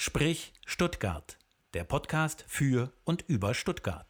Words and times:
Sprich 0.00 0.52
Stuttgart, 0.64 1.36
der 1.74 1.82
Podcast 1.82 2.44
für 2.46 2.92
und 3.02 3.24
über 3.26 3.52
Stuttgart. 3.52 4.06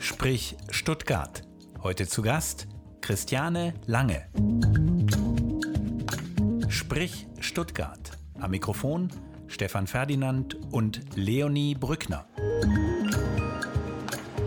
Sprich 0.00 0.56
Stuttgart. 0.68 1.42
Heute 1.84 2.08
zu 2.08 2.22
Gast 2.22 2.66
Christiane 3.02 3.74
Lange. 3.86 4.26
Sprich 6.68 7.28
Stuttgart. 7.38 8.18
Am 8.40 8.50
Mikrofon 8.50 9.10
Stefan 9.46 9.86
Ferdinand 9.86 10.56
und 10.72 11.02
Leonie 11.14 11.76
Brückner. 11.76 12.26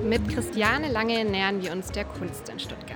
Mit 0.03 0.27
Christiane 0.27 0.91
Lange 0.91 1.23
nähern 1.23 1.63
wir 1.63 1.71
uns 1.71 1.87
der 1.87 2.03
Kunst 2.03 2.49
in 2.49 2.59
Stuttgart. 2.59 2.90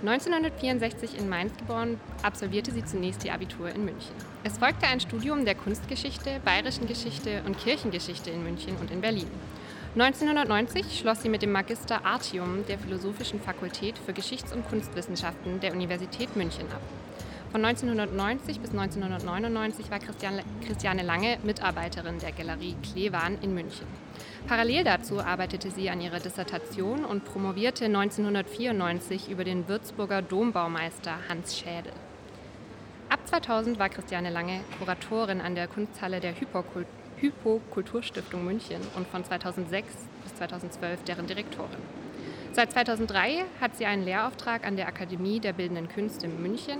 1964 0.00 1.18
in 1.18 1.28
Mainz 1.28 1.56
geboren, 1.56 1.98
absolvierte 2.22 2.70
sie 2.70 2.84
zunächst 2.84 3.24
ihr 3.24 3.32
Abitur 3.32 3.70
in 3.70 3.84
München. 3.84 4.14
Es 4.44 4.58
folgte 4.58 4.86
ein 4.86 5.00
Studium 5.00 5.44
der 5.44 5.54
Kunstgeschichte, 5.54 6.40
bayerischen 6.44 6.86
Geschichte 6.86 7.42
und 7.46 7.58
Kirchengeschichte 7.58 8.30
in 8.30 8.42
München 8.42 8.76
und 8.76 8.90
in 8.90 9.00
Berlin. 9.00 9.30
1990 9.94 10.98
schloss 10.98 11.22
sie 11.22 11.30
mit 11.30 11.40
dem 11.40 11.52
Magister 11.52 12.04
Artium 12.04 12.66
der 12.68 12.78
Philosophischen 12.78 13.40
Fakultät 13.40 13.96
für 13.96 14.12
Geschichts- 14.12 14.52
und 14.52 14.68
Kunstwissenschaften 14.68 15.60
der 15.60 15.72
Universität 15.72 16.36
München 16.36 16.66
ab. 16.70 16.82
Von 17.52 17.64
1990 17.64 18.60
bis 18.60 18.70
1999 18.70 19.90
war 19.90 19.98
Christiane 19.98 21.02
Lange 21.02 21.38
Mitarbeiterin 21.42 22.18
der 22.18 22.32
Galerie 22.32 22.76
Klewan 22.82 23.38
in 23.40 23.54
München. 23.54 23.86
Parallel 24.46 24.84
dazu 24.84 25.20
arbeitete 25.20 25.70
sie 25.70 25.88
an 25.88 26.00
ihrer 26.00 26.18
Dissertation 26.20 27.04
und 27.04 27.24
promovierte 27.24 27.86
1994 27.86 29.30
über 29.30 29.44
den 29.44 29.68
Würzburger 29.68 30.22
Dombaumeister 30.22 31.18
Hans 31.28 31.56
Schädel. 31.56 31.92
Ab 33.08 33.20
2000 33.26 33.78
war 33.78 33.88
Christiane 33.88 34.30
Lange 34.30 34.60
Kuratorin 34.78 35.40
an 35.40 35.54
der 35.54 35.68
Kunsthalle 35.68 36.20
der 36.20 36.34
Hypo-Kulturstiftung 37.20 38.44
München 38.44 38.80
und 38.96 39.06
von 39.06 39.24
2006 39.24 39.94
bis 40.24 40.34
2012 40.34 41.04
deren 41.04 41.26
Direktorin. 41.26 42.05
Seit 42.56 42.72
2003 42.72 43.44
hat 43.60 43.76
sie 43.76 43.84
einen 43.84 44.06
Lehrauftrag 44.06 44.66
an 44.66 44.78
der 44.78 44.88
Akademie 44.88 45.40
der 45.40 45.52
Bildenden 45.52 45.88
Künste 45.88 46.26
München, 46.26 46.78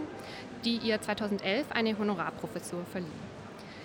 die 0.64 0.78
ihr 0.78 1.02
2011 1.02 1.66
eine 1.68 1.98
Honorarprofessur 1.98 2.86
verlieh. 2.86 3.06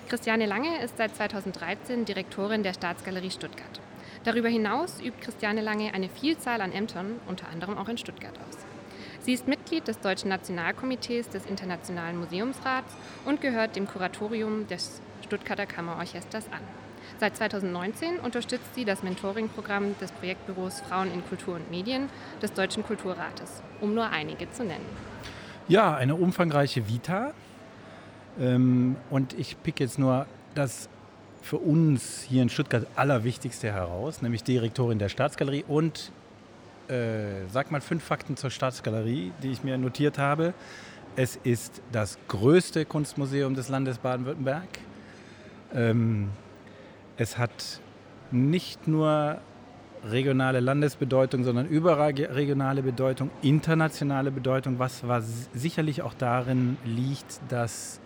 Christiane 0.07 0.45
Lange 0.45 0.81
ist 0.81 0.95
seit 0.95 1.13
2013 1.13 2.05
Direktorin 2.05 2.63
der 2.63 2.73
Staatsgalerie 2.73 3.29
Stuttgart. 3.29 3.81
Darüber 4.23 4.47
hinaus 4.47 5.01
übt 5.01 5.19
Christiane 5.19 5.59
Lange 5.59 5.93
eine 5.93 6.07
Vielzahl 6.07 6.61
an 6.61 6.71
Ämtern, 6.71 7.19
unter 7.27 7.49
anderem 7.49 7.77
auch 7.77 7.89
in 7.89 7.97
Stuttgart 7.97 8.39
aus. 8.47 8.57
Sie 9.19 9.33
ist 9.33 9.49
Mitglied 9.49 9.85
des 9.85 9.99
Deutschen 9.99 10.29
Nationalkomitees 10.29 11.27
des 11.27 11.45
Internationalen 11.45 12.17
Museumsrats 12.17 12.95
und 13.25 13.41
gehört 13.41 13.75
dem 13.75 13.85
Kuratorium 13.85 14.65
des 14.69 15.01
Stuttgarter 15.25 15.65
Kammerorchesters 15.65 16.45
an. 16.53 16.80
Seit 17.21 17.37
2019 17.37 18.17
unterstützt 18.17 18.73
sie 18.73 18.83
das 18.83 19.03
Mentoring-Programm 19.03 19.95
des 19.99 20.11
Projektbüros 20.11 20.81
Frauen 20.81 21.13
in 21.13 21.23
Kultur 21.23 21.53
und 21.53 21.69
Medien 21.69 22.09
des 22.41 22.51
Deutschen 22.51 22.81
Kulturrates, 22.81 23.61
um 23.79 23.93
nur 23.93 24.09
einige 24.09 24.49
zu 24.49 24.63
nennen. 24.63 24.87
Ja, 25.67 25.93
eine 25.93 26.15
umfangreiche 26.15 26.87
Vita, 26.87 27.31
ähm, 28.39 28.95
und 29.11 29.37
ich 29.37 29.61
pick 29.61 29.79
jetzt 29.79 29.99
nur 29.99 30.25
das 30.55 30.89
für 31.43 31.57
uns 31.57 32.25
hier 32.27 32.41
in 32.41 32.49
Stuttgart 32.49 32.87
Allerwichtigste 32.95 33.71
heraus, 33.71 34.23
nämlich 34.23 34.43
Direktorin 34.43 34.97
der 34.97 35.09
Staatsgalerie 35.09 35.63
und 35.67 36.11
äh, 36.87 37.45
sag 37.51 37.69
mal 37.69 37.81
fünf 37.81 38.03
Fakten 38.03 38.35
zur 38.35 38.49
Staatsgalerie, 38.49 39.31
die 39.43 39.51
ich 39.51 39.63
mir 39.63 39.77
notiert 39.77 40.17
habe. 40.17 40.55
Es 41.15 41.35
ist 41.43 41.83
das 41.91 42.17
größte 42.29 42.83
Kunstmuseum 42.83 43.53
des 43.53 43.69
Landes 43.69 43.99
Baden-Württemberg. 43.99 44.67
Ähm, 45.75 46.31
es 47.21 47.37
hat 47.37 47.79
nicht 48.31 48.87
nur 48.87 49.37
regionale 50.03 50.59
Landesbedeutung, 50.59 51.43
sondern 51.43 51.67
überregionale 51.67 52.81
Bedeutung, 52.81 53.29
internationale 53.43 54.31
Bedeutung, 54.31 54.79
was, 54.79 55.07
was 55.07 55.47
sicherlich 55.53 56.01
auch 56.01 56.15
darin 56.15 56.77
liegt, 56.83 57.39
dass 57.49 57.99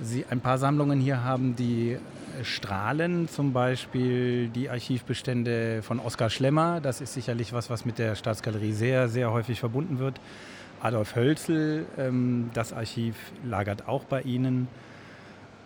Sie 0.00 0.24
ein 0.28 0.40
paar 0.40 0.58
Sammlungen 0.58 1.00
hier 1.00 1.22
haben, 1.24 1.56
die 1.56 1.98
strahlen, 2.42 3.28
zum 3.28 3.52
Beispiel 3.52 4.48
die 4.48 4.68
Archivbestände 4.68 5.82
von 5.82 6.00
Oskar 6.00 6.28
Schlemmer. 6.28 6.80
Das 6.82 7.00
ist 7.00 7.14
sicherlich 7.14 7.52
was, 7.52 7.68
was 7.70 7.84
mit 7.84 7.98
der 7.98 8.14
Staatsgalerie 8.14 8.72
sehr, 8.72 9.08
sehr 9.08 9.32
häufig 9.32 9.60
verbunden 9.60 9.98
wird. 9.98 10.20
Adolf 10.82 11.14
Hölzel, 11.14 11.86
ähm, 11.98 12.50
das 12.52 12.72
Archiv 12.74 13.16
lagert 13.42 13.88
auch 13.88 14.04
bei 14.04 14.22
Ihnen. 14.22 14.68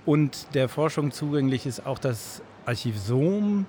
Und 0.07 0.55
der 0.55 0.69
Forschung 0.69 1.11
zugänglich 1.11 1.67
ist 1.67 1.85
auch 1.87 1.99
das 1.99 2.43
Archiv 2.71 2.99
Sohm. 2.99 3.67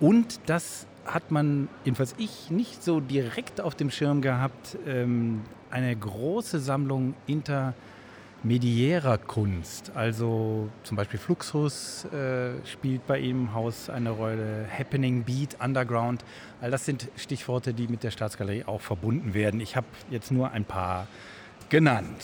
Und 0.00 0.40
das 0.46 0.86
hat 1.04 1.30
man, 1.30 1.68
jedenfalls 1.84 2.14
ich, 2.18 2.50
nicht 2.50 2.82
so 2.82 3.00
direkt 3.00 3.60
auf 3.60 3.74
dem 3.74 3.90
Schirm 3.90 4.22
gehabt, 4.22 4.78
ähm, 4.86 5.42
eine 5.70 5.94
große 5.94 6.60
Sammlung 6.60 7.14
inter 7.26 7.74
mediärer 8.44 9.18
Kunst. 9.18 9.90
Also 9.94 10.68
zum 10.84 10.96
Beispiel 10.96 11.18
Fluxus 11.18 12.04
äh, 12.06 12.64
spielt 12.64 13.06
bei 13.06 13.18
ihm 13.18 13.42
im 13.42 13.54
Haus 13.54 13.90
eine 13.90 14.10
Rolle, 14.10 14.66
Happening, 14.70 15.24
Beat, 15.24 15.56
Underground. 15.60 16.24
All 16.60 16.70
das 16.70 16.84
sind 16.84 17.08
Stichworte, 17.16 17.74
die 17.74 17.88
mit 17.88 18.04
der 18.04 18.10
Staatsgalerie 18.12 18.64
auch 18.64 18.80
verbunden 18.80 19.34
werden. 19.34 19.60
Ich 19.60 19.76
habe 19.76 19.86
jetzt 20.10 20.30
nur 20.30 20.52
ein 20.52 20.64
paar 20.64 21.08
genannt. 21.70 22.22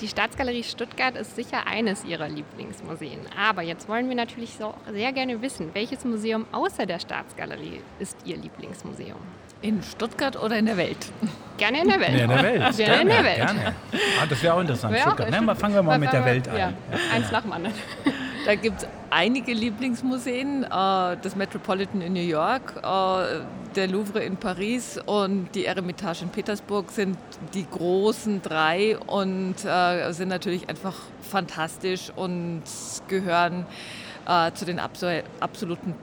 Die 0.00 0.08
Staatsgalerie 0.08 0.62
Stuttgart 0.64 1.14
ist 1.14 1.36
sicher 1.36 1.66
eines 1.66 2.04
ihrer 2.04 2.26
Lieblingsmuseen. 2.26 3.18
Aber 3.38 3.60
jetzt 3.60 3.86
wollen 3.86 4.08
wir 4.08 4.16
natürlich 4.16 4.54
so 4.58 4.72
sehr 4.90 5.12
gerne 5.12 5.42
wissen, 5.42 5.70
welches 5.74 6.06
Museum 6.06 6.46
außer 6.52 6.86
der 6.86 6.98
Staatsgalerie 6.98 7.82
ist 7.98 8.16
Ihr 8.24 8.38
Lieblingsmuseum? 8.38 9.18
In 9.60 9.82
Stuttgart 9.82 10.42
oder 10.42 10.56
in 10.56 10.64
der 10.64 10.78
Welt? 10.78 10.96
Gerne 11.58 11.82
in 11.82 11.88
der 11.88 12.00
Welt. 12.00 12.14
Ja, 12.14 12.22
in 12.22 12.30
der 12.30 12.42
Welt. 12.42 12.76
Gerne, 12.76 12.76
gerne 12.76 13.02
in 13.02 13.08
der 13.08 13.24
Welt. 13.24 13.36
Gerne. 13.36 13.74
Ah, 14.22 14.26
das 14.26 14.42
wäre 14.42 14.54
auch 14.54 14.60
interessant. 14.60 14.96
Ja, 14.96 15.02
Stuttgart. 15.02 15.30
Ne, 15.30 15.54
fangen 15.54 15.74
wir 15.74 15.82
mal 15.82 15.98
mit 15.98 16.12
der 16.12 16.24
Welt 16.24 16.48
an. 16.48 16.56
Ja, 16.56 16.72
eins 17.12 17.30
nach 17.30 17.42
dem 17.42 17.52
anderen. 17.52 17.74
Da 18.46 18.54
gibt 18.54 18.82
es 18.82 18.88
einige 19.10 19.52
Lieblingsmuseen. 19.52 20.64
Äh, 20.64 20.68
das 20.68 21.36
Metropolitan 21.36 22.00
in 22.00 22.14
New 22.14 22.20
York, 22.20 22.74
äh, 22.78 23.40
der 23.76 23.86
Louvre 23.86 24.20
in 24.20 24.36
Paris 24.36 24.98
und 25.04 25.48
die 25.54 25.66
Eremitage 25.66 26.22
in 26.22 26.30
Petersburg 26.30 26.90
sind 26.90 27.18
die 27.52 27.66
großen 27.70 28.40
drei 28.40 28.98
und 28.98 29.56
äh, 29.64 30.12
sind 30.12 30.28
natürlich 30.28 30.68
einfach 30.68 30.96
fantastisch 31.20 32.10
und 32.16 32.62
gehören 33.08 33.66
zu 34.54 34.64
den 34.64 34.78
absoluten 34.78 35.94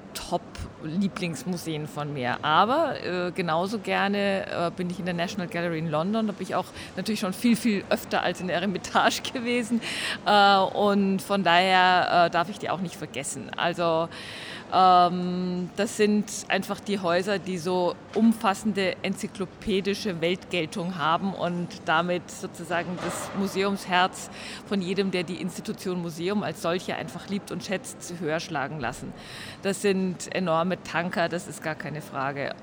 Top-Lieblingsmuseen 0.78 1.88
von 1.88 2.14
mir. 2.14 2.38
Aber 2.44 3.04
äh, 3.04 3.32
genauso 3.32 3.80
gerne 3.80 4.46
äh, 4.48 4.72
bin 4.76 4.90
ich 4.90 5.00
in 5.00 5.06
der 5.06 5.14
National 5.14 5.48
Gallery 5.48 5.80
in 5.80 5.90
London. 5.90 6.28
Da 6.28 6.34
bin 6.34 6.44
ich 6.48 6.56
auch 6.56 6.66
natürlich 6.96 7.20
schon 7.20 7.34
viel, 7.34 7.56
viel 7.56 7.84
öfter 7.90 8.22
als 8.22 8.42
in 8.42 8.48
der 8.48 8.58
Eremitage 8.58 9.22
gewesen. 9.34 9.82
Äh, 10.26 10.58
und 10.58 11.22
von 11.22 11.44
daher 11.44 12.26
äh, 12.26 12.30
darf 12.30 12.50
ich 12.50 12.60
die 12.60 12.70
auch 12.70 12.80
nicht 12.80 12.96
vergessen. 12.96 13.52
Also 13.56 14.10
ähm, 14.74 15.70
das 15.78 15.96
sind 15.96 16.26
einfach 16.50 16.80
die 16.80 17.00
Häuser, 17.00 17.40
die 17.40 17.58
so 17.58 17.96
umfassende 18.14 18.96
enzyklopädische 19.02 20.20
Weltgeltung 20.20 20.98
haben 20.98 21.34
und 21.34 21.70
damit 21.86 22.30
sozusagen 22.30 22.98
das 23.04 23.30
Museumsherz 23.38 24.30
von 24.68 24.82
jedem, 24.82 25.12
der 25.12 25.24
die 25.24 25.40
Institution 25.42 26.02
Museum 26.02 26.44
als 26.44 26.62
solche 26.62 26.96
einfach 26.96 27.30
liebt 27.30 27.52
und 27.52 27.64
schätzt, 27.64 28.14
höher 28.20 28.40
schlagen 28.40 28.80
lassen. 28.80 29.14
Das 29.62 29.82
sind 29.82 30.36
enorme 30.68 30.84
Tanker, 30.84 31.30
das 31.30 31.48
ist 31.48 31.64
gar 31.64 31.76
keine 31.76 32.02
Frage. 32.02 32.54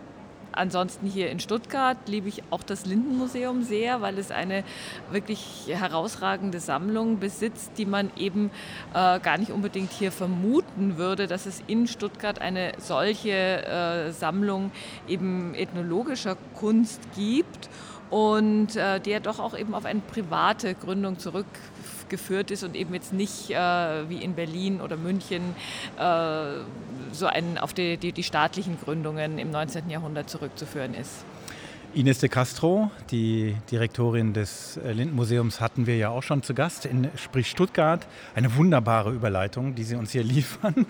Ansonsten 0.52 1.06
hier 1.06 1.30
in 1.30 1.40
Stuttgart 1.40 1.96
liebe 2.06 2.28
ich 2.28 2.42
auch 2.50 2.62
das 2.62 2.86
Lindenmuseum 2.86 3.64
sehr, 3.64 4.02
weil 4.02 4.18
es 4.18 4.30
eine 4.30 4.62
wirklich 5.10 5.64
herausragende 5.68 6.60
Sammlung 6.60 7.18
besitzt, 7.18 7.72
die 7.76 7.86
man 7.86 8.12
eben 8.16 8.50
äh, 8.92 9.18
gar 9.18 9.38
nicht 9.38 9.50
unbedingt 9.50 9.90
hier 9.90 10.12
vermuten 10.12 10.96
würde, 10.96 11.26
dass 11.26 11.46
es 11.46 11.62
in 11.66 11.88
Stuttgart 11.88 12.40
eine 12.40 12.72
solche 12.78 13.30
äh, 13.30 14.12
Sammlung 14.12 14.70
eben 15.08 15.54
ethnologischer 15.54 16.36
Kunst 16.54 17.00
gibt 17.16 17.68
und 18.10 18.76
äh, 18.76 19.00
ja 19.04 19.18
doch 19.18 19.40
auch 19.40 19.58
eben 19.58 19.74
auf 19.74 19.86
eine 19.86 20.00
private 20.00 20.74
Gründung 20.74 21.18
zurückgeführt 22.04 22.50
ist 22.50 22.62
und 22.64 22.76
eben 22.76 22.94
jetzt 22.94 23.12
nicht 23.12 23.50
äh, 23.50 24.08
wie 24.08 24.22
in 24.22 24.34
Berlin 24.34 24.80
oder 24.80 24.96
München 24.96 25.54
äh, 25.98 26.62
so 27.12 27.26
ein, 27.26 27.58
auf 27.58 27.72
die, 27.72 27.96
die, 27.96 28.12
die 28.12 28.22
staatlichen 28.22 28.78
Gründungen 28.82 29.38
im 29.38 29.50
19. 29.50 29.88
Jahrhundert 29.90 30.28
zurückzuführen 30.28 30.94
ist. 30.94 31.24
Ines 31.94 32.18
de 32.18 32.28
Castro, 32.28 32.90
die 33.12 33.56
Direktorin 33.70 34.32
des 34.32 34.78
äh, 34.78 34.92
Lindenmuseums, 34.92 35.60
hatten 35.60 35.86
wir 35.86 35.96
ja 35.96 36.08
auch 36.08 36.24
schon 36.24 36.42
zu 36.42 36.52
Gast 36.52 36.86
in 36.86 37.08
Sprich 37.14 37.48
Stuttgart. 37.48 38.04
Eine 38.34 38.56
wunderbare 38.56 39.12
Überleitung, 39.12 39.76
die 39.76 39.84
Sie 39.84 39.94
uns 39.94 40.10
hier 40.10 40.24
liefern, 40.34 40.86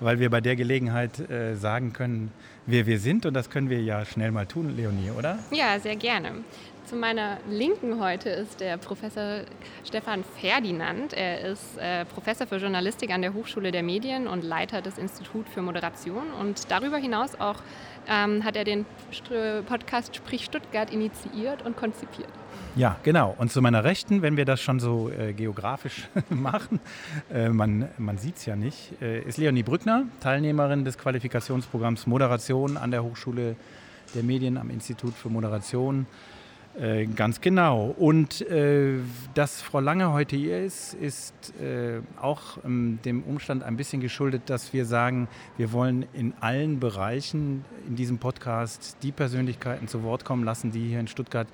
weil 0.00 0.18
wir 0.18 0.30
bei 0.30 0.40
der 0.40 0.56
Gelegenheit 0.56 1.20
äh, 1.30 1.54
sagen 1.54 1.92
können, 1.92 2.32
wer 2.66 2.86
wir 2.86 2.98
sind. 2.98 3.26
Und 3.26 3.34
das 3.34 3.48
können 3.48 3.70
wir 3.70 3.80
ja 3.80 4.04
schnell 4.04 4.32
mal 4.32 4.46
tun, 4.46 4.76
Leonie, 4.76 5.12
oder? 5.16 5.38
Ja, 5.52 5.78
sehr 5.78 5.96
gerne. 5.96 6.32
Zu 6.84 6.96
meiner 6.96 7.38
Linken 7.48 7.98
heute 7.98 8.28
ist 8.28 8.60
der 8.60 8.76
Professor 8.76 9.40
Stefan 9.84 10.22
Ferdinand. 10.22 11.14
Er 11.14 11.40
ist 11.40 11.78
äh, 11.78 12.04
Professor 12.04 12.46
für 12.46 12.56
Journalistik 12.56 13.10
an 13.10 13.22
der 13.22 13.32
Hochschule 13.32 13.72
der 13.72 13.82
Medien 13.82 14.26
und 14.26 14.44
Leiter 14.44 14.82
des 14.82 14.98
Instituts 14.98 15.50
für 15.50 15.62
Moderation. 15.62 16.30
Und 16.38 16.70
darüber 16.70 16.98
hinaus 16.98 17.40
auch 17.40 17.56
ähm, 18.06 18.44
hat 18.44 18.56
er 18.56 18.64
den 18.64 18.84
Podcast 19.66 20.14
Sprich 20.14 20.44
Stuttgart 20.44 20.92
initiiert 20.92 21.64
und 21.64 21.74
konzipiert. 21.74 22.28
Ja, 22.76 22.96
genau. 23.02 23.34
Und 23.38 23.50
zu 23.50 23.62
meiner 23.62 23.82
Rechten, 23.82 24.20
wenn 24.20 24.36
wir 24.36 24.44
das 24.44 24.60
schon 24.60 24.78
so 24.78 25.08
äh, 25.08 25.32
geografisch 25.32 26.08
machen, 26.28 26.80
äh, 27.32 27.48
man, 27.48 27.88
man 27.96 28.18
sieht 28.18 28.36
es 28.36 28.44
ja 28.44 28.56
nicht, 28.56 29.00
äh, 29.00 29.22
ist 29.22 29.38
Leonie 29.38 29.62
Brückner, 29.62 30.04
Teilnehmerin 30.20 30.84
des 30.84 30.98
Qualifikationsprogramms 30.98 32.06
Moderation 32.06 32.76
an 32.76 32.90
der 32.90 33.02
Hochschule 33.02 33.56
der 34.14 34.22
Medien 34.22 34.58
am 34.58 34.68
Institut 34.68 35.14
für 35.14 35.30
Moderation. 35.30 36.06
Äh, 36.80 37.06
ganz 37.06 37.40
genau. 37.40 37.94
Und 37.96 38.40
äh, 38.50 38.94
dass 39.34 39.62
Frau 39.62 39.78
Lange 39.78 40.12
heute 40.12 40.34
hier 40.34 40.64
ist, 40.64 40.94
ist 40.94 41.34
äh, 41.60 42.00
auch 42.20 42.58
ähm, 42.64 42.98
dem 43.04 43.22
Umstand 43.22 43.62
ein 43.62 43.76
bisschen 43.76 44.00
geschuldet, 44.00 44.42
dass 44.46 44.72
wir 44.72 44.84
sagen, 44.84 45.28
wir 45.56 45.70
wollen 45.70 46.04
in 46.12 46.34
allen 46.40 46.80
Bereichen 46.80 47.64
in 47.86 47.94
diesem 47.94 48.18
Podcast 48.18 48.96
die 49.02 49.12
Persönlichkeiten 49.12 49.86
zu 49.86 50.02
Wort 50.02 50.24
kommen 50.24 50.42
lassen, 50.42 50.72
die 50.72 50.88
hier 50.88 50.98
in 50.98 51.06
Stuttgart 51.06 51.46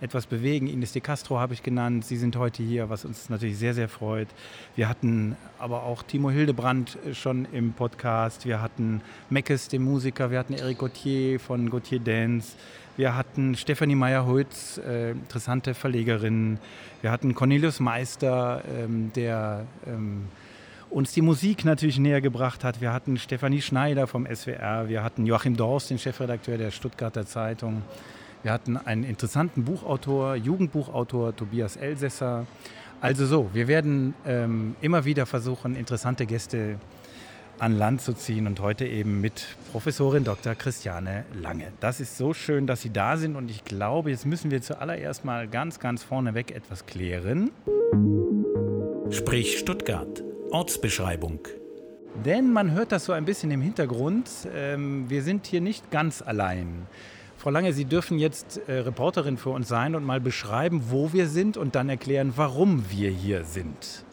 etwas 0.00 0.26
bewegen. 0.26 0.68
Ines 0.68 0.92
de 0.92 1.02
Castro 1.02 1.40
habe 1.40 1.54
ich 1.54 1.64
genannt. 1.64 2.04
Sie 2.04 2.16
sind 2.16 2.36
heute 2.36 2.62
hier, 2.62 2.88
was 2.88 3.04
uns 3.04 3.28
natürlich 3.30 3.58
sehr, 3.58 3.74
sehr 3.74 3.88
freut. 3.88 4.28
Wir 4.76 4.88
hatten 4.88 5.36
aber 5.58 5.82
auch 5.82 6.04
Timo 6.04 6.30
Hildebrand 6.30 6.98
schon 7.14 7.48
im 7.50 7.72
Podcast. 7.72 8.46
Wir 8.46 8.62
hatten 8.62 9.00
Meckes, 9.28 9.66
den 9.66 9.82
Musiker. 9.82 10.30
Wir 10.30 10.38
hatten 10.38 10.54
Eric 10.54 10.78
Gauthier 10.78 11.40
von 11.40 11.68
Gauthier 11.68 11.98
Dance. 11.98 12.52
Wir 12.98 13.14
hatten 13.14 13.54
Stefanie 13.54 13.94
Meyer-Holz, 13.94 14.78
äh, 14.78 15.12
interessante 15.12 15.74
Verlegerin. 15.74 16.58
Wir 17.00 17.12
hatten 17.12 17.32
Cornelius 17.32 17.78
Meister, 17.78 18.64
ähm, 18.76 19.12
der 19.14 19.66
ähm, 19.86 20.24
uns 20.90 21.12
die 21.12 21.22
Musik 21.22 21.64
natürlich 21.64 22.00
näher 22.00 22.20
gebracht 22.20 22.64
hat. 22.64 22.80
Wir 22.80 22.92
hatten 22.92 23.16
Stefanie 23.16 23.62
Schneider 23.62 24.08
vom 24.08 24.26
SWR. 24.26 24.88
Wir 24.88 25.04
hatten 25.04 25.26
Joachim 25.26 25.56
Dorst, 25.56 25.90
den 25.90 26.00
Chefredakteur 26.00 26.58
der 26.58 26.72
Stuttgarter 26.72 27.24
Zeitung. 27.24 27.82
Wir 28.42 28.50
hatten 28.50 28.76
einen 28.76 29.04
interessanten 29.04 29.64
Buchautor, 29.64 30.34
Jugendbuchautor 30.34 31.36
Tobias 31.36 31.76
Elsässer. 31.76 32.48
Also 33.00 33.26
so, 33.26 33.48
wir 33.52 33.68
werden 33.68 34.14
ähm, 34.26 34.74
immer 34.80 35.04
wieder 35.04 35.24
versuchen, 35.24 35.76
interessante 35.76 36.26
Gäste 36.26 36.80
zu 36.80 36.97
an 37.58 37.76
Land 37.76 38.00
zu 38.00 38.12
ziehen 38.12 38.46
und 38.46 38.60
heute 38.60 38.86
eben 38.86 39.20
mit 39.20 39.46
Professorin 39.72 40.24
Dr. 40.24 40.54
Christiane 40.54 41.24
Lange. 41.40 41.72
Das 41.80 42.00
ist 42.00 42.16
so 42.16 42.32
schön, 42.32 42.66
dass 42.66 42.82
Sie 42.82 42.90
da 42.90 43.16
sind 43.16 43.36
und 43.36 43.50
ich 43.50 43.64
glaube, 43.64 44.10
jetzt 44.10 44.26
müssen 44.26 44.50
wir 44.50 44.62
zuallererst 44.62 45.24
mal 45.24 45.48
ganz, 45.48 45.80
ganz 45.80 46.02
vorneweg 46.02 46.52
etwas 46.52 46.86
klären. 46.86 47.50
Sprich 49.10 49.58
Stuttgart. 49.58 50.22
Ortsbeschreibung. 50.50 51.40
Denn 52.24 52.52
man 52.52 52.72
hört 52.72 52.92
das 52.92 53.04
so 53.04 53.12
ein 53.12 53.24
bisschen 53.24 53.50
im 53.50 53.60
Hintergrund. 53.60 54.30
Ähm, 54.54 55.10
wir 55.10 55.22
sind 55.22 55.46
hier 55.46 55.60
nicht 55.60 55.90
ganz 55.90 56.22
allein. 56.22 56.86
Frau 57.36 57.50
Lange, 57.50 57.72
Sie 57.72 57.84
dürfen 57.84 58.18
jetzt 58.18 58.60
äh, 58.66 58.80
Reporterin 58.80 59.36
für 59.36 59.50
uns 59.50 59.68
sein 59.68 59.94
und 59.94 60.04
mal 60.04 60.20
beschreiben, 60.20 60.84
wo 60.88 61.12
wir 61.12 61.28
sind 61.28 61.56
und 61.56 61.74
dann 61.74 61.88
erklären, 61.88 62.32
warum 62.36 62.84
wir 62.90 63.10
hier 63.10 63.44
sind. 63.44 64.04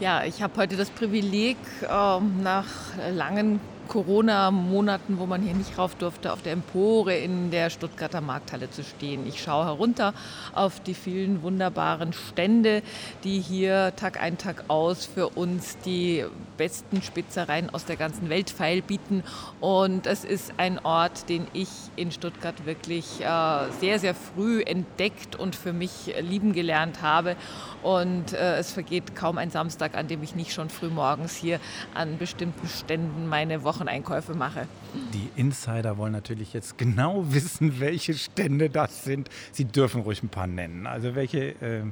Ja, 0.00 0.24
ich 0.24 0.42
habe 0.42 0.56
heute 0.56 0.76
das 0.76 0.90
Privileg, 0.90 1.56
ähm, 1.88 2.42
nach 2.42 2.66
langen 3.12 3.60
Corona-Monaten, 3.86 5.18
wo 5.18 5.26
man 5.26 5.40
hier 5.40 5.54
nicht 5.54 5.78
rauf 5.78 5.94
durfte, 5.94 6.32
auf 6.32 6.42
der 6.42 6.52
Empore 6.52 7.16
in 7.16 7.52
der 7.52 7.70
Stuttgarter 7.70 8.20
Markthalle 8.20 8.68
zu 8.70 8.82
stehen. 8.82 9.24
Ich 9.24 9.40
schaue 9.40 9.66
herunter 9.66 10.12
auf 10.52 10.80
die 10.80 10.94
vielen 10.94 11.42
wunderbaren 11.42 12.12
Stände, 12.12 12.82
die 13.22 13.38
hier 13.38 13.92
Tag 13.94 14.20
ein, 14.20 14.36
Tag 14.36 14.64
aus 14.66 15.06
für 15.06 15.28
uns 15.28 15.78
die 15.84 16.24
besten 16.56 17.02
Spitzereien 17.02 17.70
aus 17.70 17.84
der 17.84 17.96
ganzen 17.96 18.28
Welt 18.28 18.50
feilbieten. 18.50 19.22
Und 19.60 20.06
es 20.06 20.24
ist 20.24 20.54
ein 20.56 20.78
Ort, 20.84 21.28
den 21.28 21.46
ich 21.52 21.68
in 21.96 22.12
Stuttgart 22.12 22.66
wirklich 22.66 23.20
äh, 23.20 23.70
sehr, 23.80 23.98
sehr 23.98 24.14
früh 24.14 24.62
entdeckt 24.62 25.36
und 25.36 25.56
für 25.56 25.72
mich 25.72 26.14
lieben 26.20 26.52
gelernt 26.52 27.02
habe. 27.02 27.36
Und 27.82 28.32
äh, 28.32 28.56
es 28.58 28.72
vergeht 28.72 29.14
kaum 29.14 29.38
ein 29.38 29.50
Samstag, 29.50 29.96
an 29.96 30.08
dem 30.08 30.22
ich 30.22 30.34
nicht 30.34 30.52
schon 30.52 30.70
früh 30.70 30.88
morgens 30.88 31.34
hier 31.34 31.60
an 31.94 32.18
bestimmten 32.18 32.68
Ständen 32.68 33.28
meine 33.28 33.62
Wocheneinkäufe 33.64 34.34
mache. 34.34 34.66
Die 35.12 35.28
Insider 35.36 35.98
wollen 35.98 36.12
natürlich 36.12 36.52
jetzt 36.52 36.78
genau 36.78 37.24
wissen, 37.32 37.80
welche 37.80 38.14
Stände 38.14 38.70
das 38.70 39.04
sind. 39.04 39.28
Sie 39.52 39.64
dürfen 39.64 40.02
ruhig 40.02 40.22
ein 40.22 40.28
paar 40.28 40.46
nennen. 40.46 40.86
Also 40.86 41.14
welche. 41.14 41.50
Äh 41.60 41.82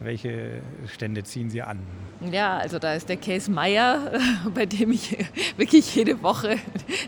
welche 0.00 0.62
Stände 0.86 1.22
ziehen 1.24 1.50
Sie 1.50 1.62
an? 1.62 1.78
Ja, 2.30 2.58
also 2.58 2.78
da 2.78 2.92
ist 2.92 3.08
der 3.08 3.16
Case 3.16 3.50
Meyer, 3.50 4.12
bei 4.54 4.66
dem 4.66 4.92
ich 4.92 5.16
wirklich 5.56 5.94
jede 5.94 6.22
Woche 6.22 6.56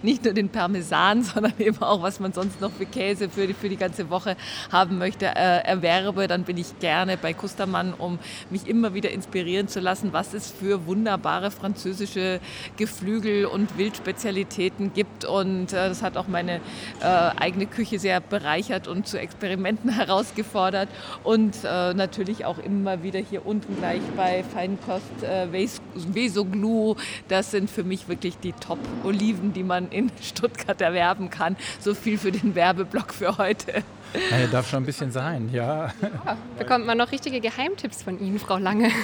nicht 0.03 0.25
nur 0.25 0.33
den 0.33 0.49
Parmesan, 0.49 1.23
sondern 1.23 1.53
eben 1.59 1.83
auch, 1.83 2.03
was 2.03 2.19
man 2.19 2.33
sonst 2.33 2.63
noch 2.63 2.73
für 2.73 2.87
Käse 2.87 3.29
für 3.29 3.47
die, 3.47 3.53
für 3.53 3.69
die 3.69 3.77
ganze 3.77 4.09
Woche 4.09 4.37
haben 4.71 4.97
möchte, 4.97 5.27
äh, 5.27 5.65
erwerbe. 5.65 6.29
Dann 6.29 6.45
bin 6.45 6.57
ich 6.57 6.79
gerne 6.79 7.19
bei 7.19 7.35
Kustermann, 7.35 7.93
um 7.93 8.19
mich 8.49 8.67
immer 8.67 8.95
wieder 8.95 9.11
inspirieren 9.11 9.69
zu 9.69 9.81
lassen, 9.81 10.15
was 10.15 10.33
es 10.33 10.51
für 10.51 10.87
wunderbare 10.87 11.51
französische 11.51 12.41
Geflügel- 12.79 13.45
und 13.45 13.77
Wildspezialitäten 13.77 14.95
gibt. 14.95 15.27
Und 15.27 15.75
äh, 15.75 15.89
das 15.91 16.03
hat 16.03 16.17
auch 16.17 16.27
meine 16.27 16.57
äh, 17.01 17.31
eigene 17.37 17.67
Küche 17.67 17.99
sehr 17.99 18.21
bereichert 18.21 18.89
und 18.89 19.07
zu 19.07 19.19
Experimenten 19.19 19.91
herausgefordert. 19.95 20.89
Und 21.23 21.55
äh, 21.65 21.93
natürlich 21.93 22.47
auch 22.47 22.59
immer 22.59 22.82
immer 22.83 23.05
wieder 23.05 23.21
hier 23.21 23.47
unten 23.47 23.77
gleich 23.77 24.01
bei 24.17 24.43
Feinkost 24.43 25.23
äh, 25.23 25.47
Vesoglu. 25.53 26.97
Das 27.29 27.53
sind 27.53 27.71
für 27.71 27.85
mich 27.85 28.09
wirklich 28.09 28.39
die 28.39 28.53
Top-Oliven, 28.53 29.53
die 29.53 29.63
man 29.63 29.89
in 29.91 30.11
Stuttgart 30.21 30.81
erwerben 30.81 31.31
kann. 31.31 31.57
So 31.79 31.95
viel 31.95 32.19
für 32.19 32.33
den 32.33 32.57
Werbeblock 32.57 33.15
für 33.15 33.39
heute. 33.39 33.85
Ja, 34.31 34.47
darf 34.51 34.69
schon 34.69 34.83
ein 34.83 34.87
bisschen 34.87 35.13
sein, 35.13 35.49
ja. 35.53 35.93
ja. 36.03 36.37
Bekommt 36.59 36.85
man 36.87 36.99
noch 36.99 37.13
richtige 37.13 37.41
Geheimtipps 37.41 38.03
von 38.03 38.19
Ihnen, 38.19 38.41
Frau 38.41 38.59
Lange? 38.59 38.91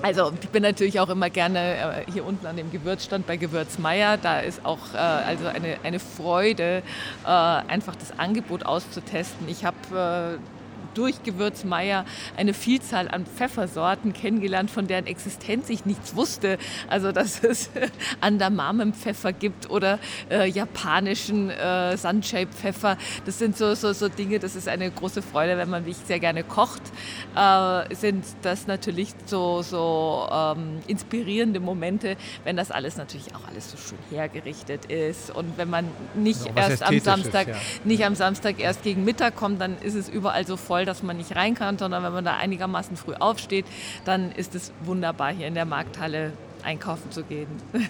Also 0.00 0.32
ich 0.40 0.48
bin 0.50 0.62
natürlich 0.62 1.00
auch 1.00 1.08
immer 1.08 1.28
gerne 1.28 2.04
äh, 2.06 2.12
hier 2.12 2.24
unten 2.24 2.46
an 2.46 2.56
dem 2.56 2.70
Gewürzstand 2.70 3.26
bei 3.26 3.36
Gewürzmeier. 3.36 4.16
Da 4.16 4.38
ist 4.38 4.64
auch 4.64 4.94
äh, 4.94 4.96
also 4.96 5.48
eine, 5.48 5.78
eine 5.82 5.98
Freude, 5.98 6.84
äh, 7.24 7.28
einfach 7.28 7.96
das 7.96 8.16
Angebot 8.16 8.64
auszutesten. 8.64 9.48
Ich 9.48 9.64
habe 9.64 10.38
durch 10.94 11.22
Gewürzmeier 11.22 12.04
eine 12.36 12.54
Vielzahl 12.54 13.08
an 13.08 13.26
Pfeffersorten 13.26 14.12
kennengelernt, 14.12 14.70
von 14.70 14.86
deren 14.86 15.06
Existenz 15.06 15.68
ich 15.70 15.86
nichts 15.86 16.16
wusste. 16.16 16.58
Also 16.88 17.12
dass 17.12 17.42
es 17.44 17.70
Andamame-Pfeffer 18.20 19.32
gibt 19.32 19.70
oder 19.70 19.98
äh, 20.30 20.48
japanischen 20.48 21.50
äh, 21.50 21.96
Sunshade-Pfeffer. 21.96 22.96
Das 23.24 23.38
sind 23.38 23.56
so, 23.56 23.74
so, 23.74 23.92
so 23.92 24.08
Dinge, 24.08 24.38
das 24.38 24.56
ist 24.56 24.68
eine 24.68 24.90
große 24.90 25.22
Freude, 25.22 25.56
wenn 25.56 25.70
man 25.70 25.84
mich 25.84 25.96
sehr 25.96 26.20
gerne 26.20 26.44
kocht. 26.44 26.82
Äh, 27.36 27.94
sind 27.94 28.24
das 28.42 28.66
natürlich 28.66 29.14
so, 29.26 29.62
so 29.62 30.28
ähm, 30.30 30.80
inspirierende 30.86 31.60
Momente, 31.60 32.16
wenn 32.44 32.56
das 32.56 32.70
alles 32.70 32.96
natürlich 32.96 33.34
auch 33.34 33.48
alles 33.48 33.70
so 33.70 33.76
schön 33.76 33.98
hergerichtet 34.10 34.86
ist. 34.86 35.30
Und 35.30 35.56
wenn 35.56 35.70
man 35.70 35.86
nicht 36.14 36.46
ja, 36.46 36.52
erst 36.56 36.82
am 36.82 36.98
Samstag, 37.00 37.48
ja. 37.48 37.54
nicht 37.84 38.04
am 38.04 38.14
Samstag 38.14 38.58
erst 38.58 38.82
gegen 38.82 39.04
Mittag 39.04 39.36
kommt, 39.36 39.60
dann 39.60 39.78
ist 39.82 39.94
es 39.94 40.08
überall 40.08 40.46
so 40.46 40.56
voll, 40.56 40.84
dass 40.88 41.02
man 41.02 41.16
nicht 41.16 41.36
rein 41.36 41.54
kann, 41.54 41.78
sondern 41.78 42.02
wenn 42.02 42.12
man 42.12 42.24
da 42.24 42.36
einigermaßen 42.36 42.96
früh 42.96 43.14
aufsteht, 43.14 43.66
dann 44.04 44.32
ist 44.32 44.54
es 44.54 44.72
wunderbar, 44.82 45.32
hier 45.32 45.46
in 45.46 45.54
der 45.54 45.66
Markthalle 45.66 46.32
einkaufen 46.64 47.10
zu 47.12 47.22
gehen. 47.22 47.48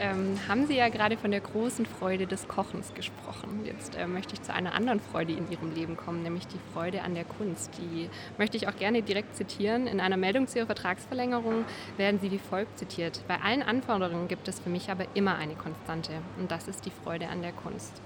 Ähm, 0.00 0.38
haben 0.48 0.66
Sie 0.66 0.74
ja 0.74 0.88
gerade 0.88 1.16
von 1.16 1.30
der 1.30 1.40
großen 1.40 1.84
Freude 1.84 2.26
des 2.26 2.48
Kochens 2.48 2.94
gesprochen. 2.94 3.60
Jetzt 3.64 3.94
äh, 3.94 4.06
möchte 4.06 4.34
ich 4.34 4.42
zu 4.42 4.52
einer 4.52 4.74
anderen 4.74 5.00
Freude 5.00 5.32
in 5.32 5.50
Ihrem 5.50 5.74
Leben 5.74 5.96
kommen, 5.96 6.22
nämlich 6.22 6.46
die 6.46 6.58
Freude 6.72 7.02
an 7.02 7.14
der 7.14 7.24
Kunst. 7.24 7.70
Die 7.78 8.08
möchte 8.38 8.56
ich 8.56 8.68
auch 8.68 8.76
gerne 8.76 9.02
direkt 9.02 9.36
zitieren. 9.36 9.86
In 9.86 10.00
einer 10.00 10.16
Meldung 10.16 10.48
zu 10.48 10.58
Ihrer 10.58 10.66
Vertragsverlängerung 10.66 11.66
werden 11.98 12.20
Sie 12.20 12.32
wie 12.32 12.38
folgt 12.38 12.78
zitiert. 12.78 13.22
Bei 13.28 13.40
allen 13.42 13.62
Anforderungen 13.62 14.28
gibt 14.28 14.48
es 14.48 14.60
für 14.60 14.70
mich 14.70 14.90
aber 14.90 15.04
immer 15.14 15.36
eine 15.36 15.54
Konstante 15.54 16.12
und 16.38 16.50
das 16.50 16.68
ist 16.68 16.86
die 16.86 16.92
Freude 17.04 17.28
an 17.28 17.42
der 17.42 17.52
Kunst. 17.52 18.00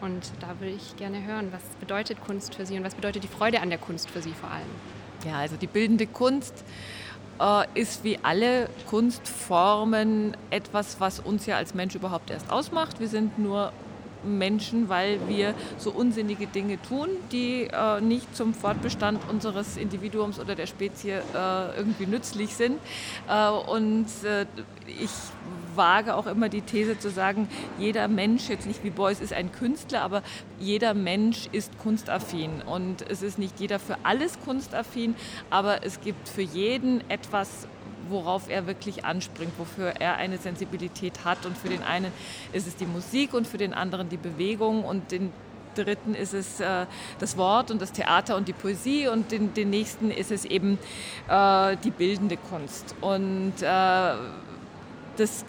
Und 0.00 0.30
da 0.40 0.60
würde 0.60 0.74
ich 0.74 0.96
gerne 0.96 1.24
hören, 1.24 1.48
was 1.52 1.62
bedeutet 1.80 2.18
Kunst 2.24 2.54
für 2.54 2.66
Sie 2.66 2.76
und 2.76 2.84
was 2.84 2.94
bedeutet 2.94 3.24
die 3.24 3.28
Freude 3.28 3.60
an 3.60 3.68
der 3.68 3.78
Kunst 3.78 4.10
für 4.10 4.22
Sie 4.22 4.32
vor 4.32 4.50
allem? 4.50 4.68
Ja, 5.26 5.38
also 5.38 5.56
die 5.56 5.66
bildende 5.66 6.06
Kunst 6.06 6.64
äh, 7.40 7.64
ist 7.74 8.04
wie 8.04 8.18
alle 8.22 8.68
Kunstformen 8.86 10.36
etwas, 10.50 11.00
was 11.00 11.20
uns 11.20 11.46
ja 11.46 11.56
als 11.56 11.74
Mensch 11.74 11.94
überhaupt 11.94 12.30
erst 12.30 12.50
ausmacht. 12.50 13.00
Wir 13.00 13.08
sind 13.08 13.38
nur 13.38 13.72
Menschen, 14.24 14.88
weil 14.88 15.20
wir 15.28 15.54
so 15.76 15.90
unsinnige 15.90 16.46
Dinge 16.46 16.80
tun, 16.82 17.08
die 17.32 17.68
äh, 17.72 18.00
nicht 18.00 18.36
zum 18.36 18.54
Fortbestand 18.54 19.20
unseres 19.28 19.76
Individuums 19.76 20.40
oder 20.40 20.54
der 20.54 20.66
Spezie 20.66 21.10
äh, 21.10 21.76
irgendwie 21.76 22.06
nützlich 22.06 22.54
sind. 22.54 22.78
Äh, 23.28 23.50
und 23.50 24.06
äh, 24.24 24.46
ich 24.86 25.10
wage 25.78 26.14
auch 26.14 26.26
immer 26.26 26.50
die 26.50 26.60
These 26.60 26.98
zu 26.98 27.08
sagen, 27.10 27.48
jeder 27.78 28.06
Mensch, 28.08 28.50
jetzt 28.50 28.66
nicht 28.66 28.84
wie 28.84 28.90
Beuys 28.90 29.20
ist 29.20 29.32
ein 29.32 29.50
Künstler, 29.50 30.02
aber 30.02 30.22
jeder 30.60 30.92
Mensch 30.92 31.48
ist 31.52 31.78
kunstaffin. 31.78 32.60
Und 32.60 33.08
es 33.10 33.22
ist 33.22 33.38
nicht 33.38 33.58
jeder 33.58 33.78
für 33.78 33.96
alles 34.02 34.38
kunstaffin, 34.44 35.14
aber 35.48 35.84
es 35.86 36.02
gibt 36.02 36.28
für 36.28 36.42
jeden 36.42 37.08
etwas, 37.08 37.66
worauf 38.10 38.50
er 38.50 38.66
wirklich 38.66 39.06
anspringt, 39.06 39.52
wofür 39.58 39.94
er 39.98 40.16
eine 40.16 40.36
Sensibilität 40.36 41.24
hat. 41.24 41.46
Und 41.46 41.56
für 41.56 41.68
den 41.68 41.82
einen 41.82 42.12
ist 42.52 42.66
es 42.66 42.76
die 42.76 42.86
Musik 42.86 43.32
und 43.32 43.46
für 43.46 43.58
den 43.58 43.72
anderen 43.72 44.10
die 44.10 44.18
Bewegung 44.18 44.84
und 44.84 45.10
den 45.12 45.32
dritten 45.74 46.14
ist 46.14 46.34
es 46.34 46.60
äh, 46.60 46.86
das 47.18 47.36
Wort 47.36 47.70
und 47.70 47.80
das 47.80 47.92
Theater 47.92 48.36
und 48.36 48.48
die 48.48 48.52
Poesie 48.52 49.08
und 49.08 49.30
den, 49.30 49.54
den 49.54 49.70
nächsten 49.70 50.10
ist 50.10 50.32
es 50.32 50.44
eben 50.44 50.78
äh, 51.28 51.76
die 51.84 51.90
bildende 51.90 52.36
Kunst. 52.36 52.94
Und 53.00 53.54
äh, 53.60 54.14
das 55.16 55.44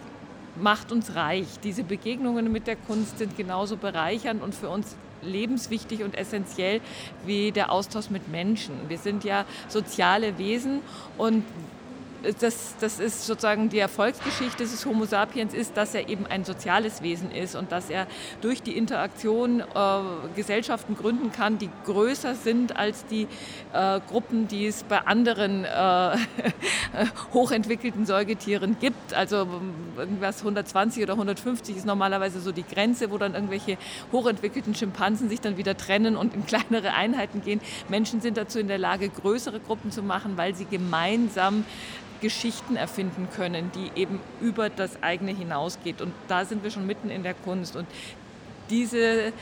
macht 0.60 0.92
uns 0.92 1.14
reich. 1.14 1.46
Diese 1.62 1.84
Begegnungen 1.84 2.50
mit 2.52 2.66
der 2.66 2.76
Kunst 2.76 3.18
sind 3.18 3.36
genauso 3.36 3.76
bereichernd 3.76 4.42
und 4.42 4.54
für 4.54 4.68
uns 4.68 4.96
lebenswichtig 5.22 6.02
und 6.02 6.14
essentiell 6.16 6.80
wie 7.26 7.52
der 7.52 7.70
Austausch 7.70 8.10
mit 8.10 8.28
Menschen. 8.28 8.74
Wir 8.88 8.98
sind 8.98 9.24
ja 9.24 9.44
soziale 9.68 10.38
Wesen 10.38 10.80
und 11.18 11.44
das, 12.40 12.74
das 12.80 13.00
ist 13.00 13.26
sozusagen 13.26 13.68
die 13.68 13.78
Erfolgsgeschichte 13.78 14.64
des 14.64 14.84
Homo 14.84 15.04
sapiens 15.04 15.54
ist, 15.54 15.76
dass 15.76 15.94
er 15.94 16.08
eben 16.08 16.26
ein 16.26 16.44
soziales 16.44 17.02
Wesen 17.02 17.30
ist 17.30 17.54
und 17.54 17.72
dass 17.72 17.90
er 17.90 18.06
durch 18.40 18.62
die 18.62 18.76
Interaktion 18.76 19.60
äh, 19.60 19.64
Gesellschaften 20.36 20.96
gründen 20.96 21.32
kann, 21.32 21.58
die 21.58 21.70
größer 21.84 22.34
sind 22.34 22.76
als 22.76 23.06
die 23.06 23.26
äh, 23.72 24.00
Gruppen, 24.08 24.48
die 24.48 24.66
es 24.66 24.82
bei 24.82 24.98
anderen 24.98 25.64
äh, 25.64 26.16
hochentwickelten 27.34 28.06
Säugetieren 28.06 28.76
gibt. 28.80 29.14
Also 29.14 29.46
irgendwas 29.96 30.40
120 30.40 31.02
oder 31.02 31.14
150 31.14 31.76
ist 31.76 31.86
normalerweise 31.86 32.40
so 32.40 32.52
die 32.52 32.64
Grenze, 32.64 33.10
wo 33.10 33.18
dann 33.18 33.34
irgendwelche 33.34 33.78
hochentwickelten 34.12 34.74
Schimpansen 34.74 35.28
sich 35.28 35.40
dann 35.40 35.56
wieder 35.56 35.76
trennen 35.76 36.16
und 36.16 36.34
in 36.34 36.46
kleinere 36.46 36.92
Einheiten 36.92 37.42
gehen. 37.42 37.60
Menschen 37.88 38.20
sind 38.20 38.36
dazu 38.36 38.58
in 38.58 38.68
der 38.68 38.78
Lage, 38.78 39.08
größere 39.08 39.60
Gruppen 39.60 39.90
zu 39.90 40.02
machen, 40.02 40.36
weil 40.36 40.54
sie 40.54 40.64
gemeinsam 40.64 41.64
Geschichten 42.20 42.76
erfinden 42.76 43.28
können, 43.34 43.70
die 43.74 44.00
eben 44.00 44.20
über 44.40 44.70
das 44.70 45.02
eigene 45.02 45.32
hinausgeht. 45.32 46.00
Und 46.00 46.12
da 46.28 46.44
sind 46.44 46.62
wir 46.62 46.70
schon 46.70 46.86
mitten 46.86 47.10
in 47.10 47.22
der 47.22 47.34
Kunst. 47.34 47.76
Und 47.76 47.86
diese 48.70 49.32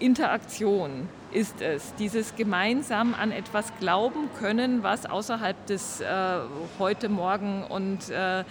Interaktion 0.00 1.08
ist 1.32 1.60
es, 1.60 1.94
dieses 1.96 2.36
gemeinsam 2.36 3.14
an 3.14 3.32
etwas 3.32 3.72
glauben 3.80 4.28
können, 4.38 4.82
was 4.82 5.04
außerhalb 5.04 5.66
des 5.66 6.00
äh, 6.00 6.06
heute, 6.78 7.08
morgen 7.08 7.64
und 7.64 8.08
äh, 8.10 8.44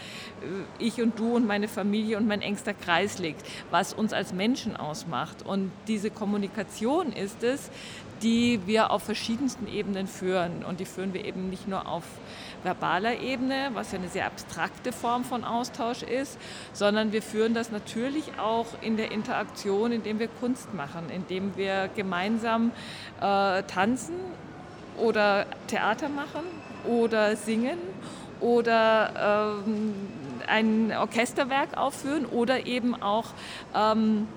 ich 0.79 1.01
und 1.01 1.17
du 1.17 1.35
und 1.35 1.47
meine 1.47 1.67
Familie 1.67 2.17
und 2.17 2.27
mein 2.27 2.41
engster 2.41 2.73
Kreis 2.73 3.19
liegt, 3.19 3.45
was 3.71 3.93
uns 3.93 4.13
als 4.13 4.33
Menschen 4.33 4.75
ausmacht. 4.75 5.45
Und 5.45 5.71
diese 5.87 6.09
Kommunikation 6.09 7.13
ist 7.13 7.43
es, 7.43 7.69
die 8.24 8.62
wir 8.65 8.92
auf 8.92 9.03
verschiedensten 9.03 9.68
Ebenen 9.68 10.08
führen. 10.08 10.63
Und 10.63 10.80
die 10.80 10.86
führen 10.86 11.13
wir 11.13 11.25
eben 11.25 11.50
nicht 11.50 11.68
nur 11.68 11.88
auf 11.88 12.03
verbaler 12.63 13.20
Ebene, 13.20 13.72
was 13.74 13.92
ja 13.92 14.00
eine 14.00 14.08
sehr 14.08 14.25
abstrakte 14.25 14.94
Form 14.94 15.25
von 15.25 15.44
Austausch 15.44 16.01
ist, 16.01 16.39
sondern 16.72 17.12
wir 17.12 17.22
führen 17.22 17.53
das 17.53 17.72
natürlich 17.72 18.39
auch 18.39 18.68
in 18.82 18.96
der 18.96 19.12
Interaktion, 19.12 19.92
indem 19.92 20.20
wir 20.20 20.30
Kunst 20.30 20.74
machen, 20.74 21.10
indem 21.10 21.58
wir 21.58 21.89
gemeinsam 21.94 22.72
äh, 23.20 23.63
tanzen 23.63 24.15
oder 24.98 25.46
Theater 25.68 26.08
machen 26.08 26.44
oder 26.86 27.36
singen 27.36 27.77
oder 28.39 29.60
ähm, 29.68 29.94
ein 30.48 30.94
Orchesterwerk 30.96 31.77
aufführen 31.77 32.25
oder 32.25 32.65
eben 32.65 33.01
auch 33.01 33.27
ähm, 33.75 34.27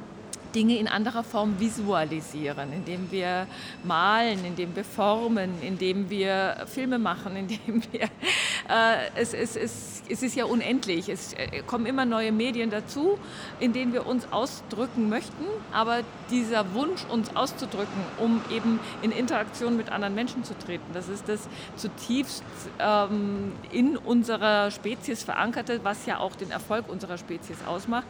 Dinge 0.57 0.79
in 0.79 0.89
anderer 0.89 1.23
Form 1.23 1.61
visualisieren, 1.61 2.73
indem 2.73 3.11
wir 3.11 3.47
malen, 3.85 4.43
indem 4.43 4.75
wir 4.75 4.85
formen, 4.85 5.51
indem 5.61 6.09
wir 6.09 6.65
Filme 6.67 6.99
machen, 6.99 7.37
indem 7.43 7.83
wir, 7.93 8.05
äh, 8.05 9.11
es, 9.17 9.35
es, 9.35 9.55
es, 9.55 10.03
es 10.09 10.23
ist 10.23 10.35
ja 10.35 10.47
unendlich, 10.47 11.11
es 11.11 11.35
äh, 11.35 11.63
kommen 11.67 11.85
immer 11.85 12.07
neue 12.07 12.33
Medien 12.33 12.71
dazu, 12.71 13.19
in 13.61 13.75
denen 13.75 13.93
wir 13.93 14.07
uns 14.07 14.33
ausdrücken 14.33 15.11
möchten, 15.11 15.45
aber 15.73 15.99
dieser 16.31 16.73
Wunsch, 16.73 17.05
uns 17.11 17.37
auszudrücken, 17.37 18.01
um 18.19 18.41
eben 18.51 18.81
in 19.03 19.13
Interaktion 19.13 19.77
mit 19.77 19.93
anderen 19.93 20.15
Menschen 20.15 20.43
zu 20.43 20.57
treten, 20.59 20.87
das 20.95 21.11
ist 21.11 21.29
das 21.29 21.51
zutiefst 21.77 22.43
ähm, 22.79 23.53
in 23.73 23.99
unserer 23.99 24.71
Spezies 24.71 25.23
verankerte, 25.23 25.81
was 25.83 26.07
ja 26.07 26.19
auch 26.19 26.35
den 26.35 26.51
Erfolg 26.51 26.89
unserer 26.89 27.19
Spezies 27.19 27.59
ausmacht 27.67 28.07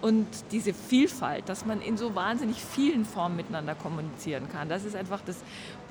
und 0.00 0.26
diese 0.52 0.72
Vielfalt, 0.72 1.48
dass 1.48 1.66
man 1.66 1.80
in 1.80 1.96
so 1.96 2.14
wahnsinnig 2.14 2.62
vielen 2.62 3.04
Formen 3.04 3.36
miteinander 3.36 3.74
kommunizieren 3.74 4.48
kann. 4.50 4.68
Das 4.68 4.84
ist 4.84 4.96
einfach 4.96 5.20
das 5.24 5.36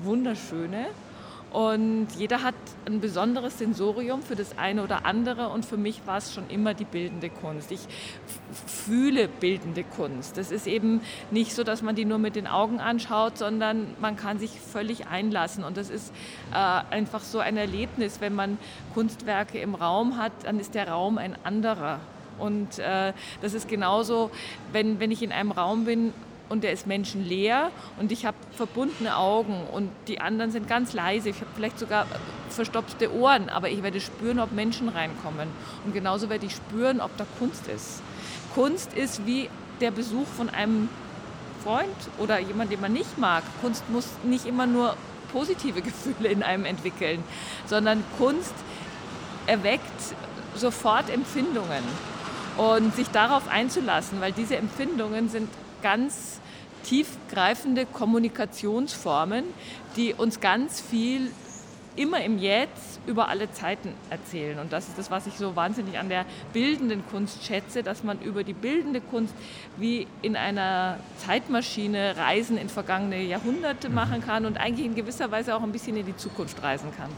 Wunderschöne. 0.00 0.86
Und 1.52 2.06
jeder 2.16 2.44
hat 2.44 2.54
ein 2.86 3.00
besonderes 3.00 3.58
Sensorium 3.58 4.22
für 4.22 4.36
das 4.36 4.56
eine 4.56 4.84
oder 4.84 5.04
andere. 5.04 5.48
Und 5.48 5.66
für 5.66 5.76
mich 5.76 6.00
war 6.06 6.18
es 6.18 6.32
schon 6.32 6.48
immer 6.48 6.74
die 6.74 6.84
bildende 6.84 7.28
Kunst. 7.28 7.72
Ich 7.72 7.80
fühle 8.66 9.26
bildende 9.26 9.82
Kunst. 9.82 10.36
Das 10.36 10.52
ist 10.52 10.68
eben 10.68 11.00
nicht 11.32 11.54
so, 11.54 11.64
dass 11.64 11.82
man 11.82 11.96
die 11.96 12.04
nur 12.04 12.18
mit 12.18 12.36
den 12.36 12.46
Augen 12.46 12.78
anschaut, 12.78 13.36
sondern 13.36 13.88
man 14.00 14.14
kann 14.14 14.38
sich 14.38 14.60
völlig 14.60 15.08
einlassen. 15.08 15.64
Und 15.64 15.76
das 15.76 15.90
ist 15.90 16.12
äh, 16.52 16.54
einfach 16.54 17.22
so 17.22 17.40
ein 17.40 17.56
Erlebnis. 17.56 18.20
Wenn 18.20 18.34
man 18.34 18.56
Kunstwerke 18.94 19.58
im 19.58 19.74
Raum 19.74 20.18
hat, 20.18 20.32
dann 20.44 20.60
ist 20.60 20.76
der 20.76 20.88
Raum 20.88 21.18
ein 21.18 21.34
anderer. 21.44 21.98
Und 22.40 22.78
äh, 22.78 23.12
das 23.42 23.54
ist 23.54 23.68
genauso, 23.68 24.30
wenn, 24.72 25.00
wenn 25.00 25.10
ich 25.10 25.22
in 25.22 25.32
einem 25.32 25.52
Raum 25.52 25.84
bin 25.84 26.12
und 26.50 26.64
der 26.64 26.72
ist 26.72 26.86
menschenleer 26.86 27.70
und 27.98 28.10
ich 28.10 28.26
habe 28.26 28.36
verbundene 28.56 29.16
Augen 29.16 29.66
und 29.72 29.88
die 30.08 30.20
anderen 30.20 30.50
sind 30.50 30.68
ganz 30.68 30.92
leise. 30.92 31.30
Ich 31.30 31.36
habe 31.36 31.50
vielleicht 31.54 31.78
sogar 31.78 32.06
verstopfte 32.50 33.14
Ohren, 33.14 33.48
aber 33.48 33.68
ich 33.68 33.82
werde 33.82 34.00
spüren, 34.00 34.40
ob 34.40 34.52
Menschen 34.52 34.88
reinkommen. 34.88 35.48
Und 35.86 35.94
genauso 35.94 36.28
werde 36.28 36.46
ich 36.46 36.56
spüren, 36.56 37.00
ob 37.00 37.16
da 37.16 37.24
Kunst 37.38 37.68
ist. 37.68 38.02
Kunst 38.54 38.92
ist 38.94 39.24
wie 39.26 39.48
der 39.80 39.92
Besuch 39.92 40.26
von 40.26 40.50
einem 40.50 40.88
Freund 41.62 41.86
oder 42.18 42.40
jemand, 42.40 42.72
den 42.72 42.80
man 42.80 42.92
nicht 42.92 43.16
mag. 43.16 43.44
Kunst 43.60 43.88
muss 43.88 44.08
nicht 44.24 44.44
immer 44.44 44.66
nur 44.66 44.96
positive 45.32 45.82
Gefühle 45.82 46.28
in 46.28 46.42
einem 46.42 46.64
entwickeln, 46.64 47.22
sondern 47.66 48.02
Kunst 48.18 48.54
erweckt 49.46 50.14
sofort 50.56 51.08
Empfindungen 51.10 51.84
und 52.60 52.94
sich 52.94 53.08
darauf 53.08 53.48
einzulassen, 53.48 54.20
weil 54.20 54.32
diese 54.32 54.56
Empfindungen 54.56 55.30
sind 55.30 55.48
ganz 55.82 56.40
tiefgreifende 56.84 57.86
Kommunikationsformen, 57.86 59.44
die 59.96 60.12
uns 60.12 60.40
ganz 60.40 60.78
viel 60.78 61.30
immer 61.96 62.22
im 62.22 62.38
Jetzt 62.38 63.00
über 63.06 63.28
alle 63.28 63.50
Zeiten 63.50 63.94
erzählen. 64.10 64.58
Und 64.58 64.74
das 64.74 64.88
ist 64.88 64.98
das, 64.98 65.10
was 65.10 65.26
ich 65.26 65.34
so 65.38 65.56
wahnsinnig 65.56 65.98
an 65.98 66.10
der 66.10 66.26
bildenden 66.52 67.02
Kunst 67.10 67.44
schätze, 67.44 67.82
dass 67.82 68.04
man 68.04 68.20
über 68.20 68.44
die 68.44 68.52
bildende 68.52 69.00
Kunst 69.00 69.34
wie 69.78 70.06
in 70.20 70.36
einer 70.36 70.98
Zeitmaschine 71.16 72.14
Reisen 72.18 72.58
in 72.58 72.68
vergangene 72.68 73.22
Jahrhunderte 73.22 73.88
mhm. 73.88 73.94
machen 73.94 74.20
kann 74.20 74.44
und 74.44 74.58
eigentlich 74.58 74.84
in 74.84 74.94
gewisser 74.94 75.30
Weise 75.30 75.56
auch 75.56 75.62
ein 75.62 75.72
bisschen 75.72 75.96
in 75.96 76.04
die 76.04 76.16
Zukunft 76.16 76.62
reisen 76.62 76.90
kann. 76.94 77.08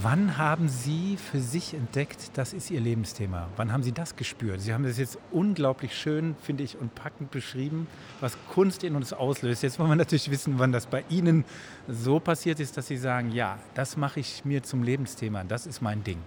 Wann 0.00 0.38
haben 0.38 0.70
Sie 0.70 1.18
für 1.18 1.38
sich 1.40 1.74
entdeckt, 1.74 2.30
das 2.38 2.54
ist 2.54 2.70
Ihr 2.70 2.80
Lebensthema? 2.80 3.48
Wann 3.56 3.72
haben 3.72 3.82
Sie 3.82 3.92
das 3.92 4.16
gespürt? 4.16 4.62
Sie 4.62 4.72
haben 4.72 4.84
das 4.84 4.96
jetzt 4.96 5.18
unglaublich 5.30 5.94
schön, 5.94 6.34
finde 6.42 6.64
ich, 6.64 6.78
und 6.78 6.94
packend 6.94 7.30
beschrieben, 7.30 7.86
was 8.20 8.38
Kunst 8.48 8.84
in 8.84 8.96
uns 8.96 9.12
auslöst. 9.12 9.62
Jetzt 9.62 9.78
wollen 9.78 9.90
wir 9.90 9.96
natürlich 9.96 10.30
wissen, 10.30 10.58
wann 10.58 10.72
das 10.72 10.86
bei 10.86 11.04
Ihnen 11.10 11.44
so 11.88 12.20
passiert 12.20 12.58
ist, 12.58 12.78
dass 12.78 12.86
Sie 12.86 12.96
sagen, 12.96 13.32
ja, 13.32 13.58
das 13.74 13.98
mache 13.98 14.20
ich 14.20 14.46
mir 14.46 14.62
zum 14.62 14.82
Lebensthema, 14.82 15.44
das 15.44 15.66
ist 15.66 15.82
mein 15.82 16.02
Ding. 16.02 16.18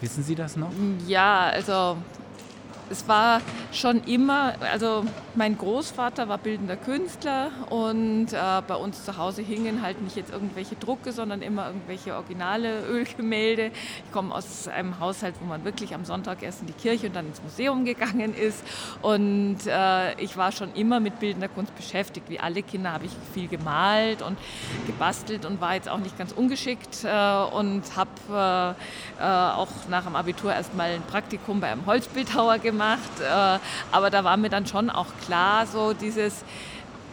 Wissen 0.00 0.22
Sie 0.22 0.36
das 0.36 0.56
noch? 0.56 0.70
Ja, 1.08 1.48
also 1.48 1.96
es 2.90 3.08
war 3.08 3.40
schon 3.72 4.02
immer, 4.04 4.54
also 4.72 5.04
mein 5.34 5.58
Großvater 5.58 6.28
war 6.28 6.38
bildender 6.38 6.76
Künstler 6.76 7.50
und 7.70 8.32
äh, 8.32 8.62
bei 8.66 8.74
uns 8.74 9.04
zu 9.04 9.16
Hause 9.16 9.42
hingen 9.42 9.82
halt 9.82 10.00
nicht 10.02 10.16
jetzt 10.16 10.32
irgendwelche 10.32 10.76
Drucke, 10.76 11.12
sondern 11.12 11.42
immer 11.42 11.66
irgendwelche 11.66 12.14
originale 12.14 12.84
Ölgemälde. 12.86 13.70
Ich 14.06 14.12
komme 14.12 14.34
aus 14.34 14.68
einem 14.68 14.98
Haushalt, 15.00 15.34
wo 15.40 15.46
man 15.46 15.64
wirklich 15.64 15.94
am 15.94 16.04
Sonntag 16.04 16.42
erst 16.42 16.60
in 16.60 16.68
die 16.68 16.72
Kirche 16.72 17.08
und 17.08 17.16
dann 17.16 17.26
ins 17.26 17.42
Museum 17.42 17.84
gegangen 17.84 18.34
ist. 18.34 18.62
Und 19.02 19.58
äh, 19.66 20.14
ich 20.20 20.36
war 20.36 20.52
schon 20.52 20.72
immer 20.74 21.00
mit 21.00 21.20
bildender 21.20 21.48
Kunst 21.48 21.74
beschäftigt. 21.76 22.30
Wie 22.30 22.40
alle 22.40 22.62
Kinder 22.62 22.92
habe 22.92 23.06
ich 23.06 23.12
viel 23.34 23.48
gemalt 23.48 24.22
und 24.22 24.38
gebastelt 24.86 25.44
und 25.44 25.60
war 25.60 25.74
jetzt 25.74 25.88
auch 25.88 25.98
nicht 25.98 26.16
ganz 26.16 26.32
ungeschickt 26.32 27.04
äh, 27.04 27.08
und 27.08 27.82
habe 27.96 28.76
äh, 29.20 29.22
äh, 29.22 29.52
auch 29.52 29.68
nach 29.88 30.04
dem 30.04 30.16
Abitur 30.16 30.52
erst 30.52 30.74
mal 30.74 30.90
ein 30.90 31.02
Praktikum 31.02 31.60
bei 31.60 31.68
einem 31.68 31.84
Holzbildhauer 31.86 32.58
gemacht. 32.58 32.75
Äh, 33.20 33.58
aber 33.92 34.10
da 34.10 34.24
war 34.24 34.36
mir 34.36 34.50
dann 34.50 34.66
schon 34.66 34.90
auch 34.90 35.08
klar, 35.24 35.66
so 35.66 35.92
dieses, 35.92 36.44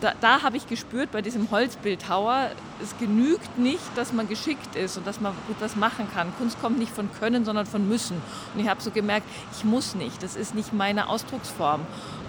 da, 0.04 0.14
da 0.20 0.42
habe 0.44 0.58
ich 0.58 0.68
gespürt 0.68 1.12
bei 1.12 1.22
diesem 1.22 1.50
Holzbildhauer, 1.50 2.52
es 2.82 2.98
genügt 2.98 3.58
nicht, 3.58 3.84
dass 3.96 4.12
man 4.12 4.28
geschickt 4.28 4.76
ist 4.76 4.98
und 4.98 5.08
dass 5.08 5.22
man 5.22 5.34
gut 5.48 5.56
was 5.60 5.78
machen 5.78 6.08
kann. 6.14 6.34
Kunst 6.38 6.60
kommt 6.62 6.78
nicht 6.78 6.92
von 6.92 7.10
Können, 7.20 7.46
sondern 7.46 7.66
von 7.66 7.88
Müssen. 7.88 8.22
Und 8.54 8.60
ich 8.60 8.68
habe 8.68 8.82
so 8.82 8.92
gemerkt, 8.92 9.26
ich 9.56 9.64
muss 9.64 9.96
nicht, 9.96 10.22
das 10.22 10.36
ist 10.36 10.56
nicht 10.56 10.74
meine 10.74 11.08
Ausdrucksform. 11.08 11.82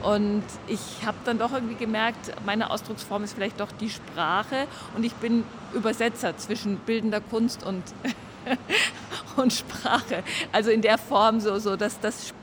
Und 0.04 0.44
ich 0.68 1.04
habe 1.04 1.16
dann 1.24 1.38
doch 1.38 1.52
irgendwie 1.52 1.74
gemerkt, 1.74 2.32
meine 2.46 2.70
Ausdrucksform 2.70 3.24
ist 3.24 3.34
vielleicht 3.34 3.58
doch 3.58 3.72
die 3.72 3.90
Sprache 3.90 4.68
und 4.96 5.02
ich 5.02 5.14
bin 5.14 5.44
Übersetzer 5.72 6.36
zwischen 6.36 6.76
bildender 6.76 7.20
Kunst 7.20 7.64
und, 7.64 7.82
und 9.36 9.52
Sprache. 9.52 10.22
Also 10.52 10.70
in 10.70 10.82
der 10.82 10.98
Form 10.98 11.40
so, 11.40 11.58
so 11.58 11.74
dass 11.74 11.98
das 11.98 12.34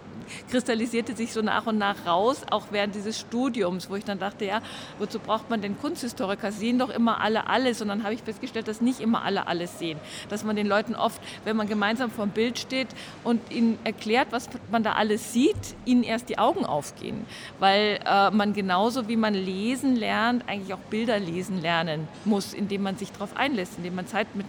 kristallisierte 0.49 1.15
sich 1.15 1.33
so 1.33 1.41
nach 1.41 1.65
und 1.65 1.77
nach 1.77 2.05
raus, 2.05 2.41
auch 2.49 2.65
während 2.71 2.95
dieses 2.95 3.19
Studiums, 3.19 3.89
wo 3.89 3.95
ich 3.95 4.03
dann 4.03 4.19
dachte, 4.19 4.45
ja, 4.45 4.61
wozu 4.99 5.19
braucht 5.19 5.49
man 5.49 5.61
denn 5.61 5.77
Kunsthistoriker? 5.79 6.51
Sehen 6.51 6.79
doch 6.79 6.89
immer 6.89 7.21
alle 7.21 7.47
alles. 7.47 7.81
Und 7.81 7.89
dann 7.89 8.03
habe 8.03 8.13
ich 8.13 8.21
festgestellt, 8.21 8.67
dass 8.67 8.81
nicht 8.81 8.99
immer 8.99 9.23
alle 9.23 9.47
alles 9.47 9.79
sehen. 9.79 9.99
Dass 10.29 10.43
man 10.43 10.55
den 10.55 10.67
Leuten 10.67 10.95
oft, 10.95 11.21
wenn 11.45 11.55
man 11.55 11.67
gemeinsam 11.67 12.11
vor 12.11 12.25
dem 12.25 12.31
Bild 12.31 12.59
steht 12.59 12.87
und 13.23 13.51
ihnen 13.51 13.77
erklärt, 13.83 14.27
was 14.31 14.49
man 14.71 14.83
da 14.83 14.93
alles 14.93 15.33
sieht, 15.33 15.75
ihnen 15.85 16.03
erst 16.03 16.29
die 16.29 16.37
Augen 16.37 16.65
aufgehen. 16.65 17.25
Weil 17.59 17.99
äh, 18.05 18.31
man 18.31 18.53
genauso 18.53 19.07
wie 19.07 19.17
man 19.17 19.33
lesen 19.33 19.95
lernt, 19.95 20.47
eigentlich 20.47 20.73
auch 20.73 20.79
Bilder 20.89 21.19
lesen 21.19 21.61
lernen 21.61 22.07
muss, 22.25 22.53
indem 22.53 22.83
man 22.83 22.97
sich 22.97 23.11
darauf 23.11 23.35
einlässt, 23.35 23.73
indem 23.77 23.95
man 23.95 24.07
Zeit 24.07 24.35
mit 24.35 24.45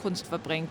Kunst 0.00 0.26
verbringt. 0.26 0.68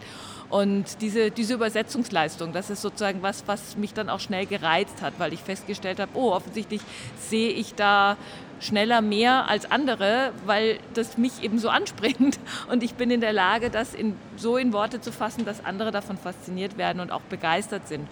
Und 0.50 1.02
diese, 1.02 1.30
diese 1.30 1.54
Übersetzungsleistung, 1.54 2.54
das 2.54 2.70
ist 2.70 2.82
sozusagen 2.82 3.22
was, 3.22 3.44
was 3.48 3.78
mich 3.78 3.94
dann 3.94 4.10
auch 4.10 4.20
schnell 4.20 4.48
gereizt 4.48 5.02
hat, 5.02 5.14
weil 5.20 5.32
ich 5.32 5.42
festgestellt 5.42 6.00
habe, 6.00 6.12
oh, 6.16 6.32
offensichtlich 6.32 6.82
sehe 7.18 7.52
ich 7.52 7.76
da 7.76 8.18
schneller 8.60 9.02
mehr 9.02 9.48
als 9.48 9.70
andere, 9.72 10.32
weil 10.46 10.80
das 10.94 11.18
mich 11.18 11.44
eben 11.44 11.60
so 11.60 11.70
anspringt. 11.70 12.40
Und 12.72 12.84
ich 12.84 12.96
bin 12.96 13.12
in 13.12 13.22
der 13.22 13.34
Lage, 13.34 13.70
das 13.70 13.94
in, 13.94 14.16
so 14.36 14.58
in 14.58 14.74
Worte 14.74 15.02
zu 15.02 15.12
fassen, 15.12 15.46
dass 15.46 15.64
andere 15.64 15.92
davon 15.92 16.18
fasziniert 16.18 16.78
werden 16.78 17.00
und 17.00 17.12
auch 17.12 17.22
begeistert 17.22 17.88
sind. 17.88 18.08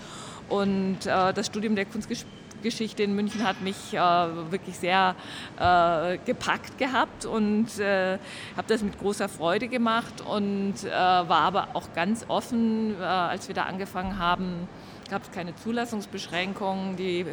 Und 0.48 1.06
äh, 1.06 1.34
das 1.34 1.48
Studium 1.48 1.76
der 1.76 1.86
Kunstgeschichte 1.86 2.30
Geschichte 2.62 3.04
in 3.04 3.16
München 3.16 3.44
hat 3.44 3.62
mich 3.62 3.94
äh, 3.94 3.98
wirklich 3.98 4.78
sehr 4.78 5.16
äh, 5.60 6.18
gepackt 6.26 6.78
gehabt 6.78 7.26
und 7.26 7.80
äh, 7.80 8.18
habe 8.56 8.68
das 8.68 8.82
mit 8.84 9.00
großer 9.00 9.30
Freude 9.30 9.68
gemacht 9.68 10.22
und 10.22 10.76
äh, 10.84 10.90
war 10.90 11.42
aber 11.42 11.70
auch 11.74 11.94
ganz 11.94 12.26
offen, 12.28 12.96
äh, 13.00 13.04
als 13.04 13.48
wir 13.48 13.56
da 13.56 13.64
angefangen 13.64 14.20
haben, 14.20 14.68
gab 15.10 15.24
es 15.24 15.32
keine 15.32 15.56
Zulassungsbeschränkungen, 15.56 16.96
die 16.96 17.26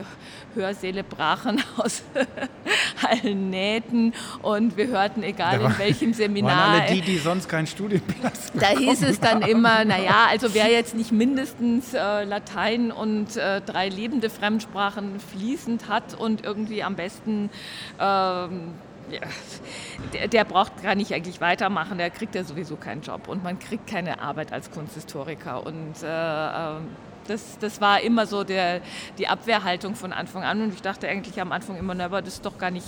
Hörsäle 0.55 1.05
brachen 1.05 1.63
aus 1.77 2.03
allen 3.09 3.51
Nähten 3.51 4.15
und 4.43 4.77
wir 4.77 4.89
hörten, 4.89 5.23
egal 5.23 5.63
war, 5.63 5.71
in 5.71 5.79
welchem 5.79 6.15
Seminar. 6.15 6.57
Waren 6.57 6.81
alle 6.83 6.95
die, 6.95 7.01
die 7.01 7.19
sonst 7.19 7.49
keinen 7.49 7.67
Studienplatz 7.67 8.53
Da 8.55 8.69
hieß 8.69 9.03
es 9.03 9.21
dann 9.21 9.43
immer, 9.43 9.85
naja, 9.85 10.27
also 10.31 10.55
wer 10.55 10.71
jetzt 10.71 10.95
nicht 10.95 11.13
mindestens 11.13 11.95
äh, 11.95 12.25
Latein 12.25 12.91
und 12.91 13.37
äh, 13.37 13.61
drei 13.61 13.89
lebende 13.89 14.31
Fremdsprachen 14.31 15.21
fließend 15.21 15.89
hat 15.89 16.15
und 16.15 16.45
irgendwie 16.45 16.83
am 16.83 16.97
besten 16.97 17.51
ähm, 18.01 18.75
ja, 19.11 19.21
der, 20.13 20.29
der, 20.29 20.45
braucht 20.45 20.83
gar 20.83 20.95
nicht 20.95 21.13
eigentlich 21.13 21.41
weitermachen, 21.41 21.99
der 21.99 22.11
kriegt 22.11 22.35
ja 22.35 22.45
sowieso 22.45 22.77
keinen 22.77 23.03
Job 23.03 23.29
und 23.29 23.45
man 23.45 23.59
kriegt 23.59 23.87
keine 23.87 24.21
Arbeit 24.21 24.53
als 24.53 24.71
Kunsthistoriker. 24.71 25.65
Und 25.67 26.03
äh, 26.03 26.07
ähm, 26.07 26.89
das, 27.27 27.59
das 27.59 27.81
war 27.81 28.01
immer 28.01 28.27
so 28.27 28.45
der, 28.45 28.81
die 29.19 29.29
Abwehrhaltung 29.29 29.95
von 29.95 30.13
Anfang 30.13 30.45
an. 30.45 30.63
Und 30.63 30.75
ich 30.75 30.83
dachte 30.83 31.09
eigentlich 31.09 31.41
am 31.41 31.53
Anfang 31.53 31.77
immer, 31.77 31.95
na, 31.95 32.07
aber 32.07 32.23
das 32.23 32.35
ist 32.35 32.47
doch 32.47 32.59
gar 32.59 32.71
nicht 32.71 32.87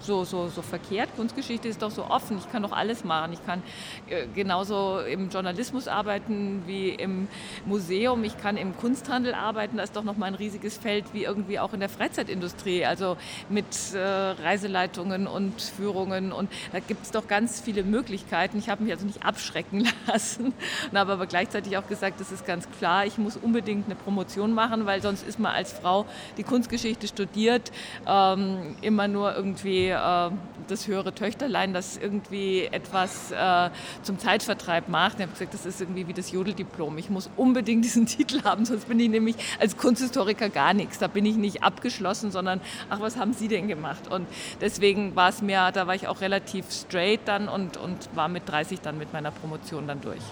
so, 0.00 0.24
so, 0.24 0.48
so 0.48 0.62
verkehrt. 0.62 1.08
Kunstgeschichte 1.16 1.68
ist 1.68 1.82
doch 1.82 1.90
so 1.90 2.04
offen. 2.04 2.38
Ich 2.38 2.50
kann 2.50 2.62
doch 2.62 2.72
alles 2.72 3.04
machen. 3.04 3.32
Ich 3.32 3.44
kann 3.44 3.62
äh, 4.08 4.26
genauso 4.34 5.00
im 5.00 5.30
Journalismus 5.30 5.88
arbeiten 5.88 6.62
wie 6.66 6.90
im 6.90 7.28
Museum. 7.64 8.24
Ich 8.24 8.36
kann 8.38 8.56
im 8.56 8.76
Kunsthandel 8.76 9.34
arbeiten. 9.34 9.76
Das 9.76 9.90
ist 9.90 9.96
doch 9.96 10.04
noch 10.04 10.16
mal 10.16 10.26
ein 10.26 10.34
riesiges 10.34 10.76
Feld 10.76 11.04
wie 11.12 11.24
irgendwie 11.24 11.58
auch 11.58 11.72
in 11.72 11.80
der 11.80 11.88
Freizeitindustrie. 11.88 12.84
Also 12.84 13.16
mit 13.48 13.66
äh, 13.94 13.98
Reiseleitungen 13.98 15.26
und 15.26 15.60
Führungen. 15.60 16.32
Und 16.32 16.50
da 16.72 16.80
gibt 16.80 17.04
es 17.04 17.10
doch 17.10 17.26
ganz 17.26 17.60
viele 17.60 17.82
Möglichkeiten. 17.82 18.58
Ich 18.58 18.68
habe 18.68 18.82
mich 18.82 18.92
also 18.92 19.06
nicht 19.06 19.24
abschrecken 19.24 19.88
lassen. 20.06 20.52
Und 20.90 20.98
habe 20.98 21.12
aber 21.12 21.26
gleichzeitig 21.26 21.76
auch 21.76 21.86
gesagt, 21.88 22.20
das 22.20 22.32
ist 22.32 22.46
ganz 22.46 22.68
klar, 22.78 23.06
ich 23.06 23.18
muss 23.18 23.36
unbedingt 23.36 23.86
eine 23.86 23.94
Promotion 23.94 24.52
machen, 24.52 24.86
weil 24.86 25.02
sonst 25.02 25.26
ist 25.26 25.38
man 25.38 25.52
als 25.52 25.72
Frau, 25.72 26.06
die 26.36 26.42
Kunstgeschichte 26.42 27.08
studiert, 27.08 27.72
ähm, 28.06 28.76
immer 28.82 29.08
nur 29.08 29.34
irgendwie 29.34 29.85
äh, 29.88 30.30
das 30.68 30.86
höhere 30.86 31.14
Töchterlein, 31.14 31.72
das 31.72 31.96
irgendwie 31.96 32.64
etwas 32.64 33.30
äh, 33.32 33.70
zum 34.02 34.18
Zeitvertreib 34.18 34.88
macht. 34.88 35.16
Ich 35.16 35.22
habe 35.22 35.32
gesagt, 35.32 35.54
das 35.54 35.66
ist 35.66 35.80
irgendwie 35.80 36.08
wie 36.08 36.12
das 36.12 36.32
Jodeldiplom. 36.32 36.98
Ich 36.98 37.10
muss 37.10 37.30
unbedingt 37.36 37.84
diesen 37.84 38.06
Titel 38.06 38.42
haben, 38.44 38.64
sonst 38.64 38.88
bin 38.88 38.98
ich 39.00 39.08
nämlich 39.08 39.36
als 39.60 39.76
Kunsthistoriker 39.76 40.48
gar 40.48 40.74
nichts. 40.74 40.98
Da 40.98 41.06
bin 41.06 41.24
ich 41.26 41.36
nicht 41.36 41.62
abgeschlossen, 41.62 42.30
sondern 42.30 42.60
ach, 42.90 43.00
was 43.00 43.16
haben 43.16 43.32
Sie 43.32 43.48
denn 43.48 43.68
gemacht? 43.68 44.08
Und 44.10 44.26
deswegen 44.60 45.16
war 45.16 45.28
es 45.28 45.42
mir, 45.42 45.70
da 45.72 45.86
war 45.86 45.94
ich 45.94 46.08
auch 46.08 46.20
relativ 46.20 46.70
straight 46.70 47.20
dann 47.26 47.48
und, 47.48 47.76
und 47.76 48.08
war 48.14 48.28
mit 48.28 48.48
30 48.48 48.80
dann 48.80 48.98
mit 48.98 49.12
meiner 49.12 49.30
Promotion 49.30 49.86
dann 49.86 50.00
durch. 50.00 50.22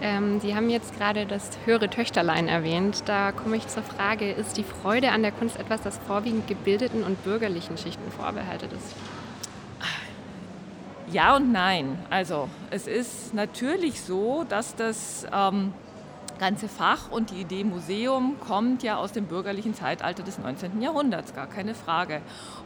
Ähm, 0.00 0.40
Sie 0.40 0.54
haben 0.54 0.70
jetzt 0.70 0.96
gerade 0.96 1.26
das 1.26 1.50
höhere 1.64 1.90
Töchterlein 1.90 2.48
erwähnt. 2.48 3.02
Da 3.06 3.32
komme 3.32 3.56
ich 3.56 3.66
zur 3.66 3.82
Frage, 3.82 4.30
ist 4.30 4.56
die 4.56 4.64
Freude 4.64 5.10
an 5.10 5.22
der 5.22 5.32
Kunst 5.32 5.58
etwas, 5.58 5.82
das 5.82 5.98
vorwiegend 5.98 6.46
gebildeten 6.46 7.02
und 7.02 7.22
bürgerlichen 7.24 7.76
Schichten 7.76 8.10
vorbehaltet 8.12 8.72
ist? 8.72 8.94
Ja 11.10 11.36
und 11.36 11.52
nein. 11.52 11.98
Also 12.10 12.48
es 12.70 12.86
ist 12.86 13.32
natürlich 13.32 14.02
so, 14.02 14.44
dass 14.48 14.76
das 14.76 15.26
ähm, 15.32 15.72
ganze 16.38 16.68
Fach 16.68 17.10
und 17.10 17.30
die 17.30 17.40
Idee 17.40 17.64
Museum 17.64 18.36
kommt 18.46 18.82
ja 18.82 18.96
aus 18.96 19.12
dem 19.12 19.24
bürgerlichen 19.24 19.74
Zeitalter 19.74 20.22
des 20.22 20.38
19. 20.38 20.80
Jahrhunderts, 20.80 21.34
gar 21.34 21.46
keine 21.46 21.74
Frage. 21.74 22.20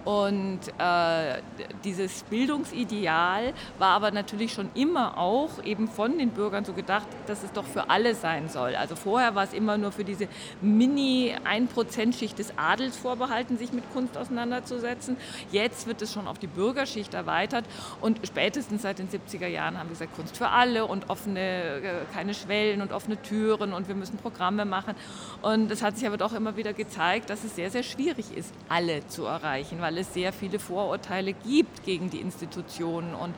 Und 0.05 0.61
äh, 0.79 1.41
dieses 1.85 2.25
Bildungsideal 2.25 3.53
war 3.79 3.91
aber 3.91 4.11
natürlich 4.11 4.53
schon 4.53 4.71
immer 4.75 5.17
auch 5.17 5.62
eben 5.65 5.88
von 5.88 6.19
den 6.19 6.31
Bürgern 6.31 6.65
so 6.65 6.73
gedacht, 6.73 7.07
dass 7.27 7.43
es 7.45 7.53
doch 7.53 7.65
für 7.65 7.88
alle 7.91 8.15
sein 8.15 8.49
soll. 8.49 8.75
Also 8.75 8.97
vorher 8.97 9.35
war 9.35 9.45
es 9.45 9.53
immer 9.53 9.79
nur 9.79 9.93
für 9.93 10.05
diese 10.05 10.27
Mini-1%-Schicht 10.61 12.38
des 12.38 12.59
Adels 12.59 12.97
vorbehalten, 12.97 13.59
sich 13.59 13.73
mit 13.73 13.85
Kunst 13.93 14.17
auseinanderzusetzen. 14.17 15.17
Jetzt 15.53 15.87
wird 15.87 16.03
es 16.03 16.12
schon 16.12 16.27
auf 16.27 16.38
die 16.38 16.49
Bürgerschicht 16.49 17.15
erweitert 17.15 17.65
und 18.01 18.21
spätestens 18.27 18.83
seit 18.83 18.99
den 18.99 19.09
70er 19.09 19.47
Jahren 19.47 19.79
haben 19.79 19.88
wir 19.88 19.95
gesagt, 19.95 20.17
Kunst 20.17 20.37
für 20.37 20.49
alle 20.49 20.87
und 20.87 21.11
offene, 21.11 21.41
äh, 21.41 21.81
keine 22.12 22.35
Schwellen 22.35 22.83
und 22.83 22.93
offene 22.93 23.21
Türen 23.23 23.73
und 23.73 23.87
wir 23.87 23.95
müssen 23.95 24.19
Programme 24.19 24.65
machen. 24.65 24.95
Und 25.43 25.71
es 25.71 25.83
hat 25.83 25.97
sich 25.97 26.07
aber 26.07 26.17
doch 26.17 26.33
immer 26.33 26.57
wieder 26.57 26.73
gezeigt, 26.73 27.31
dass 27.31 27.45
es 27.45 27.55
sehr, 27.55 27.71
sehr 27.71 27.83
schwierig 27.83 28.37
ist, 28.37 28.53
alle 28.69 29.07
zu 29.07 29.25
erreichen, 29.25 29.81
weil 29.81 29.91
weil 29.92 29.98
es 29.98 30.14
sehr 30.14 30.33
viele 30.33 30.59
Vorurteile 30.59 31.35
gibt 31.35 31.85
gegen 31.85 32.09
die 32.09 32.18
Institutionen 32.18 33.14
und 33.14 33.35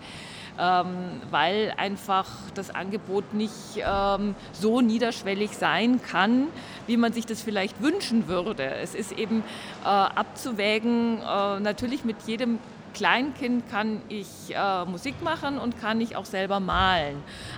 ähm, 0.57 1.21
weil 1.31 1.75
einfach 1.77 2.29
das 2.55 2.73
Angebot 2.73 3.35
nicht 3.35 3.53
ähm, 3.79 4.37
so 4.53 4.81
niederschwellig 4.81 5.51
sein 5.57 6.01
kann, 6.01 6.47
wie 6.87 6.97
man 6.97 7.13
sich 7.13 7.27
das 7.27 7.43
vielleicht 7.43 7.83
wünschen 7.83 8.29
würde. 8.29 8.65
Es 8.65 8.95
ist 8.95 9.11
eben 9.11 9.43
äh, 9.83 9.89
abzuwägen, 9.89 11.19
äh, 11.19 11.59
natürlich 11.59 12.05
mit 12.05 12.17
jedem 12.25 12.61
Kleinkind 12.95 13.69
kann 13.69 14.01
ich 14.09 14.55
äh, 14.55 14.85
Musik 14.85 15.21
machen 15.23 15.59
und 15.59 15.81
kann 15.81 16.01
ich 16.01 16.15
auch 16.15 16.25
selber 16.25 16.61
malen. 16.61 17.17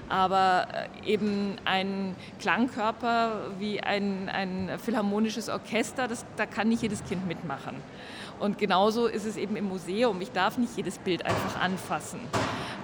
Aber 0.08 0.66
äh, 1.04 1.12
eben 1.12 1.56
ein 1.66 2.16
Klangkörper 2.40 3.50
wie 3.58 3.82
ein, 3.82 4.30
ein 4.30 4.70
philharmonisches 4.82 5.50
Orchester, 5.50 6.08
das, 6.08 6.24
da 6.36 6.46
kann 6.46 6.68
nicht 6.68 6.80
jedes 6.80 7.04
Kind 7.04 7.26
mitmachen. 7.28 7.76
Und 8.38 8.58
genauso 8.58 9.06
ist 9.06 9.24
es 9.24 9.36
eben 9.36 9.56
im 9.56 9.68
Museum. 9.68 10.20
Ich 10.20 10.32
darf 10.32 10.58
nicht 10.58 10.76
jedes 10.76 10.98
Bild 10.98 11.24
einfach 11.24 11.60
anfassen. 11.60 12.20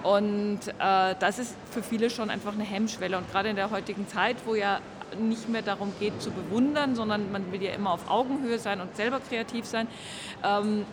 Und 0.03 0.61
äh, 0.79 1.15
das 1.19 1.39
ist 1.39 1.55
für 1.71 1.83
viele 1.83 2.11
schon 2.11 2.31
einfach 2.31 2.55
eine 2.55 2.65
Hemmschwelle. 2.65 3.19
Und 3.19 3.31
gerade 3.31 3.51
in 3.51 3.57
der 3.57 3.71
heutigen 3.71 4.09
Zeit, 4.09 4.37
wo 4.47 4.55
ja 4.55 4.81
nicht 5.21 5.49
mehr 5.49 5.63
darum 5.63 5.93
geht 6.01 6.21
zu 6.23 6.31
bewundern, 6.31 6.95
sondern 6.95 7.31
man 7.31 7.53
will 7.53 7.63
ja 7.63 7.73
immer 7.73 7.93
auf 7.93 8.11
Augenhöhe 8.11 8.59
sein 8.59 8.81
und 8.81 8.97
selber 8.97 9.21
kreativ 9.21 9.67
sein, 9.67 9.87
ähm, 10.43 10.87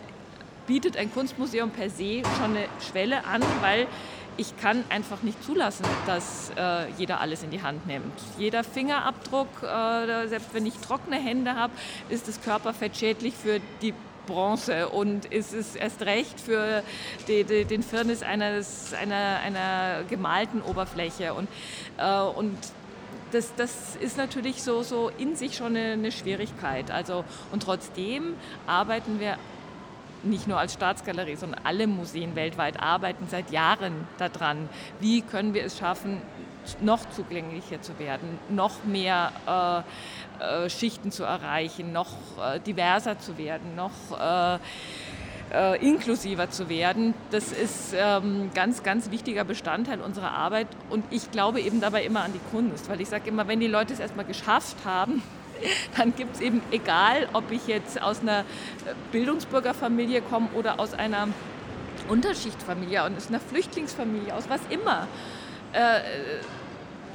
bietet 0.66 0.96
ein 0.96 1.12
Kunstmuseum 1.12 1.70
per 1.70 1.90
se 1.90 2.22
schon 2.36 2.56
eine 2.56 2.66
Schwelle 2.86 3.24
an, 3.24 3.42
weil 3.60 3.86
ich 4.36 4.56
kann 4.56 4.84
einfach 4.88 5.22
nicht 5.22 5.42
zulassen, 5.42 5.84
dass 6.06 6.52
äh, 6.56 6.90
jeder 6.96 7.20
alles 7.20 7.42
in 7.42 7.50
die 7.50 7.62
Hand 7.62 7.86
nimmt. 7.86 8.12
Jeder 8.38 8.62
Fingerabdruck, 8.62 9.48
äh, 9.62 10.28
selbst 10.28 10.54
wenn 10.54 10.64
ich 10.66 10.74
trockene 10.78 11.16
Hände 11.16 11.56
habe, 11.56 11.72
ist 12.08 12.28
das 12.28 12.40
Körperfett 12.40 12.96
schädlich 12.96 13.34
für 13.34 13.60
die 13.82 13.92
Bronze 14.26 14.88
und 14.88 15.26
ist 15.26 15.52
es 15.52 15.76
erst 15.76 16.02
recht 16.02 16.40
für 16.40 16.82
die, 17.28 17.44
die, 17.44 17.64
den 17.64 17.82
Firnis 17.82 18.22
eines, 18.22 18.92
einer, 18.94 19.40
einer 19.44 20.04
gemalten 20.08 20.62
Oberfläche. 20.62 21.34
Und, 21.34 21.48
äh, 21.98 22.20
und 22.20 22.56
das, 23.32 23.54
das 23.56 23.96
ist 23.96 24.16
natürlich 24.16 24.62
so, 24.62 24.82
so 24.82 25.10
in 25.18 25.36
sich 25.36 25.56
schon 25.56 25.76
eine, 25.76 25.92
eine 25.92 26.12
Schwierigkeit. 26.12 26.90
Also, 26.90 27.24
und 27.52 27.62
trotzdem 27.62 28.34
arbeiten 28.66 29.20
wir 29.20 29.36
nicht 30.22 30.48
nur 30.48 30.58
als 30.58 30.74
Staatsgalerie, 30.74 31.36
sondern 31.36 31.60
alle 31.64 31.86
Museen 31.86 32.36
weltweit 32.36 32.80
arbeiten 32.80 33.26
seit 33.30 33.50
Jahren 33.50 34.06
daran, 34.18 34.68
wie 35.00 35.22
können 35.22 35.54
wir 35.54 35.64
es 35.64 35.78
schaffen, 35.78 36.20
noch 36.80 37.08
zugänglicher 37.10 37.82
zu 37.82 37.98
werden, 37.98 38.38
noch 38.48 38.84
mehr 38.84 39.32
äh, 40.40 40.64
äh, 40.64 40.70
Schichten 40.70 41.10
zu 41.10 41.24
erreichen, 41.24 41.92
noch 41.92 42.12
äh, 42.42 42.60
diverser 42.60 43.18
zu 43.18 43.38
werden, 43.38 43.74
noch 43.76 43.92
äh, 44.18 44.58
äh, 45.52 45.86
inklusiver 45.86 46.50
zu 46.50 46.68
werden. 46.68 47.14
Das 47.30 47.52
ist 47.52 47.94
ähm, 47.96 48.50
ganz, 48.54 48.82
ganz 48.82 49.10
wichtiger 49.10 49.44
Bestandteil 49.44 50.00
unserer 50.00 50.32
Arbeit 50.32 50.68
und 50.90 51.04
ich 51.10 51.30
glaube 51.30 51.60
eben 51.60 51.80
dabei 51.80 52.04
immer 52.04 52.22
an 52.22 52.32
die 52.32 52.40
Kunst, 52.50 52.88
weil 52.88 53.00
ich 53.00 53.08
sage 53.08 53.28
immer, 53.28 53.48
wenn 53.48 53.60
die 53.60 53.66
Leute 53.66 53.92
es 53.92 54.00
erstmal 54.00 54.24
geschafft 54.24 54.76
haben, 54.84 55.22
dann 55.96 56.14
gibt 56.14 56.36
es 56.36 56.40
eben, 56.40 56.62
egal 56.70 57.28
ob 57.32 57.50
ich 57.50 57.66
jetzt 57.66 58.00
aus 58.00 58.20
einer 58.20 58.44
Bildungsbürgerfamilie 59.12 60.22
komme 60.22 60.48
oder 60.54 60.78
aus 60.80 60.94
einer 60.94 61.28
Unterschichtfamilie, 62.08 63.02
aus 63.02 63.28
einer 63.28 63.40
Flüchtlingsfamilie, 63.40 64.34
aus 64.34 64.48
was 64.48 64.60
immer. 64.70 65.06
Äh, 65.72 66.00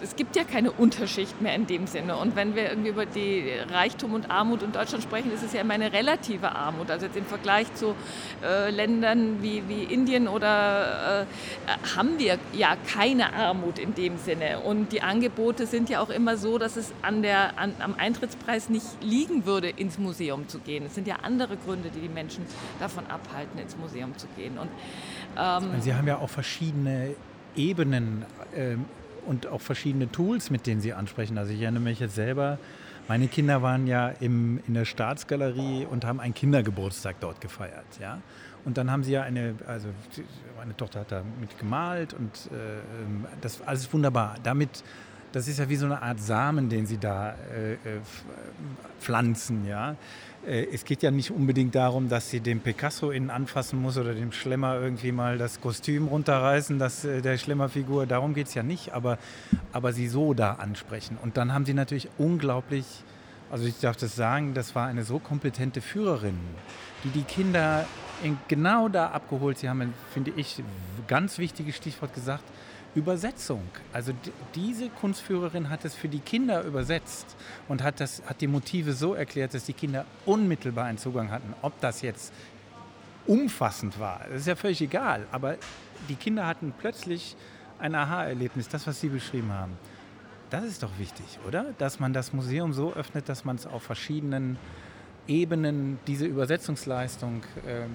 es 0.01 0.15
gibt 0.15 0.35
ja 0.35 0.43
keine 0.43 0.71
Unterschicht 0.71 1.41
mehr 1.41 1.55
in 1.55 1.67
dem 1.67 1.87
Sinne. 1.87 2.17
Und 2.17 2.35
wenn 2.35 2.55
wir 2.55 2.69
irgendwie 2.69 2.89
über 2.89 3.05
die 3.05 3.51
Reichtum 3.71 4.13
und 4.13 4.29
Armut 4.29 4.61
in 4.61 4.71
Deutschland 4.71 5.03
sprechen, 5.03 5.31
ist 5.33 5.43
es 5.43 5.53
ja 5.53 5.61
immer 5.61 5.73
eine 5.73 5.93
relative 5.93 6.51
Armut. 6.53 6.91
Also 6.91 7.05
jetzt 7.07 7.17
im 7.17 7.25
Vergleich 7.25 7.73
zu 7.75 7.95
äh, 8.43 8.69
Ländern 8.69 9.41
wie, 9.41 9.63
wie 9.67 9.83
Indien 9.83 10.27
oder 10.27 11.23
äh, 11.23 11.95
haben 11.95 12.19
wir 12.19 12.37
ja 12.53 12.75
keine 12.93 13.33
Armut 13.33 13.79
in 13.79 13.95
dem 13.95 14.17
Sinne. 14.17 14.59
Und 14.59 14.91
die 14.91 15.01
Angebote 15.01 15.65
sind 15.65 15.89
ja 15.89 16.01
auch 16.01 16.09
immer 16.09 16.37
so, 16.37 16.57
dass 16.57 16.77
es 16.77 16.93
an 17.01 17.21
der, 17.21 17.57
an, 17.57 17.73
am 17.79 17.95
Eintrittspreis 17.95 18.69
nicht 18.69 18.85
liegen 19.01 19.45
würde, 19.45 19.69
ins 19.69 19.97
Museum 19.97 20.47
zu 20.47 20.59
gehen. 20.59 20.85
Es 20.85 20.95
sind 20.95 21.07
ja 21.07 21.17
andere 21.23 21.57
Gründe, 21.57 21.89
die 21.89 22.01
die 22.01 22.09
Menschen 22.09 22.45
davon 22.79 23.07
abhalten, 23.07 23.59
ins 23.59 23.75
Museum 23.77 24.15
zu 24.17 24.27
gehen. 24.35 24.57
Und, 24.57 24.69
ähm, 25.37 25.81
Sie 25.81 25.93
haben 25.93 26.07
ja 26.07 26.17
auch 26.17 26.29
verschiedene 26.29 27.15
Ebenen. 27.55 28.25
Ähm 28.55 28.85
und 29.25 29.47
auch 29.47 29.61
verschiedene 29.61 30.11
Tools, 30.11 30.49
mit 30.49 30.67
denen 30.67 30.81
Sie 30.81 30.93
ansprechen. 30.93 31.37
Also 31.37 31.51
ich 31.51 31.61
erinnere 31.61 31.83
mich 31.83 31.99
jetzt 31.99 32.15
selber, 32.15 32.57
meine 33.07 33.27
Kinder 33.27 33.61
waren 33.61 33.85
ja 33.87 34.09
im, 34.09 34.59
in 34.67 34.73
der 34.73 34.85
Staatsgalerie 34.85 35.85
und 35.89 36.05
haben 36.05 36.19
einen 36.19 36.33
Kindergeburtstag 36.33 37.17
dort 37.19 37.39
gefeiert. 37.39 37.85
Ja? 37.99 38.19
Und 38.65 38.77
dann 38.77 38.89
haben 38.89 39.03
sie 39.03 39.11
ja 39.11 39.21
eine, 39.21 39.55
also 39.67 39.89
meine 40.57 40.75
Tochter 40.75 41.01
hat 41.01 41.11
da 41.11 41.21
mit 41.39 41.57
gemalt 41.59 42.13
und 42.13 42.49
äh, 42.51 43.03
ähm, 43.03 43.25
das 43.41 43.61
alles 43.61 43.91
wunderbar. 43.93 44.35
Damit, 44.41 44.83
das 45.31 45.47
ist 45.47 45.59
ja 45.59 45.69
wie 45.69 45.75
so 45.75 45.85
eine 45.85 46.01
Art 46.01 46.19
Samen, 46.19 46.67
den 46.67 46.87
sie 46.87 46.97
da 46.97 47.35
äh, 47.53 47.73
äh 47.73 47.77
pflanzen, 48.99 49.67
ja. 49.67 49.95
Äh, 50.45 50.67
es 50.71 50.85
geht 50.85 51.01
ja 51.01 51.11
nicht 51.11 51.31
unbedingt 51.31 51.75
darum, 51.75 52.09
dass 52.09 52.29
sie 52.29 52.39
den 52.39 52.59
Picasso 52.59 53.11
innen 53.11 53.29
anfassen 53.29 53.81
muss 53.81 53.97
oder 53.97 54.13
dem 54.13 54.31
Schlemmer 54.31 54.79
irgendwie 54.79 55.11
mal 55.11 55.37
das 55.37 55.61
Kostüm 55.61 56.07
runterreißen, 56.07 56.79
das, 56.79 57.05
äh, 57.05 57.21
der 57.21 57.37
Schlemmerfigur. 57.37 58.05
Darum 58.05 58.33
geht 58.33 58.47
es 58.47 58.53
ja 58.53 58.63
nicht, 58.63 58.93
aber, 58.93 59.17
aber 59.73 59.93
sie 59.93 60.07
so 60.07 60.33
da 60.33 60.53
ansprechen. 60.53 61.17
Und 61.21 61.37
dann 61.37 61.53
haben 61.53 61.65
sie 61.65 61.73
natürlich 61.73 62.09
unglaublich, 62.17 62.85
also 63.51 63.65
ich 63.65 63.79
darf 63.79 63.97
das 63.97 64.15
sagen, 64.15 64.53
das 64.53 64.75
war 64.75 64.87
eine 64.87 65.03
so 65.03 65.19
kompetente 65.19 65.81
Führerin, 65.81 66.37
die 67.03 67.09
die 67.09 67.23
Kinder 67.23 67.85
genau 68.47 68.87
da 68.89 69.07
abgeholt. 69.07 69.57
Sie 69.57 69.69
haben, 69.69 69.93
finde 70.13 70.31
ich, 70.35 70.63
ganz 71.07 71.37
wichtiges 71.37 71.75
Stichwort 71.75 72.13
gesagt, 72.13 72.43
Übersetzung. 72.95 73.61
Also 73.93 74.13
diese 74.55 74.89
Kunstführerin 74.89 75.69
hat 75.69 75.85
es 75.85 75.93
für 75.93 76.07
die 76.07 76.19
Kinder 76.19 76.63
übersetzt 76.63 77.35
und 77.67 77.83
hat, 77.83 77.99
das, 77.99 78.23
hat 78.25 78.41
die 78.41 78.47
Motive 78.47 78.93
so 78.93 79.13
erklärt, 79.13 79.53
dass 79.53 79.65
die 79.65 79.73
Kinder 79.73 80.05
unmittelbar 80.25 80.85
einen 80.85 80.97
Zugang 80.97 81.29
hatten. 81.29 81.53
Ob 81.61 81.79
das 81.81 82.01
jetzt 82.01 82.33
umfassend 83.27 83.99
war, 83.99 84.21
das 84.29 84.41
ist 84.41 84.47
ja 84.47 84.55
völlig 84.55 84.81
egal. 84.81 85.27
Aber 85.31 85.57
die 86.09 86.15
Kinder 86.15 86.47
hatten 86.47 86.73
plötzlich 86.77 87.35
ein 87.79 87.93
Aha-Erlebnis, 87.93 88.69
das, 88.69 88.87
was 88.87 89.01
Sie 89.01 89.09
beschrieben 89.09 89.51
haben. 89.51 89.73
Das 90.49 90.63
ist 90.63 90.83
doch 90.83 90.97
wichtig, 90.97 91.25
oder? 91.47 91.73
Dass 91.77 91.99
man 91.99 92.13
das 92.13 92.31
Museum 92.31 92.71
so 92.71 92.93
öffnet, 92.93 93.27
dass 93.27 93.43
man 93.43 93.57
es 93.57 93.67
auf 93.67 93.83
verschiedenen 93.83 94.57
Ebenen, 95.27 95.99
diese 96.07 96.25
Übersetzungsleistung 96.25 97.43
äh, 97.65 97.87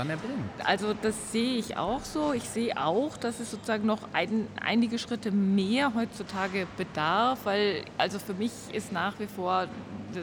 dann 0.00 0.10
erbringen. 0.10 0.48
Also 0.64 0.94
das 0.94 1.32
sehe 1.32 1.56
ich 1.58 1.76
auch 1.76 2.04
so. 2.04 2.32
Ich 2.32 2.44
sehe 2.44 2.76
auch, 2.76 3.16
dass 3.16 3.40
es 3.40 3.50
sozusagen 3.50 3.86
noch 3.86 4.08
ein, 4.12 4.46
einige 4.60 4.98
Schritte 4.98 5.30
mehr 5.30 5.94
heutzutage 5.94 6.66
bedarf, 6.76 7.40
weil 7.44 7.84
also 7.98 8.18
für 8.18 8.34
mich 8.34 8.52
ist 8.72 8.92
nach 8.92 9.18
wie 9.20 9.26
vor 9.26 9.68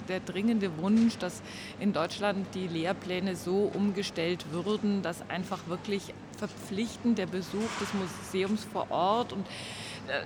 der 0.10 0.20
dringende 0.20 0.78
Wunsch, 0.78 1.18
dass 1.18 1.42
in 1.80 1.94
Deutschland 1.94 2.48
die 2.56 2.68
Lehrpläne 2.68 3.36
so 3.36 3.72
umgestellt 3.74 4.46
würden, 4.52 5.02
dass 5.02 5.28
einfach 5.30 5.68
wirklich 5.68 6.14
verpflichtend 6.38 7.18
der 7.18 7.26
Besuch 7.26 7.70
des 7.80 7.90
Museums 7.94 8.66
vor 8.66 8.92
Ort 8.92 9.34
und 9.34 9.46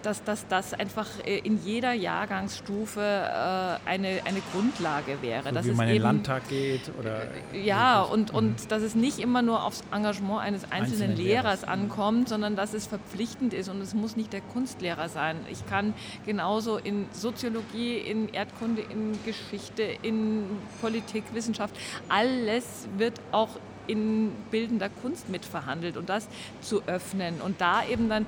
dass, 0.04 0.24
dass 0.24 0.48
das 0.48 0.74
einfach 0.74 1.08
äh, 1.26 1.40
in 1.40 1.64
jeder 1.64 1.94
Jahrgangsstufe 1.94 3.02
äh, 3.02 3.90
eine, 3.90 4.22
eine 4.26 4.42
Grundlage 4.52 5.22
wäre. 5.22 5.50
So 5.50 5.52
dass 5.52 5.66
wie 5.66 5.72
man 5.72 5.88
in 5.88 5.94
den 5.94 6.02
Landtag 6.02 6.48
geht 6.50 6.92
oder... 7.00 7.24
Äh, 7.54 7.64
ja, 7.64 8.02
und, 8.02 8.32
und 8.32 8.64
mhm. 8.64 8.68
dass 8.70 8.82
es 8.82 8.96
nicht 8.96 9.20
immer 9.20 9.42
nur 9.42 9.64
aufs 9.64 9.84
Engagement 9.92 10.42
eines 10.42 10.64
einzelnen, 10.66 11.12
einzelnen 11.12 11.18
Lehrers, 11.18 11.62
Lehrers 11.62 11.64
ankommt, 11.64 12.30
sondern 12.30 12.56
dass 12.56 12.74
es 12.74 12.88
verpflichtend 12.88 13.54
ist 13.54 13.70
und 13.70 13.82
es 13.82 13.94
muss 13.94 14.16
nicht 14.16 14.34
der 14.34 14.42
Kunstlehrer 14.42 15.10
sein. 15.10 15.38
Ich 15.50 15.66
kann 15.68 15.94
genauso 16.26 16.78
in 16.78 17.08
Soziologie, 17.12 17.98
in 17.98 18.30
Erdkunde, 18.30 18.82
in 18.82 19.18
Geschichte, 19.26 19.84
in 20.02 20.46
Politik, 20.82 21.24
Wissenschaft, 21.34 21.76
alles 22.10 22.88
wird 22.98 23.20
auch 23.32 23.50
in 23.88 24.32
bildender 24.52 24.90
Kunst 24.90 25.30
mitverhandelt 25.30 25.98
und 25.98 26.10
das 26.10 26.28
zu 26.62 26.84
öffnen 26.88 27.42
und 27.42 27.62
da 27.62 27.86
eben 27.86 28.10
dann 28.10 28.26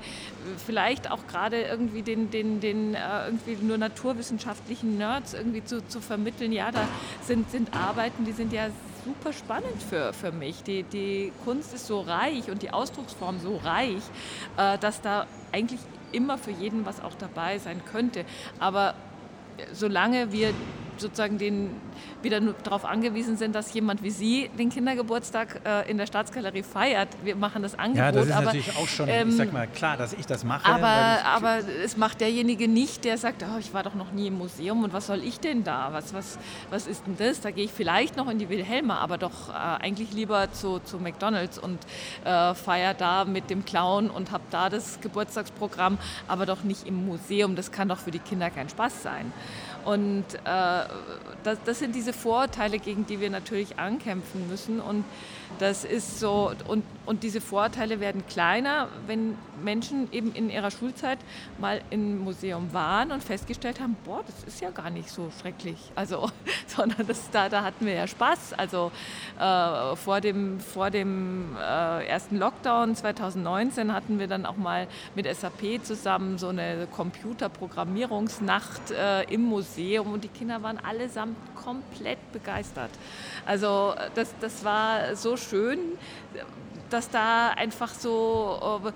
vielleicht 0.64 1.10
auch 1.10 1.26
gerade 1.26 1.62
irgendwie 1.62 2.02
den, 2.02 2.30
den, 2.30 2.60
den 2.60 2.94
äh, 2.94 3.26
irgendwie 3.26 3.56
nur 3.64 3.78
naturwissenschaftlichen 3.78 4.98
Nerds 4.98 5.34
irgendwie 5.34 5.64
zu, 5.64 5.86
zu 5.86 6.00
vermitteln, 6.00 6.52
ja, 6.52 6.70
da 6.70 6.86
sind, 7.22 7.50
sind 7.50 7.74
Arbeiten, 7.76 8.24
die 8.24 8.32
sind 8.32 8.52
ja 8.52 8.68
super 9.04 9.32
spannend 9.32 9.82
für, 9.88 10.12
für 10.12 10.32
mich. 10.32 10.62
Die, 10.62 10.82
die 10.82 11.32
Kunst 11.44 11.74
ist 11.74 11.86
so 11.86 12.00
reich 12.00 12.50
und 12.50 12.62
die 12.62 12.70
Ausdrucksform 12.70 13.38
so 13.40 13.56
reich, 13.56 14.02
äh, 14.56 14.78
dass 14.78 15.00
da 15.00 15.26
eigentlich 15.52 15.80
immer 16.12 16.38
für 16.38 16.52
jeden 16.52 16.86
was 16.86 17.02
auch 17.02 17.14
dabei 17.14 17.58
sein 17.58 17.82
könnte. 17.90 18.24
Aber 18.58 18.94
solange 19.72 20.32
wir 20.32 20.52
sozusagen 20.96 21.38
den, 21.38 21.70
wieder 22.22 22.40
darauf 22.40 22.84
angewiesen 22.84 23.36
sind, 23.36 23.54
dass 23.54 23.72
jemand 23.72 24.02
wie 24.02 24.10
Sie 24.10 24.50
den 24.58 24.70
Kindergeburtstag 24.70 25.60
äh, 25.64 25.90
in 25.90 25.98
der 25.98 26.06
Staatsgalerie 26.06 26.62
feiert. 26.62 27.08
Wir 27.22 27.36
machen 27.36 27.62
das 27.62 27.78
Angebot. 27.78 27.98
Ja, 27.98 28.12
das 28.12 28.26
ist 28.26 28.32
aber, 28.32 28.44
natürlich 28.46 28.76
auch 28.76 28.88
schon, 28.88 29.08
ähm, 29.08 29.28
ich 29.28 29.36
sag 29.36 29.52
mal, 29.52 29.66
klar, 29.66 29.96
dass 29.96 30.12
ich 30.12 30.26
das 30.26 30.44
mache. 30.44 30.70
Aber, 30.70 31.24
aber 31.24 31.58
es 31.84 31.96
macht 31.96 32.20
derjenige 32.20 32.68
nicht, 32.68 33.04
der 33.04 33.18
sagt, 33.18 33.42
oh, 33.42 33.58
ich 33.58 33.74
war 33.74 33.82
doch 33.82 33.94
noch 33.94 34.12
nie 34.12 34.28
im 34.28 34.38
Museum 34.38 34.84
und 34.84 34.92
was 34.92 35.06
soll 35.06 35.22
ich 35.22 35.40
denn 35.40 35.64
da? 35.64 35.88
Was, 35.92 36.14
was, 36.14 36.38
was 36.70 36.86
ist 36.86 37.06
denn 37.06 37.16
das? 37.16 37.40
Da 37.40 37.50
gehe 37.50 37.64
ich 37.64 37.72
vielleicht 37.72 38.16
noch 38.16 38.28
in 38.28 38.38
die 38.38 38.48
Wilhelma, 38.48 38.98
aber 38.98 39.18
doch 39.18 39.50
äh, 39.50 39.52
eigentlich 39.52 40.12
lieber 40.12 40.52
zu, 40.52 40.78
zu 40.80 40.98
McDonalds 40.98 41.58
und 41.58 41.78
äh, 42.24 42.54
feier 42.54 42.94
da 42.94 43.24
mit 43.24 43.50
dem 43.50 43.64
Clown 43.64 44.10
und 44.10 44.30
habe 44.30 44.44
da 44.50 44.70
das 44.70 45.00
Geburtstagsprogramm, 45.00 45.98
aber 46.28 46.46
doch 46.46 46.62
nicht 46.62 46.86
im 46.86 47.06
Museum. 47.06 47.56
Das 47.56 47.72
kann 47.72 47.88
doch 47.88 47.98
für 47.98 48.10
die 48.10 48.18
Kinder 48.18 48.50
kein 48.50 48.68
Spaß 48.68 49.02
sein. 49.02 49.32
Und 49.84 50.24
äh, 50.44 50.84
das, 51.42 51.58
das, 51.64 51.78
sind 51.78 51.94
diese 51.94 52.12
Vorurteile, 52.12 52.78
gegen 52.78 53.06
die 53.06 53.20
wir 53.20 53.30
natürlich 53.30 53.78
ankämpfen 53.78 54.48
müssen. 54.48 54.80
Und 54.80 55.04
das 55.58 55.84
ist 55.84 56.20
so, 56.20 56.52
und, 56.68 56.84
und 57.06 57.22
diese 57.22 57.40
Vorurteile 57.40 58.00
werden 58.00 58.26
kleiner, 58.26 58.88
wenn 59.06 59.36
Menschen 59.62 60.12
eben 60.12 60.34
in 60.34 60.50
ihrer 60.50 60.70
Schulzeit 60.70 61.18
mal 61.58 61.80
im 61.90 62.24
Museum 62.24 62.72
waren 62.72 63.12
und 63.12 63.22
festgestellt 63.22 63.80
haben, 63.80 63.96
boah, 64.04 64.22
das 64.26 64.44
ist 64.44 64.60
ja 64.60 64.70
gar 64.70 64.90
nicht 64.90 65.10
so 65.10 65.30
schrecklich. 65.40 65.76
Also, 65.94 66.30
sondern 66.66 67.06
das, 67.06 67.30
da, 67.30 67.48
da 67.48 67.64
hatten 67.64 67.86
wir 67.86 67.94
ja 67.94 68.06
Spaß. 68.06 68.54
Also 68.54 68.90
äh, 69.38 69.96
vor 69.96 70.20
dem, 70.20 70.60
vor 70.60 70.90
dem 70.90 71.56
äh, 71.56 72.06
ersten 72.06 72.38
Lockdown 72.38 72.96
2019 72.96 73.92
hatten 73.92 74.18
wir 74.18 74.26
dann 74.26 74.46
auch 74.46 74.56
mal 74.56 74.88
mit 75.14 75.26
SAP 75.26 75.84
zusammen 75.84 76.38
so 76.38 76.48
eine 76.48 76.86
Computerprogrammierungsnacht 76.90 78.90
äh, 78.90 79.22
im 79.24 79.42
Museum 79.42 80.12
und 80.12 80.24
die 80.24 80.28
Kinder 80.28 80.62
waren 80.62 80.78
allesamt 80.78 81.36
komplett 81.54 82.18
begeistert. 82.32 82.90
Also 83.46 83.94
das, 84.14 84.34
das 84.40 84.64
war 84.64 85.16
so 85.16 85.36
schön, 85.36 85.43
dass 86.90 87.10
da 87.10 87.50
einfach 87.50 87.92
so, 87.92 88.80
äh, 88.84 88.92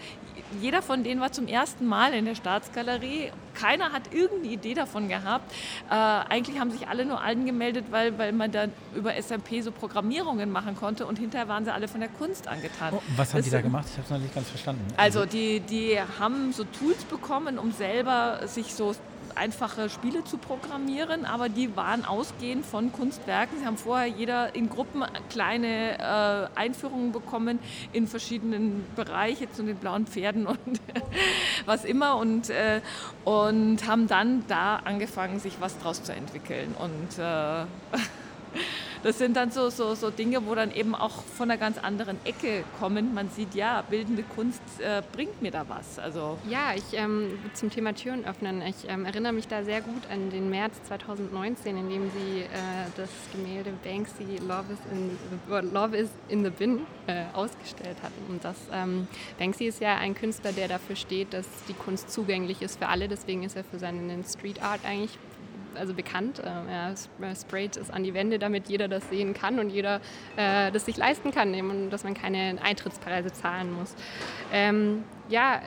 jeder 0.61 0.83
von 0.83 1.05
denen 1.05 1.21
war 1.21 1.33
zum 1.33 1.47
ersten 1.47 1.87
Mal 1.87 2.15
in 2.15 2.25
der 2.25 2.35
Staatsgalerie. 2.35 3.33
Keiner 3.55 3.93
hat 3.93 4.15
irgendeine 4.15 4.55
Idee 4.55 4.75
davon 4.75 5.09
gehabt. 5.09 5.53
Äh, 5.91 5.95
eigentlich 5.95 6.59
haben 6.61 6.71
sich 6.71 6.89
alle 6.89 7.05
nur 7.05 7.21
angemeldet, 7.21 7.87
weil, 7.91 8.17
weil 8.19 8.33
man 8.33 8.53
da 8.53 8.67
über 8.95 9.21
SMP 9.21 9.61
so 9.63 9.73
Programmierungen 9.73 10.51
machen 10.51 10.77
konnte 10.77 11.07
und 11.07 11.19
hinterher 11.19 11.49
waren 11.49 11.65
sie 11.65 11.73
alle 11.73 11.89
von 11.89 12.01
der 12.01 12.09
Kunst 12.09 12.49
angetan. 12.49 12.95
Oh, 12.95 13.03
was 13.17 13.31
haben 13.31 13.39
das, 13.39 13.45
die 13.47 13.51
da 13.51 13.61
gemacht? 13.61 13.87
Ich 13.91 13.95
habe 13.95 14.05
es 14.05 14.11
noch 14.11 14.19
nicht 14.19 14.35
ganz 14.35 14.49
verstanden. 14.49 14.87
Also 14.97 15.27
die, 15.27 15.61
die 15.61 15.99
haben 16.19 16.53
so 16.53 16.65
Tools 16.65 17.05
bekommen, 17.05 17.59
um 17.59 17.73
selber 17.73 18.47
sich 18.47 18.75
so 18.75 18.95
einfache 19.37 19.91
Spiele 19.91 20.25
zu 20.25 20.39
programmieren, 20.39 21.25
aber 21.25 21.49
die 21.49 21.77
waren 21.77 22.05
ausgehend 22.05 22.65
von 22.65 22.93
Kunstwerken. 22.93 23.59
Sie 23.59 23.67
haben 23.67 23.77
vorher 23.77 24.07
jeder 24.07 24.55
in 24.55 24.69
Gruppen 24.69 25.05
kleine 25.31 25.99
äh, 25.99 26.59
Einführungen 26.59 27.13
bekommen 27.13 27.59
in 27.93 28.07
verschiedenen 28.07 28.85
Bereichen, 28.97 29.53
zu 29.53 29.63
den 29.63 29.77
blauen 29.77 30.07
Pferden 30.07 30.47
und 30.47 30.59
was 31.67 31.85
immer 31.85 32.17
und, 32.17 32.51
äh, 32.51 32.81
und 33.25 33.87
haben 33.87 34.09
dann 34.09 34.45
da 34.49 34.77
angefangen, 34.77 35.41
sich 35.41 35.61
was 35.61 35.79
draus 35.79 36.03
zu 36.03 36.13
entwickeln. 36.13 36.75
Und 36.79 37.19
äh, 37.19 37.65
das 39.03 39.19
sind 39.19 39.37
dann 39.37 39.51
so, 39.51 39.71
so, 39.71 39.95
so 39.95 40.11
Dinge, 40.11 40.47
wo 40.47 40.55
dann 40.55 40.73
eben 40.73 40.95
auch 40.95 41.23
von 41.23 41.51
einer 41.51 41.59
ganz 41.59 41.79
anderen 41.79 42.19
Ecke 42.25 42.65
kommen. 42.79 43.15
Man 43.15 43.31
sieht, 43.31 43.55
ja, 43.55 43.83
bildende 43.83 44.23
Kunst 44.23 44.63
äh, 44.81 45.03
bringt 45.13 45.41
mir 45.43 45.51
da 45.51 45.65
was. 45.69 45.99
Also 45.99 46.39
ja, 46.49 46.73
ich 46.75 46.85
ähm, 46.93 47.39
zum 47.55 47.71
Thema 47.71 47.95
Türen 47.95 48.25
öffnen. 48.25 48.63
Ich 48.63 48.89
ähm, 48.89 49.05
erinnere 49.05 49.33
mich 49.33 49.49
da 49.49 49.65
sehr 49.65 49.81
gut 49.81 50.03
an 50.11 50.31
den 50.31 50.51
März 50.51 50.83
2019, 50.85 51.77
in 51.77 51.89
dem 51.89 52.11
sie 52.11 52.41
äh, 52.41 52.47
das 52.97 53.11
Gemälde 53.33 53.73
Banksy 53.85 54.39
Love 54.47 54.73
is 54.73 54.79
in, 54.93 55.19
the, 55.49 55.75
Love 55.75 55.97
is 55.97 56.09
in 56.29 56.45
the 56.45 56.51
Bin 56.51 56.87
äh, 57.07 57.25
ausgestellt 57.35 57.97
hatten. 58.03 58.31
Und 58.31 58.45
das 58.45 58.57
ähm, 58.73 59.07
Banksy 59.39 59.67
ist 59.67 59.81
ja 59.81 59.97
ein 59.97 60.15
Künstler, 60.15 60.53
der 60.53 60.69
dafür 60.69 60.97
steht, 60.97 61.33
dass 61.33 61.47
die 61.69 61.75
Kunst 61.75 62.11
zugänglich 62.11 62.63
ist 62.63 62.79
für 62.79 62.89
alle. 62.89 63.09
Deswegen 63.09 63.45
ist 63.45 63.57
er 63.57 63.65
für 63.65 63.79
seinen 63.79 64.25
Street 64.25 64.63
Art 64.63 64.81
eigentlich 64.85 65.19
also 65.79 65.95
bekannt. 65.95 66.41
Äh, 66.41 66.45
er 66.71 66.95
sprayt 67.35 67.77
es 67.77 67.91
an 67.91 68.05
die 68.05 68.15
Wände, 68.15 68.39
damit 68.39 68.69
jeder 68.69 68.89
das 68.89 69.09
sehen 69.09 69.35
kann 69.35 69.59
und 69.59 69.71
jeder 69.71 70.01
äh, 70.37 70.71
das 70.71 70.85
sich 70.87 70.97
leisten 70.97 71.31
kann, 71.31 71.55
eben, 71.55 71.91
dass 71.91 72.05
man 72.05 72.15
keine 72.15 72.59
Eintrittspreise 72.63 73.33
zahlen 73.33 73.73
muss. 73.73 73.95
Ähm, 74.53 75.05
ja, 75.29 75.61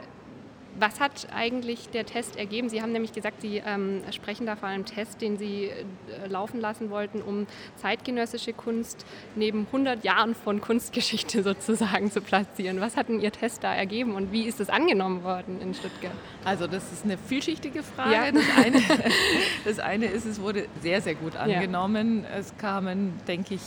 was 0.80 1.00
hat 1.00 1.28
eigentlich 1.34 1.90
der 1.90 2.06
Test 2.06 2.38
ergeben? 2.38 2.70
Sie 2.70 2.82
haben 2.82 2.92
nämlich 2.92 3.14
gesagt, 3.14 3.42
Sie 3.42 3.62
ähm, 3.66 4.02
sprechen 4.12 4.46
da 4.46 4.56
von 4.56 4.70
einem 4.70 4.86
Test, 4.86 5.22
den 5.22 5.38
Sie 5.38 5.66
äh, 5.66 6.28
laufen 6.28 6.60
lassen 6.60 6.90
wollten, 6.90 7.22
um 7.22 7.48
zeitgenössische 7.76 8.54
Kunst 8.54 9.06
neben 9.36 9.68
100 9.68 10.04
Jahren 10.04 10.36
von 10.36 10.62
Kunstgeschichte 10.62 11.44
sozusagen 11.44 12.12
zu 12.12 12.22
platzieren. 12.22 12.80
Was 12.80 12.98
hat 12.98 13.10
denn 13.10 13.20
Ihr 13.20 13.32
Test 13.32 13.64
da 13.64 13.74
ergeben 13.74 14.16
und 14.16 14.32
wie 14.32 14.44
ist 14.44 14.60
es 14.60 14.70
angenommen 14.70 15.24
worden 15.24 15.60
in 15.62 15.74
Stuttgart? 15.74 16.14
Also 16.44 16.68
das 16.68 16.92
ist 16.92 17.04
eine 17.04 17.18
vielschichtige 17.18 17.84
Frage. 17.84 18.14
Ja. 18.14 18.32
Das, 18.32 18.44
eine, 18.58 18.82
das, 19.66 19.80
eine, 19.80 20.06
ist, 20.08 20.26
es 20.26 20.42
wurde 20.42 20.68
sehr, 20.82 21.02
sehr 21.02 21.16
gut 21.16 21.36
angenommen. 21.36 22.24
Ja. 22.24 22.40
Es 22.40 22.58
kamen, 22.58 23.14
denke 23.28 23.56
ich, 23.56 23.62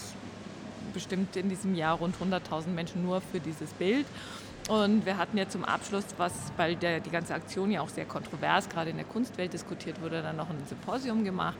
bestimmt 0.93 1.35
in 1.35 1.49
diesem 1.49 1.75
Jahr 1.75 1.97
rund 1.97 2.15
100.000 2.15 2.69
Menschen 2.69 3.03
nur 3.03 3.21
für 3.21 3.39
dieses 3.39 3.71
Bild. 3.73 4.05
Und 4.67 5.05
wir 5.05 5.17
hatten 5.17 5.37
ja 5.37 5.47
zum 5.47 5.63
Abschluss, 5.63 6.05
was, 6.17 6.33
weil 6.57 6.75
der, 6.75 6.99
die 6.99 7.11
ganze 7.11 7.35
Aktion 7.35 7.71
ja 7.71 7.81
auch 7.81 7.89
sehr 7.89 8.05
kontrovers 8.05 8.67
gerade 8.67 8.89
in 8.89 8.97
der 8.97 9.05
Kunstwelt 9.05 9.53
diskutiert 9.53 10.01
wurde, 10.01 10.23
dann 10.23 10.37
noch 10.37 10.49
ein 10.49 10.57
Symposium 10.67 11.23
gemacht. 11.23 11.57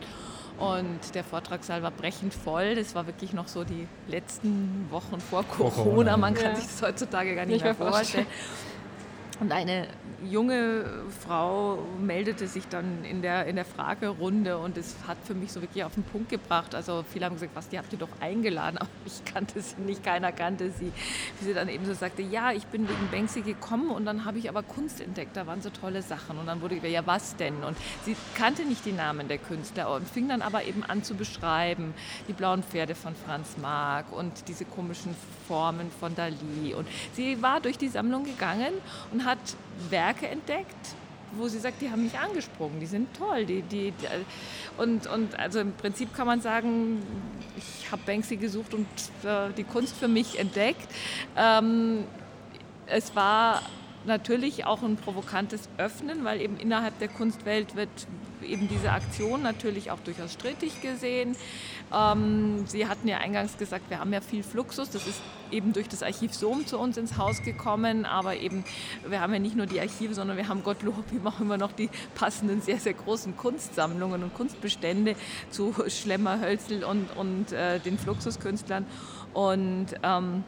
Und 0.58 1.14
der 1.14 1.24
Vortragssaal 1.24 1.84
war 1.84 1.92
brechend 1.92 2.34
voll. 2.34 2.76
Das 2.76 2.96
war 2.96 3.06
wirklich 3.08 3.34
noch 3.34 3.48
so 3.48 3.64
die 3.64 3.88
letzten 4.08 4.88
Wochen 4.90 5.20
vor 5.20 5.44
Corona. 5.44 6.18
Man 6.18 6.34
kann 6.34 6.52
ja. 6.52 6.56
sich 6.56 6.66
das 6.66 6.82
heutzutage 6.82 7.36
gar 7.36 7.46
nicht, 7.46 7.56
nicht 7.56 7.64
mehr, 7.64 7.76
mehr 7.76 7.92
vorstellen. 7.92 8.28
Und 9.40 9.52
eine 9.52 9.88
junge 10.30 10.86
Frau 11.26 11.80
meldete 12.00 12.48
sich 12.48 12.68
dann 12.68 13.04
in 13.04 13.22
der, 13.22 13.46
in 13.46 13.56
der 13.56 13.66
Fragerunde 13.66 14.58
und 14.58 14.78
es 14.78 14.96
hat 15.08 15.18
für 15.24 15.34
mich 15.34 15.52
so 15.52 15.62
wirklich 15.62 15.84
auf 15.84 15.94
den 15.94 16.04
Punkt 16.04 16.30
gebracht. 16.30 16.76
Also 16.76 17.04
viele 17.12 17.26
haben 17.26 17.34
gesagt, 17.34 17.56
was, 17.56 17.70
die 17.70 17.78
habt 17.78 17.92
ihr 17.94 18.00
doch 18.00 18.10
eingeladen, 18.20 18.78
aber 18.80 18.90
ich 19.06 19.24
kannte 19.26 19.62
sie 19.62 19.82
nicht, 19.82 20.04
keiner 20.04 20.32
kannte 20.32 20.72
sie. 20.72 20.92
Wie 21.40 21.46
sie 21.46 21.54
dann 21.54 21.70
eben 21.70 21.86
so 21.86 21.94
sagte, 21.94 22.22
ja, 22.22 22.52
ich 22.52 22.66
bin 22.68 22.88
wegen 22.88 23.10
Banksy 23.12 23.42
gekommen 23.42 23.90
und 23.90 24.06
dann 24.06 24.26
habe 24.26 24.38
ich 24.38 24.50
aber 24.50 24.64
Kunst 24.64 25.02
entdeckt, 25.02 25.36
da 25.36 25.48
waren 25.48 25.62
so 25.62 25.70
tolle 25.70 26.02
Sachen. 26.02 26.38
Und 26.38 26.48
dann 26.48 26.62
wurde 26.62 26.76
ich, 26.76 26.84
ja 26.84 27.06
was 27.06 27.36
denn? 27.36 27.64
Und 27.64 27.78
sie 28.06 28.16
kannte 28.36 28.64
nicht 28.64 28.86
die 28.86 28.92
Namen 28.92 29.28
der 29.28 29.38
Künstler 29.38 29.94
und 29.94 30.08
fing 30.08 30.30
dann 30.30 30.42
aber 30.42 30.64
eben 30.64 30.84
an 30.84 31.04
zu 31.04 31.16
beschreiben, 31.16 31.94
die 32.28 32.34
blauen 32.34 32.64
Pferde 32.64 32.96
von 32.96 33.16
Franz 33.16 33.58
Marc 33.62 34.12
und 34.12 34.48
diese 34.48 34.66
komischen 34.66 35.16
Formen 35.48 35.92
von 36.00 36.16
Dali. 36.16 36.74
Und 36.76 36.88
sie 37.14 37.42
war 37.42 37.60
durch 37.60 37.78
die 37.78 37.88
Sammlung 37.88 38.24
gegangen 38.24 38.74
und 39.12 39.26
hat 39.26 39.40
Werke 39.90 40.05
entdeckt, 40.30 40.96
wo 41.34 41.48
sie 41.48 41.60
sagt, 41.60 41.82
die 41.82 41.90
haben 41.90 42.04
mich 42.04 42.18
angesprungen, 42.18 42.80
die 42.80 42.86
sind 42.86 43.14
toll. 43.18 43.46
Die, 43.46 43.62
die, 43.62 43.92
die, 43.92 44.08
und, 44.78 45.08
und 45.08 45.38
also 45.40 45.60
im 45.60 45.74
Prinzip 45.74 46.14
kann 46.16 46.28
man 46.28 46.42
sagen, 46.42 47.02
ich 47.58 47.92
habe 47.92 48.02
Banksy 48.06 48.38
gesucht 48.38 48.74
und 48.74 48.88
äh, 49.24 49.52
die 49.58 49.64
Kunst 49.64 49.96
für 49.96 50.08
mich 50.08 50.40
entdeckt. 50.40 50.88
Ähm, 51.36 52.04
es 52.88 53.16
war 53.16 53.62
natürlich 54.06 54.66
auch 54.66 54.84
ein 54.84 54.96
provokantes 54.98 55.68
Öffnen, 55.78 56.24
weil 56.24 56.42
eben 56.42 56.58
innerhalb 56.58 56.98
der 57.00 57.08
Kunstwelt 57.08 57.76
wird 57.76 57.90
eben 58.46 58.68
diese 58.68 58.92
Aktion 58.92 59.42
natürlich 59.42 59.92
auch 59.92 60.00
durchaus 60.00 60.34
strittig 60.34 60.82
gesehen. 60.82 61.36
Ähm, 61.94 62.66
Sie 62.68 62.88
hatten 62.88 63.08
ja 63.08 63.18
eingangs 63.18 63.58
gesagt, 63.58 63.90
wir 63.90 64.00
haben 64.00 64.12
ja 64.14 64.22
viel 64.22 64.44
Fluxus. 64.44 64.90
Das 64.90 65.08
ist 65.08 65.22
eben 65.52 65.74
durch 65.74 65.88
das 65.88 66.04
Archiv 66.04 66.34
Sohm 66.34 66.66
zu 66.66 66.80
uns 66.80 66.98
ins 66.98 67.18
Haus 67.18 67.42
gekommen. 67.44 68.06
Aber 68.06 68.36
eben, 68.36 68.64
wir 69.08 69.22
haben 69.22 69.34
ja 69.34 69.40
nicht 69.40 69.56
nur 69.56 69.66
die 69.66 69.80
Archive, 69.80 70.14
sondern 70.14 70.38
wir 70.38 70.48
haben 70.48 70.64
Gottlob 70.64 71.12
eben 71.14 71.26
auch 71.28 71.40
immer 71.40 71.58
noch 71.58 71.72
die 71.72 71.90
passenden, 72.16 72.62
sehr, 72.62 72.80
sehr 72.80 72.94
großen 72.94 73.38
Kunstsammlungen 73.38 74.24
und 74.24 74.34
Kunstbestände 74.34 75.16
zu 75.50 75.74
Schlemmer, 75.88 76.40
Hölzel 76.40 76.84
und, 76.84 77.16
und 77.16 77.52
äh, 77.52 77.80
den 77.80 77.98
Fluxuskünstlern. 77.98 78.86
Und 79.34 79.88
ähm, 80.02 80.44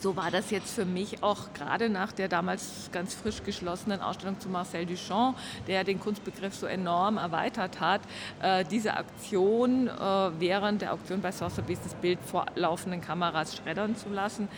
so 0.00 0.16
war 0.16 0.30
das 0.30 0.50
jetzt 0.50 0.74
für 0.74 0.84
mich 0.84 1.22
auch 1.22 1.52
gerade 1.54 1.90
nach 1.90 2.12
der 2.12 2.28
damals 2.28 2.90
ganz 2.92 3.14
frisch 3.14 3.42
geschlossenen 3.44 4.00
Ausstellung 4.00 4.40
zu 4.40 4.48
Marcel 4.48 4.86
Duchamp, 4.86 5.36
der 5.66 5.84
den 5.84 6.00
Kunstbegriff 6.00 6.54
so 6.54 6.66
enorm 6.66 7.18
erweitert 7.18 7.80
hat, 7.80 8.00
äh, 8.42 8.64
diese 8.64 8.96
Aktion 8.96 9.88
äh, 9.88 9.90
während 10.38 10.82
der 10.82 10.94
Auktion 10.94 11.20
bei 11.20 11.32
Sotheby's 11.32 11.80
das 11.82 11.94
Bild 11.94 12.18
vor 12.24 12.46
laufenden 12.54 13.00
Kameras 13.00 13.56
schreddern 13.56 13.94
zu 13.96 14.08
lassen. 14.08 14.48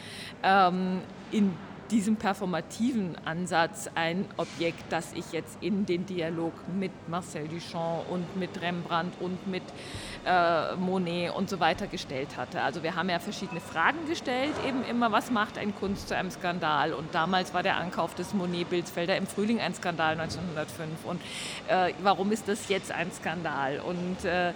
Ähm, 0.43 1.01
in 1.33 1.55
diesem 1.93 2.17
performativen 2.17 3.17
Ansatz 3.27 3.91
ein 3.95 4.25
Objekt, 4.39 4.85
das 4.89 5.13
ich 5.13 5.31
jetzt 5.33 5.59
in 5.61 5.85
den 5.85 6.07
Dialog 6.07 6.55
mit 6.79 6.91
Marcel 7.09 7.47
Duchamp 7.49 8.09
und 8.11 8.37
mit 8.37 8.63
Rembrandt 8.63 9.15
und 9.21 9.47
mit 9.47 9.63
äh, 10.25 10.75
Monet 10.77 11.35
und 11.35 11.51
so 11.51 11.61
weiter 11.61 11.87
gestellt 11.87 12.39
hatte. 12.39 12.63
Also 12.63 12.83
wir 12.83 12.97
haben 12.97 13.11
ja 13.11 13.19
verschiedene 13.19 13.61
Fragen 13.61 14.09
gestellt, 14.09 14.55
eben 14.67 14.83
immer, 14.85 15.13
was 15.13 15.31
macht 15.31 15.59
ein 15.59 15.75
Kunst 15.75 16.09
zu 16.09 16.17
einem 16.17 16.31
Skandal? 16.31 16.95
Und 16.95 17.15
damals 17.15 17.53
war 17.53 17.63
der 17.63 17.77
Ankauf 17.77 18.15
des 18.15 18.33
Monet-Bildsfelder 18.33 19.17
im 19.19 19.27
Frühling 19.27 19.61
ein 19.61 19.75
Skandal 19.75 20.19
1905. 20.19 21.05
Und 21.05 21.21
äh, 21.69 21.93
warum 22.03 22.33
ist 22.33 22.49
das 22.49 22.71
jetzt 22.71 22.91
ein 22.91 23.13
Skandal? 23.13 23.81
Und, 23.81 24.25
äh, 24.25 24.53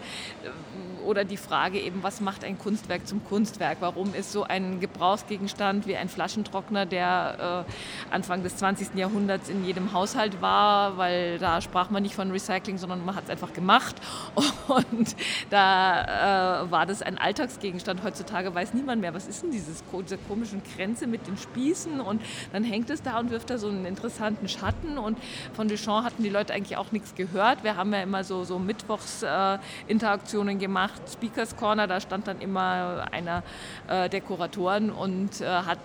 oder 1.05 1.25
die 1.25 1.37
Frage 1.37 1.81
eben, 1.81 2.03
was 2.03 2.23
macht 2.23 2.45
ein 2.45 2.57
Kunstwerk 2.57 3.07
zum 3.07 3.23
Kunstwerk? 3.25 3.79
Warum 3.81 4.15
ist 4.15 4.33
so 4.33 4.45
ein 4.45 4.81
Gebrauchsgegenstand 4.81 5.87
wie 5.87 5.97
ein 5.97 6.09
Flaschentrockner, 6.09 6.87
der 6.87 7.26
äh, 7.35 8.15
Anfang 8.15 8.43
des 8.43 8.57
20. 8.57 8.95
Jahrhunderts 8.95 9.49
in 9.49 9.65
jedem 9.65 9.93
Haushalt 9.93 10.41
war, 10.41 10.97
weil 10.97 11.39
da 11.39 11.61
sprach 11.61 11.91
man 11.91 12.03
nicht 12.03 12.15
von 12.15 12.31
Recycling, 12.31 12.79
sondern 12.79 13.05
man 13.05 13.15
hat 13.15 13.25
es 13.25 13.31
einfach 13.31 13.53
gemacht. 13.53 13.97
Und 14.69 15.17
da 15.51 16.63
äh, 16.63 16.71
war 16.71 16.87
das 16.87 17.03
ein 17.03 17.19
Alltagsgegenstand. 17.19 18.03
Heutzutage 18.03 18.55
weiß 18.55 18.75
niemand 18.75 19.01
mehr, 19.01 19.15
was 19.15 19.27
ist 19.27 19.43
denn 19.43 19.51
dieses, 19.51 19.83
diese 20.03 20.19
komischen 20.19 20.63
Kränze 20.63 21.07
mit 21.07 21.27
den 21.27 21.37
Spießen 21.37 22.01
und 22.01 22.23
dann 22.53 22.65
hängt 22.65 22.91
es 22.91 23.03
da 23.03 23.19
und 23.19 23.31
wirft 23.31 23.51
da 23.51 23.59
so 23.59 23.69
einen 23.69 23.87
interessanten 23.87 24.49
Schatten 24.49 24.99
und 24.99 25.19
von 25.55 25.69
Duchamp 25.69 26.05
hatten 26.05 26.23
die 26.23 26.29
Leute 26.29 26.53
eigentlich 26.53 26.77
auch 26.77 26.93
nichts 26.93 27.15
gehört. 27.15 27.65
Wir 27.65 27.77
haben 27.77 27.93
ja 27.93 28.03
immer 28.03 28.25
so, 28.25 28.45
so 28.45 28.59
Mittwochsinteraktionen 28.59 30.57
äh, 30.57 30.61
gemacht, 30.61 31.01
Speakers 31.13 31.57
Corner, 31.57 31.87
da 31.87 32.01
stand 32.01 32.27
dann 32.27 32.41
immer 32.41 33.07
einer 33.11 33.43
der 33.89 34.21
Kuratoren 34.21 34.91
und 34.91 35.41
hat 35.41 35.79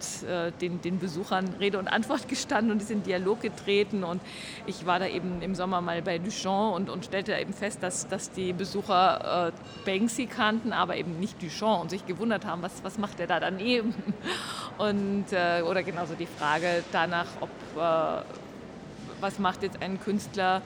den, 0.59 0.81
den 0.81 0.99
Besucher 0.99 1.20
Besuchern 1.21 1.53
Rede 1.59 1.77
und 1.77 1.87
Antwort 1.87 2.27
gestanden 2.27 2.71
und 2.71 2.81
ist 2.81 2.89
in 2.89 3.03
Dialog 3.03 3.41
getreten. 3.41 4.03
Und 4.03 4.21
ich 4.65 4.85
war 4.85 4.97
da 4.97 5.05
eben 5.05 5.41
im 5.41 5.53
Sommer 5.53 5.79
mal 5.79 6.01
bei 6.01 6.17
Duchamp 6.17 6.75
und, 6.75 6.89
und 6.89 7.05
stellte 7.05 7.35
eben 7.35 7.53
fest, 7.53 7.83
dass, 7.83 8.07
dass 8.07 8.31
die 8.31 8.53
Besucher 8.53 9.51
äh, 9.53 9.85
Banksy 9.85 10.25
kannten, 10.25 10.73
aber 10.73 10.95
eben 10.95 11.19
nicht 11.19 11.41
Duchamp 11.41 11.83
und 11.83 11.89
sich 11.91 12.05
gewundert 12.07 12.45
haben, 12.45 12.63
was, 12.63 12.83
was 12.83 12.97
macht 12.97 13.19
der 13.19 13.27
da 13.27 13.39
daneben? 13.39 13.93
Und, 14.77 15.25
äh, 15.31 15.61
oder 15.61 15.83
genauso 15.83 16.15
die 16.15 16.25
Frage 16.25 16.83
danach, 16.91 17.27
ob 17.39 17.49
äh, 17.77 18.23
was 19.19 19.37
macht 19.37 19.61
jetzt 19.61 19.79
ein 19.79 19.99
Künstler 19.99 20.63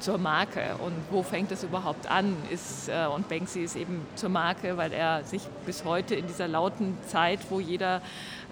zur 0.00 0.18
Marke 0.18 0.76
und 0.82 0.94
wo 1.10 1.22
fängt 1.22 1.52
es 1.52 1.62
überhaupt 1.62 2.10
an? 2.10 2.34
Ist, 2.50 2.88
äh, 2.88 3.06
und 3.06 3.28
Banksy 3.28 3.60
ist 3.60 3.76
eben 3.76 4.06
zur 4.14 4.30
Marke, 4.30 4.76
weil 4.76 4.92
er 4.92 5.24
sich 5.24 5.42
bis 5.66 5.84
heute 5.84 6.14
in 6.14 6.26
dieser 6.26 6.48
lauten 6.48 6.96
Zeit, 7.06 7.40
wo 7.50 7.60
jeder 7.60 8.00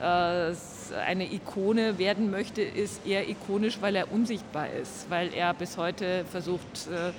eine 0.01 1.33
Ikone 1.33 1.99
werden 1.99 2.31
möchte, 2.31 2.63
ist 2.63 3.07
eher 3.07 3.29
ikonisch, 3.29 3.79
weil 3.81 3.97
er 3.97 4.13
unsichtbar 4.13 4.71
ist, 4.71 5.11
weil 5.11 5.33
er 5.35 5.55
bis 5.55 5.77
heute 5.77 6.25
versucht, 6.31 6.89
äh, 6.89 7.13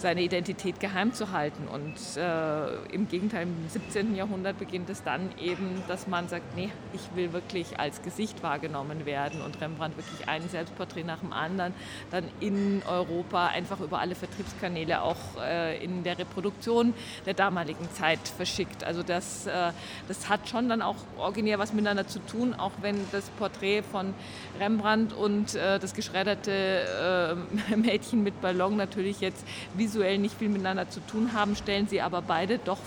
seine 0.00 0.22
Identität 0.22 0.80
geheim 0.80 1.12
zu 1.12 1.30
halten. 1.30 1.68
Und 1.68 1.94
äh, 2.16 2.94
im 2.94 3.08
Gegenteil, 3.08 3.42
im 3.42 3.68
17. 3.68 4.14
Jahrhundert 4.16 4.58
beginnt 4.58 4.88
es 4.88 5.02
dann 5.02 5.30
eben, 5.38 5.82
dass 5.88 6.06
man 6.06 6.28
sagt, 6.28 6.56
nee, 6.56 6.70
ich 6.94 7.14
will 7.14 7.32
wirklich 7.32 7.78
als 7.78 8.02
Gesicht 8.02 8.42
wahrgenommen 8.42 9.04
werden 9.04 9.42
und 9.42 9.60
Rembrandt 9.60 9.96
wirklich 9.96 10.28
ein 10.28 10.48
Selbstporträt 10.48 11.04
nach 11.04 11.20
dem 11.20 11.32
anderen 11.32 11.74
dann 12.10 12.24
in 12.40 12.82
Europa 12.88 13.48
einfach 13.48 13.80
über 13.80 14.00
alle 14.00 14.14
Vertriebskanäle 14.14 15.02
auch 15.02 15.16
äh, 15.40 15.82
in 15.84 16.02
der 16.02 16.18
Reproduktion 16.18 16.94
der 17.26 17.34
damaligen 17.34 17.88
Zeit 17.92 18.20
verschickt. 18.20 18.84
Also 18.84 19.02
das, 19.02 19.46
äh, 19.46 19.72
das 20.08 20.28
hat 20.28 20.48
schon 20.48 20.68
dann 20.68 20.82
auch 20.82 20.96
originär 21.18 21.58
was 21.58 21.72
miteinander 21.72 22.06
zu 22.06 22.20
tun, 22.20 22.54
auch 22.54 22.72
wenn 22.80 22.96
das 23.12 23.28
Porträt 23.30 23.82
von 23.82 24.14
Rembrandt 24.58 25.12
und 25.12 25.54
äh, 25.54 25.78
das 25.78 25.94
geschredderte 25.94 27.36
äh, 27.70 27.76
Mädchen 27.76 28.22
mit 28.22 28.40
Ballon 28.40 28.76
natürlich 28.76 29.20
jetzt 29.20 29.44
visuell 29.90 30.18
nicht 30.18 30.38
viel 30.38 30.48
miteinander 30.48 30.88
zu 30.88 31.00
tun 31.00 31.32
haben, 31.32 31.56
stellen 31.56 31.88
sie 31.88 32.00
aber 32.00 32.22
beide 32.22 32.58
doch 32.58 32.78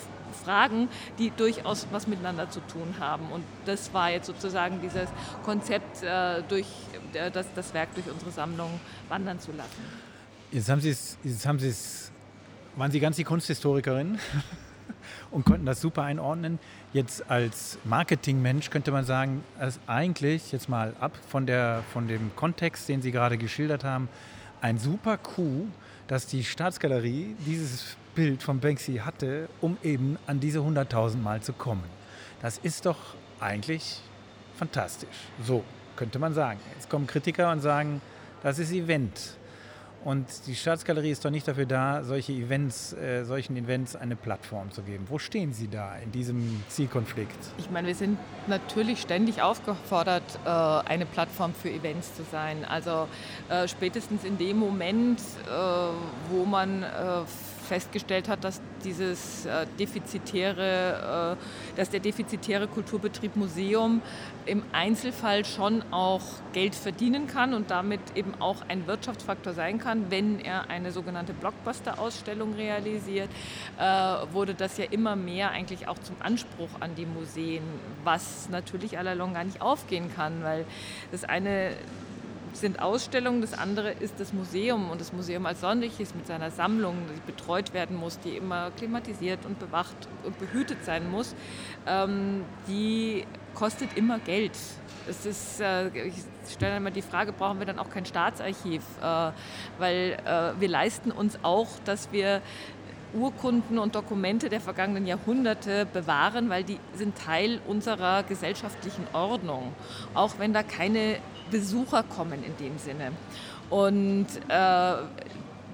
Fragen, 0.43 0.89
die 1.19 1.31
durchaus 1.31 1.87
was 1.91 2.07
miteinander 2.07 2.49
zu 2.49 2.59
tun 2.61 2.95
haben. 2.99 3.31
Und 3.31 3.43
das 3.65 3.93
war 3.93 4.09
jetzt 4.09 4.25
sozusagen 4.25 4.81
dieses 4.81 5.07
Konzept, 5.43 6.01
äh, 6.01 6.41
durch 6.47 6.65
äh, 7.13 7.29
das, 7.29 7.45
das 7.55 7.73
Werk 7.73 7.93
durch 7.93 8.09
unsere 8.11 8.31
Sammlung 8.31 8.79
wandern 9.09 9.39
zu 9.39 9.51
lassen. 9.51 9.69
Jetzt 10.51 10.69
haben 10.69 10.81
Sie 10.81 10.89
es, 10.89 11.17
jetzt 11.23 11.45
haben 11.45 11.59
Sie 11.59 11.69
es, 11.69 12.11
waren 12.75 12.91
Sie 12.91 12.99
ganz 12.99 13.15
die 13.15 13.23
Kunsthistorikerin 13.23 14.17
und 15.31 15.45
konnten 15.45 15.65
das 15.65 15.81
super 15.81 16.03
einordnen. 16.03 16.59
Jetzt 16.93 17.29
als 17.29 17.77
Marketingmensch 17.83 18.69
könnte 18.69 18.91
man 18.91 19.05
sagen, 19.05 19.43
dass 19.59 19.79
eigentlich 19.87 20.51
jetzt 20.51 20.67
mal 20.67 20.95
ab 20.99 21.13
von, 21.27 21.45
der, 21.45 21.83
von 21.93 22.07
dem 22.07 22.35
Kontext, 22.35 22.89
den 22.89 23.01
Sie 23.01 23.11
gerade 23.11 23.37
geschildert 23.37 23.83
haben, 23.83 24.09
ein 24.61 24.77
super 24.77 25.17
Coup, 25.17 25.67
dass 26.07 26.27
die 26.27 26.43
Staatsgalerie 26.43 27.35
dieses 27.45 27.95
Bild 28.15 28.43
von 28.43 28.59
Banksy 28.59 29.01
hatte, 29.03 29.49
um 29.61 29.77
eben 29.83 30.17
an 30.27 30.39
diese 30.39 30.59
100.000 30.59 31.17
Mal 31.17 31.41
zu 31.41 31.53
kommen. 31.53 31.83
Das 32.41 32.57
ist 32.57 32.85
doch 32.85 32.97
eigentlich 33.39 33.99
fantastisch. 34.55 35.27
So 35.43 35.63
könnte 35.95 36.19
man 36.19 36.33
sagen. 36.33 36.59
Jetzt 36.75 36.89
kommen 36.89 37.07
Kritiker 37.07 37.51
und 37.51 37.61
sagen, 37.61 38.01
das 38.41 38.59
ist 38.59 38.71
Event. 38.71 39.37
Und 40.03 40.27
die 40.47 40.55
Staatsgalerie 40.55 41.11
ist 41.11 41.23
doch 41.23 41.29
nicht 41.29 41.47
dafür 41.47 41.65
da, 41.65 42.03
solche 42.03 42.33
Events, 42.33 42.93
äh, 42.93 43.23
solchen 43.23 43.55
Events 43.55 43.95
eine 43.95 44.15
Plattform 44.15 44.71
zu 44.71 44.81
geben. 44.81 45.05
Wo 45.09 45.17
stehen 45.17 45.53
Sie 45.53 45.69
da 45.69 45.95
in 45.95 46.11
diesem 46.11 46.61
Zielkonflikt? 46.67 47.37
Ich 47.57 47.71
meine, 47.71 47.87
wir 47.87 47.95
sind 47.95 48.17
natürlich 48.47 49.01
ständig 49.01 49.41
aufgefordert, 49.41 50.23
äh, 50.45 50.49
eine 50.49 51.05
Plattform 51.05 51.53
für 51.53 51.69
Events 51.69 52.15
zu 52.15 52.23
sein. 52.29 52.65
Also 52.65 53.07
äh, 53.49 53.67
spätestens 53.67 54.25
in 54.25 54.37
dem 54.37 54.57
Moment, 54.57 55.19
äh, 55.19 55.51
wo 56.31 56.43
man 56.45 56.83
äh, 56.83 56.87
festgestellt 57.63 58.28
hat, 58.28 58.43
dass 58.43 58.62
dieses 58.84 59.45
äh, 59.45 59.65
defizitäre, 59.80 61.38
äh, 61.38 61.76
dass 61.78 61.89
der 61.89 61.99
defizitäre 61.99 62.67
Kulturbetrieb 62.67 63.36
Museum 63.36 64.02
im 64.45 64.63
Einzelfall 64.73 65.45
schon 65.45 65.84
auch 65.91 66.21
Geld 66.52 66.76
verdienen 66.76 67.28
kann 67.28 67.54
und 67.54 67.71
damit 67.71 68.02
eben 68.15 68.34
auch 68.39 68.58
ein 68.67 68.88
Wirtschaftsfaktor 68.88 69.54
sein 69.54 69.80
kann, 69.80 70.12
wenn 70.12 70.39
er 70.39 70.69
eine 70.69 70.91
sogenannte 70.91 71.34
Blockbuster-Ausstellung 71.34 72.54
realisiert, 72.54 73.30
äh, 73.80 73.84
wurde 74.34 74.54
das 74.54 74.78
ja 74.78 74.86
immer 74.91 75.15
mehr 75.15 75.52
eigentlich 75.52 75.88
auch 75.88 75.99
zum 75.99 76.15
Anspruch 76.19 76.69
an 76.80 76.95
die 76.95 77.06
Museen, 77.06 77.63
was 78.04 78.49
natürlich 78.49 78.97
allalong 78.97 79.34
gar 79.34 79.43
nicht 79.43 79.62
aufgehen 79.62 80.13
kann, 80.13 80.43
weil 80.43 80.65
das 81.12 81.23
eine 81.23 81.71
sind 82.55 82.81
Ausstellungen, 82.81 83.41
das 83.41 83.53
andere 83.53 83.91
ist 83.91 84.19
das 84.19 84.33
Museum 84.33 84.89
und 84.89 85.01
das 85.01 85.13
Museum 85.13 85.45
als 85.45 85.61
solches 85.61 86.15
mit 86.15 86.27
seiner 86.27 86.51
Sammlung, 86.51 86.97
die 87.15 87.31
betreut 87.31 87.73
werden 87.73 87.97
muss, 87.97 88.19
die 88.19 88.37
immer 88.37 88.71
klimatisiert 88.71 89.45
und 89.45 89.59
bewacht 89.59 89.95
und 90.23 90.37
behütet 90.39 90.83
sein 90.85 91.09
muss, 91.09 91.35
ähm, 91.87 92.43
die 92.67 93.25
kostet 93.55 93.97
immer 93.97 94.19
Geld. 94.19 94.57
Es 95.07 95.25
ist, 95.25 95.59
äh, 95.59 95.89
ich 96.07 96.15
stelle 96.49 96.77
immer 96.77 96.91
die 96.91 97.01
Frage, 97.01 97.33
brauchen 97.33 97.59
wir 97.59 97.65
dann 97.65 97.79
auch 97.79 97.89
kein 97.89 98.05
Staatsarchiv? 98.05 98.81
Äh, 99.01 99.31
weil 99.77 100.17
äh, 100.25 100.59
wir 100.59 100.67
leisten 100.69 101.11
uns 101.11 101.39
auch, 101.43 101.67
dass 101.85 102.11
wir 102.11 102.41
Urkunden 103.13 103.77
und 103.77 103.95
Dokumente 103.95 104.49
der 104.49 104.59
vergangenen 104.59 105.05
Jahrhunderte 105.05 105.85
bewahren, 105.85 106.49
weil 106.49 106.63
die 106.63 106.79
sind 106.95 107.17
Teil 107.17 107.59
unserer 107.67 108.23
gesellschaftlichen 108.23 109.05
Ordnung. 109.13 109.73
Auch 110.15 110.39
wenn 110.39 110.53
da 110.53 110.63
keine 110.63 111.17
Besucher 111.53 112.03
kommen 112.03 112.43
in 112.43 112.57
dem 112.57 112.77
Sinne. 112.77 113.13
Und 113.69 114.27
äh, 114.49 114.95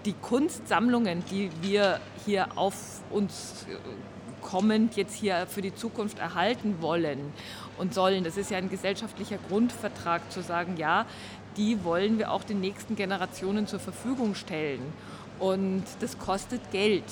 die 0.05 0.13
Kunstsammlungen, 0.13 1.23
die 1.31 1.49
wir 1.61 1.99
hier 2.25 2.47
auf 2.55 3.01
uns 3.09 3.65
kommend 4.41 4.95
jetzt 4.95 5.15
hier 5.15 5.47
für 5.47 5.61
die 5.61 5.73
Zukunft 5.73 6.19
erhalten 6.19 6.77
wollen 6.81 7.33
und 7.77 7.93
sollen, 7.93 8.23
das 8.23 8.37
ist 8.37 8.51
ja 8.51 8.57
ein 8.57 8.69
gesellschaftlicher 8.69 9.37
Grundvertrag 9.49 10.31
zu 10.31 10.41
sagen, 10.41 10.77
ja, 10.77 11.05
die 11.57 11.83
wollen 11.83 12.19
wir 12.19 12.31
auch 12.31 12.43
den 12.43 12.61
nächsten 12.61 12.95
Generationen 12.95 13.67
zur 13.67 13.79
Verfügung 13.79 14.35
stellen. 14.35 14.81
Und 15.39 15.83
das 15.99 16.17
kostet 16.17 16.71
Geld. 16.71 17.03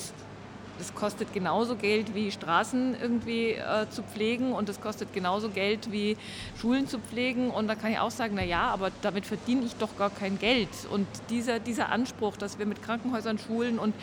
Das 0.78 0.94
kostet 0.94 1.32
genauso 1.32 1.76
Geld 1.76 2.14
wie 2.14 2.30
Straßen 2.30 2.96
irgendwie 3.00 3.50
äh, 3.52 3.88
zu 3.90 4.02
pflegen 4.02 4.52
und 4.52 4.68
das 4.68 4.80
kostet 4.80 5.12
genauso 5.12 5.48
Geld 5.48 5.90
wie 5.92 6.16
Schulen 6.60 6.86
zu 6.86 6.98
pflegen. 6.98 7.50
Und 7.50 7.68
da 7.68 7.74
kann 7.74 7.92
ich 7.92 7.98
auch 7.98 8.10
sagen, 8.10 8.34
na 8.36 8.44
ja, 8.44 8.68
aber 8.68 8.90
damit 9.02 9.26
verdiene 9.26 9.64
ich 9.64 9.74
doch 9.76 9.96
gar 9.96 10.10
kein 10.10 10.38
Geld. 10.38 10.68
Und 10.90 11.06
dieser, 11.30 11.58
dieser 11.58 11.90
Anspruch, 11.90 12.36
dass 12.36 12.58
wir 12.58 12.66
mit 12.66 12.82
Krankenhäusern, 12.82 13.38
Schulen 13.38 13.78
und 13.78 13.94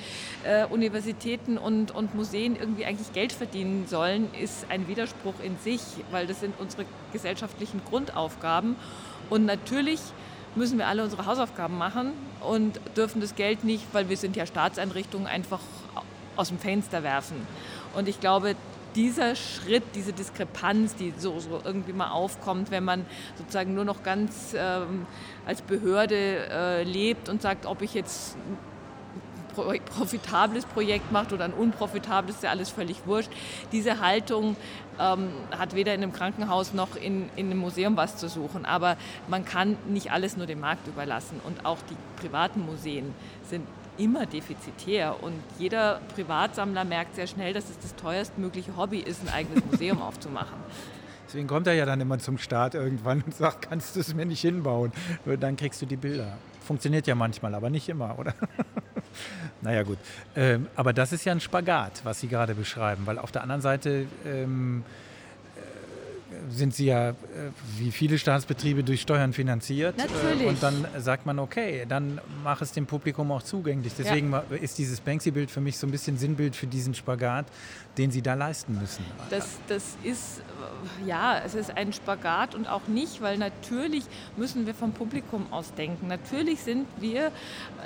äh, 0.44 0.66
Universitäten 0.66 1.58
und, 1.58 1.92
und 1.92 2.14
Museen 2.14 2.56
irgendwie 2.56 2.86
eigentlich 2.86 3.14
Geld 3.14 3.32
verdienen 3.32 3.88
sollen, 3.88 4.28
ist 4.42 4.68
ein 4.70 4.88
Widerspruch 4.88 5.36
in 5.44 5.58
sich, 5.60 5.82
weil 6.12 6.28
das 6.28 6.42
sind 6.42 6.54
unsere 6.60 6.86
gesellschaftlichen 7.14 7.82
Grundaufgaben. 7.86 8.76
Und 9.30 9.46
natürlich 9.46 10.00
müssen 10.56 10.78
wir 10.78 10.88
alle 10.88 11.04
unsere 11.04 11.26
Hausaufgaben 11.26 11.78
machen 11.78 12.14
und 12.42 12.80
dürfen 12.96 13.22
das 13.22 13.36
Geld 13.36 13.64
nicht, 13.64 13.86
weil 13.94 14.10
wir 14.10 14.18
sind 14.18 14.36
ja 14.36 14.46
Staatseinrichtungen, 14.46 15.28
einfach 15.28 15.60
aus 16.36 16.50
dem 16.50 16.60
Fenster 16.60 17.04
werfen. 17.04 17.36
Und 17.96 18.08
ich 18.08 18.20
glaube, 18.20 18.56
dieser 18.96 19.36
Schritt, 19.36 19.84
diese 19.94 20.14
Diskrepanz, 20.14 20.96
die 20.96 21.14
so, 21.18 21.40
so, 21.40 21.62
irgendwie 21.64 21.94
mal 21.94 22.12
aufkommt, 22.12 22.72
wenn 22.72 22.84
man 22.84 23.06
sozusagen 23.38 23.74
nur 23.74 23.84
noch 23.86 24.04
ganz 24.04 24.56
ähm, 24.58 25.06
als 25.46 25.62
Behörde 25.62 26.48
äh, 26.50 26.84
lebt 26.84 27.28
und 27.30 27.42
sagt, 27.42 27.66
ob 27.66 27.82
ich 27.82 27.94
jetzt 27.94 28.36
ein 29.58 29.80
profitables 29.86 30.66
Projekt 30.66 31.12
macht 31.12 31.32
oder 31.32 31.46
ein 31.46 31.54
unprofitables, 31.54 32.36
ist 32.36 32.44
ja 32.44 32.50
alles 32.50 32.70
völlig 32.70 33.06
wurscht. 33.06 33.32
Diese 33.72 34.00
Haltung 34.00 34.56
ähm, 35.00 35.30
hat 35.58 35.76
weder 35.76 35.94
in 35.94 36.04
einem 36.04 36.14
Krankenhaus 36.14 36.74
noch 36.74 36.96
in, 36.96 37.30
in 37.36 37.48
einem 37.48 37.60
Museum 37.60 37.96
was 37.98 38.18
zu 38.18 38.28
suchen. 38.28 38.66
Aber 38.66 38.98
man 39.28 39.46
kann 39.46 39.78
nicht 39.88 40.12
alles 40.12 40.38
nur 40.38 40.46
dem 40.46 40.60
Markt 40.60 40.88
überlassen. 40.88 41.40
Und 41.44 41.66
auch 41.66 41.78
die 41.90 42.22
privaten 42.22 42.66
Museen 42.66 43.14
sind 43.50 43.66
immer 43.98 44.26
defizitär 44.26 45.22
und 45.24 45.34
jeder 45.60 46.02
Privatsammler 46.14 46.84
merkt 46.84 47.16
sehr 47.16 47.28
schnell, 47.28 47.54
dass 47.54 47.70
es 47.70 47.80
das 47.80 47.96
teuerstmögliche 47.96 48.76
Hobby 48.78 49.00
ist, 49.00 49.22
ein 49.22 49.34
eigenes 49.34 49.64
Museum 49.72 50.02
aufzumachen. 50.02 50.58
Deswegen 51.28 51.48
kommt 51.48 51.68
er 51.68 51.74
ja 51.74 51.86
dann 51.86 52.00
immer 52.02 52.20
zum 52.20 52.38
Start 52.38 52.76
irgendwann 52.76 53.22
und 53.22 53.36
sagt, 53.36 53.70
kannst 53.70 53.96
du 53.96 54.00
es 54.00 54.14
mir 54.14 54.26
nicht 54.26 54.42
hinbauen? 54.42 54.92
Nur 55.26 55.38
dann 55.38 55.56
kriegst 55.56 55.82
du 55.82 55.86
die 55.86 55.96
Bilder. 55.96 56.38
Funktioniert 56.66 57.08
ja 57.08 57.16
manchmal, 57.16 57.54
aber 57.56 57.70
nicht 57.70 57.90
immer, 57.90 58.18
oder? 58.18 58.34
naja 59.62 59.84
gut. 59.84 59.98
Ähm, 60.36 60.68
aber 60.76 60.94
das 60.94 61.12
ist 61.12 61.26
ja 61.26 61.32
ein 61.32 61.40
Spagat, 61.40 62.02
was 62.04 62.20
Sie 62.20 62.28
gerade 62.28 62.56
beschreiben, 62.56 63.06
weil 63.06 63.20
auf 63.20 63.32
der 63.32 63.42
anderen 63.42 63.62
Seite 63.62 64.08
ähm, 64.26 64.84
sind 66.50 66.74
sie 66.74 66.86
ja, 66.86 67.10
äh, 67.10 67.14
wie 67.78 67.92
viele 67.92 68.18
Staatsbetriebe, 68.18 68.84
durch 68.84 69.02
Steuern 69.02 69.34
finanziert. 69.34 69.98
Natürlich. 69.98 70.48
Und 70.48 70.62
dann 70.62 70.86
sagt 70.98 71.26
man, 71.26 71.40
okay, 71.40 71.86
dann 71.88 72.20
mach 72.44 72.62
es 72.62 72.72
dem 72.72 72.86
Publikum 72.86 73.32
auch 73.32 73.44
zugänglich. 73.44 73.94
Deswegen 73.98 74.32
ja. 74.32 74.44
ist 74.62 74.78
dieses 74.78 75.00
Banksy-Bild 75.02 75.52
für 75.52 75.62
mich 75.62 75.78
so 75.78 75.88
ein 75.88 75.92
bisschen 75.92 76.18
Sinnbild 76.18 76.56
für 76.56 76.68
diesen 76.68 76.94
Spagat, 76.94 77.46
den 77.98 78.12
sie 78.12 78.22
da 78.22 78.34
leisten 78.34 78.78
müssen. 78.80 79.06
Das, 79.30 79.60
das 79.68 79.98
ist, 80.04 80.40
äh, 80.40 81.08
ja, 81.08 81.40
es 81.40 81.56
ist 81.56 81.76
ein 81.76 81.94
Spagat 81.94 82.56
und 82.56 82.68
auch 82.68 82.88
nicht, 82.88 83.22
weil 83.22 83.38
natürlich 83.38 84.04
müssen 84.38 84.66
wir 84.66 84.74
vom 84.74 84.92
Publikum 84.92 85.52
aus 85.52 85.74
denken. 85.74 86.08
Natürlich 86.08 86.62
sind 86.62 86.88
wir 87.00 87.32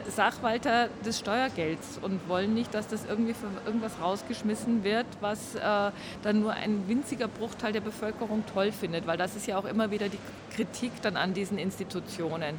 Sachwalter 0.08 0.90
des 1.06 1.20
Steuergelds 1.20 2.00
und 2.02 2.28
wollen 2.28 2.54
nicht, 2.54 2.74
dass 2.74 2.88
das 2.88 3.06
irgendwie 3.06 3.34
für 3.34 3.48
irgendwas 3.66 4.00
rausgeschmissen 4.02 4.84
wird, 4.84 5.06
was 5.22 5.56
äh, 5.56 5.92
dann 6.24 6.42
nur 6.42 6.54
ein 6.54 6.88
winziger 6.88 7.28
Bruchteil 7.28 7.74
der 7.74 7.82
Bevölkerung 7.82 8.44
toll 8.54 8.72
findet, 8.72 9.08
weil 9.08 9.18
das 9.18 9.36
ist 9.36 9.48
ja 9.48 9.58
auch 9.58 9.66
immer 9.66 9.92
wieder 9.92 10.10
die 10.10 10.18
Kritik 10.56 10.92
dann 11.02 11.16
an 11.18 11.34
diesen 11.34 11.58
Institutionen. 11.58 12.56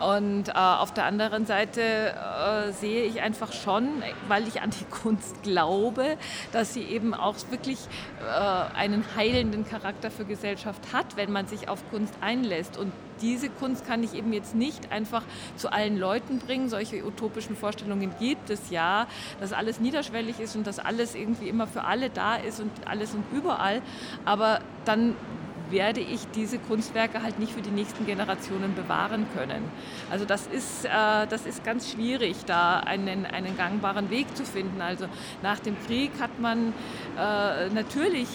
Und 0.00 0.48
äh, 0.48 0.52
auf 0.52 0.94
der 0.94 1.04
anderen 1.04 1.44
Seite 1.44 1.82
äh, 1.82 2.72
sehe 2.72 3.04
ich 3.04 3.20
einfach 3.20 3.52
schon, 3.52 4.02
weil 4.28 4.48
ich 4.48 4.62
an 4.62 4.70
die 4.70 4.84
Kunst 4.90 5.42
glaube, 5.42 6.16
dass 6.52 6.72
sie 6.72 6.82
eben 6.82 7.12
auch 7.14 7.36
wirklich 7.50 7.78
äh, 8.20 8.76
einen 8.76 9.04
heilenden 9.14 9.66
Charakter 9.66 10.10
für 10.10 10.24
Gesellschaft 10.24 10.92
hat, 10.92 11.16
wenn 11.16 11.30
man 11.30 11.46
sich 11.46 11.68
auf 11.68 11.78
Kunst 11.90 12.14
einlässt. 12.22 12.78
Und 12.78 12.92
diese 13.20 13.50
Kunst 13.50 13.86
kann 13.86 14.02
ich 14.02 14.14
eben 14.14 14.32
jetzt 14.32 14.54
nicht 14.54 14.90
einfach 14.90 15.22
zu 15.56 15.70
allen 15.70 15.98
Leuten 15.98 16.38
bringen. 16.38 16.70
Solche 16.70 17.04
utopischen 17.04 17.54
Vorstellungen 17.54 18.14
gibt 18.18 18.48
es 18.48 18.70
ja, 18.70 19.06
dass 19.40 19.52
alles 19.52 19.80
niederschwellig 19.80 20.40
ist 20.40 20.56
und 20.56 20.66
dass 20.66 20.78
alles 20.78 21.14
irgendwie 21.14 21.50
immer 21.50 21.66
für 21.66 21.84
alle 21.84 22.08
da 22.08 22.36
ist 22.36 22.60
und 22.60 22.70
alles 22.86 23.12
und 23.14 23.24
überall. 23.32 23.82
Aber 24.24 24.60
dann 24.86 25.14
werde 25.70 26.00
ich 26.00 26.26
diese 26.34 26.58
Kunstwerke 26.58 27.22
halt 27.22 27.38
nicht 27.38 27.52
für 27.52 27.62
die 27.62 27.70
nächsten 27.70 28.06
Generationen 28.06 28.74
bewahren 28.74 29.26
können. 29.36 29.64
Also 30.10 30.24
das 30.24 30.46
ist, 30.46 30.84
äh, 30.84 30.88
das 31.28 31.46
ist 31.46 31.64
ganz 31.64 31.90
schwierig, 31.90 32.44
da 32.46 32.80
einen, 32.80 33.26
einen 33.26 33.56
gangbaren 33.56 34.10
Weg 34.10 34.36
zu 34.36 34.44
finden. 34.44 34.80
Also 34.80 35.06
nach 35.42 35.60
dem 35.60 35.76
Krieg 35.86 36.12
hat 36.20 36.38
man 36.40 36.72
äh, 37.18 37.68
natürlich 37.70 38.28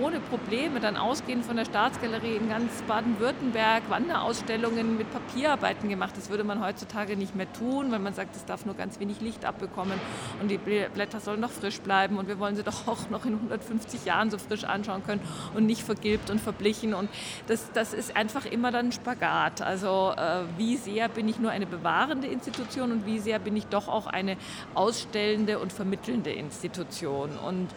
ohne 0.00 0.20
Probleme 0.20 0.80
dann 0.80 0.96
ausgehend 0.96 1.44
von 1.44 1.56
der 1.56 1.64
Staatsgalerie 1.64 2.36
in 2.36 2.48
ganz 2.48 2.82
Baden-Württemberg 2.82 3.88
Wanderausstellungen 3.88 4.96
mit 4.96 5.10
Papierarbeiten 5.12 5.88
gemacht. 5.88 6.16
Das 6.16 6.30
würde 6.30 6.44
man 6.44 6.64
heutzutage 6.64 7.16
nicht 7.16 7.36
mehr 7.36 7.52
tun, 7.52 7.90
weil 7.92 7.98
man 7.98 8.14
sagt, 8.14 8.36
es 8.36 8.44
darf 8.44 8.66
nur 8.66 8.74
ganz 8.74 9.00
wenig 9.00 9.20
Licht 9.20 9.44
abbekommen 9.44 9.98
und 10.40 10.50
die 10.50 10.58
Blätter 10.58 11.20
sollen 11.20 11.40
noch 11.40 11.50
frisch 11.50 11.80
bleiben 11.80 12.18
und 12.18 12.28
wir 12.28 12.38
wollen 12.38 12.56
sie 12.56 12.62
doch 12.62 12.86
auch 12.86 13.10
noch 13.10 13.26
in 13.26 13.34
150 13.34 14.04
Jahren 14.04 14.30
so 14.30 14.38
frisch 14.38 14.64
anschauen 14.64 15.02
können 15.04 15.20
und 15.54 15.66
nicht 15.66 15.82
vergilbt 15.82 16.30
und 16.30 16.40
verblichen 16.40 16.79
erreichen. 16.80 16.94
Und 16.94 17.08
das, 17.46 17.70
das 17.72 17.94
ist 17.94 18.16
einfach 18.16 18.46
immer 18.46 18.70
dann 18.70 18.86
ein 18.86 18.92
Spagat. 18.92 19.62
Also 19.62 20.12
äh, 20.16 20.42
wie 20.56 20.76
sehr 20.76 21.08
bin 21.08 21.28
ich 21.28 21.38
nur 21.38 21.50
eine 21.50 21.66
bewahrende 21.66 22.26
Institution 22.26 22.92
und 22.92 23.06
wie 23.06 23.18
sehr 23.18 23.38
bin 23.38 23.56
ich 23.56 23.66
doch 23.66 23.88
auch 23.88 24.06
eine 24.06 24.36
ausstellende 24.74 25.58
und 25.58 25.72
vermittelnde 25.72 26.30
Institution. 26.30 27.30
Und 27.38 27.68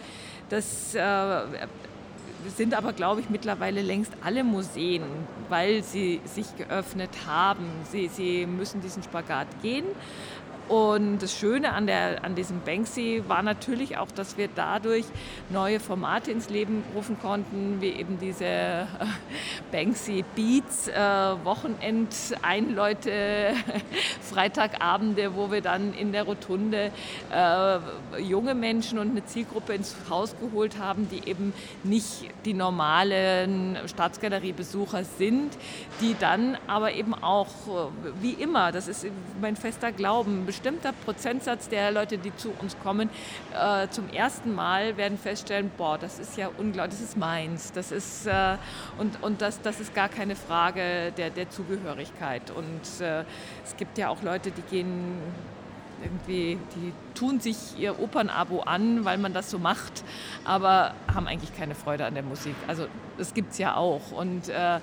das 0.49 0.95
äh, 0.95 1.41
sind 2.55 2.73
aber, 2.73 2.93
glaube 2.93 3.21
ich, 3.21 3.29
mittlerweile 3.29 3.81
längst 3.81 4.11
alle 4.23 4.43
Museen, 4.43 5.03
weil 5.49 5.83
sie 5.83 6.21
sich 6.25 6.55
geöffnet 6.57 7.09
haben. 7.25 7.65
Sie, 7.89 8.09
sie 8.09 8.45
müssen 8.45 8.81
diesen 8.81 9.03
Spagat 9.03 9.47
gehen. 9.61 9.85
Und 10.69 11.19
das 11.19 11.37
Schöne 11.37 11.73
an, 11.73 11.87
der, 11.87 12.23
an 12.23 12.35
diesem 12.35 12.61
Banksy 12.61 13.21
war 13.27 13.43
natürlich 13.43 13.97
auch, 13.97 14.09
dass 14.11 14.37
wir 14.37 14.47
dadurch 14.53 15.03
neue 15.49 15.81
Formate 15.81 16.31
ins 16.31 16.49
Leben 16.49 16.83
rufen 16.95 17.19
konnten, 17.19 17.81
wie 17.81 17.89
eben 17.89 18.17
diese 18.17 18.45
äh, 18.45 18.85
Banksy 19.71 20.23
Beats, 20.35 20.87
äh, 20.87 20.93
Wochenend-Einleute, 21.43 23.51
Freitagabende, 24.21 25.35
wo 25.35 25.51
wir 25.51 25.59
dann 25.61 25.93
in 25.93 26.13
der 26.13 26.23
Rotunde 26.23 26.91
äh, 27.31 27.77
junge 28.21 28.55
Menschen 28.55 28.99
und 28.99 29.11
eine 29.11 29.25
Zielgruppe 29.25 29.73
ins 29.73 29.97
Haus 30.09 30.33
geholt 30.39 30.79
haben, 30.79 31.09
die 31.09 31.27
eben 31.29 31.51
nicht 31.83 32.29
die 32.45 32.53
normalen 32.53 33.77
Staatsgaleriebesucher 33.87 35.03
sind, 35.03 35.57
die 35.99 36.15
dann 36.19 36.57
aber 36.67 36.93
eben 36.93 37.13
auch, 37.13 37.47
äh, 37.47 37.89
wie 38.21 38.31
immer, 38.31 38.71
das 38.71 38.87
ist 38.87 39.05
mein 39.41 39.57
fester 39.57 39.91
Glauben, 39.91 40.45
bestimmter 40.53 40.93
Prozentsatz 40.93 41.67
der 41.67 41.91
Leute, 41.91 42.19
die 42.19 42.35
zu 42.35 42.51
uns 42.59 42.77
kommen, 42.83 43.09
äh, 43.59 43.87
zum 43.89 44.07
ersten 44.09 44.53
Mal 44.53 44.97
werden 44.97 45.17
feststellen, 45.17 45.71
boah, 45.77 45.97
das 45.97 46.19
ist 46.19 46.37
ja 46.37 46.49
unglaublich, 46.57 46.99
das 46.99 47.09
ist 47.09 47.17
meins. 47.17 47.71
Das 47.71 47.91
ist, 47.91 48.27
äh, 48.27 48.57
und 48.99 49.23
und 49.23 49.41
das, 49.41 49.61
das 49.61 49.79
ist 49.79 49.95
gar 49.95 50.09
keine 50.09 50.35
Frage 50.35 51.11
der, 51.17 51.31
der 51.31 51.49
Zugehörigkeit. 51.49 52.51
Und 52.51 53.01
äh, 53.03 53.23
es 53.63 53.75
gibt 53.77 53.97
ja 53.97 54.09
auch 54.09 54.21
Leute, 54.21 54.51
die 54.51 54.61
gehen 54.61 55.17
irgendwie, 56.03 56.59
die 56.75 56.93
tun 57.15 57.39
sich 57.39 57.79
ihr 57.79 57.99
Opernabo 57.99 58.61
an, 58.61 59.05
weil 59.05 59.17
man 59.17 59.33
das 59.33 59.49
so 59.49 59.57
macht, 59.57 60.03
aber 60.43 60.93
haben 61.13 61.27
eigentlich 61.27 61.55
keine 61.57 61.75
Freude 61.75 62.05
an 62.05 62.13
der 62.13 62.23
Musik. 62.23 62.55
Also 62.67 62.87
das 63.17 63.33
gibt 63.33 63.53
es 63.53 63.57
ja 63.57 63.75
auch. 63.75 64.11
Und 64.11 64.49
äh, 64.49 64.79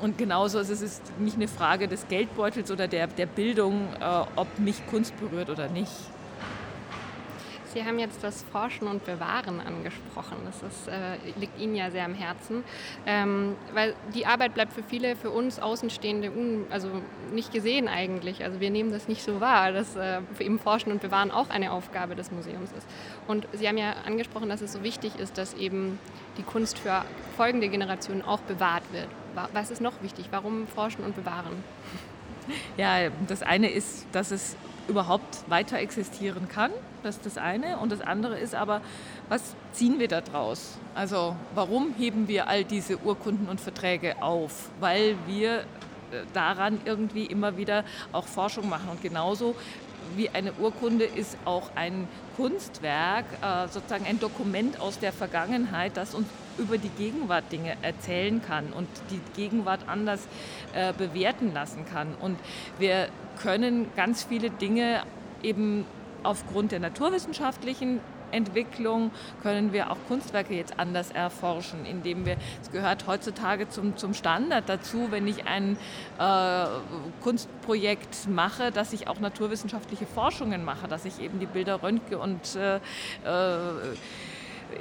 und 0.00 0.18
genauso 0.18 0.58
ist 0.58 0.70
es 0.70 1.00
nicht 1.18 1.36
eine 1.36 1.48
Frage 1.48 1.88
des 1.88 2.08
Geldbeutels 2.08 2.70
oder 2.70 2.88
der, 2.88 3.06
der 3.06 3.26
Bildung, 3.26 3.88
äh, 4.00 4.24
ob 4.36 4.58
mich 4.58 4.86
Kunst 4.86 5.18
berührt 5.18 5.50
oder 5.50 5.68
nicht. 5.68 5.92
Sie 7.72 7.84
haben 7.84 7.98
jetzt 7.98 8.24
das 8.24 8.44
Forschen 8.50 8.88
und 8.88 9.04
Bewahren 9.04 9.60
angesprochen. 9.60 10.38
Das 10.46 10.62
ist, 10.62 10.88
äh, 10.88 11.16
liegt 11.38 11.60
Ihnen 11.60 11.74
ja 11.74 11.90
sehr 11.90 12.04
am 12.04 12.14
Herzen, 12.14 12.64
ähm, 13.06 13.56
weil 13.74 13.94
die 14.14 14.24
Arbeit 14.24 14.54
bleibt 14.54 14.72
für 14.72 14.82
viele, 14.82 15.16
für 15.16 15.30
uns 15.30 15.60
Außenstehende, 15.60 16.30
un, 16.30 16.66
also 16.70 16.88
nicht 17.30 17.52
gesehen 17.52 17.86
eigentlich. 17.86 18.42
Also 18.42 18.60
wir 18.60 18.70
nehmen 18.70 18.90
das 18.90 19.06
nicht 19.06 19.22
so 19.22 19.40
wahr, 19.40 19.72
dass 19.72 19.96
äh, 19.96 20.20
eben 20.38 20.58
Forschen 20.58 20.92
und 20.92 21.02
Bewahren 21.02 21.30
auch 21.30 21.50
eine 21.50 21.72
Aufgabe 21.72 22.16
des 22.16 22.32
Museums 22.32 22.72
ist. 22.72 22.86
Und 23.26 23.46
Sie 23.52 23.68
haben 23.68 23.78
ja 23.78 23.92
angesprochen, 24.06 24.48
dass 24.48 24.62
es 24.62 24.72
so 24.72 24.82
wichtig 24.82 25.18
ist, 25.18 25.36
dass 25.36 25.52
eben 25.54 25.98
die 26.38 26.42
Kunst 26.42 26.78
für 26.78 27.04
folgende 27.36 27.68
Generationen 27.68 28.22
auch 28.22 28.40
bewahrt 28.40 28.84
wird. 28.92 29.08
Was 29.52 29.70
ist 29.70 29.80
noch 29.80 30.02
wichtig? 30.02 30.26
Warum 30.30 30.66
forschen 30.66 31.04
und 31.04 31.14
bewahren? 31.14 31.62
Ja, 32.76 33.10
das 33.26 33.42
eine 33.42 33.70
ist, 33.70 34.06
dass 34.12 34.30
es 34.30 34.56
überhaupt 34.88 35.48
weiter 35.48 35.78
existieren 35.78 36.48
kann. 36.48 36.70
Das 37.02 37.16
ist 37.16 37.26
das 37.26 37.38
eine. 37.38 37.78
Und 37.78 37.92
das 37.92 38.00
andere 38.00 38.38
ist 38.38 38.54
aber, 38.54 38.80
was 39.28 39.54
ziehen 39.72 39.98
wir 39.98 40.08
da 40.08 40.20
draus? 40.20 40.78
Also 40.94 41.36
warum 41.54 41.94
heben 41.94 42.26
wir 42.26 42.48
all 42.48 42.64
diese 42.64 42.98
Urkunden 42.98 43.48
und 43.48 43.60
Verträge 43.60 44.22
auf? 44.22 44.70
Weil 44.80 45.16
wir 45.26 45.60
äh, 45.60 45.64
daran 46.32 46.80
irgendwie 46.84 47.26
immer 47.26 47.56
wieder 47.56 47.84
auch 48.12 48.26
Forschung 48.26 48.68
machen. 48.68 48.88
Und 48.90 49.02
genauso 49.02 49.54
wie 50.16 50.28
eine 50.30 50.52
Urkunde 50.54 51.04
ist 51.04 51.36
auch 51.44 51.70
ein 51.74 52.08
Kunstwerk, 52.36 53.24
äh, 53.42 53.68
sozusagen 53.68 54.06
ein 54.06 54.20
Dokument 54.20 54.80
aus 54.80 54.98
der 54.98 55.12
Vergangenheit, 55.12 55.96
das 55.96 56.14
uns 56.14 56.26
über 56.58 56.78
die 56.78 56.90
Gegenwart 56.90 57.50
Dinge 57.52 57.76
erzählen 57.82 58.42
kann 58.42 58.72
und 58.72 58.88
die 59.10 59.20
Gegenwart 59.36 59.80
anders 59.86 60.26
äh, 60.74 60.92
bewerten 60.92 61.52
lassen 61.52 61.84
kann. 61.86 62.14
Und 62.20 62.38
wir 62.78 63.08
können 63.40 63.86
ganz 63.96 64.24
viele 64.24 64.50
Dinge 64.50 65.02
eben 65.42 65.84
aufgrund 66.22 66.72
der 66.72 66.80
naturwissenschaftlichen 66.80 68.00
Entwicklung 68.32 69.10
können 69.42 69.72
wir 69.72 69.90
auch 69.90 69.96
Kunstwerke 70.08 70.54
jetzt 70.54 70.78
anders 70.78 71.10
erforschen, 71.10 71.84
indem 71.86 72.26
wir, 72.26 72.36
es 72.62 72.70
gehört 72.70 73.06
heutzutage 73.06 73.68
zum, 73.68 73.96
zum 73.96 74.14
Standard 74.14 74.68
dazu, 74.68 75.08
wenn 75.10 75.26
ich 75.26 75.46
ein 75.46 75.76
äh, 76.18 76.66
Kunstprojekt 77.22 78.28
mache, 78.28 78.70
dass 78.70 78.92
ich 78.92 79.08
auch 79.08 79.20
naturwissenschaftliche 79.20 80.06
Forschungen 80.06 80.64
mache, 80.64 80.88
dass 80.88 81.04
ich 81.04 81.20
eben 81.20 81.40
die 81.40 81.46
Bilder 81.46 81.82
röntge 81.82 82.18
und 82.18 82.56
äh, 82.56 82.76
äh, 82.76 82.80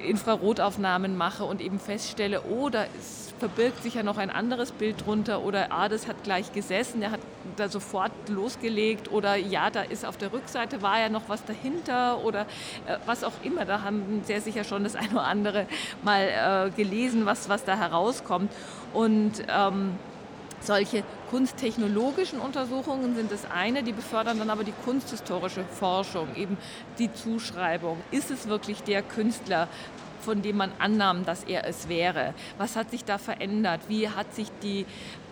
Infrarotaufnahmen 0.06 1.16
mache 1.16 1.46
und 1.46 1.62
eben 1.62 1.80
feststelle, 1.80 2.44
oh, 2.50 2.70
es 2.98 3.27
verbirgt 3.40 3.84
sich 3.84 3.96
ja 3.96 4.04
noch 4.04 4.18
ein 4.18 4.30
anderes 4.30 4.72
Bild 4.72 5.06
drunter 5.06 5.42
oder 5.42 5.72
ah, 5.72 5.90
das 5.90 6.08
hat 6.08 6.24
gleich 6.24 6.52
gesessen, 6.54 7.02
der 7.02 7.12
hat 7.12 7.20
da 7.56 7.70
sofort 7.70 8.12
losgelegt 8.30 9.12
oder 9.12 9.36
ja, 9.36 9.70
da 9.70 9.82
ist 9.82 10.06
auf 10.06 10.18
der 10.18 10.34
Rückseite 10.34 10.82
war 10.82 11.00
ja 11.00 11.10
noch 11.10 11.24
was 11.28 11.46
dahinter 11.46 12.24
oder 12.24 12.42
äh, 12.42 12.98
was 13.06 13.24
auch 13.24 13.34
immer. 13.44 13.66
Da 13.66 13.82
haben 13.82 14.22
sehr 14.26 14.42
sicher 14.42 14.64
schon 14.64 14.84
das 14.84 14.96
eine 14.96 15.12
oder 15.12 15.24
andere 15.26 15.68
mal 16.04 16.68
äh, 16.68 16.70
gelesen, 16.72 17.26
was, 17.26 17.50
was 17.50 17.64
da 17.64 17.78
herauskommt. 17.78 18.52
Und 18.94 19.44
ähm, 19.50 19.96
solche 20.62 21.04
kunsttechnologischen 21.30 22.40
Untersuchungen 22.40 23.16
sind 23.16 23.32
das 23.32 23.50
eine, 23.52 23.84
die 23.84 23.92
befördern 23.92 24.40
dann 24.40 24.50
aber 24.50 24.64
die 24.64 24.74
kunsthistorische 24.86 25.64
Forschung, 25.64 26.36
eben 26.36 26.58
die 27.00 27.14
Zuschreibung. 27.14 27.98
Ist 28.12 28.32
es 28.32 28.48
wirklich 28.48 28.82
der 28.84 29.02
Künstler? 29.02 29.68
Von 30.28 30.42
dem 30.42 30.58
man 30.58 30.74
annahm, 30.78 31.24
dass 31.24 31.46
er 31.46 31.66
es 31.66 31.88
wäre. 31.88 32.34
Was 32.58 32.76
hat 32.76 32.92
sich 32.92 33.06
da 33.06 33.18
verändert? 33.18 33.80
Wie 33.88 34.10
hat 34.10 34.36
sich 34.36 34.50
die 34.62 34.86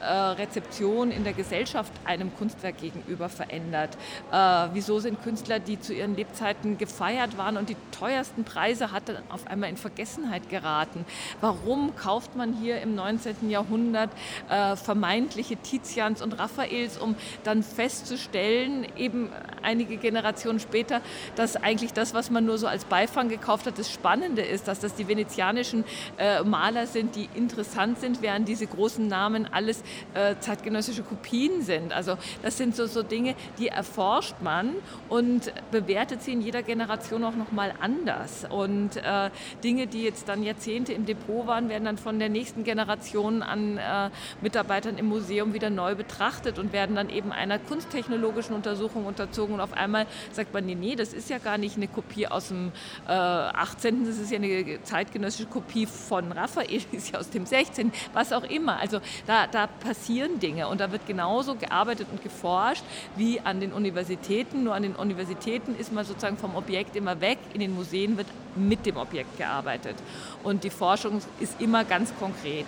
Rezeption 0.04 1.12
in 1.12 1.24
der 1.24 1.34
Gesellschaft 1.34 1.92
einem 2.06 2.36
Kunstwerk 2.36 2.78
gegenüber 2.78 3.30
verändert? 3.30 3.98
Äh, 4.32 4.36
wieso 4.74 5.00
sind 5.00 5.22
Künstler, 5.24 5.60
die 5.60 5.80
zu 5.80 5.94
ihren 5.94 6.16
Lebzeiten 6.16 6.78
gefeiert 6.78 7.38
waren 7.38 7.58
und 7.58 7.70
die 7.70 7.78
teuersten 7.92 8.44
Preise 8.44 8.92
hatten, 8.92 9.18
auf 9.30 9.48
einmal 9.48 9.70
in 9.70 9.78
Vergessenheit 9.78 10.50
geraten? 10.50 11.06
Warum 11.42 11.96
kauft 11.96 12.36
man 12.36 12.54
hier 12.54 12.82
im 12.82 12.96
19. 12.96 13.50
Jahrhundert 13.50 14.10
äh, 14.50 14.76
vermeintliche 14.76 15.58
Tizians 15.58 16.22
und 16.22 16.38
Raffaels, 16.40 16.98
um 16.98 17.16
dann 17.44 17.64
festzustellen, 17.64 18.86
eben 18.98 19.30
einige 19.62 19.98
Generationen 19.98 20.60
später, 20.60 21.02
dass 21.36 21.56
eigentlich 21.56 21.94
das, 21.94 22.14
was 22.14 22.30
man 22.30 22.46
nur 22.46 22.58
so 22.58 22.68
als 22.68 22.86
Beifang 22.86 23.30
gekauft 23.30 23.66
hat, 23.66 23.80
das 23.80 23.92
Spannende 23.92 24.42
ist, 24.42 24.68
dass 24.68 24.80
das 24.80 24.96
die 24.96 25.08
venezianischen 25.08 25.84
äh, 26.18 26.44
Maler 26.44 26.88
sind, 26.88 27.16
die 27.16 27.30
interessant 27.34 28.00
sind, 28.00 28.22
während 28.22 28.48
diese 28.48 28.68
großen 28.68 29.08
Namen 29.08 29.48
alles 29.52 29.84
äh, 30.14 30.36
zeitgenössische 30.40 31.04
Kopien 31.04 31.62
sind. 31.62 31.94
Also 31.94 32.18
das 32.42 32.58
sind 32.58 32.76
so, 32.76 32.86
so 32.86 33.04
Dinge, 33.04 33.36
die 33.58 33.68
erforscht 33.68 34.36
man 34.42 34.76
und 35.10 35.52
bewertet 35.72 36.22
sie 36.22 36.34
in 36.34 36.42
jeder 36.42 36.64
Generation 36.64 37.24
auch 37.24 37.36
nochmal 37.36 37.74
anders. 37.80 38.46
Und 38.50 38.98
äh, 38.98 39.30
Dinge, 39.64 39.88
die 39.88 40.04
jetzt 40.04 40.28
dann 40.30 40.44
Jahrzehnte 40.44 40.94
im 40.94 41.06
Depot 41.06 41.48
waren, 41.48 41.70
werden 41.70 41.86
dann 41.86 41.98
von 41.98 42.20
der 42.20 42.30
nächsten 42.30 42.64
Generation 42.64 43.44
an 43.44 43.78
äh, 43.78 44.10
Mitarbeitern 44.42 44.98
im 44.98 45.08
Museum 45.08 45.54
wieder 45.54 45.70
neu 45.70 45.96
betrachtet 45.96 46.60
und 46.60 46.74
werden 46.74 46.96
dann 46.96 47.10
eben 47.10 47.32
einer 47.32 47.60
kunsttechnologischen 47.60 48.56
Untersuchung 48.56 49.06
unterzogen. 49.06 49.56
Und 49.56 49.62
auf 49.62 49.74
einmal 49.74 50.06
sagt 50.32 50.54
man, 50.54 50.66
nee, 50.66 50.76
nee, 50.76 50.96
das 50.96 51.14
ist 51.14 51.30
ja 51.30 51.38
gar 51.38 51.58
nicht 51.58 51.78
eine 51.78 51.88
Kopie 51.88 52.28
aus 52.28 52.50
dem 52.50 52.72
äh, 53.08 53.12
18., 53.12 54.06
das 54.06 54.18
ist 54.18 54.32
ja 54.32 54.38
eine 54.38 54.84
zeitgenössische 54.84 55.48
Kopie 55.48 55.86
von 55.86 56.32
Raphael, 56.32 56.82
ist 56.92 57.12
ja 57.12 57.20
aus 57.20 57.30
dem 57.30 57.46
16., 57.46 57.92
was 58.14 58.34
auch 58.34 58.44
immer. 58.44 58.80
Also 58.80 59.00
da, 59.26 59.48
da 59.48 59.68
passieren 59.80 60.40
Dinge 60.40 60.68
und 60.68 60.82
da 60.82 60.92
wird 60.92 61.06
genauso 61.06 61.56
gearbeitet 61.56 62.08
und 62.12 62.24
geforscht 62.24 62.84
wie 63.16 63.40
an 63.40 63.60
den 63.60 63.74
Universitäten. 63.74 64.64
Nur 64.64 64.76
an 64.76 64.84
den 64.84 64.96
Universitäten 64.96 65.76
ist 65.76 65.94
man 65.94 66.06
sozusagen 66.06 66.38
vom 66.38 66.56
Objekt 66.56 66.96
immer 66.96 67.22
weg, 67.22 67.38
in 67.54 67.60
den 67.60 67.76
Museen 67.76 68.18
wird 68.18 68.28
mit 68.56 68.86
dem 68.86 68.98
Objekt 68.98 69.38
gearbeitet. 69.38 69.96
Und 70.44 70.64
die 70.64 70.70
Forschung 70.70 71.22
ist 71.40 71.62
immer 71.62 71.84
ganz 71.84 72.14
konkret. 72.18 72.66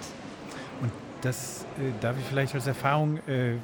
Und 0.81 0.91
das 1.21 1.65
äh, 1.79 1.91
darf 2.01 2.17
ich 2.19 2.25
vielleicht 2.25 2.55
als 2.55 2.67
Erfahrung 2.67 3.17
äh, 3.27 3.55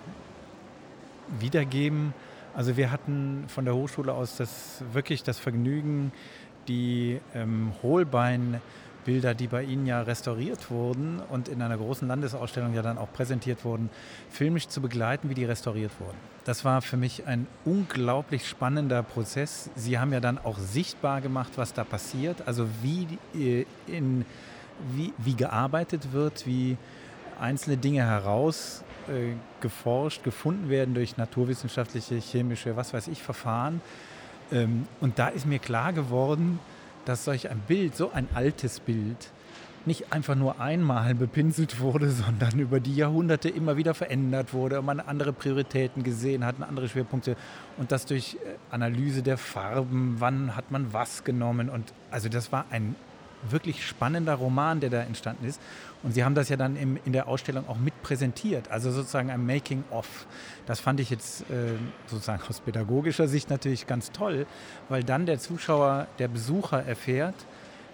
wiedergeben. 1.39 2.13
Also 2.53 2.77
wir 2.77 2.91
hatten 2.91 3.45
von 3.47 3.65
der 3.65 3.75
Hochschule 3.75 4.13
aus 4.13 4.37
das 4.37 4.83
wirklich 4.91 5.23
das 5.23 5.39
Vergnügen, 5.39 6.11
die 6.67 7.19
ähm, 7.33 7.73
Hohlbeinbilder, 9.03 9.33
die 9.33 9.47
bei 9.47 9.63
Ihnen 9.63 9.85
ja 9.85 10.01
restauriert 10.01 10.69
wurden 10.69 11.21
und 11.29 11.47
in 11.47 11.61
einer 11.61 11.77
großen 11.77 12.07
Landesausstellung 12.07 12.73
ja 12.73 12.81
dann 12.81 12.97
auch 12.97 13.11
präsentiert 13.11 13.63
wurden, 13.65 13.89
filmisch 14.29 14.67
zu 14.67 14.81
begleiten, 14.81 15.29
wie 15.29 15.33
die 15.33 15.45
restauriert 15.45 15.91
wurden. 15.99 16.17
Das 16.45 16.65
war 16.65 16.81
für 16.81 16.97
mich 16.97 17.25
ein 17.27 17.47
unglaublich 17.65 18.47
spannender 18.47 19.03
Prozess. 19.03 19.69
Sie 19.75 19.99
haben 19.99 20.11
ja 20.13 20.19
dann 20.19 20.37
auch 20.37 20.57
sichtbar 20.57 21.21
gemacht, 21.21 21.53
was 21.55 21.73
da 21.73 21.83
passiert, 21.83 22.47
also 22.47 22.67
wie, 22.81 23.07
äh, 23.35 23.65
in, 23.87 24.25
wie, 24.93 25.13
wie 25.17 25.35
gearbeitet 25.35 26.11
wird, 26.11 26.45
wie 26.45 26.77
einzelne 27.39 27.77
Dinge 27.77 28.03
heraus 28.03 28.83
äh, 29.07 29.33
gefunden 30.23 30.69
werden 30.69 30.93
durch 30.93 31.17
naturwissenschaftliche, 31.17 32.15
chemische, 32.15 32.75
was 32.75 32.93
weiß 32.93 33.07
ich, 33.07 33.21
Verfahren. 33.21 33.81
Ähm, 34.51 34.87
und 34.99 35.19
da 35.19 35.29
ist 35.29 35.45
mir 35.45 35.59
klar 35.59 35.93
geworden, 35.93 36.59
dass 37.05 37.25
solch 37.25 37.49
ein 37.49 37.59
Bild, 37.67 37.95
so 37.95 38.11
ein 38.11 38.27
altes 38.33 38.79
Bild, 38.79 39.31
nicht 39.85 40.13
einfach 40.13 40.35
nur 40.35 40.59
einmal 40.61 41.13
bepinselt 41.13 41.79
wurde, 41.79 42.09
sondern 42.11 42.59
über 42.59 42.79
die 42.79 42.95
Jahrhunderte 42.95 43.49
immer 43.49 43.77
wieder 43.77 43.93
verändert 43.93 44.53
wurde 44.53 44.79
und 44.79 44.85
man 44.85 44.99
andere 44.99 45.33
Prioritäten 45.33 46.03
gesehen 46.03 46.45
hat, 46.45 46.55
andere 46.61 46.87
Schwerpunkte 46.87 47.35
und 47.77 47.91
das 47.91 48.05
durch 48.05 48.35
äh, 48.35 48.55
Analyse 48.71 49.23
der 49.23 49.37
Farben, 49.37 50.15
wann 50.19 50.55
hat 50.55 50.71
man 50.71 50.93
was 50.93 51.23
genommen 51.23 51.69
und 51.69 51.93
also 52.11 52.29
das 52.29 52.51
war 52.51 52.65
ein 52.69 52.95
wirklich 53.49 53.85
spannender 53.85 54.35
Roman, 54.35 54.79
der 54.79 54.89
da 54.89 55.01
entstanden 55.01 55.45
ist. 55.45 55.59
Und 56.01 56.13
Sie 56.13 56.23
haben 56.23 56.35
das 56.35 56.49
ja 56.49 56.57
dann 56.57 56.75
im, 56.75 56.97
in 57.05 57.13
der 57.13 57.27
Ausstellung 57.27 57.67
auch 57.67 57.77
mit 57.77 58.01
präsentiert, 58.03 58.71
also 58.71 58.91
sozusagen 58.91 59.29
ein 59.29 59.45
Making-of. 59.45 60.25
Das 60.65 60.79
fand 60.79 60.99
ich 60.99 61.09
jetzt 61.09 61.41
äh, 61.49 61.75
sozusagen 62.07 62.41
aus 62.47 62.61
pädagogischer 62.61 63.27
Sicht 63.27 63.49
natürlich 63.49 63.87
ganz 63.87 64.11
toll, 64.11 64.45
weil 64.89 65.03
dann 65.03 65.25
der 65.25 65.39
Zuschauer, 65.39 66.07
der 66.19 66.27
Besucher 66.27 66.83
erfährt, 66.83 67.35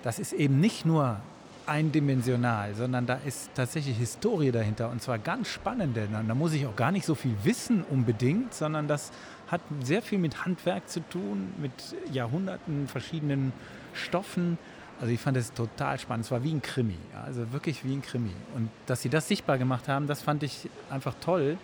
das 0.04 0.20
ist 0.20 0.34
eben 0.34 0.60
nicht 0.60 0.86
nur 0.86 1.18
eindimensional, 1.66 2.74
sondern 2.74 3.06
da 3.06 3.20
ist 3.26 3.52
tatsächlich 3.54 3.98
Historie 3.98 4.52
dahinter 4.52 4.90
und 4.90 5.02
zwar 5.02 5.20
ganz 5.20 5.50
spannende. 5.50 6.08
Da 6.28 6.36
muss 6.36 6.54
ich 6.54 6.66
auch 6.66 6.76
gar 6.76 6.92
nicht 6.92 7.06
so 7.06 7.16
viel 7.16 7.36
wissen 7.44 7.84
unbedingt, 7.84 8.54
sondern 8.54 8.88
das 8.88 9.12
hat 9.48 9.62
sehr 9.84 10.02
viel 10.02 10.18
mit 10.18 10.46
Handwerk 10.46 10.90
zu 10.90 11.02
tun, 11.10 11.54
mit 11.58 11.72
Jahrhunderten 12.12 12.88
verschiedenen 12.88 13.54
Stoffen 13.94 14.58
also 15.02 15.14
ich 15.14 15.20
fand 15.20 15.38
es 15.38 15.54
total 15.54 15.98
spannend. 15.98 16.26
Es 16.26 16.32
war 16.32 16.44
wie 16.44 16.52
ein 16.52 16.62
Krimi, 16.62 16.98
also 17.26 17.52
wirklich 17.54 17.86
wie 17.86 17.94
ein 17.94 18.02
Krimi. 18.02 18.34
Und 18.56 18.70
dass 18.86 19.02
sie 19.02 19.10
das 19.10 19.28
sichtbar 19.28 19.58
gemacht 19.58 19.88
haben, 19.88 20.08
das 20.08 20.22
fand 20.22 20.44
ich 20.44 20.70
einfach 20.90 21.16
toll. 21.22 21.58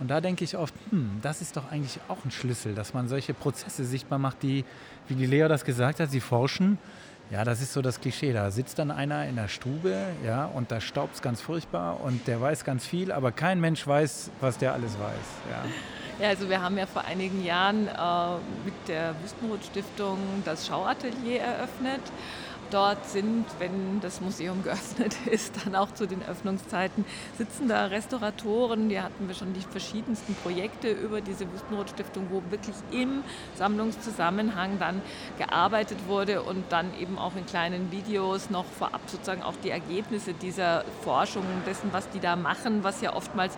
Und 0.00 0.08
da 0.08 0.20
denke 0.20 0.44
ich 0.44 0.56
oft, 0.56 0.74
hm, 0.90 1.18
das 1.22 1.40
ist 1.40 1.56
doch 1.56 1.70
eigentlich 1.70 1.98
auch 2.08 2.24
ein 2.24 2.30
Schlüssel, 2.30 2.74
dass 2.74 2.94
man 2.94 3.08
solche 3.08 3.34
Prozesse 3.34 3.84
sichtbar 3.84 4.18
macht, 4.18 4.42
die, 4.42 4.64
wie 5.08 5.14
die 5.14 5.26
Lea 5.26 5.48
das 5.48 5.64
gesagt 5.64 6.00
hat, 6.00 6.10
sie 6.10 6.20
forschen. 6.20 6.78
Ja, 7.30 7.44
das 7.44 7.60
ist 7.60 7.74
so 7.74 7.82
das 7.82 8.00
Klischee. 8.00 8.32
Da 8.32 8.50
sitzt 8.50 8.78
dann 8.78 8.90
einer 8.90 9.26
in 9.26 9.36
der 9.36 9.48
Stube, 9.48 9.94
ja, 10.24 10.46
und 10.46 10.70
da 10.70 10.80
staubt 10.80 11.16
es 11.16 11.22
ganz 11.22 11.42
furchtbar 11.42 12.00
und 12.00 12.26
der 12.26 12.40
weiß 12.40 12.64
ganz 12.64 12.86
viel, 12.86 13.12
aber 13.12 13.32
kein 13.32 13.60
Mensch 13.60 13.86
weiß, 13.86 14.30
was 14.40 14.56
der 14.56 14.72
alles 14.72 14.92
weiß. 14.92 15.50
Ja. 15.50 15.64
Ja, 16.20 16.30
also 16.30 16.48
wir 16.48 16.60
haben 16.60 16.76
ja 16.76 16.86
vor 16.86 17.04
einigen 17.04 17.44
Jahren 17.44 17.86
äh, 17.86 18.36
mit 18.64 18.74
der 18.88 19.14
Wüstenrot 19.22 19.64
Stiftung 19.64 20.18
das 20.44 20.66
Schauatelier 20.66 21.40
eröffnet. 21.40 22.00
Dort 22.70 23.06
sind, 23.08 23.46
wenn 23.58 24.00
das 24.00 24.20
Museum 24.20 24.62
geöffnet 24.62 25.16
ist, 25.30 25.54
dann 25.64 25.74
auch 25.74 25.92
zu 25.92 26.06
den 26.06 26.22
Öffnungszeiten, 26.22 27.04
sitzen 27.36 27.68
da 27.68 27.86
Restauratoren. 27.86 28.90
Hier 28.90 29.02
hatten 29.02 29.26
wir 29.26 29.34
schon 29.34 29.54
die 29.54 29.60
verschiedensten 29.60 30.34
Projekte 30.34 30.90
über 30.90 31.20
diese 31.20 31.50
Wüstenrot-Stiftung, 31.52 32.26
wo 32.30 32.42
wirklich 32.50 32.76
im 32.90 33.22
Sammlungszusammenhang 33.56 34.78
dann 34.78 35.00
gearbeitet 35.38 35.98
wurde 36.06 36.42
und 36.42 36.64
dann 36.70 36.98
eben 36.98 37.18
auch 37.18 37.36
in 37.36 37.46
kleinen 37.46 37.90
Videos 37.90 38.50
noch 38.50 38.66
vorab 38.66 39.00
sozusagen 39.06 39.42
auch 39.42 39.54
die 39.62 39.70
Ergebnisse 39.70 40.34
dieser 40.34 40.84
Forschung, 41.02 41.44
dessen, 41.66 41.92
was 41.92 42.08
die 42.10 42.20
da 42.20 42.36
machen, 42.36 42.84
was 42.84 43.00
ja 43.00 43.14
oftmals 43.14 43.56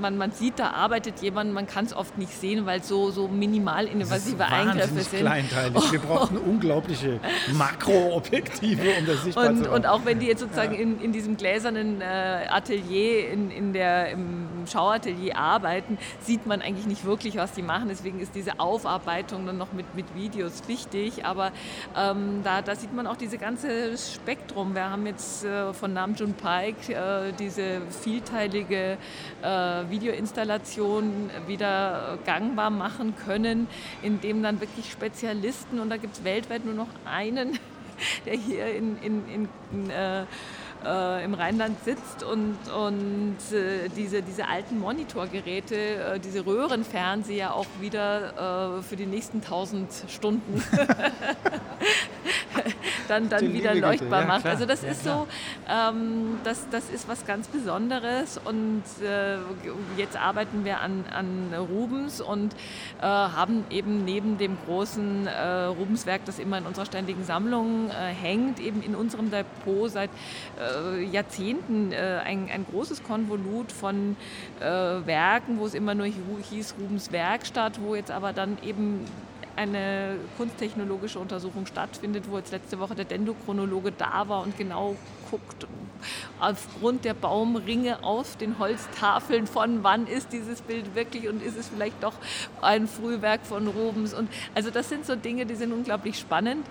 man, 0.00 0.16
man 0.16 0.32
sieht, 0.32 0.58
da 0.58 0.70
arbeitet 0.70 1.20
jemand, 1.20 1.52
man 1.52 1.66
kann 1.66 1.84
es 1.84 1.94
oft 1.94 2.18
nicht 2.18 2.32
sehen, 2.32 2.66
weil 2.66 2.82
so, 2.82 3.10
so 3.10 3.28
minimal 3.28 3.86
invasive 3.86 4.44
Eingriffe 4.44 5.00
sind. 5.00 5.20
kleinteilig. 5.20 5.92
Wir 5.92 5.98
brauchen 6.00 6.38
unglaubliche 6.38 7.20
Makroobjektive, 7.52 8.82
um 8.98 9.06
das 9.06 9.24
sichtbar 9.24 9.48
und, 9.48 9.56
zu 9.56 9.62
machen. 9.62 9.74
Und 9.74 9.86
auch 9.86 10.04
wenn 10.04 10.18
die 10.18 10.26
jetzt 10.26 10.40
sozusagen 10.40 10.74
ja. 10.74 10.80
in, 10.80 11.00
in 11.00 11.12
diesem 11.12 11.36
gläsernen 11.36 12.00
äh, 12.00 12.04
Atelier, 12.50 13.30
in, 13.30 13.50
in 13.50 13.72
der, 13.72 14.10
im 14.10 14.48
Schauatelier 14.70 15.36
arbeiten, 15.36 15.98
sieht 16.20 16.46
man 16.46 16.62
eigentlich 16.62 16.86
nicht 16.86 17.04
wirklich, 17.04 17.36
was 17.36 17.52
die 17.52 17.62
machen. 17.62 17.88
Deswegen 17.88 18.20
ist 18.20 18.34
diese 18.34 18.60
Aufarbeitung 18.60 19.46
dann 19.46 19.58
noch 19.58 19.72
mit, 19.72 19.94
mit 19.94 20.14
Videos 20.14 20.62
wichtig. 20.68 21.24
Aber 21.24 21.52
ähm, 21.96 22.40
da, 22.44 22.62
da 22.62 22.74
sieht 22.74 22.94
man 22.94 23.06
auch 23.06 23.16
diese 23.16 23.38
ganze 23.38 23.96
Spektrum. 23.96 24.74
Wir 24.74 24.90
haben 24.90 25.06
jetzt 25.06 25.44
äh, 25.44 25.72
von 25.72 25.92
Namjoon 25.92 26.34
Pike 26.34 26.92
äh, 26.92 27.32
diese 27.38 27.82
vielteilige 28.02 28.98
äh, 29.42 29.79
Videoinstallation 29.88 31.30
wieder 31.46 32.18
gangbar 32.26 32.70
machen 32.70 33.14
können, 33.16 33.68
indem 34.02 34.42
dann 34.42 34.60
wirklich 34.60 34.90
Spezialisten, 34.90 35.80
und 35.80 35.90
da 35.90 35.96
gibt 35.96 36.18
es 36.18 36.24
weltweit 36.24 36.64
nur 36.64 36.74
noch 36.74 36.88
einen, 37.04 37.58
der 38.26 38.34
hier 38.34 38.66
in, 38.74 38.98
in, 39.02 39.28
in, 39.28 39.48
in 39.72 39.90
äh, 39.90 40.24
äh, 40.84 41.24
im 41.24 41.34
Rheinland 41.34 41.82
sitzt 41.84 42.22
und, 42.22 42.56
und 42.74 43.36
äh, 43.52 43.88
diese, 43.94 44.22
diese 44.22 44.48
alten 44.48 44.78
Monitorgeräte, 44.78 45.74
äh, 45.76 46.18
diese 46.20 46.46
Röhrenfernseher 46.46 47.54
auch 47.54 47.66
wieder 47.80 48.78
äh, 48.78 48.82
für 48.82 48.96
die 48.96 49.06
nächsten 49.06 49.42
tausend 49.42 49.90
Stunden 50.08 50.62
dann, 53.10 53.28
dann 53.28 53.52
wieder 53.52 53.74
leuchtbar 53.74 54.22
ja, 54.22 54.26
macht. 54.26 54.46
Also 54.46 54.66
das 54.66 54.82
ja, 54.82 54.90
ist 54.90 55.04
so, 55.04 55.26
ähm, 55.68 56.38
das, 56.44 56.68
das 56.70 56.88
ist 56.90 57.08
was 57.08 57.26
ganz 57.26 57.48
Besonderes 57.48 58.40
und 58.44 58.82
äh, 59.02 59.36
jetzt 59.96 60.16
arbeiten 60.16 60.64
wir 60.64 60.80
an, 60.80 61.04
an 61.12 61.52
Rubens 61.54 62.20
und 62.20 62.54
äh, 63.00 63.02
haben 63.02 63.64
eben 63.70 64.04
neben 64.04 64.38
dem 64.38 64.56
großen 64.64 65.28
Rubenswerk, 65.78 66.24
das 66.24 66.38
immer 66.38 66.58
in 66.58 66.66
unserer 66.66 66.86
ständigen 66.86 67.24
Sammlung 67.24 67.90
hängt, 67.90 68.60
eben 68.60 68.82
in 68.82 68.94
unserem 68.94 69.30
Depot 69.30 69.90
seit 69.90 70.10
äh, 70.60 71.02
Jahrzehnten 71.04 71.92
äh, 71.92 72.20
ein, 72.24 72.48
ein, 72.50 72.66
großes 72.70 73.02
Konvolut 73.02 73.72
von 73.72 74.16
äh, 74.60 74.64
Werken, 74.64 75.58
wo 75.58 75.66
es 75.66 75.74
immer 75.74 75.94
nur 75.94 76.06
hieß 76.06 76.74
Rubens 76.80 77.12
Werkstatt, 77.12 77.80
wo 77.82 77.94
jetzt 77.94 78.10
aber 78.10 78.32
dann 78.32 78.58
eben 78.62 79.06
eine 79.56 80.16
kunsttechnologische 80.36 81.18
Untersuchung 81.18 81.66
stattfindet, 81.66 82.24
wo 82.28 82.38
jetzt 82.38 82.52
letzte 82.52 82.78
Woche 82.78 82.94
der 82.94 83.04
Dendrochronologe 83.04 83.92
da 83.92 84.28
war 84.28 84.42
und 84.42 84.56
genau 84.56 84.96
guckt 85.30 85.66
aufgrund 86.40 87.04
der 87.04 87.14
Baumringe 87.14 88.02
auf 88.02 88.36
den 88.36 88.58
Holztafeln 88.58 89.46
von 89.46 89.82
wann 89.84 90.06
ist 90.06 90.32
dieses 90.32 90.62
Bild 90.62 90.94
wirklich 90.94 91.28
und 91.28 91.42
ist 91.42 91.58
es 91.58 91.68
vielleicht 91.68 92.02
doch 92.02 92.14
ein 92.60 92.88
Frühwerk 92.88 93.44
von 93.44 93.66
Rubens? 93.66 94.14
Und 94.14 94.30
also 94.54 94.70
das 94.70 94.88
sind 94.88 95.04
so 95.06 95.16
Dinge, 95.16 95.46
die 95.46 95.54
sind 95.54 95.72
unglaublich 95.72 96.18
spannend. 96.18 96.66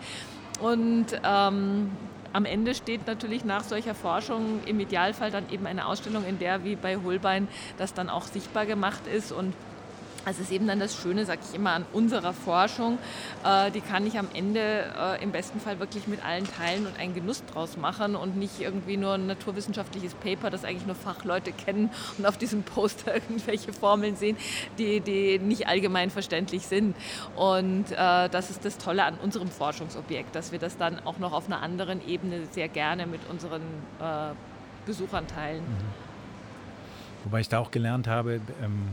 Und 0.60 1.08
ähm, 1.24 1.92
am 2.34 2.46
Ende 2.46 2.76
steht 2.76 3.08
natürlich 3.08 3.46
nach 3.46 3.64
solcher 3.64 3.96
Forschung 3.96 4.60
im 4.66 4.80
Idealfall 4.80 5.32
dann 5.32 5.50
eben 5.50 5.66
eine 5.66 5.86
Ausstellung, 5.86 6.26
in 6.26 6.38
der 6.38 6.64
wie 6.64 6.76
bei 6.76 6.98
Holbein 6.98 7.48
das 7.78 7.94
dann 7.94 8.10
auch 8.10 8.24
sichtbar 8.24 8.66
gemacht 8.66 9.08
ist. 9.08 9.32
Und 9.32 9.54
das 10.26 10.40
ist 10.40 10.52
eben 10.52 10.68
dann 10.68 10.80
das 10.80 10.96
Schöne, 10.96 11.26
sage 11.26 11.42
ich 11.48 11.56
immer, 11.56 11.72
an 11.72 11.86
unserer 11.94 12.34
Forschung. 12.34 12.98
Äh, 13.44 13.72
die 13.72 13.82
kann 13.82 14.06
ich 14.06 14.18
am 14.20 14.28
Ende 14.34 14.60
äh, 14.60 15.24
im 15.24 15.32
besten 15.32 15.60
Fall 15.60 15.80
wirklich 15.80 16.08
mit 16.08 16.24
allen 16.24 16.46
teilen 16.46 16.86
und 16.86 17.00
einen 17.00 17.14
Genuss 17.14 17.44
draus 17.46 17.78
machen 17.78 18.16
und 18.16 18.38
nicht 18.38 18.60
irgendwie 18.60 18.98
nur 18.98 19.14
ein 19.14 19.28
naturwissenschaftliches 19.28 20.14
Paper, 20.16 20.50
das 20.50 20.64
eigentlich 20.66 20.86
nur 20.86 20.96
Fachleute 20.96 21.52
kennen 21.52 21.90
und 22.18 22.26
auf 22.26 22.38
diesem 22.38 22.64
Poster 22.64 23.14
irgendwelche 23.30 23.74
Formeln 23.74 24.16
sehen, 24.16 24.38
die, 24.78 25.00
die 25.00 25.40
nicht 25.40 25.68
allgemein 25.68 26.10
verständlich 26.10 26.68
sind. 26.68 26.96
Und 27.36 27.92
äh, 27.92 28.30
das 28.30 28.50
ist 28.50 28.66
das 28.66 28.78
Tolle 28.78 29.04
an 29.04 29.16
unserem 29.24 29.50
Forschungsobjekt, 29.50 30.36
dass 30.36 30.52
wir 30.52 30.60
das 30.60 30.78
dann 30.78 31.00
auch 31.06 31.18
noch 31.18 31.34
auf 31.34 31.48
einer 31.48 31.62
anderen 31.62 32.08
Ebene 32.08 32.46
sehr 32.52 32.68
gerne 32.68 33.08
mit 33.08 33.22
unseren 33.30 33.62
Besuchern 34.86 35.28
teilen. 35.28 35.64
Mhm. 35.64 36.10
Wobei 37.26 37.42
ich 37.42 37.50
da 37.50 37.60
auch 37.60 37.72
gelernt 37.72 38.08
habe, 38.08 38.42
ähm 38.62 38.90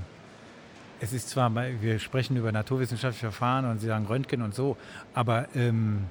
es 1.01 1.13
ist 1.13 1.29
zwar, 1.29 1.53
wir 1.55 1.99
sprechen 1.99 2.37
über 2.37 2.53
naturwissenschaftliche 2.53 3.31
Verfahren 3.31 3.65
und 3.67 3.81
Sie 3.81 3.87
sagen 3.87 4.07
Röntgen 4.07 4.43
und 4.43 4.55
so, 4.55 4.77
aber 5.15 5.47
ähm, 5.55 6.05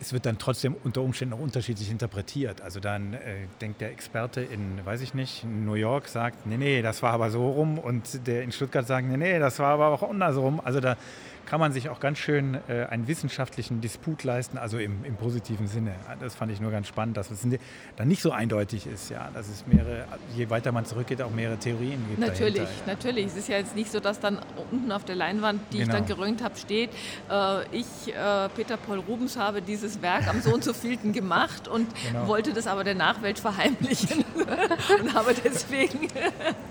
es 0.00 0.12
wird 0.12 0.26
dann 0.26 0.36
trotzdem 0.36 0.74
unter 0.82 1.00
Umständen 1.00 1.34
auch 1.34 1.38
unterschiedlich 1.38 1.90
interpretiert. 1.90 2.60
Also 2.60 2.80
dann 2.80 3.14
äh, 3.14 3.46
denkt 3.60 3.80
der 3.80 3.92
Experte 3.92 4.40
in, 4.40 4.84
weiß 4.84 5.00
ich 5.00 5.14
nicht, 5.14 5.44
New 5.44 5.74
York 5.74 6.08
sagt, 6.08 6.44
nee, 6.44 6.56
nee, 6.56 6.82
das 6.82 7.02
war 7.02 7.12
aber 7.12 7.30
so 7.30 7.48
rum 7.48 7.78
und 7.78 8.26
der 8.26 8.42
in 8.42 8.50
Stuttgart 8.50 8.86
sagt, 8.86 9.06
nee, 9.06 9.16
nee, 9.16 9.38
das 9.38 9.60
war 9.60 9.74
aber 9.74 9.88
auch 9.88 10.02
andersrum. 10.02 10.60
Also 10.64 10.80
da 10.80 10.96
kann 11.46 11.60
man 11.60 11.72
sich 11.72 11.88
auch 11.88 12.00
ganz 12.00 12.18
schön 12.18 12.58
äh, 12.68 12.84
einen 12.86 13.08
wissenschaftlichen 13.08 13.80
Disput 13.80 14.24
leisten, 14.24 14.58
also 14.58 14.78
im, 14.78 15.04
im, 15.04 15.16
positiven 15.16 15.66
Sinne. 15.66 15.94
Das 16.20 16.34
fand 16.34 16.52
ich 16.52 16.60
nur 16.60 16.70
ganz 16.70 16.88
spannend, 16.88 17.16
dass 17.16 17.30
es 17.30 17.46
dann 17.96 18.08
nicht 18.08 18.22
so 18.22 18.32
eindeutig 18.32 18.86
ist, 18.86 19.10
ja, 19.10 19.28
dass 19.34 19.48
es 19.48 19.66
mehrere, 19.66 20.04
je 20.36 20.50
weiter 20.50 20.72
man 20.72 20.86
zurückgeht, 20.86 21.20
auch 21.22 21.30
mehrere 21.30 21.58
Theorien 21.58 22.04
gibt. 22.08 22.20
Natürlich, 22.20 22.54
dahinter, 22.54 22.86
ja. 22.86 22.92
natürlich. 22.94 23.26
Es 23.26 23.36
ist 23.36 23.48
ja 23.48 23.56
jetzt 23.56 23.76
nicht 23.76 23.92
so, 23.92 24.00
dass 24.00 24.20
dann 24.20 24.38
unten 24.70 24.90
auf 24.92 25.04
der 25.04 25.16
Leinwand, 25.16 25.60
die 25.72 25.78
genau. 25.78 25.92
ich 25.92 25.98
dann 25.98 26.06
gerönt 26.06 26.42
habe, 26.42 26.56
steht, 26.56 26.90
äh, 27.30 27.64
ich, 27.76 28.14
äh, 28.14 28.48
Peter 28.56 28.76
Paul 28.76 29.00
Rubens, 29.00 29.36
habe 29.36 29.62
dieses 29.62 30.00
Werk 30.02 30.28
am 30.28 30.40
so 30.40 30.54
und 30.54 30.64
so 30.64 30.72
vielten 30.72 31.12
gemacht 31.12 31.68
und 31.68 31.88
genau. 32.08 32.28
wollte 32.28 32.52
das 32.52 32.66
aber 32.66 32.84
der 32.84 32.94
Nachwelt 32.94 33.38
verheimlichen 33.38 34.24
und 35.00 35.14
habe 35.14 35.34
deswegen... 35.44 36.08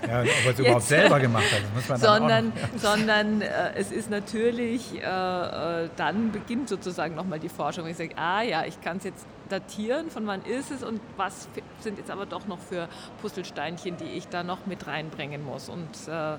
ja, 0.06 0.22
ob 0.22 0.26
er 0.26 0.52
es 0.52 0.58
überhaupt 0.58 0.82
selber 0.82 1.20
gemacht 1.20 1.44
hat, 1.52 1.74
muss 1.74 1.88
man 1.88 2.00
dann 2.00 2.18
sondern, 2.18 2.52
auch 2.52 2.54
noch, 2.54 2.82
ja. 2.82 2.96
sondern 2.96 3.42
äh, 3.42 3.46
es 3.76 3.92
ist 3.92 4.10
natürlich 4.10 4.61
natürlich, 4.62 5.02
äh, 5.02 5.84
äh, 5.84 5.88
dann 5.96 6.30
beginnt 6.30 6.68
sozusagen 6.68 7.14
nochmal 7.14 7.38
die 7.38 7.48
Forschung. 7.48 7.86
Ich 7.86 7.96
sage, 7.96 8.16
ah 8.16 8.42
ja, 8.42 8.64
ich 8.64 8.80
kann 8.80 8.98
es 8.98 9.04
jetzt 9.04 9.26
datieren, 9.48 10.10
von 10.10 10.26
wann 10.26 10.42
ist 10.44 10.70
es 10.70 10.82
und 10.82 11.00
was 11.16 11.48
sind 11.80 11.98
jetzt 11.98 12.10
aber 12.10 12.26
doch 12.26 12.46
noch 12.46 12.58
für 12.58 12.88
Puzzlesteinchen, 13.20 13.96
die 13.96 14.04
ich 14.16 14.28
da 14.28 14.42
noch 14.42 14.66
mit 14.66 14.86
reinbringen 14.86 15.44
muss. 15.44 15.68
Und 15.68 15.90
äh, 16.06 16.08
da 16.08 16.38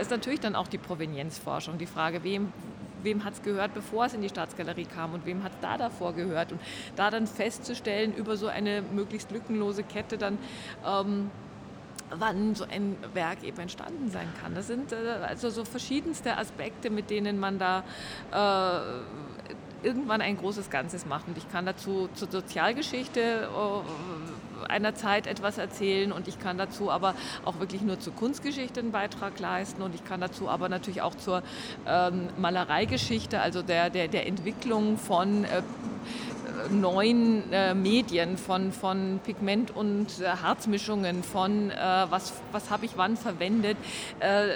ist 0.00 0.10
natürlich 0.10 0.40
dann 0.40 0.56
auch 0.56 0.68
die 0.68 0.78
Provenienzforschung, 0.78 1.78
die 1.78 1.86
Frage, 1.86 2.24
wem, 2.24 2.52
wem 3.02 3.24
hat 3.24 3.34
es 3.34 3.42
gehört, 3.42 3.74
bevor 3.74 4.06
es 4.06 4.14
in 4.14 4.22
die 4.22 4.28
Staatsgalerie 4.28 4.86
kam 4.86 5.14
und 5.14 5.26
wem 5.26 5.44
hat 5.44 5.52
es 5.52 5.58
da 5.60 5.76
davor 5.78 6.14
gehört. 6.14 6.52
Und 6.52 6.60
da 6.96 7.10
dann 7.10 7.26
festzustellen, 7.26 8.14
über 8.14 8.36
so 8.36 8.48
eine 8.48 8.82
möglichst 8.82 9.30
lückenlose 9.30 9.82
Kette 9.82 10.18
dann... 10.18 10.38
Ähm, 10.84 11.30
wann 12.10 12.54
so 12.54 12.64
ein 12.64 12.96
Werk 13.14 13.42
eben 13.42 13.58
entstanden 13.58 14.10
sein 14.10 14.28
kann. 14.40 14.54
Das 14.54 14.66
sind 14.66 14.92
äh, 14.92 14.96
also 15.26 15.50
so 15.50 15.64
verschiedenste 15.64 16.36
Aspekte, 16.36 16.90
mit 16.90 17.10
denen 17.10 17.38
man 17.38 17.58
da 17.58 17.84
äh, 18.32 19.86
irgendwann 19.86 20.20
ein 20.20 20.36
großes 20.36 20.70
Ganzes 20.70 21.06
macht. 21.06 21.28
Und 21.28 21.38
ich 21.38 21.50
kann 21.50 21.66
dazu 21.66 22.08
zur 22.14 22.30
Sozialgeschichte 22.30 23.20
äh, 23.20 24.68
einer 24.68 24.94
Zeit 24.94 25.26
etwas 25.26 25.58
erzählen 25.58 26.12
und 26.12 26.28
ich 26.28 26.38
kann 26.40 26.58
dazu 26.58 26.90
aber 26.90 27.14
auch 27.44 27.60
wirklich 27.60 27.82
nur 27.82 28.00
zur 28.00 28.14
Kunstgeschichte 28.14 28.80
einen 28.80 28.92
Beitrag 28.92 29.38
leisten 29.38 29.82
und 29.82 29.94
ich 29.94 30.04
kann 30.04 30.20
dazu 30.20 30.48
aber 30.48 30.68
natürlich 30.68 31.00
auch 31.00 31.14
zur 31.14 31.42
ähm, 31.86 32.28
Malereigeschichte, 32.38 33.40
also 33.40 33.62
der, 33.62 33.88
der, 33.90 34.08
der 34.08 34.26
Entwicklung 34.26 34.98
von 34.98 35.44
äh, 35.44 35.62
neuen 36.70 37.52
äh, 37.52 37.74
Medien, 37.74 38.36
von, 38.36 38.72
von 38.72 39.20
Pigment- 39.24 39.74
und 39.74 40.20
äh, 40.20 40.28
Harzmischungen, 40.28 41.22
von 41.22 41.70
äh, 41.70 41.76
was, 42.10 42.32
was 42.52 42.70
habe 42.70 42.86
ich 42.86 42.92
wann 42.96 43.16
verwendet 43.16 43.76
äh, 44.20 44.48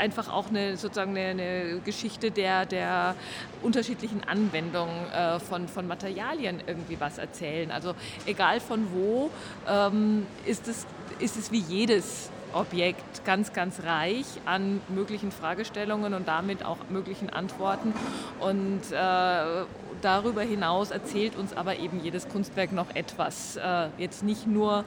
einfach 0.00 0.32
auch 0.32 0.48
eine 0.48 0.76
sozusagen 0.76 1.16
eine, 1.16 1.42
eine, 1.42 1.80
Geschichte 1.84 2.30
der, 2.30 2.66
der 2.66 3.14
unterschiedlichen 3.62 4.24
Anwendungen 4.24 5.10
äh, 5.12 5.38
von, 5.38 5.68
von 5.68 5.86
Materialien 5.86 6.62
irgendwie 6.66 6.98
was 6.98 7.18
erzählen. 7.18 7.70
Also 7.70 7.94
egal 8.26 8.60
von 8.60 8.86
wo, 8.92 9.30
ähm, 9.68 10.26
ist, 10.46 10.66
es, 10.68 10.86
ist 11.18 11.36
es 11.36 11.52
wie 11.52 11.60
jedes 11.60 12.30
Objekt 12.52 13.24
ganz, 13.24 13.52
ganz 13.52 13.82
reich 13.84 14.26
an 14.44 14.80
möglichen 14.88 15.30
Fragestellungen 15.30 16.14
und 16.14 16.26
damit 16.26 16.64
auch 16.64 16.78
möglichen 16.88 17.30
Antworten. 17.30 17.92
Und 18.40 18.80
äh, 18.90 19.64
darüber 20.02 20.42
hinaus 20.42 20.90
erzählt 20.90 21.36
uns 21.36 21.52
aber 21.52 21.78
eben 21.78 22.02
jedes 22.02 22.28
Kunstwerk 22.28 22.72
noch 22.72 22.94
etwas. 22.94 23.56
Äh, 23.56 23.88
jetzt 23.98 24.22
nicht 24.22 24.46
nur 24.46 24.84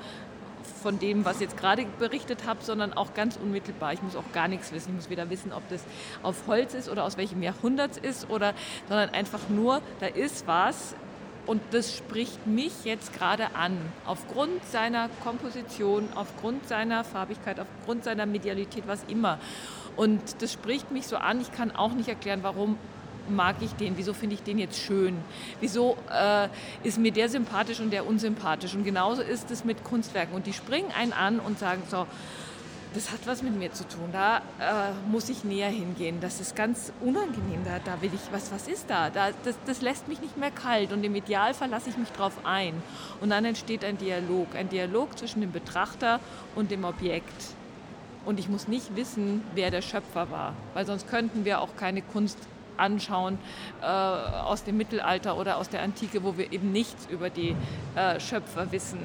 von 0.82 1.00
dem, 1.00 1.26
was 1.26 1.36
ich 1.36 1.42
jetzt 1.42 1.58
gerade 1.58 1.86
berichtet 2.00 2.46
habe, 2.46 2.64
sondern 2.64 2.94
auch 2.94 3.14
ganz 3.14 3.38
unmittelbar. 3.38 3.94
Ich 3.94 4.02
muss 4.02 4.16
auch 4.16 4.32
gar 4.34 4.48
nichts 4.48 4.72
wissen. 4.72 4.90
Ich 4.90 4.96
muss 4.96 5.10
weder 5.10 5.30
wissen, 5.30 5.52
ob 5.54 5.68
das 5.70 5.84
auf 6.22 6.48
Holz 6.48 6.74
ist 6.74 6.90
oder 6.90 7.04
aus 7.04 7.18
welchem 7.18 7.42
Jahrhundert 7.42 7.92
es 7.92 7.98
ist, 7.98 8.30
oder, 8.30 8.54
sondern 8.88 9.10
einfach 9.10 9.50
nur, 9.50 9.82
da 10.00 10.08
ist 10.08 10.48
was 10.48 10.96
und 11.46 11.62
das 11.72 11.96
spricht 11.96 12.48
mich 12.48 12.86
jetzt 12.86 13.14
gerade 13.14 13.56
an. 13.56 13.78
Aufgrund 14.06 14.64
seiner 14.66 15.10
Komposition, 15.24 16.08
aufgrund 16.16 16.68
seiner 16.68 17.04
Farbigkeit, 17.04 17.60
aufgrund 17.60 18.04
seiner 18.06 18.26
Medialität, 18.26 18.84
was 18.88 19.04
immer. 19.08 19.40
Und 19.96 20.42
das 20.42 20.54
spricht 20.54 20.92
mich 20.92 21.06
so 21.08 21.18
an. 21.18 21.42
Ich 21.42 21.52
kann 21.52 21.72
auch 21.76 21.94
nicht 21.94 22.08
erklären, 22.08 22.40
warum 22.44 22.78
mag 23.30 23.56
ich 23.62 23.72
den, 23.74 23.98
wieso 23.98 24.14
finde 24.14 24.36
ich 24.36 24.44
den 24.44 24.60
jetzt 24.60 24.80
schön, 24.80 25.18
wieso 25.60 25.98
äh, 26.12 26.48
ist 26.84 26.98
mir 26.98 27.12
der 27.12 27.30
sympathisch 27.30 27.80
und 27.80 27.92
der 27.92 28.06
unsympathisch. 28.08 28.76
Und 28.76 28.84
genauso 28.84 29.22
ist 29.22 29.52
es 29.52 29.64
mit 29.66 29.84
Kunstwerken. 29.84 30.36
Und 30.36 30.48
die 30.48 30.54
springen 30.54 30.92
einen 30.92 31.14
an 31.14 31.40
und 31.40 31.60
sagen 31.60 31.84
so, 31.90 32.06
das 32.94 33.12
hat 33.12 33.26
was 33.26 33.42
mit 33.42 33.58
mir 33.58 33.72
zu 33.74 33.88
tun, 33.88 34.10
da 34.12 34.38
äh, 34.60 34.94
muss 35.10 35.30
ich 35.30 35.44
näher 35.44 35.70
hingehen. 35.70 36.20
Das 36.22 36.40
ist 36.40 36.56
ganz 36.56 36.94
unangenehm, 37.02 37.64
da, 37.66 37.80
da 37.84 38.02
will 38.02 38.12
ich, 38.14 38.22
was, 38.32 38.52
was 38.52 38.68
ist 38.68 38.90
da? 38.90 39.10
da 39.10 39.30
das, 39.44 39.56
das 39.66 39.82
lässt 39.82 40.08
mich 40.08 40.22
nicht 40.22 40.38
mehr 40.38 40.52
kalt 40.52 40.92
und 40.92 41.04
im 41.04 41.16
Idealfall 41.16 41.70
lasse 41.70 41.90
ich 41.90 41.98
mich 41.98 42.10
drauf 42.10 42.34
ein. 42.44 42.74
Und 43.20 43.30
dann 43.30 43.46
entsteht 43.46 43.84
ein 43.84 43.98
Dialog, 43.98 44.56
ein 44.56 44.70
Dialog 44.70 45.18
zwischen 45.18 45.42
dem 45.42 45.52
Betrachter 45.52 46.20
und 46.56 46.72
dem 46.72 46.84
Objekt. 46.84 47.56
Und 48.26 48.40
ich 48.40 48.48
muss 48.48 48.68
nicht 48.68 48.96
wissen, 48.96 49.44
wer 49.54 49.70
der 49.70 49.82
Schöpfer 49.82 50.32
war, 50.32 50.54
weil 50.74 50.86
sonst 50.86 51.10
könnten 51.10 51.46
wir 51.46 51.62
auch 51.62 51.76
keine 51.76 52.02
Kunst 52.02 52.38
anschauen 52.78 53.38
äh, 53.82 53.86
aus 53.86 54.64
dem 54.64 54.78
Mittelalter 54.78 55.38
oder 55.38 55.58
aus 55.58 55.70
der 55.70 55.82
Antike, 55.82 56.24
wo 56.24 56.38
wir 56.38 56.52
eben 56.52 56.72
nichts 56.72 57.08
über 57.10 57.30
die 57.30 57.56
äh, 57.96 58.20
Schöpfer 58.20 58.72
wissen. 58.72 59.00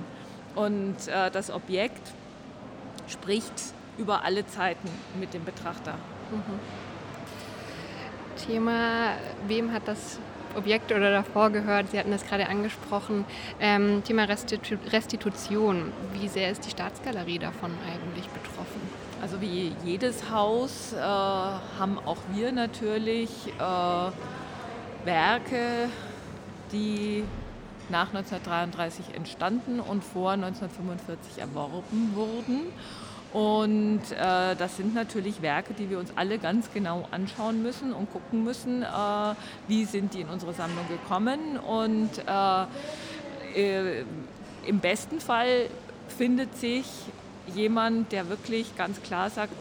Und 0.55 1.09
äh, 1.09 1.31
das 1.31 1.51
Objekt 1.51 2.13
spricht 3.09 3.53
über 3.99 4.25
alle 4.25 4.47
Zeiten 4.47 4.89
mit 5.19 5.35
dem 5.35 5.45
Betrachter. 5.45 5.95
Mhm. 6.31 6.59
Thema, 8.47 9.15
wem 9.47 9.73
hat 9.73 9.89
das 9.89 10.19
Objekt 10.57 10.93
oder 10.93 11.11
davor 11.11 11.51
gehört? 11.51 11.91
Sie 11.91 11.99
hatten 11.99 12.11
das 12.11 12.25
gerade 12.25 12.49
angesprochen. 12.49 13.25
Ähm, 13.61 14.03
Thema 14.05 14.25
Restitu 14.25 14.77
Restitution. 14.91 15.93
Wie 16.15 16.29
sehr 16.29 16.51
ist 16.51 16.65
die 16.65 16.71
Staatsgalerie 16.71 17.39
davon 17.39 17.71
eigentlich 17.87 18.27
betroffen? 18.29 18.48
Also 19.21 19.41
wie 19.41 19.73
jedes 19.85 20.31
Haus 20.31 20.93
äh, 20.93 21.01
haben 21.01 21.99
auch 22.05 22.19
wir 22.33 22.53
natürlich 22.53 23.31
äh, 23.59 24.11
Werke, 25.05 25.89
die 26.71 27.25
nach 27.89 28.15
1933 28.15 29.17
entstanden 29.17 29.81
und 29.81 30.05
vor 30.05 30.33
1945 30.33 31.39
erworben 31.39 32.13
wurden. 32.15 32.61
Und 33.33 34.03
äh, 34.13 34.55
das 34.57 34.77
sind 34.77 34.95
natürlich 34.95 35.43
Werke, 35.43 35.75
die 35.75 35.91
wir 35.91 35.99
uns 35.99 36.13
alle 36.15 36.39
ganz 36.39 36.73
genau 36.73 37.09
anschauen 37.11 37.61
müssen 37.63 37.93
und 37.93 38.13
gucken 38.13 38.45
müssen, 38.45 38.83
äh, 38.83 38.87
wie 39.67 39.85
sind 39.85 40.15
die 40.15 40.21
in 40.21 40.29
unsere 40.29 40.55
Sammlung 40.55 40.87
gekommen. 40.89 41.59
Und 41.59 42.11
äh, 43.55 44.01
äh 44.01 44.05
im 44.67 44.81
besten 44.81 45.21
Fall 45.21 45.69
findet 46.09 46.57
sich 46.59 46.85
jemand, 47.55 48.13
der 48.13 48.29
wirklich 48.29 48.77
ganz 48.77 49.03
klar 49.03 49.31
sagt, 49.31 49.55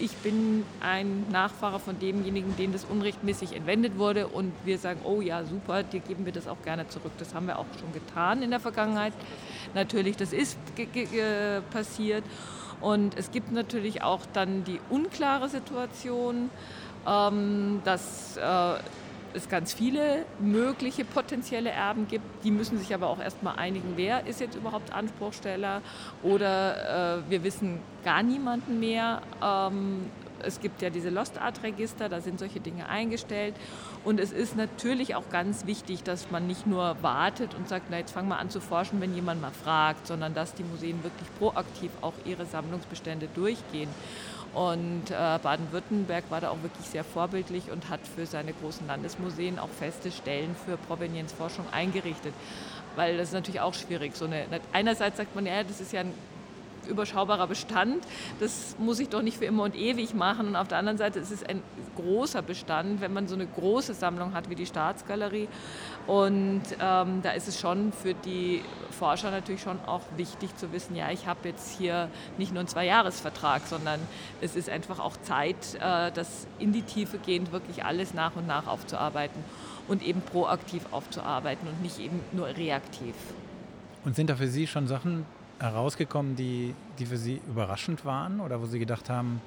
ich 0.00 0.12
bin 0.18 0.64
ein 0.80 1.26
Nachfahre 1.30 1.80
von 1.80 1.98
demjenigen, 1.98 2.56
dem 2.56 2.72
das 2.72 2.84
unrechtmäßig 2.84 3.54
entwendet 3.56 3.98
wurde 3.98 4.28
und 4.28 4.52
wir 4.64 4.78
sagen, 4.78 5.00
oh 5.04 5.20
ja, 5.20 5.44
super, 5.44 5.82
dir 5.82 6.00
geben 6.00 6.24
wir 6.24 6.32
das 6.32 6.46
auch 6.46 6.62
gerne 6.62 6.88
zurück. 6.88 7.12
Das 7.18 7.34
haben 7.34 7.46
wir 7.46 7.58
auch 7.58 7.66
schon 7.80 7.92
getan 7.92 8.42
in 8.42 8.50
der 8.50 8.60
Vergangenheit. 8.60 9.12
Natürlich, 9.74 10.16
das 10.16 10.32
ist 10.32 10.56
passiert. 11.70 12.24
Und 12.80 13.16
es 13.18 13.32
gibt 13.32 13.50
natürlich 13.50 14.02
auch 14.02 14.20
dann 14.32 14.64
die 14.64 14.80
unklare 14.88 15.48
Situation, 15.48 16.50
ähm, 17.06 17.80
dass 17.84 18.36
äh, 18.36 18.74
es 19.34 19.48
ganz 19.48 19.72
viele 19.72 20.24
mögliche 20.38 21.04
potenzielle 21.04 21.70
Erben 21.70 22.08
gibt. 22.08 22.24
Die 22.44 22.50
müssen 22.50 22.78
sich 22.78 22.94
aber 22.94 23.08
auch 23.08 23.20
erstmal 23.20 23.56
einigen, 23.56 23.92
wer 23.96 24.26
ist 24.26 24.40
jetzt 24.40 24.56
überhaupt 24.56 24.92
Anspruchsteller 24.92 25.82
oder 26.22 27.18
äh, 27.18 27.30
wir 27.30 27.44
wissen 27.44 27.80
gar 28.04 28.22
niemanden 28.22 28.80
mehr. 28.80 29.22
Ähm, 29.42 30.06
es 30.42 30.60
gibt 30.60 30.82
ja 30.82 30.90
diese 30.90 31.10
Lost 31.10 31.40
Art 31.40 31.62
Register, 31.62 32.08
da 32.08 32.20
sind 32.20 32.38
solche 32.38 32.60
Dinge 32.60 32.88
eingestellt. 32.88 33.54
Und 34.04 34.20
es 34.20 34.32
ist 34.32 34.56
natürlich 34.56 35.14
auch 35.14 35.28
ganz 35.30 35.66
wichtig, 35.66 36.02
dass 36.02 36.30
man 36.30 36.46
nicht 36.46 36.66
nur 36.66 36.96
wartet 37.02 37.54
und 37.54 37.68
sagt, 37.68 37.86
na 37.90 37.98
jetzt 37.98 38.12
fangen 38.12 38.28
wir 38.28 38.38
an 38.38 38.50
zu 38.50 38.60
forschen, 38.60 39.00
wenn 39.00 39.14
jemand 39.14 39.40
mal 39.40 39.50
fragt, 39.50 40.06
sondern 40.06 40.34
dass 40.34 40.54
die 40.54 40.64
Museen 40.64 41.02
wirklich 41.02 41.28
proaktiv 41.38 41.90
auch 42.00 42.14
ihre 42.24 42.46
Sammlungsbestände 42.46 43.28
durchgehen. 43.34 43.88
Und 44.58 45.12
äh, 45.12 45.38
Baden-Württemberg 45.40 46.24
war 46.30 46.40
da 46.40 46.50
auch 46.50 46.60
wirklich 46.64 46.84
sehr 46.84 47.04
vorbildlich 47.04 47.70
und 47.70 47.90
hat 47.90 48.00
für 48.16 48.26
seine 48.26 48.52
großen 48.52 48.88
Landesmuseen 48.88 49.56
auch 49.56 49.68
feste 49.68 50.10
Stellen 50.10 50.56
für 50.66 50.76
Provenienzforschung 50.76 51.64
eingerichtet. 51.70 52.34
Weil 52.96 53.18
das 53.18 53.28
ist 53.28 53.34
natürlich 53.34 53.60
auch 53.60 53.74
schwierig. 53.74 54.16
So 54.16 54.24
eine, 54.24 54.46
einerseits 54.72 55.18
sagt 55.18 55.36
man, 55.36 55.46
ja, 55.46 55.62
das 55.62 55.80
ist 55.80 55.92
ja 55.92 56.00
ein 56.00 56.12
überschaubarer 56.88 57.46
Bestand. 57.46 58.04
Das 58.40 58.76
muss 58.78 58.98
ich 58.98 59.08
doch 59.08 59.22
nicht 59.22 59.38
für 59.38 59.44
immer 59.44 59.64
und 59.64 59.76
ewig 59.76 60.14
machen. 60.14 60.48
Und 60.48 60.56
auf 60.56 60.68
der 60.68 60.78
anderen 60.78 60.98
Seite 60.98 61.18
ist 61.18 61.30
es 61.30 61.44
ein 61.44 61.62
großer 61.96 62.42
Bestand, 62.42 63.00
wenn 63.00 63.12
man 63.12 63.28
so 63.28 63.34
eine 63.34 63.46
große 63.46 63.94
Sammlung 63.94 64.34
hat 64.34 64.50
wie 64.50 64.54
die 64.54 64.66
Staatsgalerie. 64.66 65.48
Und 66.06 66.62
ähm, 66.80 67.20
da 67.22 67.30
ist 67.32 67.48
es 67.48 67.60
schon 67.60 67.92
für 67.92 68.14
die 68.14 68.62
Forscher 68.90 69.30
natürlich 69.30 69.62
schon 69.62 69.78
auch 69.86 70.02
wichtig 70.16 70.56
zu 70.56 70.72
wissen, 70.72 70.96
ja, 70.96 71.10
ich 71.10 71.26
habe 71.26 71.48
jetzt 71.48 71.78
hier 71.78 72.08
nicht 72.38 72.52
nur 72.52 72.60
einen 72.60 72.68
Zweijahresvertrag, 72.68 73.62
sondern 73.66 74.00
es 74.40 74.56
ist 74.56 74.70
einfach 74.70 74.98
auch 74.98 75.16
Zeit, 75.18 75.56
äh, 75.80 76.10
das 76.12 76.46
in 76.58 76.72
die 76.72 76.82
Tiefe 76.82 77.18
gehend 77.18 77.52
wirklich 77.52 77.84
alles 77.84 78.14
nach 78.14 78.36
und 78.36 78.46
nach 78.46 78.66
aufzuarbeiten 78.66 79.44
und 79.86 80.02
eben 80.02 80.20
proaktiv 80.20 80.82
aufzuarbeiten 80.92 81.68
und 81.68 81.82
nicht 81.82 81.98
eben 81.98 82.20
nur 82.32 82.46
reaktiv. 82.46 83.14
Und 84.04 84.16
sind 84.16 84.30
da 84.30 84.36
für 84.36 84.48
Sie 84.48 84.66
schon 84.66 84.86
Sachen 84.86 85.26
herausgekommen, 85.58 86.36
die, 86.36 86.74
die 86.98 87.06
für 87.06 87.16
Sie 87.16 87.40
überraschend 87.48 88.04
waren 88.04 88.40
oder 88.40 88.60
wo 88.60 88.66
Sie 88.66 88.78
gedacht 88.78 89.10
haben, 89.10 89.40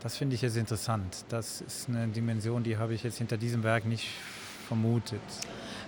das 0.00 0.16
finde 0.16 0.34
ich 0.34 0.42
jetzt 0.42 0.56
interessant. 0.56 1.24
Das 1.28 1.60
ist 1.60 1.88
eine 1.88 2.08
Dimension, 2.08 2.62
die 2.62 2.76
habe 2.76 2.94
ich 2.94 3.02
jetzt 3.02 3.18
hinter 3.18 3.36
diesem 3.36 3.62
Werk 3.62 3.86
nicht 3.86 4.08
vermutet. 4.68 5.20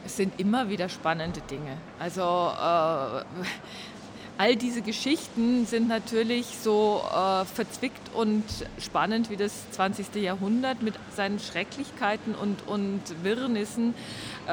Es 0.05 0.16
sind 0.16 0.39
immer 0.41 0.68
wieder 0.68 0.89
spannende 0.89 1.41
Dinge. 1.43 1.76
Also 1.99 2.22
äh, 2.22 3.22
all 4.39 4.55
diese 4.55 4.82
Geschichten 4.82 5.66
sind 5.66 5.89
natürlich 5.89 6.47
so 6.62 7.03
äh, 7.05 7.45
verzwickt 7.45 8.14
und 8.14 8.45
spannend 8.80 9.30
wie 9.30 9.36
das 9.36 9.68
20. 9.72 10.14
Jahrhundert 10.14 10.80
mit 10.80 10.95
seinen 11.14 11.41
Schrecklichkeiten 11.41 12.36
und, 12.36 12.66
und 12.68 13.03
Wirrnissen. 13.24 13.95
Äh, 14.47 14.53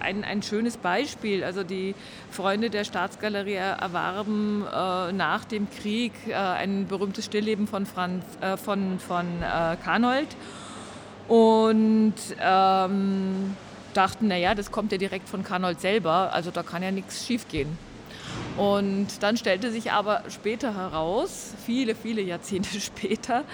ein, 0.00 0.24
ein 0.24 0.42
schönes 0.42 0.78
Beispiel. 0.78 1.44
Also 1.44 1.62
die 1.62 1.94
Freunde 2.30 2.70
der 2.70 2.84
Staatsgalerie 2.84 3.54
erwarben 3.54 4.64
äh, 4.66 5.12
nach 5.12 5.44
dem 5.44 5.68
Krieg 5.70 6.12
äh, 6.26 6.32
ein 6.34 6.86
berühmtes 6.88 7.26
Stillleben 7.26 7.66
von, 7.66 7.84
Franz, 7.84 8.24
äh, 8.40 8.56
von, 8.56 8.98
von 8.98 9.26
äh, 9.42 9.76
Kanold. 9.84 10.28
Und 11.28 12.14
ähm, 12.40 13.56
dachten, 13.92 14.28
naja, 14.28 14.54
das 14.54 14.70
kommt 14.70 14.92
ja 14.92 14.98
direkt 14.98 15.28
von 15.28 15.44
Kanold 15.44 15.80
selber, 15.80 16.32
also 16.32 16.50
da 16.50 16.62
kann 16.62 16.82
ja 16.82 16.92
nichts 16.92 17.26
schiefgehen. 17.26 17.76
Und 18.56 19.22
dann 19.22 19.36
stellte 19.36 19.70
sich 19.70 19.92
aber 19.92 20.22
später 20.30 20.74
heraus, 20.74 21.52
viele, 21.64 21.94
viele 21.94 22.22
Jahrzehnte 22.22 22.80
später, 22.80 23.44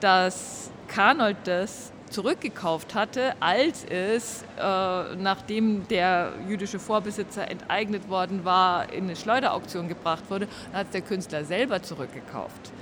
dass 0.00 0.70
Karnold 0.88 1.36
das 1.44 1.92
zurückgekauft 2.10 2.94
hatte, 2.94 3.34
als 3.40 3.84
es, 3.84 4.42
äh, 4.58 5.14
nachdem 5.16 5.86
der 5.88 6.32
jüdische 6.48 6.78
Vorbesitzer 6.78 7.50
enteignet 7.50 8.08
worden 8.08 8.44
war, 8.44 8.92
in 8.92 9.04
eine 9.04 9.14
Schleuderauktion 9.14 9.88
gebracht 9.88 10.24
wurde, 10.30 10.48
hat 10.72 10.86
es 10.86 10.92
der 10.92 11.02
Künstler 11.02 11.44
selber 11.44 11.82
zurückgekauft 11.82 12.72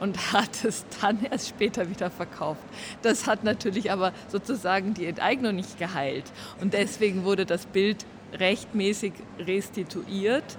und 0.00 0.32
hat 0.32 0.64
es 0.64 0.84
dann 1.00 1.24
erst 1.24 1.48
später 1.48 1.88
wieder 1.88 2.10
verkauft. 2.10 2.60
Das 3.02 3.26
hat 3.26 3.42
natürlich 3.42 3.90
aber 3.90 4.12
sozusagen 4.28 4.94
die 4.94 5.06
Enteignung 5.06 5.56
nicht 5.56 5.78
geheilt 5.78 6.30
und 6.60 6.74
deswegen 6.74 7.24
wurde 7.24 7.46
das 7.46 7.66
Bild 7.66 8.04
rechtmäßig 8.38 9.14
restituiert 9.38 10.58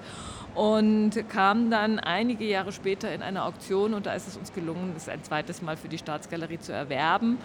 und 0.56 1.12
kam 1.30 1.70
dann 1.70 2.00
einige 2.00 2.46
Jahre 2.46 2.72
später 2.72 3.14
in 3.14 3.22
einer 3.22 3.46
Auktion 3.46 3.94
und 3.94 4.06
da 4.06 4.14
ist 4.14 4.28
es 4.28 4.38
uns 4.38 4.54
gelungen, 4.54 4.94
es 4.96 5.10
ein 5.10 5.24
zweites 5.24 5.62
Mal 5.62 5.76
für 5.76 5.90
die 5.90 5.98
Staatsgalerie 5.98 6.60
zu 6.60 6.72
erwerben. 6.72 7.38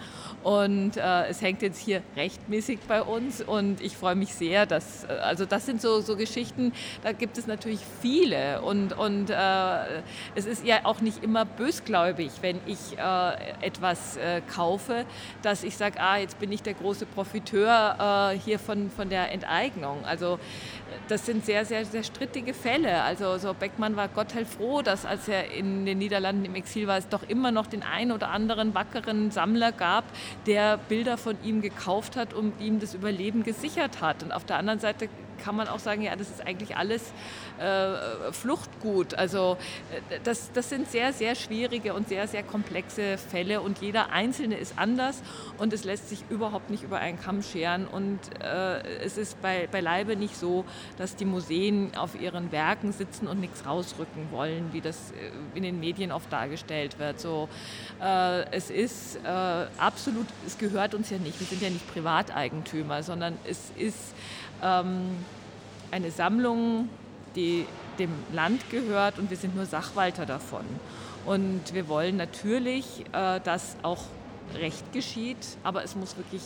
Und 0.43 0.95
äh, 0.95 1.27
es 1.27 1.41
hängt 1.41 1.61
jetzt 1.61 1.79
hier 1.79 2.01
rechtmäßig 2.15 2.79
bei 2.87 3.01
uns 3.01 3.41
und 3.41 3.81
ich 3.81 3.97
freue 3.97 4.15
mich 4.15 4.33
sehr, 4.33 4.65
dass, 4.65 5.03
äh, 5.03 5.07
also 5.07 5.45
das 5.45 5.65
sind 5.65 5.81
so, 5.81 5.99
so 5.99 6.15
Geschichten, 6.15 6.71
da 7.03 7.11
gibt 7.11 7.37
es 7.37 7.47
natürlich 7.47 7.81
viele 8.01 8.61
und, 8.61 8.93
und 8.93 9.29
äh, 9.29 10.01
es 10.35 10.45
ist 10.45 10.65
ja 10.65 10.79
auch 10.83 11.01
nicht 11.01 11.21
immer 11.23 11.43
bösgläubig, 11.43 12.31
wenn 12.41 12.59
ich 12.65 12.97
äh, 12.97 13.65
etwas 13.65 14.15
äh, 14.17 14.41
kaufe, 14.53 15.05
dass 15.41 15.63
ich 15.63 15.75
sage, 15.75 15.99
ah, 15.99 16.17
jetzt 16.17 16.39
bin 16.39 16.51
ich 16.51 16.63
der 16.63 16.75
große 16.75 17.05
Profiteur 17.05 18.31
äh, 18.33 18.39
hier 18.39 18.57
von, 18.57 18.89
von 18.89 19.09
der 19.09 19.31
Enteignung. 19.33 20.05
Also 20.05 20.39
das 21.07 21.25
sind 21.25 21.45
sehr, 21.45 21.65
sehr, 21.65 21.85
sehr 21.85 22.03
strittige 22.03 22.53
Fälle. 22.53 23.01
Also 23.03 23.37
so 23.37 23.53
Beckmann 23.53 23.95
war 23.95 24.07
Gott 24.07 24.31
froh, 24.57 24.81
dass 24.81 25.05
als 25.05 25.27
er 25.27 25.51
in 25.51 25.85
den 25.85 25.97
Niederlanden 25.97 26.45
im 26.45 26.55
Exil 26.55 26.87
war, 26.87 26.97
es 26.97 27.07
doch 27.07 27.23
immer 27.27 27.51
noch 27.51 27.67
den 27.67 27.83
einen 27.83 28.11
oder 28.11 28.29
anderen 28.29 28.73
wackeren 28.73 29.31
Sammler 29.31 29.71
gab, 29.71 30.05
der 30.45 30.77
Bilder 30.77 31.17
von 31.17 31.35
ihm 31.43 31.61
gekauft 31.61 32.15
hat 32.15 32.33
und 32.33 32.59
ihm 32.61 32.79
das 32.79 32.93
Überleben 32.93 33.43
gesichert 33.43 34.01
hat. 34.01 34.23
Und 34.23 34.31
auf 34.31 34.45
der 34.45 34.57
anderen 34.57 34.79
Seite 34.79 35.09
kann 35.43 35.55
man 35.55 35.67
auch 35.67 35.79
sagen, 35.79 36.01
ja, 36.01 36.15
das 36.15 36.29
ist 36.29 36.45
eigentlich 36.45 36.77
alles 36.77 37.11
äh, 37.61 38.31
Fluchtgut. 38.31 39.13
Also 39.13 39.57
äh, 40.11 40.19
das, 40.23 40.51
das 40.51 40.69
sind 40.69 40.89
sehr, 40.89 41.13
sehr 41.13 41.35
schwierige 41.35 41.93
und 41.93 42.09
sehr, 42.09 42.27
sehr 42.27 42.43
komplexe 42.43 43.17
Fälle 43.17 43.61
und 43.61 43.79
jeder 43.79 44.11
Einzelne 44.11 44.57
ist 44.57 44.73
anders 44.77 45.21
und 45.57 45.71
es 45.71 45.83
lässt 45.83 46.09
sich 46.09 46.23
überhaupt 46.29 46.69
nicht 46.69 46.83
über 46.83 46.97
einen 46.97 47.19
Kamm 47.21 47.43
scheren. 47.43 47.85
Und 47.87 48.19
äh, 48.41 48.81
es 49.03 49.17
ist 49.17 49.41
bei, 49.41 49.67
beileibe 49.71 50.15
nicht 50.15 50.35
so, 50.35 50.65
dass 50.97 51.15
die 51.15 51.25
Museen 51.25 51.95
auf 51.95 52.19
ihren 52.19 52.51
Werken 52.51 52.91
sitzen 52.93 53.27
und 53.27 53.39
nichts 53.39 53.65
rausrücken 53.65 54.31
wollen, 54.31 54.69
wie 54.71 54.81
das 54.81 55.11
äh, 55.11 55.57
in 55.57 55.63
den 55.63 55.79
Medien 55.79 56.11
oft 56.11 56.31
dargestellt 56.33 56.97
wird. 56.97 57.19
So, 57.19 57.47
äh, 58.01 58.49
es 58.51 58.69
ist 58.69 59.19
absolut, 59.77 60.25
es 60.47 60.57
gehört 60.57 60.95
uns 60.95 61.09
ja 61.09 61.17
nicht, 61.17 61.39
wir 61.39 61.47
sind 61.47 61.61
ja 61.61 61.69
nicht 61.69 61.87
Privateigentümer, 61.93 63.03
sondern 63.03 63.37
es 63.45 63.71
ist 63.77 64.15
ähm, 64.63 65.17
eine 65.91 66.11
Sammlung, 66.11 66.89
die 67.35 67.65
dem 67.99 68.11
Land 68.33 68.69
gehört 68.69 69.19
und 69.19 69.29
wir 69.29 69.37
sind 69.37 69.55
nur 69.55 69.65
Sachwalter 69.65 70.25
davon. 70.25 70.65
Und 71.25 71.73
wir 71.73 71.87
wollen 71.87 72.17
natürlich, 72.17 73.05
äh, 73.13 73.39
dass 73.41 73.75
auch 73.83 74.03
Recht 74.55 74.91
geschieht, 74.91 75.57
aber 75.63 75.83
es 75.83 75.95
muss 75.95 76.17
wirklich 76.17 76.41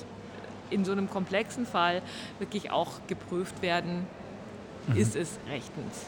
in 0.70 0.86
so 0.86 0.92
einem 0.92 1.10
komplexen 1.10 1.66
Fall 1.66 2.02
wirklich 2.40 2.72
auch 2.72 3.06
geprüft 3.08 3.62
werden, 3.62 4.06
mhm. 4.88 4.98
ist 4.98 5.16
es 5.16 5.40
rechtens. 5.50 6.08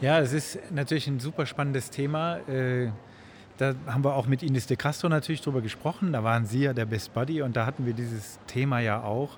Ja, 0.00 0.18
es 0.20 0.32
ist 0.32 0.58
natürlich 0.70 1.06
ein 1.06 1.20
super 1.20 1.46
spannendes 1.46 1.90
Thema. 1.90 2.38
Äh, 2.48 2.90
da 3.58 3.74
haben 3.86 4.02
wir 4.02 4.14
auch 4.14 4.26
mit 4.26 4.42
Ines 4.42 4.66
de 4.66 4.76
Castro 4.76 5.10
natürlich 5.10 5.42
drüber 5.42 5.60
gesprochen. 5.60 6.14
Da 6.14 6.24
waren 6.24 6.46
Sie 6.46 6.62
ja 6.62 6.72
der 6.72 6.86
Best 6.86 7.12
Buddy 7.12 7.42
und 7.42 7.56
da 7.56 7.66
hatten 7.66 7.84
wir 7.84 7.92
dieses 7.92 8.38
Thema 8.46 8.80
ja 8.80 9.02
auch. 9.02 9.36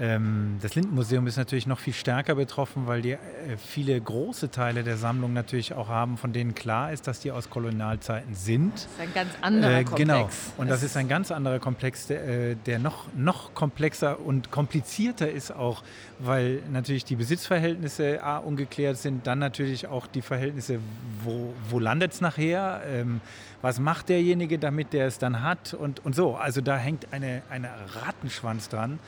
Ähm, 0.00 0.58
das 0.62 0.74
Lindenmuseum 0.74 1.26
ist 1.26 1.36
natürlich 1.36 1.66
noch 1.66 1.78
viel 1.78 1.92
stärker 1.92 2.34
betroffen, 2.34 2.86
weil 2.86 3.02
die 3.02 3.12
äh, 3.12 3.18
viele 3.58 4.00
große 4.00 4.50
Teile 4.50 4.84
der 4.84 4.96
Sammlung 4.96 5.34
natürlich 5.34 5.74
auch 5.74 5.88
haben, 5.88 6.16
von 6.16 6.32
denen 6.32 6.54
klar 6.54 6.92
ist, 6.92 7.06
dass 7.06 7.20
die 7.20 7.30
aus 7.30 7.50
Kolonialzeiten 7.50 8.34
sind. 8.34 8.72
Das 8.74 8.84
ist 8.84 9.00
ein 9.00 9.14
ganz 9.14 9.30
anderer 9.42 9.80
äh, 9.80 9.84
Komplex. 9.84 9.98
Genau. 9.98 10.30
Und 10.56 10.70
das 10.70 10.82
ist 10.82 10.96
ein 10.96 11.08
ganz 11.08 11.30
anderer 11.30 11.58
Komplex, 11.58 12.06
der, 12.06 12.26
äh, 12.26 12.56
der 12.66 12.78
noch, 12.78 13.06
noch 13.14 13.52
komplexer 13.52 14.18
und 14.18 14.50
komplizierter 14.50 15.30
ist 15.30 15.50
auch, 15.54 15.82
weil 16.18 16.62
natürlich 16.72 17.04
die 17.04 17.16
Besitzverhältnisse 17.16 18.22
A, 18.22 18.38
ungeklärt 18.38 18.96
sind, 18.96 19.26
dann 19.26 19.40
natürlich 19.40 19.88
auch 19.88 20.06
die 20.06 20.22
Verhältnisse, 20.22 20.78
wo, 21.22 21.52
wo 21.68 21.78
landet 21.78 22.14
es 22.14 22.22
nachher, 22.22 22.82
ähm, 22.86 23.20
was 23.60 23.78
macht 23.78 24.08
derjenige, 24.08 24.58
damit 24.58 24.94
der 24.94 25.06
es 25.06 25.18
dann 25.18 25.42
hat 25.42 25.74
und, 25.74 26.04
und 26.04 26.14
so. 26.14 26.34
Also 26.34 26.62
da 26.62 26.78
hängt 26.78 27.12
eine, 27.12 27.42
eine 27.50 27.68
Rattenschwanz 27.94 28.70
dran. 28.70 28.98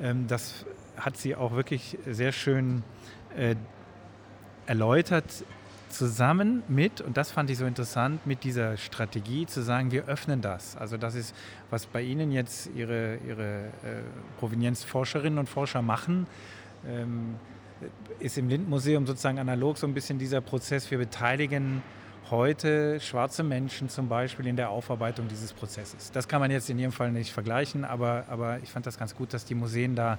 Ähm, 0.00 0.26
das 0.26 0.64
hat 0.96 1.16
sie 1.16 1.34
auch 1.34 1.52
wirklich 1.52 1.98
sehr 2.06 2.32
schön 2.32 2.82
äh, 3.36 3.56
erläutert, 4.66 5.44
zusammen 5.92 6.62
mit, 6.68 7.00
und 7.00 7.16
das 7.16 7.30
fand 7.30 7.50
ich 7.50 7.58
so 7.58 7.66
interessant, 7.66 8.26
mit 8.26 8.44
dieser 8.44 8.76
Strategie 8.76 9.46
zu 9.46 9.62
sagen, 9.62 9.92
wir 9.92 10.06
öffnen 10.06 10.40
das. 10.40 10.76
Also 10.76 10.96
das 10.96 11.14
ist, 11.14 11.34
was 11.70 11.86
bei 11.86 12.02
Ihnen 12.02 12.32
jetzt 12.32 12.70
Ihre, 12.74 13.18
Ihre 13.26 13.66
äh, 13.66 14.02
Provenienzforscherinnen 14.38 15.38
und 15.38 15.48
Forscher 15.48 15.82
machen, 15.82 16.26
ähm, 16.88 17.36
ist 18.18 18.38
im 18.38 18.48
Lindmuseum 18.48 19.06
sozusagen 19.06 19.38
analog 19.38 19.76
so 19.76 19.86
ein 19.86 19.94
bisschen 19.94 20.18
dieser 20.18 20.40
Prozess, 20.40 20.90
wir 20.90 20.98
beteiligen 20.98 21.82
heute 22.30 23.00
schwarze 23.00 23.42
Menschen 23.42 23.88
zum 23.88 24.08
Beispiel 24.08 24.46
in 24.46 24.56
der 24.56 24.70
Aufarbeitung 24.70 25.28
dieses 25.28 25.52
Prozesses. 25.52 26.10
Das 26.12 26.28
kann 26.28 26.40
man 26.40 26.50
jetzt 26.50 26.70
in 26.70 26.78
jedem 26.78 26.92
Fall 26.92 27.12
nicht 27.12 27.32
vergleichen, 27.32 27.84
aber, 27.84 28.24
aber 28.28 28.58
ich 28.62 28.70
fand 28.70 28.86
das 28.86 28.98
ganz 28.98 29.14
gut, 29.14 29.34
dass 29.34 29.44
die 29.44 29.54
Museen 29.54 29.94
da 29.94 30.18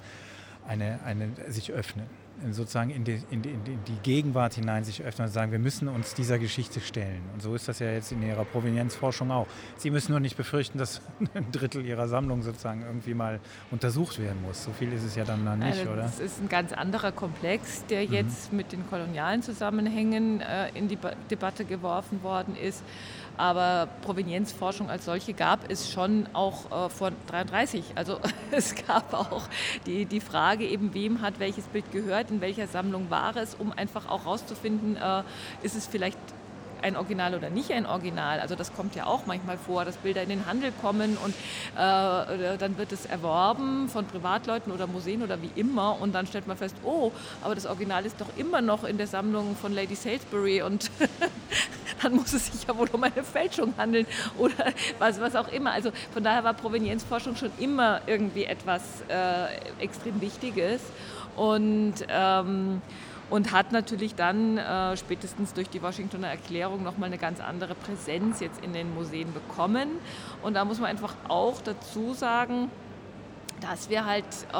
eine, 0.67 0.99
eine, 1.03 1.29
sich 1.47 1.71
öffnen. 1.71 2.05
Sozusagen 2.51 2.89
in 2.89 3.03
die, 3.03 3.21
in, 3.31 3.41
die, 3.41 3.49
in 3.51 3.63
die, 3.63 3.97
Gegenwart 4.03 4.55
hinein 4.55 4.83
sich 4.83 5.01
öffnen 5.01 5.27
und 5.27 5.33
sagen, 5.33 5.51
wir 5.51 5.59
müssen 5.59 5.87
uns 5.87 6.13
dieser 6.13 6.39
Geschichte 6.39 6.81
stellen. 6.81 7.21
Und 7.33 7.41
so 7.41 7.55
ist 7.55 7.67
das 7.67 7.79
ja 7.79 7.91
jetzt 7.91 8.11
in 8.11 8.21
Ihrer 8.21 8.43
Provenienzforschung 8.43 9.31
auch. 9.31 9.47
Sie 9.77 9.91
müssen 9.91 10.11
nur 10.11 10.19
nicht 10.19 10.35
befürchten, 10.35 10.77
dass 10.77 11.01
ein 11.33 11.51
Drittel 11.51 11.85
Ihrer 11.85 12.07
Sammlung 12.07 12.41
sozusagen 12.41 12.81
irgendwie 12.81 13.13
mal 13.13 13.39
untersucht 13.71 14.19
werden 14.19 14.41
muss. 14.45 14.65
So 14.65 14.71
viel 14.71 14.91
ist 14.91 15.03
es 15.03 15.15
ja 15.15 15.23
dann, 15.23 15.45
dann 15.45 15.59
nicht, 15.59 15.79
also, 15.79 15.91
oder? 15.91 16.01
Das 16.01 16.19
ist 16.19 16.41
ein 16.41 16.49
ganz 16.49 16.73
anderer 16.73 17.11
Komplex, 17.11 17.85
der 17.85 18.05
mhm. 18.07 18.13
jetzt 18.13 18.51
mit 18.51 18.71
den 18.71 18.87
kolonialen 18.89 19.41
Zusammenhängen 19.41 20.41
äh, 20.41 20.69
in 20.73 20.87
die 20.87 20.97
ba 20.97 21.13
Debatte 21.29 21.63
geworfen 21.63 22.23
worden 22.23 22.55
ist. 22.55 22.83
Aber 23.37 23.87
Provenienzforschung 24.01 24.89
als 24.89 25.05
solche 25.05 25.33
gab 25.33 25.69
es 25.69 25.91
schon 25.91 26.27
auch 26.33 26.87
äh, 26.87 26.89
vor 26.89 27.11
33. 27.27 27.83
Also 27.95 28.19
es 28.51 28.75
gab 28.75 29.13
auch 29.13 29.47
die, 29.85 30.05
die 30.05 30.19
Frage 30.19 30.65
eben, 30.65 30.93
wem 30.93 31.21
hat 31.21 31.39
welches 31.39 31.65
Bild 31.65 31.91
gehört, 31.91 32.31
in 32.31 32.41
welcher 32.41 32.67
Sammlung 32.67 33.09
war 33.09 33.35
es, 33.35 33.55
um 33.55 33.71
einfach 33.71 34.07
auch 34.09 34.25
herauszufinden, 34.25 34.95
äh, 34.97 35.23
ist 35.63 35.75
es 35.75 35.87
vielleicht 35.87 36.19
ein 36.83 36.95
Original 36.95 37.33
oder 37.33 37.49
nicht 37.49 37.71
ein 37.71 37.85
Original. 37.85 38.39
Also 38.39 38.55
das 38.55 38.73
kommt 38.73 38.95
ja 38.95 39.05
auch 39.05 39.25
manchmal 39.25 39.57
vor, 39.57 39.85
dass 39.85 39.97
Bilder 39.97 40.21
in 40.21 40.29
den 40.29 40.45
Handel 40.45 40.71
kommen 40.81 41.17
und 41.17 41.33
äh, 41.75 42.57
dann 42.57 42.77
wird 42.77 42.91
es 42.91 43.05
erworben 43.05 43.89
von 43.89 44.05
Privatleuten 44.05 44.71
oder 44.71 44.87
Museen 44.87 45.23
oder 45.23 45.41
wie 45.41 45.51
immer 45.55 45.99
und 45.99 46.13
dann 46.13 46.27
stellt 46.27 46.47
man 46.47 46.57
fest, 46.57 46.75
oh, 46.83 47.11
aber 47.41 47.55
das 47.55 47.65
Original 47.65 48.05
ist 48.05 48.19
doch 48.19 48.27
immer 48.37 48.61
noch 48.61 48.83
in 48.83 48.97
der 48.97 49.07
Sammlung 49.07 49.55
von 49.55 49.73
Lady 49.73 49.95
Salisbury 49.95 50.61
und 50.61 50.91
dann 52.01 52.15
muss 52.15 52.33
es 52.33 52.47
sich 52.47 52.67
ja 52.67 52.77
wohl 52.77 52.89
um 52.91 53.03
eine 53.03 53.23
Fälschung 53.23 53.73
handeln 53.77 54.05
oder 54.37 54.73
was, 54.99 55.19
was 55.19 55.35
auch 55.35 55.47
immer. 55.47 55.71
Also 55.71 55.91
von 56.11 56.23
daher 56.23 56.43
war 56.43 56.53
Provenienzforschung 56.53 57.35
schon 57.35 57.51
immer 57.59 58.01
irgendwie 58.07 58.45
etwas 58.45 58.81
äh, 59.07 59.83
extrem 59.83 60.19
Wichtiges 60.21 60.81
und 61.35 61.95
ähm, 62.09 62.81
und 63.29 63.51
hat 63.51 63.71
natürlich 63.71 64.15
dann 64.15 64.57
äh, 64.57 64.95
spätestens 64.97 65.53
durch 65.53 65.69
die 65.69 65.81
Washingtoner 65.81 66.27
Erklärung 66.27 66.83
nochmal 66.83 67.07
eine 67.07 67.17
ganz 67.17 67.39
andere 67.39 67.75
Präsenz 67.75 68.39
jetzt 68.39 68.63
in 68.63 68.73
den 68.73 68.93
Museen 68.93 69.33
bekommen. 69.33 69.89
Und 70.41 70.55
da 70.55 70.65
muss 70.65 70.79
man 70.79 70.89
einfach 70.89 71.15
auch 71.27 71.61
dazu 71.61 72.13
sagen, 72.13 72.69
dass 73.63 73.89
wir 73.89 74.05
halt 74.05 74.25
äh, 74.51 74.55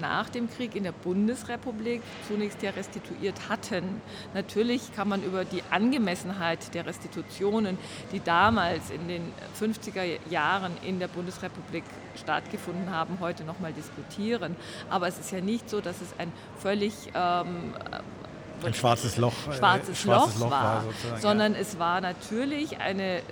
nach 0.00 0.28
dem 0.30 0.50
Krieg 0.50 0.74
in 0.74 0.84
der 0.84 0.92
Bundesrepublik 0.92 2.02
zunächst 2.26 2.62
ja 2.62 2.70
restituiert 2.70 3.48
hatten. 3.48 4.00
Natürlich 4.34 4.94
kann 4.94 5.08
man 5.08 5.22
über 5.22 5.44
die 5.44 5.62
Angemessenheit 5.70 6.74
der 6.74 6.86
Restitutionen, 6.86 7.78
die 8.12 8.20
damals 8.20 8.90
in 8.90 9.06
den 9.06 9.32
50er 9.60 10.18
Jahren 10.30 10.72
in 10.82 10.98
der 10.98 11.08
Bundesrepublik 11.08 11.84
stattgefunden 12.16 12.90
haben, 12.90 13.18
heute 13.20 13.44
nochmal 13.44 13.72
diskutieren. 13.72 14.56
Aber 14.88 15.08
es 15.08 15.18
ist 15.18 15.30
ja 15.30 15.40
nicht 15.40 15.68
so, 15.68 15.80
dass 15.80 16.00
es 16.00 16.08
ein 16.18 16.32
völlig 16.58 16.94
ähm, 17.14 17.74
ein 18.64 18.74
schwarzes 18.74 19.16
Loch, 19.18 19.32
äh, 19.48 19.56
schwarzes, 19.56 20.00
schwarzes 20.00 20.40
Loch, 20.40 20.46
Loch, 20.46 20.50
war, 20.50 20.84
war 20.84 21.18
sondern 21.20 21.54
ja. 21.54 21.60
es 21.60 21.78
war 21.78 22.00
natürlich 22.00 22.78
eine 22.78 23.22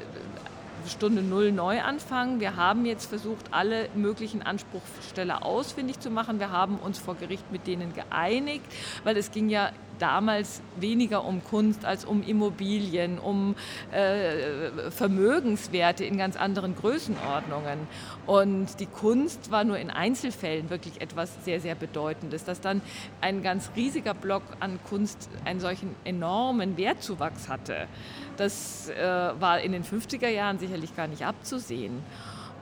Stunde 0.89 1.22
Null 1.22 1.53
neu 1.53 1.80
anfangen. 1.82 2.41
Wir 2.41 2.57
haben 2.57 2.87
jetzt 2.87 3.07
versucht, 3.07 3.47
alle 3.53 3.89
möglichen 3.95 4.43
Anspruchsteller 4.43 5.45
ausfindig 5.45 6.01
zu 6.01 6.11
machen. 6.11 6.39
Wir 6.39 6.51
haben 6.51 6.78
uns 6.78 6.99
vor 6.99 7.14
Gericht 7.14 7.51
mit 7.53 7.66
denen 7.66 7.95
geeinigt, 7.95 8.64
weil 9.05 9.16
es 9.16 9.30
ging 9.30 9.49
ja 9.49 9.70
damals 9.99 10.61
weniger 10.76 11.24
um 11.24 11.43
Kunst 11.43 11.84
als 11.84 12.05
um 12.05 12.22
Immobilien, 12.22 13.18
um 13.18 13.55
äh, 13.93 14.91
Vermögenswerte 14.91 16.05
in 16.05 16.18
ganz 16.18 16.37
anderen 16.37 16.76
Größenordnungen. 16.76 17.78
Und 18.26 18.80
die 18.80 18.87
Kunst 18.87 19.51
war 19.51 19.64
nur 19.64 19.78
in 19.78 19.91
Einzelfällen 19.91 20.70
wirklich 20.70 21.01
etwas 21.01 21.32
sehr, 21.45 21.61
sehr 21.61 21.74
Bedeutendes. 21.74 22.45
Dass 22.45 22.61
dann 22.61 22.82
ein 23.20 23.43
ganz 23.43 23.70
riesiger 23.76 24.14
Block 24.14 24.43
an 24.61 24.78
Kunst 24.89 25.28
einen 25.45 25.61
solchen 25.61 25.95
enormen 26.05 26.76
Wertzuwachs 26.76 27.49
hatte, 27.49 27.89
das 28.37 28.89
äh, 28.91 29.03
war 29.05 29.61
in 29.61 29.72
den 29.72 29.84
50er 29.84 30.28
Jahren 30.28 30.59
sicherlich 30.59 30.97
gar 30.97 31.07
nicht 31.09 31.24
abzusehen. 31.24 32.03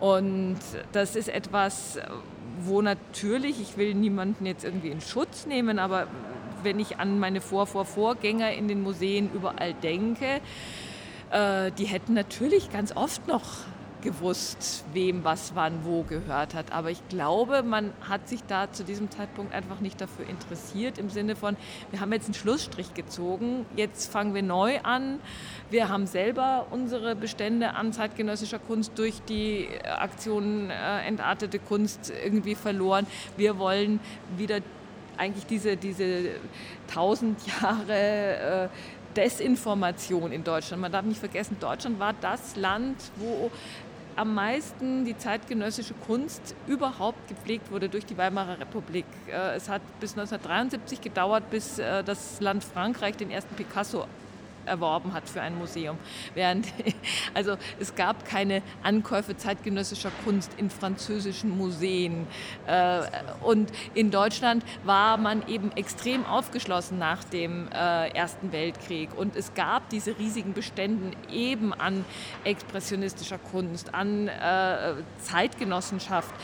Und 0.00 0.58
das 0.92 1.16
ist 1.16 1.28
etwas, 1.28 1.98
wo 2.60 2.82
natürlich, 2.82 3.60
ich 3.60 3.76
will 3.76 3.94
niemanden 3.94 4.46
jetzt 4.46 4.64
irgendwie 4.64 4.90
in 4.90 5.00
Schutz 5.00 5.46
nehmen, 5.46 5.78
aber 5.78 6.08
wenn 6.62 6.78
ich 6.80 6.98
an 6.98 7.18
meine 7.18 7.40
Vor-Vor-Vorgänger 7.40 8.52
in 8.52 8.68
den 8.68 8.82
Museen 8.82 9.30
überall 9.32 9.74
denke, 9.74 10.40
äh, 11.30 11.70
die 11.72 11.84
hätten 11.84 12.14
natürlich 12.14 12.70
ganz 12.70 12.96
oft 12.96 13.26
noch 13.28 13.44
gewusst, 14.04 14.84
wem 14.92 15.24
was 15.24 15.56
wann 15.56 15.84
wo 15.84 16.04
gehört 16.04 16.54
hat. 16.54 16.70
Aber 16.72 16.90
ich 16.90 17.08
glaube, 17.08 17.64
man 17.64 17.92
hat 18.08 18.28
sich 18.28 18.44
da 18.46 18.70
zu 18.70 18.84
diesem 18.84 19.10
Zeitpunkt 19.10 19.52
einfach 19.52 19.80
nicht 19.80 20.00
dafür 20.00 20.28
interessiert, 20.28 20.98
im 20.98 21.10
Sinne 21.10 21.34
von, 21.34 21.56
wir 21.90 21.98
haben 21.98 22.12
jetzt 22.12 22.26
einen 22.26 22.34
Schlussstrich 22.34 22.94
gezogen, 22.94 23.66
jetzt 23.74 24.12
fangen 24.12 24.34
wir 24.34 24.42
neu 24.42 24.78
an. 24.82 25.18
Wir 25.70 25.88
haben 25.88 26.06
selber 26.06 26.66
unsere 26.70 27.16
Bestände 27.16 27.74
an 27.74 27.92
zeitgenössischer 27.92 28.60
Kunst 28.60 28.92
durch 28.96 29.20
die 29.22 29.68
Aktion 29.84 30.70
äh, 30.70 31.06
Entartete 31.06 31.58
Kunst 31.58 32.12
irgendwie 32.24 32.54
verloren. 32.54 33.06
Wir 33.36 33.58
wollen 33.58 33.98
wieder 34.36 34.60
eigentlich 35.16 35.46
diese, 35.46 35.76
diese 35.76 36.30
tausend 36.92 37.38
Jahre 37.60 38.68
äh, 38.68 38.68
Desinformation 39.14 40.32
in 40.32 40.44
Deutschland. 40.44 40.82
Man 40.82 40.92
darf 40.92 41.04
nicht 41.04 41.20
vergessen, 41.20 41.56
Deutschland 41.60 41.98
war 41.98 42.14
das 42.20 42.56
Land, 42.56 42.96
wo 43.16 43.50
am 44.16 44.34
meisten 44.34 45.04
die 45.04 45.16
zeitgenössische 45.16 45.94
Kunst 46.06 46.54
überhaupt 46.66 47.28
gepflegt 47.28 47.70
wurde 47.70 47.88
durch 47.88 48.06
die 48.06 48.16
Weimarer 48.16 48.60
Republik. 48.60 49.06
Äh, 49.28 49.56
es 49.56 49.68
hat 49.68 49.82
bis 50.00 50.12
1973 50.12 51.00
gedauert, 51.00 51.50
bis 51.50 51.78
äh, 51.78 52.02
das 52.04 52.40
Land 52.40 52.64
Frankreich 52.64 53.16
den 53.16 53.30
ersten 53.30 53.54
Picasso 53.54 54.06
erworben 54.66 55.12
hat 55.12 55.28
für 55.28 55.40
ein 55.40 55.56
Museum. 55.56 55.98
Während, 56.34 56.66
also 57.34 57.56
es 57.78 57.94
gab 57.94 58.24
keine 58.24 58.62
Ankäufe 58.82 59.36
zeitgenössischer 59.36 60.10
Kunst 60.24 60.52
in 60.56 60.70
französischen 60.70 61.56
Museen. 61.56 62.26
Äh, 62.66 63.02
und 63.42 63.70
in 63.94 64.10
Deutschland 64.10 64.64
war 64.84 65.16
man 65.16 65.46
eben 65.48 65.72
extrem 65.72 66.24
aufgeschlossen 66.26 66.98
nach 66.98 67.24
dem 67.24 67.68
äh, 67.72 68.08
Ersten 68.10 68.52
Weltkrieg. 68.52 69.10
Und 69.16 69.36
es 69.36 69.54
gab 69.54 69.88
diese 69.90 70.18
riesigen 70.18 70.52
Bestände 70.52 71.16
eben 71.30 71.72
an 71.72 72.04
expressionistischer 72.44 73.38
Kunst, 73.38 73.94
an 73.94 74.28
äh, 74.28 74.94
Zeitgenossenschaft, 75.18 76.34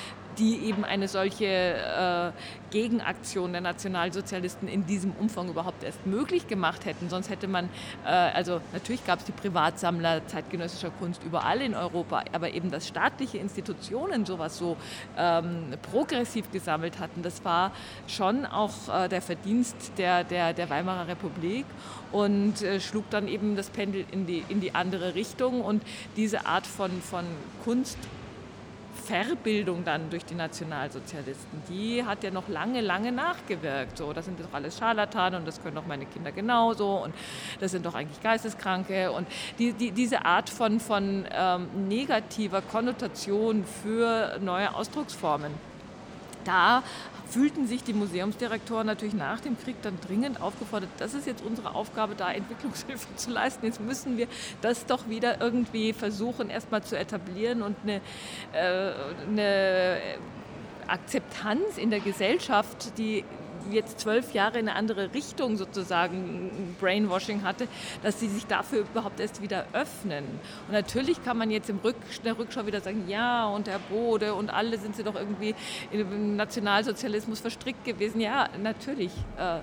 die 0.40 0.56
eben 0.64 0.84
eine 0.84 1.06
solche 1.06 1.44
äh, 1.44 2.32
Gegenaktion 2.70 3.52
der 3.52 3.60
Nationalsozialisten 3.60 4.68
in 4.68 4.86
diesem 4.86 5.12
Umfang 5.12 5.48
überhaupt 5.48 5.84
erst 5.84 6.06
möglich 6.06 6.48
gemacht 6.48 6.86
hätten. 6.86 7.10
Sonst 7.10 7.28
hätte 7.28 7.46
man, 7.46 7.68
äh, 8.04 8.08
also 8.08 8.60
natürlich 8.72 9.04
gab 9.06 9.18
es 9.18 9.26
die 9.26 9.32
Privatsammler 9.32 10.26
zeitgenössischer 10.26 10.90
Kunst 10.98 11.22
überall 11.24 11.60
in 11.60 11.74
Europa, 11.74 12.24
aber 12.32 12.54
eben, 12.54 12.70
dass 12.70 12.88
staatliche 12.88 13.38
Institutionen 13.38 14.24
sowas 14.24 14.56
so 14.56 14.76
ähm, 15.18 15.74
progressiv 15.90 16.50
gesammelt 16.50 16.98
hatten, 16.98 17.22
das 17.22 17.44
war 17.44 17.72
schon 18.06 18.46
auch 18.46 18.72
äh, 18.88 19.08
der 19.08 19.20
Verdienst 19.20 19.92
der, 19.98 20.24
der, 20.24 20.54
der 20.54 20.70
Weimarer 20.70 21.08
Republik 21.08 21.66
und 22.12 22.62
äh, 22.62 22.80
schlug 22.80 23.10
dann 23.10 23.28
eben 23.28 23.56
das 23.56 23.68
Pendel 23.68 24.06
in 24.10 24.26
die, 24.26 24.42
in 24.48 24.60
die 24.60 24.74
andere 24.74 25.14
Richtung 25.14 25.60
und 25.60 25.82
diese 26.16 26.46
Art 26.46 26.66
von, 26.66 26.90
von 27.02 27.24
Kunst 27.62 27.98
Verbildung 29.10 29.84
dann 29.84 30.08
durch 30.08 30.24
die 30.24 30.36
Nationalsozialisten, 30.36 31.62
die 31.68 32.04
hat 32.04 32.22
ja 32.22 32.30
noch 32.30 32.48
lange, 32.48 32.80
lange 32.80 33.10
nachgewirkt. 33.10 33.98
So, 33.98 34.12
das 34.12 34.26
sind 34.26 34.38
doch 34.38 34.52
alles 34.52 34.78
Scharlatane 34.78 35.36
und 35.36 35.48
das 35.48 35.60
können 35.60 35.74
doch 35.74 35.86
meine 35.86 36.06
Kinder 36.06 36.30
genauso 36.30 37.02
und 37.02 37.12
das 37.58 37.72
sind 37.72 37.84
doch 37.86 37.94
eigentlich 37.96 38.22
Geisteskranke. 38.22 39.10
Und 39.10 39.26
die, 39.58 39.72
die, 39.72 39.90
diese 39.90 40.24
Art 40.24 40.48
von, 40.48 40.78
von 40.78 41.26
ähm, 41.32 41.88
negativer 41.88 42.62
Konnotation 42.62 43.64
für 43.64 44.38
neue 44.40 44.72
Ausdrucksformen 44.74 45.52
da 46.44 46.82
fühlten 47.32 47.66
sich 47.66 47.82
die 47.82 47.92
Museumsdirektoren 47.92 48.86
natürlich 48.86 49.14
nach 49.14 49.40
dem 49.40 49.58
Krieg 49.58 49.76
dann 49.82 49.98
dringend 50.00 50.40
aufgefordert, 50.40 50.90
das 50.98 51.14
ist 51.14 51.26
jetzt 51.26 51.42
unsere 51.44 51.74
Aufgabe, 51.74 52.14
da 52.16 52.32
Entwicklungshilfe 52.32 53.06
zu 53.16 53.30
leisten. 53.30 53.66
Jetzt 53.66 53.80
müssen 53.80 54.16
wir 54.16 54.26
das 54.60 54.86
doch 54.86 55.08
wieder 55.08 55.40
irgendwie 55.40 55.92
versuchen, 55.92 56.50
erstmal 56.50 56.82
zu 56.82 56.98
etablieren 56.98 57.62
und 57.62 57.76
eine, 57.82 58.00
äh, 58.52 58.92
eine 59.28 59.98
Akzeptanz 60.86 61.78
in 61.78 61.90
der 61.90 62.00
Gesellschaft, 62.00 62.98
die 62.98 63.24
jetzt 63.70 64.00
zwölf 64.00 64.32
Jahre 64.32 64.58
in 64.58 64.68
eine 64.68 64.76
andere 64.76 65.12
Richtung 65.14 65.56
sozusagen 65.56 66.76
Brainwashing 66.80 67.42
hatte, 67.42 67.68
dass 68.02 68.20
sie 68.20 68.28
sich 68.28 68.46
dafür 68.46 68.80
überhaupt 68.80 69.20
erst 69.20 69.42
wieder 69.42 69.66
öffnen. 69.72 70.24
Und 70.66 70.72
natürlich 70.72 71.22
kann 71.24 71.36
man 71.36 71.50
jetzt 71.50 71.70
im 71.70 71.78
Rück, 71.78 71.96
der 72.24 72.38
Rückschau 72.38 72.66
wieder 72.66 72.80
sagen, 72.80 73.04
ja, 73.08 73.46
und 73.46 73.66
der 73.66 73.78
Bode 73.78 74.34
und 74.34 74.50
alle 74.50 74.78
sind 74.78 74.96
sie 74.96 75.04
doch 75.04 75.14
irgendwie 75.14 75.54
im 75.90 76.36
Nationalsozialismus 76.36 77.40
verstrickt 77.40 77.84
gewesen. 77.84 78.20
Ja, 78.20 78.48
natürlich, 78.62 79.12
äh, 79.38 79.60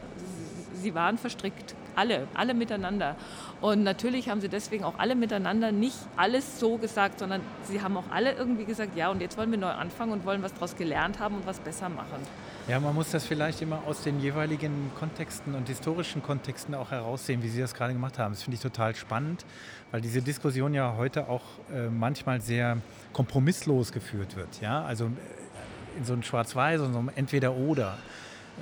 sie 0.74 0.94
waren 0.94 1.18
verstrickt 1.18 1.76
alle, 1.98 2.28
alle 2.34 2.54
miteinander. 2.54 3.16
Und 3.60 3.84
natürlich 3.84 4.30
haben 4.30 4.40
sie 4.40 4.50
deswegen 4.50 4.84
auch 4.84 5.00
alle 5.00 5.16
miteinander 5.16 5.72
nicht 5.72 5.98
alles 6.16 6.60
so 6.60 6.78
gesagt, 6.78 7.20
sondern 7.20 7.42
sie 7.64 7.82
haben 7.82 7.98
auch 7.98 8.10
alle 8.12 8.34
irgendwie 8.34 8.66
gesagt, 8.66 8.96
ja, 8.96 9.10
und 9.10 9.22
jetzt 9.22 9.38
wollen 9.38 9.52
wir 9.52 9.58
neu 9.58 9.72
anfangen 9.72 10.12
und 10.12 10.26
wollen 10.26 10.44
was 10.44 10.54
daraus 10.54 10.76
gelernt 10.76 11.20
haben 11.20 11.36
und 11.36 11.48
was 11.48 11.60
besser 11.60 11.90
machen. 11.90 12.20
Ja, 12.68 12.82
man 12.82 12.94
muss 12.94 13.12
das 13.12 13.26
vielleicht 13.26 13.62
immer 13.62 13.82
aus 13.88 14.04
den 14.04 14.20
jeweiligen 14.20 14.92
Kontexten 15.00 15.56
und 15.56 15.70
historischen 15.70 16.22
Kontexten 16.22 16.76
auch 16.76 16.92
heraussehen, 16.92 17.42
wie 17.42 17.48
Sie 17.48 17.62
das 17.62 17.74
gerade 17.74 17.94
gemacht 17.94 18.20
haben. 18.20 18.34
Das 18.34 18.44
finde 18.44 18.56
ich 18.56 18.62
total 18.62 18.94
spannend, 18.94 19.46
weil 19.92 20.02
diese 20.02 20.22
Diskussion 20.22 20.74
ja 20.74 20.96
heute 20.98 21.30
auch 21.30 21.44
äh, 21.74 21.88
manchmal 21.88 22.42
sehr 22.42 22.78
kompromisslos 23.14 23.94
geführt 23.94 24.36
wird. 24.36 24.60
Ja? 24.62 24.84
Also 24.84 25.06
äh, 25.06 25.98
in 25.98 26.04
so 26.04 26.12
einem 26.12 26.24
Schwarz-Weiß 26.24 26.82
und 26.82 26.92
so 26.92 27.00
einem 27.00 27.10
Entweder-Oder. 27.16 27.98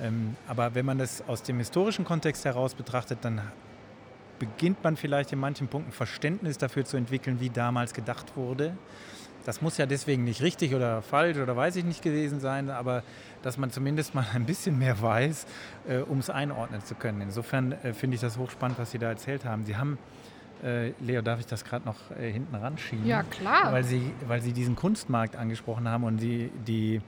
Ähm, 0.02 0.36
aber 0.46 0.74
wenn 0.74 0.84
man 0.86 0.98
das 0.98 1.26
aus 1.26 1.42
dem 1.42 1.58
historischen 1.58 2.04
Kontext 2.04 2.44
heraus 2.44 2.74
betrachtet, 2.74 3.18
dann 3.22 3.40
beginnt 4.38 4.82
man 4.84 4.96
vielleicht 4.96 5.32
in 5.32 5.38
manchen 5.38 5.68
Punkten 5.68 5.92
Verständnis 5.92 6.58
dafür 6.58 6.84
zu 6.84 6.96
entwickeln, 6.96 7.40
wie 7.40 7.50
damals 7.50 7.94
gedacht 7.94 8.36
wurde. 8.36 8.76
Das 9.44 9.62
muss 9.62 9.78
ja 9.78 9.86
deswegen 9.86 10.24
nicht 10.24 10.42
richtig 10.42 10.74
oder 10.74 11.02
falsch 11.02 11.38
oder 11.38 11.56
weiß 11.56 11.76
ich 11.76 11.84
nicht 11.84 12.02
gewesen 12.02 12.40
sein, 12.40 12.68
aber 12.68 13.04
dass 13.42 13.58
man 13.58 13.70
zumindest 13.70 14.12
mal 14.14 14.26
ein 14.34 14.44
bisschen 14.44 14.76
mehr 14.76 15.00
weiß, 15.00 15.46
äh, 15.88 15.98
um 15.98 16.18
es 16.18 16.30
einordnen 16.30 16.82
zu 16.84 16.96
können. 16.96 17.20
Insofern 17.20 17.72
äh, 17.72 17.92
finde 17.92 18.16
ich 18.16 18.20
das 18.20 18.38
hochspannend, 18.38 18.78
was 18.78 18.90
Sie 18.90 18.98
da 18.98 19.08
erzählt 19.08 19.44
haben. 19.44 19.64
Sie 19.64 19.76
haben, 19.76 19.98
äh, 20.64 20.90
Leo, 21.00 21.22
darf 21.22 21.38
ich 21.38 21.46
das 21.46 21.64
gerade 21.64 21.84
noch 21.84 21.96
hinten 22.18 22.56
ranschieben? 22.56 23.06
Ja, 23.06 23.22
klar. 23.22 23.72
Weil 23.72 23.84
Sie, 23.84 24.12
weil 24.26 24.42
Sie 24.42 24.52
diesen 24.52 24.74
Kunstmarkt 24.74 25.36
angesprochen 25.36 25.88
haben 25.88 26.02
und 26.02 26.16
die, 26.16 26.50
die, 26.66 27.00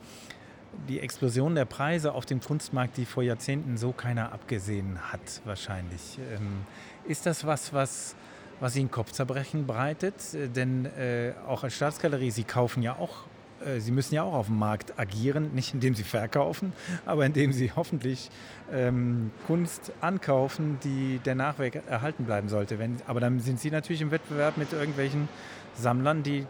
die 0.89 1.01
Explosion 1.01 1.55
der 1.55 1.65
Preise 1.65 2.13
auf 2.13 2.27
dem 2.27 2.41
Kunstmarkt, 2.41 2.97
die 2.97 3.05
vor 3.05 3.23
Jahrzehnten 3.23 3.77
so 3.77 3.93
keiner 3.93 4.33
abgesehen 4.33 4.99
hat, 5.13 5.43
wahrscheinlich. 5.45 6.19
Ähm, 6.35 6.65
ist 7.07 7.27
das 7.27 7.47
was, 7.47 7.73
was 7.73 8.15
was 8.61 8.77
ihnen 8.77 8.91
Kopfzerbrechen 8.91 9.67
bereitet. 9.67 10.15
Äh, 10.35 10.49
denn 10.49 10.87
äh, 10.87 11.33
auch 11.47 11.65
als 11.65 11.75
Staatsgalerie, 11.75 12.31
sie 12.31 12.45
kaufen 12.45 12.83
ja 12.83 12.97
auch, 12.97 13.25
äh, 13.65 13.81
sie 13.81 13.93
müssen 13.93 14.15
ja 14.15 14.23
auch 14.23 14.35
auf 14.35 14.47
dem 14.47 14.59
Markt 14.59 14.99
agieren, 14.99 15.55
nicht 15.55 15.75
indem 15.75 15.95
sie 15.95 16.05
verkaufen, 16.05 16.73
aber 17.07 17.27
indem 17.27 17.53
sie 17.53 17.73
hoffentlich 17.75 18.31
ähm, 18.73 19.31
Kunst 19.47 19.93
ankaufen, 20.01 20.79
die 20.85 21.21
der 21.25 21.35
Nachweg 21.35 21.83
erhalten 21.89 22.25
bleiben 22.25 22.49
sollte. 22.49 22.79
Wenn, 22.79 22.97
aber 23.07 23.21
dann 23.21 23.41
sind 23.41 23.61
sie 23.61 23.71
natürlich 23.71 24.01
im 24.01 24.11
Wettbewerb 24.11 24.57
mit 24.57 24.73
irgendwelchen 24.73 25.29
Sammlern, 25.75 26.23
die 26.23 26.47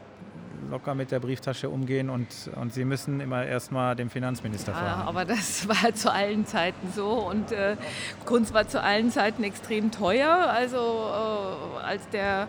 locker 0.71 0.95
mit 0.95 1.11
der 1.11 1.21
Brieftasche 1.21 1.69
umgehen 1.69 2.11
und, 2.11 2.27
und 2.57 2.73
sie 2.73 2.85
müssen 2.85 3.21
immer 3.21 3.45
erstmal 3.45 3.97
dem 3.97 4.11
Finanzminister 4.11 4.73
fragen. 4.73 5.01
Ja, 5.01 5.07
aber 5.07 5.25
das 5.25 5.69
war 5.83 5.95
zu 5.95 6.13
allen 6.13 6.47
Zeiten 6.47 6.93
so 6.95 7.11
und 7.11 7.53
äh, 7.53 7.77
Kunst 8.25 8.55
war 8.55 8.69
zu 8.69 8.83
allen 8.83 9.11
Zeiten 9.11 9.45
extrem 9.45 9.91
teuer. 9.91 10.49
Also 10.51 10.77
äh, 10.77 11.85
als 11.85 12.09
der 12.11 12.49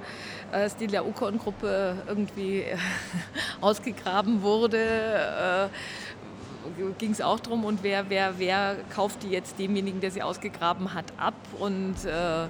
als 0.51 0.75
die 0.75 0.87
Laukon-Gruppe 0.87 1.97
irgendwie 2.07 2.61
äh, 2.61 2.77
ausgegraben 3.61 4.41
wurde, 4.41 4.79
äh, 4.79 5.69
ging 6.97 7.11
es 7.11 7.21
auch 7.21 7.39
darum, 7.39 7.65
und 7.65 7.83
wer, 7.83 8.09
wer, 8.09 8.37
wer 8.37 8.77
kauft 8.93 9.23
die 9.23 9.29
jetzt 9.29 9.59
demjenigen, 9.59 10.01
der 10.01 10.11
sie 10.11 10.21
ausgegraben 10.21 10.93
hat, 10.93 11.05
ab. 11.17 11.35
Und 11.59 12.05
äh, 12.05 12.47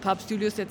Papst 0.00 0.30
Julius 0.30 0.58
II. 0.58 0.66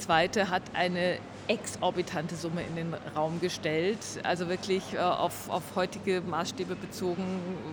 hat 0.46 0.64
eine 0.74 1.18
exorbitante 1.48 2.36
Summe 2.36 2.62
in 2.64 2.76
den 2.76 2.94
Raum 3.16 3.40
gestellt. 3.40 4.00
Also 4.24 4.50
wirklich 4.50 4.84
äh, 4.94 5.00
auf, 5.00 5.50
auf 5.50 5.64
heutige 5.76 6.22
Maßstäbe 6.22 6.76
bezogen, 6.76 7.24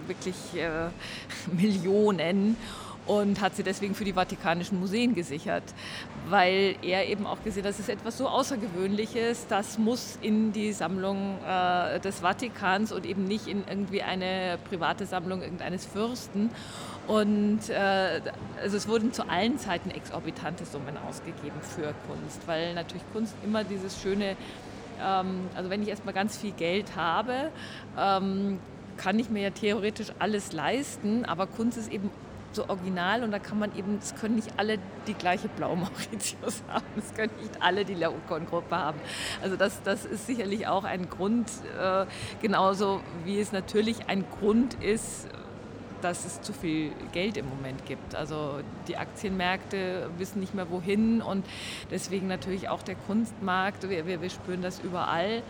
wirklich 0.06 0.36
äh, 0.56 0.88
Millionen 1.52 2.56
und 3.06 3.40
hat 3.40 3.54
sie 3.54 3.62
deswegen 3.62 3.94
für 3.94 4.04
die 4.04 4.14
Vatikanischen 4.14 4.80
Museen 4.80 5.14
gesichert, 5.14 5.62
weil 6.28 6.76
er 6.82 7.06
eben 7.06 7.26
auch 7.26 7.42
gesehen 7.44 7.64
hat, 7.64 7.70
das 7.70 7.80
ist 7.80 7.88
etwas 7.88 8.18
so 8.18 8.28
Außergewöhnliches, 8.28 9.46
das 9.48 9.78
muss 9.78 10.18
in 10.22 10.52
die 10.52 10.72
Sammlung 10.72 11.38
äh, 11.46 12.00
des 12.00 12.20
Vatikans 12.20 12.92
und 12.92 13.04
eben 13.04 13.24
nicht 13.24 13.46
in 13.46 13.64
irgendwie 13.68 14.02
eine 14.02 14.58
private 14.68 15.06
Sammlung 15.06 15.42
irgendeines 15.42 15.84
Fürsten. 15.84 16.50
Und 17.06 17.68
äh, 17.68 18.20
also 18.62 18.76
es 18.76 18.88
wurden 18.88 19.12
zu 19.12 19.28
allen 19.28 19.58
Zeiten 19.58 19.90
exorbitante 19.90 20.64
Summen 20.64 20.96
ausgegeben 21.08 21.60
für 21.60 21.94
Kunst, 22.08 22.46
weil 22.46 22.74
natürlich 22.74 23.04
Kunst 23.12 23.34
immer 23.44 23.64
dieses 23.64 24.00
schöne, 24.00 24.36
ähm, 25.02 25.48
also 25.54 25.68
wenn 25.68 25.82
ich 25.82 25.88
erstmal 25.88 26.14
ganz 26.14 26.38
viel 26.38 26.52
Geld 26.52 26.96
habe, 26.96 27.50
ähm, 27.98 28.58
kann 28.96 29.18
ich 29.18 29.28
mir 29.28 29.42
ja 29.42 29.50
theoretisch 29.50 30.08
alles 30.18 30.52
leisten, 30.52 31.24
aber 31.24 31.46
Kunst 31.46 31.76
ist 31.76 31.92
eben 31.92 32.10
so 32.52 32.68
original 32.68 33.24
und 33.24 33.32
da 33.32 33.38
kann 33.38 33.58
man 33.58 33.76
eben, 33.76 33.98
es 34.00 34.14
können 34.14 34.36
nicht 34.36 34.52
alle 34.56 34.78
die 35.06 35.14
gleiche 35.14 35.48
Blau 35.48 35.74
Mauritius 35.74 36.62
haben, 36.68 36.84
es 36.96 37.12
können 37.14 37.32
nicht 37.40 37.60
alle 37.60 37.84
die 37.84 37.94
Laocoon-Gruppe 37.94 38.76
haben. 38.76 39.00
Also 39.42 39.56
das, 39.56 39.82
das 39.82 40.04
ist 40.04 40.26
sicherlich 40.26 40.66
auch 40.66 40.84
ein 40.84 41.10
Grund, 41.10 41.50
äh, 41.78 42.06
genauso 42.40 43.00
wie 43.24 43.40
es 43.40 43.52
natürlich 43.52 44.08
ein 44.08 44.24
Grund 44.38 44.74
ist, 44.82 45.28
dass 46.04 46.26
es 46.26 46.42
zu 46.42 46.52
viel 46.52 46.92
Geld 47.12 47.38
im 47.38 47.48
Moment 47.48 47.86
gibt. 47.86 48.14
Also 48.14 48.60
die 48.88 48.98
Aktienmärkte 48.98 50.10
wissen 50.18 50.38
nicht 50.38 50.54
mehr 50.54 50.70
wohin 50.70 51.22
und 51.22 51.46
deswegen 51.90 52.28
natürlich 52.28 52.68
auch 52.68 52.82
der 52.82 52.94
Kunstmarkt. 52.94 53.88
Wir, 53.88 54.06
wir, 54.06 54.20
wir 54.20 54.28
spüren 54.28 54.60
das 54.60 54.80
überall. 54.80 55.42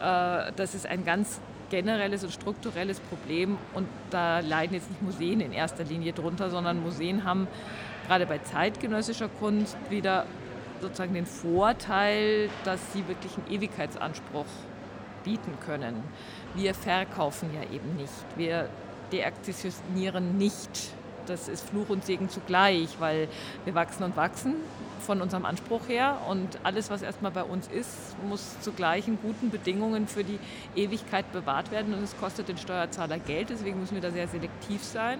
Äh, 0.00 0.52
das 0.56 0.74
ist 0.74 0.86
ein 0.86 1.04
ganz 1.04 1.40
generelles 1.68 2.24
und 2.24 2.32
strukturelles 2.32 2.98
Problem 2.98 3.58
und 3.74 3.86
da 4.08 4.40
leiden 4.40 4.74
jetzt 4.74 4.88
nicht 4.88 5.02
Museen 5.02 5.40
in 5.40 5.52
erster 5.52 5.84
Linie 5.84 6.14
drunter, 6.14 6.48
sondern 6.48 6.82
Museen 6.82 7.24
haben 7.24 7.46
gerade 8.06 8.24
bei 8.24 8.38
zeitgenössischer 8.38 9.28
Kunst 9.28 9.76
wieder 9.90 10.24
sozusagen 10.80 11.12
den 11.12 11.26
Vorteil, 11.26 12.48
dass 12.64 12.80
sie 12.94 13.06
wirklich 13.06 13.36
einen 13.36 13.54
Ewigkeitsanspruch 13.54 14.46
bieten 15.24 15.58
können. 15.64 16.02
Wir 16.54 16.74
verkaufen 16.74 17.50
ja 17.54 17.62
eben 17.70 17.96
nicht. 17.96 18.12
Wir 18.36 18.70
deakzessionieren 19.12 20.38
nicht. 20.38 20.70
Das 21.26 21.48
ist 21.48 21.68
Fluch 21.68 21.88
und 21.88 22.04
Segen 22.04 22.28
zugleich, 22.28 22.88
weil 22.98 23.28
wir 23.64 23.74
wachsen 23.74 24.02
und 24.02 24.16
wachsen 24.16 24.56
von 25.00 25.20
unserem 25.20 25.44
Anspruch 25.44 25.88
her 25.88 26.18
und 26.28 26.58
alles, 26.62 26.90
was 26.90 27.02
erstmal 27.02 27.30
bei 27.30 27.42
uns 27.42 27.68
ist, 27.68 28.16
muss 28.28 28.60
zu 28.60 28.72
gleichen 28.72 29.18
guten 29.22 29.50
Bedingungen 29.50 30.06
für 30.06 30.24
die 30.24 30.38
Ewigkeit 30.76 31.30
bewahrt 31.32 31.70
werden 31.70 31.94
und 31.94 32.02
es 32.02 32.16
kostet 32.18 32.48
den 32.48 32.58
Steuerzahler 32.58 33.18
Geld, 33.18 33.50
deswegen 33.50 33.80
müssen 33.80 33.94
wir 33.94 34.02
da 34.02 34.10
sehr 34.10 34.28
selektiv 34.28 34.82
sein. 34.84 35.18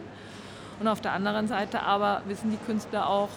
Und 0.80 0.88
auf 0.88 1.01
der 1.01 1.12
anderen 1.12 1.49
Seite 1.49 1.82
aber 1.82 2.22
wissen 2.26 2.51
die 2.51 2.64
Künstler 2.66 3.09
auch, 3.09 3.28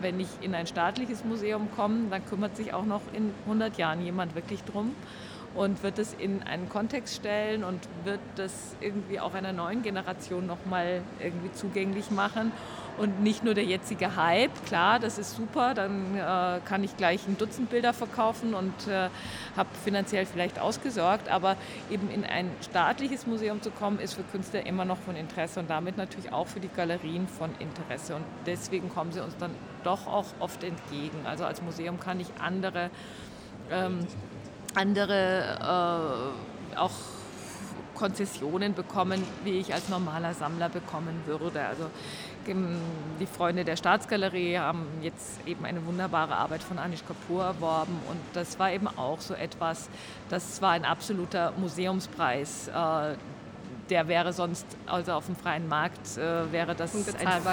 wenn 0.00 0.20
ich 0.20 0.28
in 0.40 0.54
ein 0.54 0.66
staatliches 0.66 1.24
Museum 1.24 1.68
komme, 1.74 2.08
dann 2.10 2.24
kümmert 2.26 2.56
sich 2.56 2.74
auch 2.74 2.84
noch 2.84 3.02
in 3.12 3.32
100 3.44 3.78
Jahren 3.78 4.04
jemand 4.04 4.34
wirklich 4.34 4.62
drum 4.64 4.94
und 5.56 5.82
wird 5.82 5.98
es 5.98 6.14
in 6.14 6.42
einen 6.42 6.68
Kontext 6.68 7.16
stellen 7.16 7.64
und 7.64 7.80
wird 8.04 8.20
das 8.36 8.76
irgendwie 8.80 9.18
auch 9.20 9.34
einer 9.34 9.52
neuen 9.52 9.82
Generation 9.82 10.46
nochmal 10.46 11.02
irgendwie 11.18 11.52
zugänglich 11.52 12.10
machen. 12.10 12.52
Und 12.98 13.22
nicht 13.22 13.44
nur 13.44 13.52
der 13.52 13.64
jetzige 13.64 14.16
Hype, 14.16 14.64
klar, 14.64 14.98
das 14.98 15.18
ist 15.18 15.36
super, 15.36 15.74
dann 15.74 16.16
äh, 16.16 16.60
kann 16.64 16.82
ich 16.82 16.96
gleich 16.96 17.26
ein 17.28 17.36
Dutzend 17.36 17.68
Bilder 17.68 17.92
verkaufen 17.92 18.54
und 18.54 18.88
äh, 18.88 19.10
habe 19.54 19.68
finanziell 19.84 20.24
vielleicht 20.24 20.58
ausgesorgt, 20.58 21.28
aber 21.28 21.56
eben 21.90 22.10
in 22.10 22.24
ein 22.24 22.50
staatliches 22.62 23.26
Museum 23.26 23.60
zu 23.60 23.70
kommen, 23.70 23.98
ist 23.98 24.14
für 24.14 24.22
Künstler 24.22 24.64
immer 24.64 24.86
noch 24.86 24.96
von 24.98 25.14
Interesse 25.14 25.60
und 25.60 25.68
damit 25.68 25.98
natürlich 25.98 26.32
auch 26.32 26.46
für 26.46 26.60
die 26.60 26.70
Galerien 26.74 27.28
von 27.28 27.50
Interesse. 27.58 28.16
Und 28.16 28.24
deswegen 28.46 28.88
kommen 28.88 29.12
sie 29.12 29.22
uns 29.22 29.36
dann 29.36 29.50
doch 29.84 30.06
auch 30.06 30.26
oft 30.40 30.64
entgegen. 30.64 31.26
Also 31.26 31.44
als 31.44 31.60
Museum 31.60 32.00
kann 32.00 32.18
ich 32.18 32.28
andere 32.40 32.88
ähm, 33.70 34.06
andere 34.76 36.32
äh, 36.74 36.76
auch 36.76 36.92
Konzessionen 37.94 38.74
bekommen, 38.74 39.24
wie 39.42 39.58
ich 39.58 39.72
als 39.72 39.88
normaler 39.88 40.34
Sammler 40.34 40.68
bekommen 40.68 41.22
würde. 41.24 41.62
Also 41.62 41.90
die 42.46 43.26
Freunde 43.26 43.64
der 43.64 43.76
Staatsgalerie 43.76 44.58
haben 44.58 44.86
jetzt 45.02 45.44
eben 45.46 45.64
eine 45.64 45.84
wunderbare 45.84 46.36
Arbeit 46.36 46.62
von 46.62 46.78
Anish 46.78 47.02
Kapoor 47.04 47.44
erworben 47.44 47.98
und 48.08 48.20
das 48.34 48.58
war 48.58 48.70
eben 48.70 48.86
auch 48.86 49.20
so 49.20 49.34
etwas, 49.34 49.88
das 50.28 50.62
war 50.62 50.70
ein 50.72 50.84
absoluter 50.84 51.52
Museumspreis. 51.56 52.70
Der 53.90 54.08
wäre 54.08 54.32
sonst, 54.32 54.66
also 54.86 55.12
auf 55.12 55.26
dem 55.26 55.36
freien 55.36 55.68
Markt, 55.68 56.16
äh, 56.16 56.50
wäre 56.52 56.74
das 56.74 56.94
ein 56.94 57.04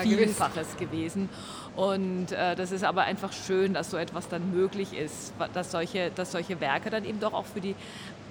Vielfaches 0.01 0.77
gewesen. 0.77 1.29
Und 1.75 2.31
äh, 2.31 2.55
das 2.55 2.71
ist 2.71 2.83
aber 2.83 3.03
einfach 3.03 3.31
schön, 3.33 3.73
dass 3.73 3.91
so 3.91 3.97
etwas 3.97 4.29
dann 4.29 4.51
möglich 4.53 4.93
ist, 4.93 5.33
dass 5.53 5.71
solche, 5.71 6.11
dass 6.11 6.31
solche 6.31 6.59
Werke 6.59 6.89
dann 6.89 7.05
eben 7.05 7.19
doch 7.19 7.33
auch 7.33 7.45
für 7.45 7.61
die 7.61 7.75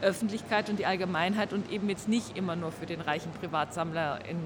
Öffentlichkeit 0.01 0.69
und 0.69 0.79
die 0.79 0.87
Allgemeinheit 0.87 1.53
und 1.53 1.71
eben 1.71 1.89
jetzt 1.89 2.09
nicht 2.09 2.37
immer 2.37 2.57
nur 2.57 2.73
für 2.73 2.87
den 2.87 3.01
reichen 3.01 3.33
Privatsammler 3.33 4.19
in 4.29 4.39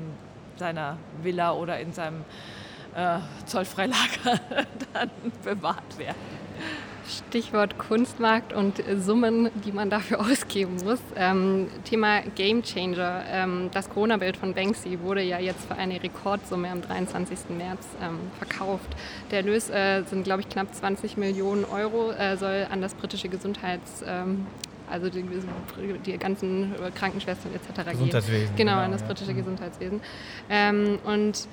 seiner 0.56 0.96
Villa 1.22 1.52
oder 1.52 1.80
in 1.80 1.92
seinem 1.92 2.24
äh, 2.94 3.18
Zollfreilager 3.44 4.40
dann 4.92 5.10
bewahrt 5.42 5.98
werden. 5.98 6.16
Stichwort 7.08 7.78
Kunstmarkt 7.78 8.52
und 8.52 8.82
Summen, 8.98 9.50
die 9.64 9.72
man 9.72 9.90
dafür 9.90 10.20
ausgeben 10.30 10.76
muss. 10.84 11.00
Ähm, 11.16 11.68
Thema 11.84 12.20
Game 12.34 12.62
Changer. 12.62 13.24
Ähm, 13.30 13.70
das 13.72 13.88
Corona-Bild 13.90 14.36
von 14.36 14.54
Banksy 14.54 14.98
wurde 15.00 15.22
ja 15.22 15.38
jetzt 15.38 15.66
für 15.66 15.76
eine 15.76 16.02
Rekordsumme 16.02 16.70
am 16.70 16.82
23. 16.82 17.50
März 17.56 17.86
ähm, 18.02 18.18
verkauft. 18.38 18.88
Der 19.30 19.38
Erlös 19.38 19.70
äh, 19.70 20.02
sind, 20.04 20.24
glaube 20.24 20.42
ich, 20.42 20.48
knapp 20.48 20.74
20 20.74 21.16
Millionen 21.16 21.64
Euro, 21.64 22.12
äh, 22.12 22.36
soll 22.36 22.66
an 22.70 22.80
das 22.80 22.94
britische 22.94 23.28
Gesundheits 23.28 24.02
ähm, 24.06 24.46
also 24.88 25.10
die, 25.10 25.24
die, 26.04 26.16
ganzen 26.16 26.72
Krankenschwestern 26.94 27.52
etc. 27.54 27.90
Gesundheitswesen. 27.90 28.46
Gehen. 28.46 28.56
Genau, 28.56 28.76
an 28.76 28.92
das 28.92 29.02
britische 29.02 29.32
ja. 29.32 29.36
Gesundheitswesen. 29.36 30.00
Ähm, 30.48 31.00
und 31.04 31.48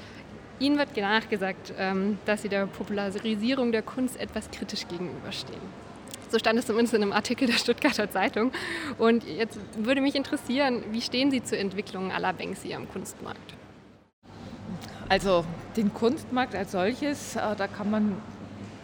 Ihnen 0.60 0.78
wird 0.78 0.96
nachgesagt, 0.96 1.74
ähm, 1.78 2.18
dass 2.26 2.42
Sie 2.42 2.50
der 2.50 2.68
Popularisierung 2.68 3.72
der 3.72 3.82
Kunst 3.82 4.20
etwas 4.20 4.50
kritisch 4.52 4.88
gegenüberstehen. 4.88 5.62
So 6.30 6.40
stand 6.40 6.58
es 6.58 6.66
zumindest 6.66 6.96
in 6.96 7.04
einem 7.04 7.14
Artikel 7.14 7.48
der 7.48 7.58
Stuttgarter 7.58 8.10
Zeitung. 8.10 8.52
Und 8.98 9.24
jetzt 9.24 9.60
würde 9.78 10.02
mich 10.02 10.16
interessieren, 10.16 10.84
wie 10.92 11.02
stehen 11.02 11.30
Sie 11.30 11.44
zur 11.44 11.60
Entwicklung 11.60 12.12
aller 12.12 12.34
Banksy 12.34 12.74
am 12.74 12.90
Kunstmarkt? 12.90 13.54
Also 15.10 15.46
den 15.78 15.94
Kunstmarkt 15.94 16.56
als 16.56 16.72
solches, 16.72 17.36
äh, 17.36 17.56
da 17.56 17.68
kann 17.68 17.92
man 17.92 18.18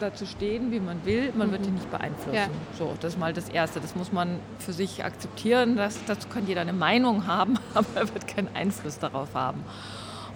dazu 0.00 0.26
stehen, 0.26 0.70
wie 0.70 0.80
man 0.80 1.04
will. 1.04 1.32
Man 1.36 1.48
mhm. 1.48 1.52
wird 1.52 1.66
ihn 1.66 1.74
nicht 1.74 1.90
beeinflussen. 1.90 2.34
Ja. 2.34 2.48
So, 2.78 2.94
das 3.00 3.14
ist 3.14 3.18
mal 3.18 3.32
das 3.32 3.48
Erste. 3.48 3.80
Das 3.80 3.94
muss 3.94 4.12
man 4.12 4.38
für 4.58 4.72
sich 4.72 5.04
akzeptieren. 5.04 5.76
Das, 5.76 5.98
dazu 6.06 6.28
kann 6.28 6.46
jeder 6.46 6.60
eine 6.60 6.72
Meinung 6.72 7.26
haben, 7.26 7.58
aber 7.74 7.88
er 7.94 8.14
wird 8.14 8.26
keinen 8.26 8.54
Einfluss 8.54 8.98
darauf 8.98 9.34
haben. 9.34 9.64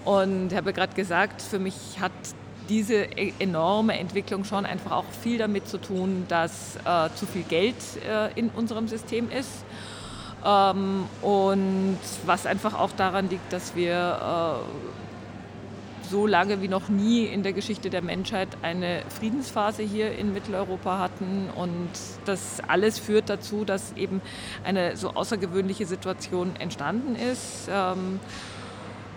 Und 0.04 0.52
ich 0.52 0.56
habe 0.56 0.72
gerade 0.72 0.94
gesagt, 0.94 1.42
für 1.42 1.58
mich 1.58 1.74
hat 2.00 2.12
diese 2.68 3.04
e-, 3.04 3.32
enorme 3.38 3.98
Entwicklung 3.98 4.44
schon 4.44 4.66
einfach 4.66 4.92
auch 4.92 5.04
viel 5.22 5.38
damit 5.38 5.68
zu 5.68 5.78
tun, 5.78 6.24
dass 6.28 6.76
äh, 6.84 7.08
zu 7.14 7.26
viel 7.26 7.42
Geld 7.42 7.76
äh, 8.06 8.32
in 8.38 8.50
unserem 8.50 8.88
System 8.88 9.30
ist. 9.30 9.64
Ähm, 10.44 11.04
und 11.22 11.98
was 12.26 12.46
einfach 12.46 12.78
auch 12.78 12.92
daran 12.92 13.30
liegt, 13.30 13.52
dass 13.52 13.74
wir 13.74 14.62
äh, 14.62 16.10
so 16.10 16.26
lange 16.26 16.60
wie 16.60 16.68
noch 16.68 16.88
nie 16.88 17.24
in 17.24 17.42
der 17.42 17.54
Geschichte 17.54 17.88
der 17.88 18.02
Menschheit 18.02 18.48
eine 18.62 19.02
Friedensphase 19.08 19.82
hier 19.82 20.16
in 20.16 20.34
Mitteleuropa 20.34 20.98
hatten. 20.98 21.48
Und 21.54 21.88
das 22.26 22.60
alles 22.66 22.98
führt 22.98 23.30
dazu, 23.30 23.64
dass 23.64 23.92
eben 23.96 24.20
eine 24.64 24.96
so 24.96 25.14
außergewöhnliche 25.14 25.86
Situation 25.86 26.56
entstanden 26.56 27.16
ist. 27.16 27.68
Ähm, 27.70 28.20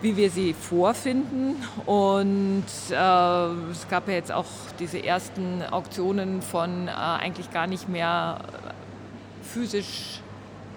wie 0.01 0.15
wir 0.15 0.29
sie 0.29 0.53
vorfinden. 0.53 1.55
Und 1.85 2.65
äh, 2.89 3.45
es 3.71 3.87
gab 3.89 4.07
ja 4.07 4.13
jetzt 4.13 4.31
auch 4.31 4.45
diese 4.79 5.03
ersten 5.03 5.63
Auktionen 5.63 6.41
von 6.41 6.87
äh, 6.87 6.91
eigentlich 6.91 7.51
gar 7.51 7.67
nicht 7.67 7.89
mehr 7.89 8.39
physisch 9.41 10.21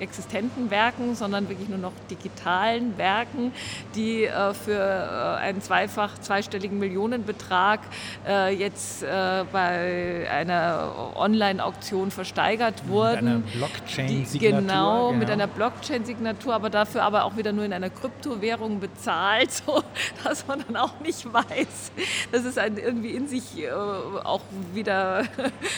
existenten 0.01 0.71
Werken, 0.71 1.15
sondern 1.15 1.49
wirklich 1.49 1.69
nur 1.69 1.79
noch 1.79 1.93
digitalen 2.11 2.97
Werken, 2.99 3.53
die 3.95 4.25
äh, 4.25 4.55
für 4.55 4.73
äh, 4.73 5.41
einen 5.41 5.61
zweifach 5.61 6.19
zweistelligen 6.19 6.79
Millionenbetrag 6.79 7.81
äh, 8.27 8.55
jetzt 8.55 9.03
äh, 9.03 9.45
bei 9.53 10.27
einer 10.31 11.13
Online-Auktion 11.17 12.11
versteigert 12.11 12.89
wurden. 12.89 13.43
Mit 13.45 13.55
einer 13.55 13.69
Blockchain-Signatur. 13.69 14.61
Genau, 14.61 15.09
genau, 15.09 15.13
mit 15.13 15.31
einer 15.31 15.47
Blockchain-Signatur, 15.47 16.55
aber 16.55 16.71
dafür 16.71 17.03
aber 17.03 17.25
auch 17.25 17.37
wieder 17.37 17.53
nur 17.53 17.65
in 17.65 17.73
einer 17.73 17.91
Kryptowährung 17.91 18.81
bezahlt, 18.81 19.51
so 19.67 19.83
dass 20.25 20.47
man 20.47 20.65
dann 20.67 20.77
auch 20.77 20.99
nicht 21.01 21.31
weiß, 21.33 21.93
dass 22.33 22.45
es 22.45 22.59
ein 22.59 22.77
irgendwie 22.77 23.11
in 23.11 23.29
sich 23.29 23.59
äh, 23.59 23.71
auch 23.71 24.43
wieder 24.75 25.25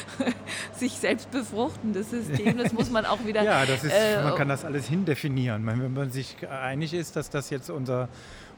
sich 0.75 0.93
selbst 0.93 1.31
befruchtendes 1.31 2.11
System. 2.11 2.59
Das 2.59 2.73
muss 2.73 2.91
man 2.91 3.07
auch 3.07 3.25
wieder. 3.25 3.43
Ja, 3.53 3.67
das 3.67 3.83
ist 3.83 3.93
äh, 4.21 4.25
man 4.25 4.35
kann 4.35 4.49
das 4.49 4.65
alles 4.65 4.87
hindefinieren. 4.89 5.67
Wenn 5.67 5.93
man 5.93 6.11
sich 6.11 6.37
einig 6.49 6.95
ist, 6.95 7.17
dass 7.17 7.31
das 7.31 7.51
jetzt 7.51 7.71
unser, 7.71 8.09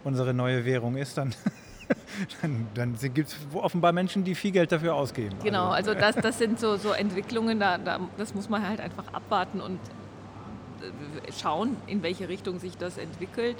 unsere 0.04 0.34
neue 0.34 0.64
Währung 0.64 0.96
ist, 0.96 1.18
dann, 1.18 1.34
dann, 2.42 2.66
dann 2.74 2.96
gibt 3.14 3.28
es 3.28 3.36
offenbar 3.54 3.92
Menschen, 3.92 4.24
die 4.24 4.34
viel 4.34 4.52
Geld 4.52 4.72
dafür 4.72 4.94
ausgeben. 4.94 5.36
Genau, 5.42 5.68
also, 5.68 5.92
also 5.92 6.00
das, 6.00 6.16
das 6.16 6.38
sind 6.38 6.58
so, 6.60 6.76
so 6.76 6.92
Entwicklungen, 6.92 7.60
da, 7.60 7.78
da, 7.78 8.00
das 8.16 8.34
muss 8.34 8.48
man 8.48 8.66
halt 8.66 8.80
einfach 8.80 9.12
abwarten 9.12 9.60
und 9.60 9.78
äh, 10.80 11.32
schauen, 11.32 11.76
in 11.86 12.02
welche 12.02 12.28
Richtung 12.28 12.58
sich 12.58 12.76
das 12.76 12.98
entwickelt. 12.98 13.56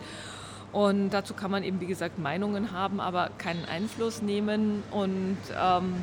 Und 0.73 1.11
dazu 1.11 1.35
kann 1.35 1.53
man 1.53 1.63
eben, 1.63 1.81
wie 1.81 1.87
gesagt, 1.87 2.19
Meinungen 2.19 2.73
haben, 2.73 2.99
aber 2.99 3.31
keinen 3.39 3.65
Einfluss 3.65 4.23
nehmen. 4.23 4.83
Und 4.91 5.39
ähm, 5.57 5.95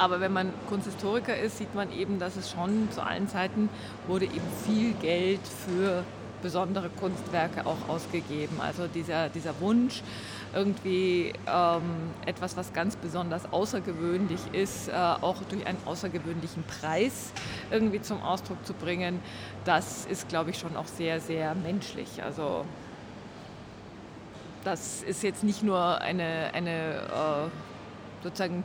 aber 0.00 0.20
wenn 0.20 0.32
man 0.32 0.50
Kunsthistoriker 0.66 1.36
ist, 1.36 1.58
sieht 1.58 1.74
man 1.74 1.92
eben, 1.92 2.18
dass 2.18 2.36
es 2.36 2.50
schon 2.50 2.90
zu 2.90 3.04
allen 3.04 3.28
Zeiten 3.28 3.68
wurde 4.06 4.24
eben 4.24 4.40
viel 4.64 4.94
Geld 4.94 5.40
für 5.66 6.04
besondere 6.40 6.88
Kunstwerke 6.88 7.66
auch 7.66 7.86
ausgegeben. 7.86 8.62
Also 8.62 8.86
dieser, 8.86 9.28
dieser 9.28 9.60
Wunsch, 9.60 10.02
irgendwie 10.54 11.34
ähm, 11.46 11.82
etwas, 12.24 12.56
was 12.56 12.72
ganz 12.72 12.96
besonders 12.96 13.52
außergewöhnlich 13.52 14.40
ist, 14.52 14.88
äh, 14.88 14.92
auch 14.92 15.36
durch 15.50 15.66
einen 15.66 15.78
außergewöhnlichen 15.84 16.64
Preis 16.64 17.30
irgendwie 17.70 18.00
zum 18.00 18.22
Ausdruck 18.22 18.64
zu 18.64 18.72
bringen, 18.72 19.20
das 19.66 20.06
ist, 20.06 20.30
glaube 20.30 20.48
ich, 20.48 20.58
schon 20.58 20.76
auch 20.76 20.86
sehr, 20.86 21.20
sehr 21.20 21.54
menschlich. 21.54 22.22
Also 22.24 22.64
das 24.64 25.02
ist 25.02 25.22
jetzt 25.22 25.44
nicht 25.44 25.62
nur 25.62 26.00
eine, 26.00 26.54
eine 26.54 26.70
äh, 26.70 28.24
sozusagen 28.24 28.64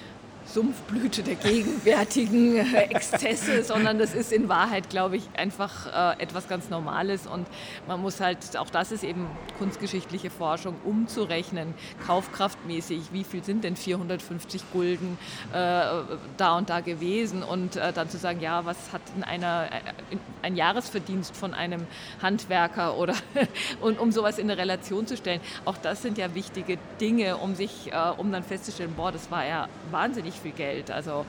Sumpfblüte 0.53 1.23
der 1.23 1.35
gegenwärtigen 1.35 2.57
äh, 2.57 2.83
Exzesse, 2.89 3.63
sondern 3.63 3.97
das 3.97 4.13
ist 4.13 4.31
in 4.31 4.49
Wahrheit, 4.49 4.89
glaube 4.89 5.17
ich, 5.17 5.23
einfach 5.37 6.15
äh, 6.17 6.21
etwas 6.21 6.47
ganz 6.47 6.69
Normales. 6.69 7.27
Und 7.27 7.47
man 7.87 8.01
muss 8.01 8.19
halt, 8.19 8.57
auch 8.57 8.69
das 8.69 8.91
ist 8.91 9.03
eben 9.03 9.27
kunstgeschichtliche 9.57 10.29
Forschung, 10.29 10.75
umzurechnen, 10.83 11.73
kaufkraftmäßig, 12.05 13.13
wie 13.13 13.23
viel 13.23 13.43
sind 13.43 13.63
denn 13.63 13.75
450 13.75 14.63
Gulden 14.73 15.17
äh, 15.53 15.55
da 16.37 16.57
und 16.57 16.69
da 16.69 16.81
gewesen? 16.81 17.43
Und 17.43 17.75
äh, 17.75 17.93
dann 17.93 18.09
zu 18.09 18.17
sagen, 18.17 18.41
ja, 18.41 18.65
was 18.65 18.91
hat 18.91 19.01
in 19.15 19.23
einer, 19.23 19.69
äh, 19.71 20.17
ein 20.41 20.55
Jahresverdienst 20.55 21.35
von 21.35 21.53
einem 21.53 21.87
Handwerker 22.21 22.97
oder 22.97 23.15
und 23.81 23.99
um 23.99 24.11
sowas 24.11 24.37
in 24.37 24.49
eine 24.49 24.59
Relation 24.59 25.07
zu 25.07 25.15
stellen, 25.15 25.41
auch 25.65 25.77
das 25.77 26.01
sind 26.01 26.17
ja 26.17 26.35
wichtige 26.35 26.77
Dinge, 26.99 27.37
um 27.37 27.55
sich, 27.55 27.91
äh, 27.91 28.11
um 28.17 28.31
dann 28.31 28.43
festzustellen, 28.43 28.93
boah, 28.95 29.11
das 29.11 29.31
war 29.31 29.45
ja 29.45 29.67
wahnsinnig 29.91 30.40
viel 30.41 30.51
Geld. 30.51 30.91
Also 30.91 31.25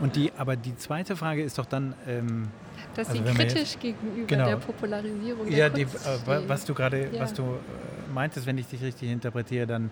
und 0.00 0.16
die, 0.16 0.32
aber 0.36 0.56
die 0.56 0.76
zweite 0.76 1.16
Frage 1.16 1.42
ist 1.42 1.58
doch 1.58 1.66
dann. 1.66 1.94
Ähm, 2.06 2.48
dass 2.94 3.08
also 3.10 3.24
sie 3.24 3.34
kritisch 3.34 3.72
jetzt, 3.72 3.80
gegenüber 3.80 4.26
genau, 4.26 4.46
der 4.46 4.56
Popularisierung 4.56 5.48
der 5.48 5.56
ja, 5.56 5.68
die, 5.68 5.82
äh, 5.82 6.48
was 6.48 6.64
du 6.64 6.74
gerade, 6.74 7.08
ja. 7.10 7.20
was 7.20 7.34
du 7.34 7.42
äh, 7.42 8.12
meintest, 8.12 8.46
wenn 8.46 8.58
ich 8.58 8.66
dich 8.66 8.82
richtig 8.82 9.10
interpretiere, 9.10 9.66
dann 9.66 9.90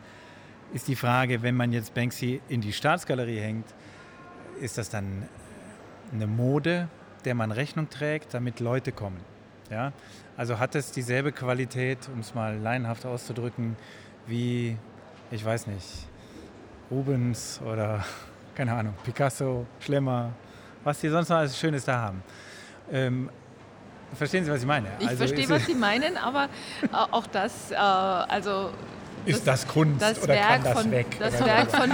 ist 0.72 0.88
die 0.88 0.97
Frage, 0.97 1.43
wenn 1.43 1.57
man 1.57 1.72
jetzt 1.72 1.95
Banksy 1.95 2.40
in 2.49 2.61
die 2.61 2.72
Staatsgalerie 2.72 3.40
hängt, 3.40 3.66
ist 4.61 4.78
das 4.78 4.88
dann 4.90 5.28
eine 6.12 6.26
Mode, 6.26 6.88
der 7.24 7.34
man 7.34 7.51
Rechnung 7.51 7.90
trägt, 7.90 8.34
damit 8.34 8.61
Leute 8.61 8.93
kommen? 8.93 9.20
Ja? 9.70 9.93
Also 10.36 10.59
hat 10.59 10.74
es 10.74 10.93
dieselbe 10.93 11.32
Qualität, 11.32 11.99
um 12.12 12.20
es 12.20 12.34
mal 12.34 12.57
laienhaft 12.57 13.05
auszudrücken, 13.05 13.76
wie, 14.26 14.76
ich 15.30 15.45
weiß 15.45 15.66
nicht, 15.66 16.07
Rubens 16.93 17.61
oder 17.64 18.05
keine 18.55 18.74
Ahnung, 18.74 18.95
Picasso, 19.03 19.66
Schlemmer, 19.80 20.30
was 20.84 21.01
die 21.01 21.09
sonst 21.09 21.30
noch 21.30 21.38
alles 21.38 21.59
Schönes 21.59 21.84
da 21.84 21.99
haben. 21.99 22.22
Ähm, 22.93 23.30
verstehen 24.14 24.45
Sie, 24.45 24.51
was 24.51 24.61
ich 24.61 24.66
meine? 24.66 24.88
Ich 24.99 25.09
also 25.09 25.26
verstehe, 25.26 25.49
was 25.49 25.64
Sie 25.64 25.74
meinen, 25.74 26.18
aber 26.18 26.49
auch 26.93 27.26
das, 27.26 27.70
äh, 27.70 27.76
also 27.76 28.70
ist 29.26 29.46
das, 29.46 29.66
Kunst 29.66 30.02
das 30.02 30.22
oder 30.22 30.34
Werk 30.34 30.48
kann 30.48 30.64
das 30.64 30.82
von, 30.82 30.90
weg? 30.90 31.06
Das 31.18 31.44
Werk, 31.44 31.70
von, 31.70 31.90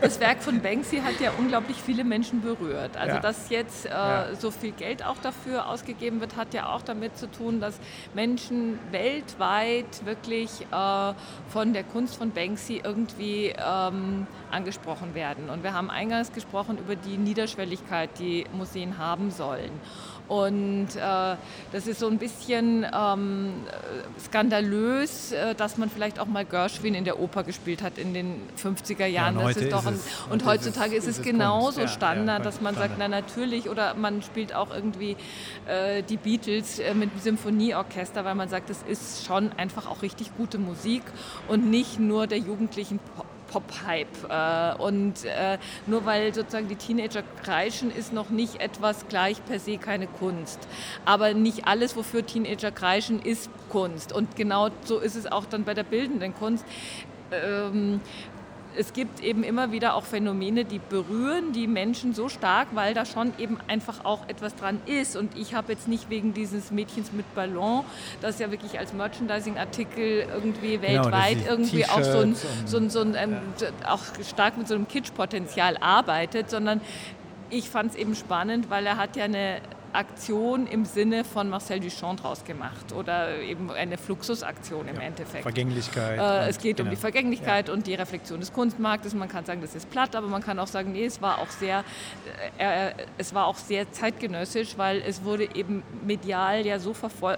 das 0.00 0.20
Werk 0.20 0.42
von 0.42 0.60
Banksy 0.60 0.98
hat 0.98 1.20
ja 1.20 1.30
unglaublich 1.38 1.76
viele 1.84 2.04
Menschen 2.04 2.42
berührt. 2.42 2.96
Also 2.96 3.14
ja. 3.16 3.20
dass 3.20 3.50
jetzt 3.50 3.86
äh, 3.86 3.90
ja. 3.90 4.34
so 4.38 4.50
viel 4.50 4.72
Geld 4.72 5.04
auch 5.04 5.18
dafür 5.22 5.68
ausgegeben 5.68 6.20
wird, 6.20 6.36
hat 6.36 6.54
ja 6.54 6.72
auch 6.72 6.82
damit 6.82 7.16
zu 7.16 7.30
tun, 7.30 7.60
dass 7.60 7.78
Menschen 8.14 8.78
weltweit 8.90 10.04
wirklich 10.04 10.50
äh, 10.70 11.12
von 11.48 11.72
der 11.72 11.84
Kunst 11.84 12.16
von 12.16 12.30
Banksy 12.30 12.80
irgendwie 12.84 13.54
ähm, 13.56 14.26
angesprochen 14.50 15.14
werden. 15.14 15.50
Und 15.50 15.62
wir 15.62 15.72
haben 15.74 15.90
eingangs 15.90 16.32
gesprochen 16.32 16.78
über 16.78 16.96
die 16.96 17.16
Niederschwelligkeit, 17.16 18.10
die 18.18 18.46
Museen 18.52 18.98
haben 18.98 19.30
sollen. 19.30 19.70
Und 20.32 20.96
äh, 20.96 21.36
das 21.72 21.86
ist 21.86 22.00
so 22.00 22.06
ein 22.06 22.16
bisschen 22.16 22.86
ähm, 22.90 23.52
skandalös, 24.18 25.32
äh, 25.32 25.54
dass 25.54 25.76
man 25.76 25.90
vielleicht 25.90 26.18
auch 26.18 26.24
mal 26.24 26.46
Gershwin 26.46 26.94
in 26.94 27.04
der 27.04 27.20
Oper 27.20 27.42
gespielt 27.42 27.82
hat 27.82 27.98
in 27.98 28.14
den 28.14 28.40
50er 28.56 29.04
Jahren. 29.04 29.38
Ja, 29.38 29.44
und, 29.44 29.54
ist 29.54 29.70
doch 29.70 29.84
ein, 29.84 30.00
und 30.30 30.46
heutzutage 30.46 30.96
ist 30.96 31.04
es, 31.04 31.10
ist 31.10 31.18
es 31.18 31.24
genauso 31.24 31.80
Kunst. 31.80 31.96
Standard, 31.96 32.38
ja, 32.38 32.44
dass 32.44 32.62
man 32.62 32.72
Standard. 32.72 32.92
sagt, 32.92 32.98
na 32.98 33.08
natürlich, 33.08 33.68
oder 33.68 33.92
man 33.92 34.22
spielt 34.22 34.54
auch 34.54 34.74
irgendwie 34.74 35.18
äh, 35.66 36.02
die 36.02 36.16
Beatles 36.16 36.78
äh, 36.78 36.94
mit 36.94 37.10
Symphonieorchester, 37.22 38.24
weil 38.24 38.34
man 38.34 38.48
sagt, 38.48 38.70
das 38.70 38.82
ist 38.88 39.26
schon 39.26 39.52
einfach 39.58 39.86
auch 39.86 40.00
richtig 40.00 40.34
gute 40.38 40.56
Musik 40.56 41.02
und 41.46 41.68
nicht 41.68 42.00
nur 42.00 42.26
der 42.26 42.38
jugendlichen 42.38 43.00
Pop 43.16 43.26
Pop-Hype. 43.52 44.06
Äh, 44.28 44.82
und 44.82 45.24
äh, 45.24 45.58
nur 45.86 46.04
weil 46.06 46.34
sozusagen 46.34 46.68
die 46.68 46.76
Teenager 46.76 47.22
kreischen, 47.42 47.90
ist 47.90 48.12
noch 48.12 48.30
nicht 48.30 48.60
etwas 48.60 49.06
gleich 49.08 49.44
per 49.44 49.58
se 49.58 49.78
keine 49.78 50.06
Kunst. 50.06 50.66
Aber 51.04 51.34
nicht 51.34 51.66
alles, 51.66 51.96
wofür 51.96 52.24
Teenager 52.24 52.70
kreischen, 52.70 53.20
ist 53.20 53.50
Kunst. 53.68 54.12
Und 54.12 54.36
genau 54.36 54.70
so 54.84 54.98
ist 54.98 55.16
es 55.16 55.30
auch 55.30 55.44
dann 55.44 55.64
bei 55.64 55.74
der 55.74 55.84
bildenden 55.84 56.34
Kunst. 56.34 56.64
Ähm, 57.30 58.00
es 58.76 58.92
gibt 58.92 59.22
eben 59.22 59.42
immer 59.42 59.72
wieder 59.72 59.94
auch 59.94 60.04
Phänomene, 60.04 60.64
die 60.64 60.78
berühren 60.78 61.52
die 61.52 61.66
Menschen 61.66 62.14
so 62.14 62.28
stark, 62.28 62.68
weil 62.72 62.94
da 62.94 63.04
schon 63.04 63.32
eben 63.38 63.58
einfach 63.68 64.04
auch 64.04 64.28
etwas 64.28 64.54
dran 64.54 64.80
ist. 64.86 65.16
Und 65.16 65.36
ich 65.36 65.54
habe 65.54 65.72
jetzt 65.72 65.88
nicht 65.88 66.10
wegen 66.10 66.34
dieses 66.34 66.70
Mädchens 66.70 67.12
mit 67.12 67.32
Ballon, 67.34 67.84
das 68.20 68.38
ja 68.38 68.50
wirklich 68.50 68.78
als 68.78 68.92
Merchandising-Artikel 68.92 70.26
irgendwie 70.32 70.78
genau, 70.78 71.04
weltweit 71.04 71.38
irgendwie 71.46 71.86
auch 71.86 72.02
so 72.02 72.18
ein, 72.18 72.36
so 72.64 72.76
ein, 72.78 72.90
so 72.90 73.00
ein 73.00 73.14
ähm, 73.16 73.36
ja. 73.60 73.92
auch 73.92 74.02
stark 74.26 74.56
mit 74.56 74.68
so 74.68 74.74
einem 74.74 74.88
Kitsch-Potenzial 74.88 75.76
arbeitet, 75.78 76.50
sondern 76.50 76.80
ich 77.50 77.68
fand 77.68 77.92
es 77.92 77.96
eben 77.96 78.14
spannend, 78.14 78.70
weil 78.70 78.86
er 78.86 78.96
hat 78.96 79.16
ja 79.16 79.24
eine 79.24 79.60
Aktion 79.92 80.66
im 80.66 80.84
Sinne 80.84 81.24
von 81.24 81.48
Marcel 81.48 81.80
Duchamp 81.80 82.22
draus 82.22 82.44
gemacht 82.44 82.92
oder 82.92 83.38
eben 83.38 83.70
eine 83.70 83.98
Fluxusaktion 83.98 84.88
im 84.88 84.96
ja, 84.96 85.02
Endeffekt. 85.02 85.42
Vergänglichkeit. 85.42 86.18
Äh, 86.18 86.48
es 86.48 86.58
geht 86.58 86.78
genau. 86.78 86.88
um 86.88 86.94
die 86.94 87.00
Vergänglichkeit 87.00 87.68
ja. 87.68 87.74
und 87.74 87.86
die 87.86 87.94
Reflexion 87.94 88.40
des 88.40 88.52
Kunstmarktes. 88.52 89.14
Man 89.14 89.28
kann 89.28 89.44
sagen, 89.44 89.60
das 89.60 89.74
ist 89.74 89.90
platt, 89.90 90.16
aber 90.16 90.28
man 90.28 90.42
kann 90.42 90.58
auch 90.58 90.66
sagen, 90.66 90.92
nee, 90.92 91.04
es 91.04 91.20
war 91.20 91.38
auch 91.38 91.50
sehr, 91.50 91.84
äh, 92.58 92.88
äh 92.88 92.92
es 93.18 93.34
war 93.34 93.46
auch 93.46 93.56
sehr 93.56 93.90
zeitgenössisch, 93.92 94.78
weil 94.78 95.02
es 95.02 95.24
wurde 95.24 95.54
eben 95.54 95.82
medial 96.04 96.64
ja 96.64 96.78
so, 96.78 96.94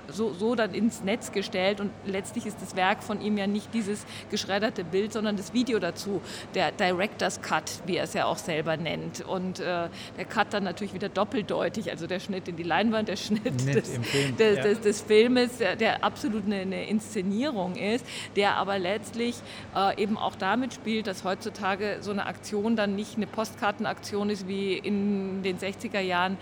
so, 0.09 0.32
so 0.32 0.55
dann 0.55 0.74
ins 0.74 1.02
Netz 1.02 1.32
gestellt 1.32 1.81
und 1.81 1.90
letztlich 2.06 2.47
ist 2.47 2.62
das 2.62 2.76
Werk 2.76 3.02
von 3.02 3.20
ihm 3.20 3.36
ja 3.36 3.47
nicht 3.47 3.74
dieses 3.74 4.06
geschredderte 4.31 4.85
Bild, 4.85 5.12
sondern 5.12 5.36
das 5.36 5.52
Video 5.52 5.78
dazu, 5.78 6.20
der 6.55 6.70
Director's 6.72 7.43
Cut, 7.43 7.81
wie 7.86 7.97
er 7.97 8.05
es 8.05 8.14
ja 8.14 8.26
auch 8.26 8.39
selber 8.39 8.76
nennt. 8.76 9.22
Und 9.22 9.60
äh, 9.60 9.89
der 10.16 10.24
Cut 10.28 10.52
dann 10.52 10.64
natürlich 10.64 10.94
wieder 10.94 11.09
doppeldeutig, 11.09 11.90
also 11.90 12.06
der 12.06 12.20
Schnitt 12.20 12.44
Schnitt 12.45 12.49
in 12.49 12.57
die 12.57 12.62
Leinwand, 12.62 13.09
der 13.09 13.16
Schnitt 13.16 13.66
des, 13.66 13.99
Film, 13.99 14.37
des, 14.37 14.61
des, 14.61 14.81
des, 14.81 15.01
Filmes, 15.03 15.59
der, 15.59 15.77
der 15.77 16.05
absolut 16.05 16.45
eine, 16.45 16.57
eine, 16.57 16.87
Inszenierung 16.87 17.77
ist, 17.77 18.07
der 18.37 18.57
aber 18.57 18.79
letztlich 18.79 19.37
äh, 19.75 20.01
eben 20.03 20.19
auch 20.19 20.37
damit 20.37 20.75
spielt, 20.75 21.07
dass 21.07 21.25
heutzutage 21.25 21.99
so 22.01 22.11
eine 22.11 22.27
Aktion 22.27 22.77
dann 22.77 22.95
nicht 22.95 23.16
eine 23.16 23.27
Postkartenaktion 23.27 24.31
ist 24.31 24.47
wie 24.47 24.75
in 24.75 25.43
den 25.43 25.59
60er 25.59 26.01
Jahren, 26.01 26.37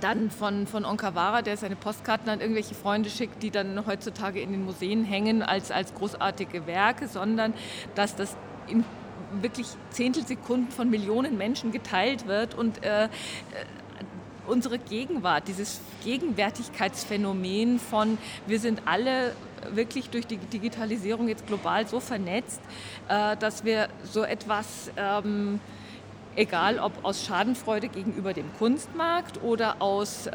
dann 0.00 0.30
von, 0.30 0.66
von 0.66 0.84
Onkawara, 0.84 1.42
der 1.42 1.56
seine 1.56 1.76
Postkarten 1.76 2.28
an 2.28 2.40
irgendwelche 2.40 2.74
Freunde 2.74 3.08
schickt, 3.08 3.42
die 3.42 3.50
dann 3.50 3.86
heutzutage 3.86 4.40
in 4.40 4.50
den 4.50 4.64
Museen 4.64 5.04
hängen 5.04 5.42
als, 5.42 5.70
als 5.70 5.94
großartige 5.94 6.66
Werke, 6.66 7.06
sondern 7.06 7.54
dass 7.94 8.16
das 8.16 8.36
in 8.66 8.84
wirklich 9.40 9.66
Zehntelsekunden 9.90 10.70
von 10.70 10.90
Millionen 10.90 11.38
Menschen 11.38 11.72
geteilt 11.72 12.26
wird 12.26 12.54
und 12.54 12.82
äh, 12.84 13.08
unsere 14.52 14.78
Gegenwart, 14.78 15.48
dieses 15.48 15.80
Gegenwärtigkeitsphänomen 16.04 17.80
von, 17.80 18.18
wir 18.46 18.60
sind 18.60 18.82
alle 18.84 19.34
wirklich 19.70 20.10
durch 20.10 20.26
die 20.26 20.36
Digitalisierung 20.36 21.28
jetzt 21.28 21.46
global 21.46 21.88
so 21.88 22.00
vernetzt, 22.00 22.60
äh, 23.08 23.36
dass 23.38 23.64
wir 23.64 23.88
so 24.04 24.22
etwas... 24.22 24.90
Ähm, 24.96 25.58
egal 26.36 26.78
ob 26.78 26.92
aus 27.04 27.24
Schadenfreude 27.24 27.88
gegenüber 27.88 28.32
dem 28.32 28.46
Kunstmarkt 28.58 29.42
oder 29.42 29.76
aus 29.80 30.26
äh, 30.26 30.32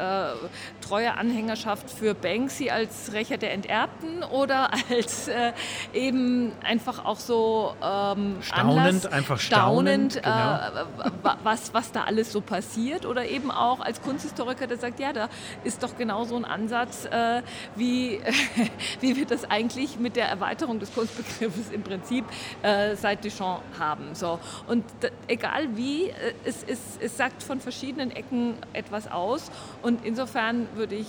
treuer 0.80 1.16
Anhängerschaft 1.16 1.90
für 1.90 2.14
Banksy 2.14 2.70
als 2.70 3.12
Rächer 3.12 3.36
der 3.36 3.52
Enterbten 3.52 4.22
oder 4.22 4.70
als 4.90 5.28
äh, 5.28 5.52
eben 5.92 6.52
einfach 6.62 7.04
auch 7.04 7.18
so 7.18 7.74
ähm, 7.82 8.36
staunend, 8.40 8.78
Anlass, 8.78 9.06
einfach 9.06 9.38
staunend, 9.38 10.14
staunend 10.14 10.16
äh, 10.16 11.12
genau. 11.22 11.36
was, 11.42 11.74
was 11.74 11.92
da 11.92 12.04
alles 12.04 12.32
so 12.32 12.40
passiert 12.40 13.04
oder 13.04 13.26
eben 13.26 13.50
auch 13.50 13.80
als 13.80 14.00
Kunsthistoriker, 14.02 14.66
der 14.66 14.78
sagt, 14.78 15.00
ja, 15.00 15.12
da 15.12 15.28
ist 15.64 15.82
doch 15.82 15.96
genau 15.96 16.24
so 16.24 16.36
ein 16.36 16.44
Ansatz, 16.44 17.06
äh, 17.06 17.42
wie, 17.74 18.20
wie 19.00 19.16
wir 19.16 19.26
das 19.26 19.50
eigentlich 19.50 19.98
mit 19.98 20.16
der 20.16 20.28
Erweiterung 20.28 20.78
des 20.78 20.94
Kunstbegriffes 20.94 21.70
im 21.72 21.82
Prinzip 21.82 22.24
äh, 22.62 22.94
seit 22.94 23.24
Duchamp 23.24 23.62
haben. 23.78 24.14
So. 24.14 24.38
Und 24.66 24.84
egal 25.26 25.76
wie 25.76 25.87
Theorie, 25.88 26.10
äh, 26.10 26.34
es, 26.44 26.64
es, 26.66 26.78
es 27.00 27.16
sagt 27.16 27.42
von 27.42 27.60
verschiedenen 27.60 28.10
Ecken 28.10 28.54
etwas 28.72 29.10
aus 29.10 29.50
und 29.82 30.04
insofern 30.04 30.68
würde 30.74 30.96
ich 30.96 31.06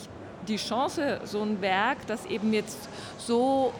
die 0.48 0.58
Chance, 0.58 1.22
so 1.26 1.42
ein 1.42 1.62
Werk, 1.62 2.08
das 2.08 2.26
eben 2.26 2.54
jetzt 2.54 2.90
so 3.18 3.74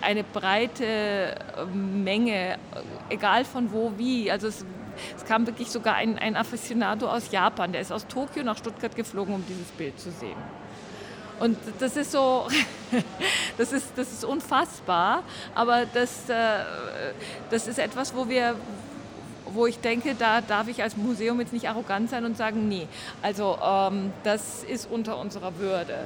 eine 0.00 0.24
breite 0.24 1.34
ähm, 1.58 2.04
Menge, 2.04 2.58
egal 3.10 3.44
von 3.44 3.70
wo, 3.72 3.92
wie. 3.98 4.30
Also 4.30 4.46
es, 4.46 4.64
es, 5.16 5.24
kam 5.26 5.46
wirklich 5.46 5.68
sogar 5.70 5.96
ein, 5.96 6.18
ein 6.18 6.36
Aficionado 6.36 7.08
aus 7.08 7.30
Japan, 7.30 7.72
der 7.72 7.82
ist 7.82 7.92
aus 7.92 8.06
Tokio 8.06 8.42
nach 8.44 8.56
Stuttgart 8.56 8.94
geflogen, 8.96 9.34
um 9.34 9.44
dieses 9.46 9.68
Bild 9.72 9.98
zu 9.98 10.10
sehen. 10.10 10.38
Und 11.38 11.58
das 11.80 11.96
ist 11.96 12.12
so, 12.12 12.46
das 13.58 13.72
ist, 13.72 13.88
das 13.96 14.12
ist 14.12 14.24
unfassbar, 14.24 15.22
aber 15.54 15.86
das, 15.92 16.30
äh, 16.30 16.34
das 17.50 17.66
ist 17.66 17.78
etwas, 17.78 18.14
wo 18.14 18.28
wir, 18.28 18.56
wo 19.54 19.66
ich 19.66 19.80
denke, 19.80 20.14
da 20.14 20.40
darf 20.40 20.68
ich 20.68 20.82
als 20.82 20.96
Museum 20.96 21.40
jetzt 21.40 21.52
nicht 21.52 21.68
arrogant 21.68 22.10
sein 22.10 22.24
und 22.24 22.36
sagen, 22.36 22.68
nee, 22.68 22.86
also 23.22 23.58
ähm, 23.62 24.12
das 24.24 24.64
ist 24.64 24.90
unter 24.90 25.18
unserer 25.18 25.58
Würde. 25.58 25.98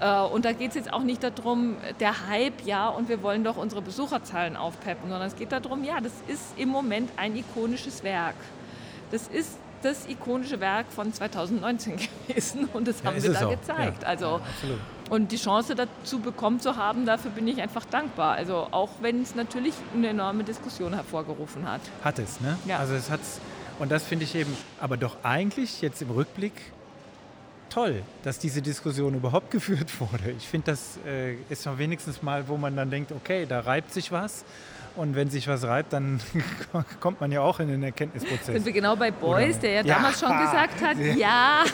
Äh, 0.00 0.20
und 0.20 0.44
da 0.44 0.52
geht 0.52 0.70
es 0.70 0.74
jetzt 0.74 0.92
auch 0.92 1.02
nicht 1.02 1.22
darum, 1.22 1.76
der 2.00 2.28
Hype, 2.28 2.64
ja, 2.64 2.88
und 2.88 3.08
wir 3.08 3.22
wollen 3.22 3.44
doch 3.44 3.56
unsere 3.56 3.82
Besucherzahlen 3.82 4.56
aufpeppen, 4.56 5.08
sondern 5.08 5.28
es 5.28 5.36
geht 5.36 5.52
darum, 5.52 5.84
ja, 5.84 6.00
das 6.00 6.12
ist 6.26 6.58
im 6.58 6.68
Moment 6.68 7.10
ein 7.16 7.36
ikonisches 7.36 8.02
Werk. 8.02 8.36
Das 9.10 9.28
ist 9.28 9.58
das 9.84 10.06
ikonische 10.08 10.60
Werk 10.60 10.86
von 10.90 11.12
2019 11.12 11.96
gewesen 12.26 12.68
und 12.72 12.88
das 12.88 13.00
ja, 13.00 13.06
haben 13.06 13.22
wir 13.22 13.32
da 13.32 13.50
gezeigt. 13.50 14.02
Ja, 14.02 14.08
also, 14.08 14.40
ja, 14.62 14.68
und 15.10 15.32
die 15.32 15.36
Chance 15.36 15.74
dazu 15.74 16.18
bekommen 16.18 16.60
zu 16.60 16.76
haben, 16.76 17.04
dafür 17.04 17.30
bin 17.30 17.46
ich 17.46 17.60
einfach 17.60 17.84
dankbar. 17.84 18.36
Also 18.36 18.68
auch 18.70 18.90
wenn 19.00 19.22
es 19.22 19.34
natürlich 19.34 19.74
eine 19.94 20.08
enorme 20.08 20.44
Diskussion 20.44 20.94
hervorgerufen 20.94 21.68
hat. 21.70 21.82
Hat 22.02 22.18
es, 22.18 22.40
ne? 22.40 22.56
Ja. 22.66 22.78
Also 22.78 22.94
es 22.94 23.10
hat's 23.10 23.40
und 23.78 23.90
das 23.90 24.04
finde 24.04 24.24
ich 24.24 24.34
eben, 24.34 24.56
aber 24.80 24.96
doch 24.96 25.16
eigentlich 25.24 25.82
jetzt 25.82 26.00
im 26.00 26.10
Rückblick 26.10 26.52
toll, 27.70 28.02
dass 28.22 28.38
diese 28.38 28.62
Diskussion 28.62 29.14
überhaupt 29.14 29.50
geführt 29.50 30.00
wurde. 30.00 30.30
Ich 30.30 30.46
finde, 30.46 30.72
das 30.72 30.98
äh, 31.06 31.34
ist 31.48 31.66
wenigstens 31.78 32.22
mal, 32.22 32.48
wo 32.48 32.56
man 32.56 32.76
dann 32.76 32.90
denkt, 32.90 33.12
okay, 33.12 33.46
da 33.46 33.60
reibt 33.60 33.92
sich 33.92 34.12
was 34.12 34.44
und 34.96 35.16
wenn 35.16 35.28
sich 35.28 35.48
was 35.48 35.64
reibt, 35.64 35.92
dann 35.92 36.20
kommt 37.00 37.20
man 37.20 37.32
ja 37.32 37.40
auch 37.40 37.58
in 37.60 37.68
den 37.68 37.82
Erkenntnisprozess. 37.82 38.46
Sind 38.46 38.64
wir 38.64 38.72
genau 38.72 38.94
bei 38.96 39.10
Beuys, 39.10 39.58
der 39.58 39.70
ja, 39.70 39.82
ja, 39.82 39.94
damals 39.94 40.20
schon 40.20 40.30
gesagt 40.38 40.80
hat, 40.82 40.96
ja, 41.16 41.64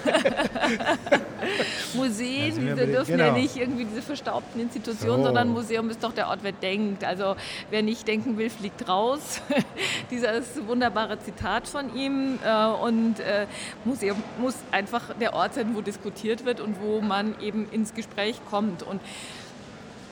Museen 1.94 2.76
wir 2.76 2.86
dürfen 2.86 3.12
genau. 3.12 3.26
ja 3.26 3.32
nicht 3.32 3.56
irgendwie 3.56 3.84
diese 3.84 4.02
verstaubten 4.02 4.60
Institutionen, 4.60 5.18
so. 5.18 5.24
sondern 5.24 5.48
Museum 5.48 5.90
ist 5.90 6.02
doch 6.02 6.12
der 6.12 6.28
Ort, 6.28 6.40
wer 6.42 6.52
denkt. 6.52 7.04
Also 7.04 7.36
wer 7.70 7.82
nicht 7.82 8.08
denken 8.08 8.38
will, 8.38 8.50
fliegt 8.50 8.88
raus. 8.88 9.42
Dieses 10.10 10.66
wunderbare 10.66 11.18
Zitat 11.20 11.66
von 11.66 11.94
ihm. 11.94 12.38
Äh, 12.44 12.66
und 12.66 13.20
äh, 13.20 13.46
Museum 13.84 14.16
muss 14.38 14.54
einfach 14.70 15.14
der 15.20 15.34
Ort 15.34 15.54
sein, 15.54 15.74
wo 15.74 15.80
diskutiert 15.80 16.44
wird 16.44 16.60
und 16.60 16.80
wo 16.80 17.00
man 17.00 17.34
eben 17.40 17.68
ins 17.70 17.94
Gespräch 17.94 18.40
kommt. 18.48 18.82
Und 18.82 19.00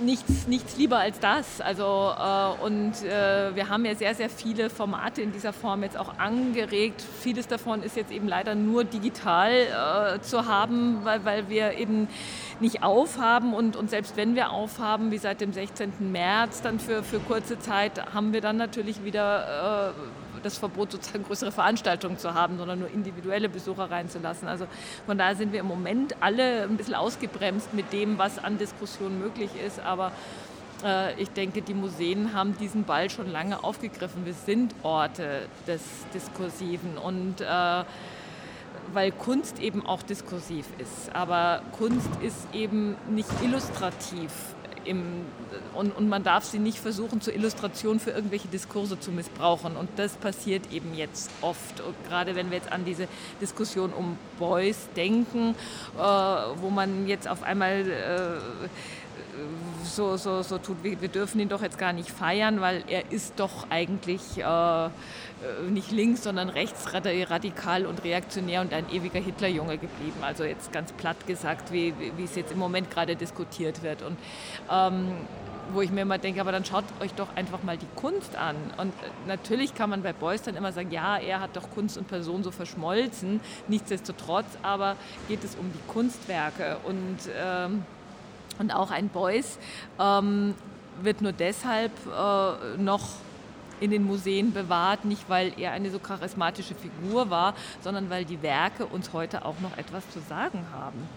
nichts, 0.00 0.46
nichts 0.46 0.76
lieber 0.76 0.98
als 0.98 1.18
das. 1.20 1.60
Also, 1.60 1.82
äh, 1.84 2.64
und 2.64 3.02
äh, 3.04 3.54
wir 3.54 3.68
haben 3.68 3.84
ja 3.84 3.94
sehr, 3.94 4.14
sehr 4.14 4.30
viele 4.30 4.70
Formate 4.70 5.22
in 5.22 5.32
dieser 5.32 5.52
Form 5.52 5.82
jetzt 5.82 5.96
auch 5.96 6.18
angeregt. 6.18 7.02
Vieles 7.20 7.46
davon 7.46 7.82
ist 7.82 7.96
jetzt 7.96 8.10
eben 8.10 8.28
leider 8.28 8.54
nur 8.54 8.84
digital 8.84 9.52
äh, 9.52 10.20
zu 10.20 10.46
haben, 10.46 11.04
weil, 11.04 11.24
weil 11.24 11.48
wir 11.48 11.78
eben 11.78 12.08
nicht 12.60 12.82
aufhaben 12.82 13.54
und, 13.54 13.76
und 13.76 13.90
selbst 13.90 14.16
wenn 14.16 14.34
wir 14.34 14.50
aufhaben, 14.50 15.10
wie 15.10 15.18
seit 15.18 15.40
dem 15.40 15.52
16. 15.52 15.92
März, 16.12 16.62
dann 16.62 16.80
für, 16.80 17.02
für 17.02 17.20
kurze 17.20 17.58
Zeit, 17.58 18.14
haben 18.14 18.32
wir 18.32 18.40
dann 18.40 18.56
natürlich 18.56 19.04
wieder 19.04 19.90
äh, 19.90 20.17
das 20.42 20.58
Verbot, 20.58 20.92
sozusagen 20.92 21.24
größere 21.24 21.52
Veranstaltungen 21.52 22.18
zu 22.18 22.34
haben, 22.34 22.58
sondern 22.58 22.80
nur 22.80 22.90
individuelle 22.90 23.48
Besucher 23.48 23.90
reinzulassen. 23.90 24.48
Also 24.48 24.66
von 25.06 25.18
daher 25.18 25.36
sind 25.36 25.52
wir 25.52 25.60
im 25.60 25.66
Moment 25.66 26.16
alle 26.20 26.62
ein 26.62 26.76
bisschen 26.76 26.94
ausgebremst 26.94 27.74
mit 27.74 27.92
dem, 27.92 28.18
was 28.18 28.38
an 28.38 28.58
Diskussion 28.58 29.18
möglich 29.18 29.50
ist. 29.64 29.80
Aber 29.80 30.12
äh, 30.84 31.20
ich 31.20 31.30
denke, 31.30 31.62
die 31.62 31.74
Museen 31.74 32.34
haben 32.34 32.56
diesen 32.58 32.84
Ball 32.84 33.10
schon 33.10 33.30
lange 33.30 33.62
aufgegriffen. 33.62 34.24
Wir 34.24 34.34
sind 34.34 34.74
Orte 34.82 35.46
des 35.66 35.82
Diskursiven 36.14 36.98
und 36.98 37.40
äh, 37.40 37.84
weil 38.92 39.12
Kunst 39.12 39.58
eben 39.58 39.84
auch 39.84 40.02
diskursiv 40.02 40.66
ist. 40.78 41.14
Aber 41.14 41.62
Kunst 41.76 42.08
ist 42.22 42.48
eben 42.54 42.96
nicht 43.10 43.28
illustrativ 43.42 44.32
im, 44.84 45.24
und, 45.74 45.96
und 45.96 46.08
man 46.08 46.22
darf 46.22 46.44
sie 46.44 46.58
nicht 46.58 46.78
versuchen, 46.78 47.20
zur 47.20 47.34
Illustration 47.34 48.00
für 48.00 48.10
irgendwelche 48.10 48.48
Diskurse 48.48 48.98
zu 48.98 49.10
missbrauchen. 49.10 49.76
Und 49.76 49.88
das 49.96 50.14
passiert 50.16 50.72
eben 50.72 50.94
jetzt 50.94 51.30
oft. 51.40 51.80
Und 51.80 51.94
gerade 52.08 52.34
wenn 52.34 52.50
wir 52.50 52.58
jetzt 52.58 52.72
an 52.72 52.84
diese 52.84 53.08
Diskussion 53.40 53.92
um 53.92 54.18
Beuys 54.38 54.88
denken, 54.96 55.54
äh, 55.96 56.00
wo 56.00 56.70
man 56.70 57.06
jetzt 57.06 57.28
auf 57.28 57.42
einmal 57.42 57.90
äh, 57.90 58.68
so, 59.84 60.16
so, 60.16 60.42
so 60.42 60.58
tut, 60.58 60.82
wir, 60.82 61.00
wir 61.00 61.08
dürfen 61.08 61.40
ihn 61.40 61.48
doch 61.48 61.62
jetzt 61.62 61.78
gar 61.78 61.92
nicht 61.92 62.10
feiern, 62.10 62.60
weil 62.60 62.82
er 62.88 63.12
ist 63.12 63.34
doch 63.36 63.70
eigentlich 63.70 64.38
äh 64.38 64.88
nicht 65.70 65.92
links, 65.92 66.24
sondern 66.24 66.48
rechts 66.48 66.92
radikal 66.92 67.86
und 67.86 68.04
reaktionär 68.04 68.60
und 68.60 68.72
ein 68.72 68.90
ewiger 68.90 69.20
Hitlerjunge 69.20 69.78
geblieben. 69.78 70.22
Also 70.22 70.44
jetzt 70.44 70.72
ganz 70.72 70.92
platt 70.92 71.26
gesagt, 71.26 71.72
wie, 71.72 71.94
wie 72.16 72.24
es 72.24 72.34
jetzt 72.34 72.52
im 72.52 72.58
Moment 72.58 72.90
gerade 72.90 73.16
diskutiert 73.16 73.82
wird. 73.82 74.02
Und 74.02 74.16
ähm, 74.70 75.12
wo 75.72 75.82
ich 75.82 75.90
mir 75.90 76.02
immer 76.02 76.18
denke, 76.18 76.40
aber 76.40 76.52
dann 76.52 76.64
schaut 76.64 76.84
euch 77.00 77.12
doch 77.14 77.28
einfach 77.36 77.62
mal 77.62 77.76
die 77.76 77.86
Kunst 77.94 78.36
an. 78.36 78.56
Und 78.78 78.92
natürlich 79.26 79.74
kann 79.74 79.90
man 79.90 80.02
bei 80.02 80.12
Beuys 80.12 80.42
dann 80.42 80.56
immer 80.56 80.72
sagen, 80.72 80.90
ja, 80.90 81.18
er 81.18 81.40
hat 81.40 81.56
doch 81.56 81.70
Kunst 81.70 81.98
und 81.98 82.08
Person 82.08 82.42
so 82.42 82.50
verschmolzen. 82.50 83.40
Nichtsdestotrotz 83.68 84.46
aber 84.62 84.96
geht 85.28 85.44
es 85.44 85.56
um 85.56 85.70
die 85.72 85.92
Kunstwerke. 85.92 86.78
Und, 86.84 87.18
ähm, 87.38 87.84
und 88.58 88.70
auch 88.74 88.90
ein 88.90 89.08
Beuys 89.08 89.58
ähm, 90.00 90.54
wird 91.02 91.20
nur 91.20 91.32
deshalb 91.32 91.92
äh, 92.06 92.78
noch 92.78 93.08
in 93.80 93.90
den 93.90 94.04
Museen 94.04 94.52
bewahrt, 94.52 95.04
nicht 95.04 95.28
weil 95.28 95.52
er 95.58 95.72
eine 95.72 95.90
so 95.90 95.98
charismatische 95.98 96.74
Figur 96.74 97.30
war, 97.30 97.54
sondern 97.82 98.10
weil 98.10 98.24
die 98.24 98.42
Werke 98.42 98.86
uns 98.86 99.12
heute 99.12 99.44
auch 99.44 99.60
noch 99.60 99.76
etwas 99.76 100.08
zu 100.10 100.20
sagen 100.20 100.66
haben. 100.72 101.08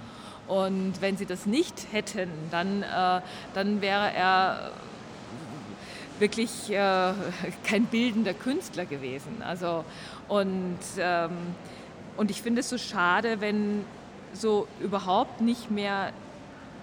Und 0.47 1.01
wenn 1.01 1.17
sie 1.17 1.25
das 1.25 1.45
nicht 1.45 1.87
hätten, 1.91 2.29
dann, 2.51 2.83
äh, 2.83 3.21
dann 3.53 3.81
wäre 3.81 4.11
er 4.13 4.71
wirklich 6.19 6.69
äh, 6.69 7.13
kein 7.63 7.85
bildender 7.85 8.33
Künstler 8.33 8.85
gewesen. 8.85 9.41
Also, 9.41 9.83
und, 10.27 10.79
ähm, 10.97 11.31
und 12.17 12.31
ich 12.31 12.41
finde 12.41 12.61
es 12.61 12.69
so 12.69 12.77
schade, 12.77 13.41
wenn 13.41 13.85
so 14.33 14.67
überhaupt 14.79 15.41
nicht 15.41 15.71
mehr 15.71 16.11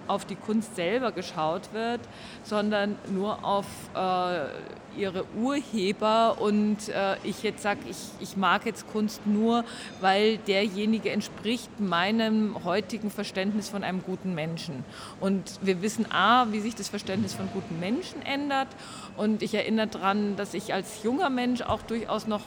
auf 0.09 0.25
die 0.25 0.35
Kunst 0.35 0.75
selber 0.75 1.11
geschaut 1.11 1.73
wird, 1.73 2.01
sondern 2.43 2.97
nur 3.11 3.45
auf 3.45 3.65
äh, 3.95 4.99
ihre 4.99 5.25
Urheber 5.37 6.37
und 6.39 6.89
äh, 6.89 7.15
ich 7.23 7.43
jetzt 7.43 7.61
sage, 7.61 7.79
ich, 7.89 7.97
ich 8.19 8.35
mag 8.37 8.65
jetzt 8.65 8.87
Kunst 8.91 9.25
nur, 9.25 9.63
weil 10.01 10.37
derjenige 10.39 11.11
entspricht 11.11 11.79
meinem 11.79 12.63
heutigen 12.63 13.11
Verständnis 13.11 13.69
von 13.69 13.83
einem 13.83 14.03
guten 14.03 14.33
Menschen. 14.35 14.83
Und 15.19 15.59
wir 15.61 15.81
wissen 15.81 16.11
A, 16.11 16.47
wie 16.51 16.59
sich 16.59 16.75
das 16.75 16.89
Verständnis 16.89 17.33
von 17.33 17.49
guten 17.53 17.79
Menschen 17.79 18.21
ändert 18.23 18.67
und 19.15 19.41
ich 19.41 19.53
erinnere 19.53 19.87
daran, 19.87 20.35
dass 20.35 20.53
ich 20.53 20.73
als 20.73 21.03
junger 21.03 21.29
Mensch 21.29 21.61
auch 21.61 21.81
durchaus 21.83 22.27
noch 22.27 22.41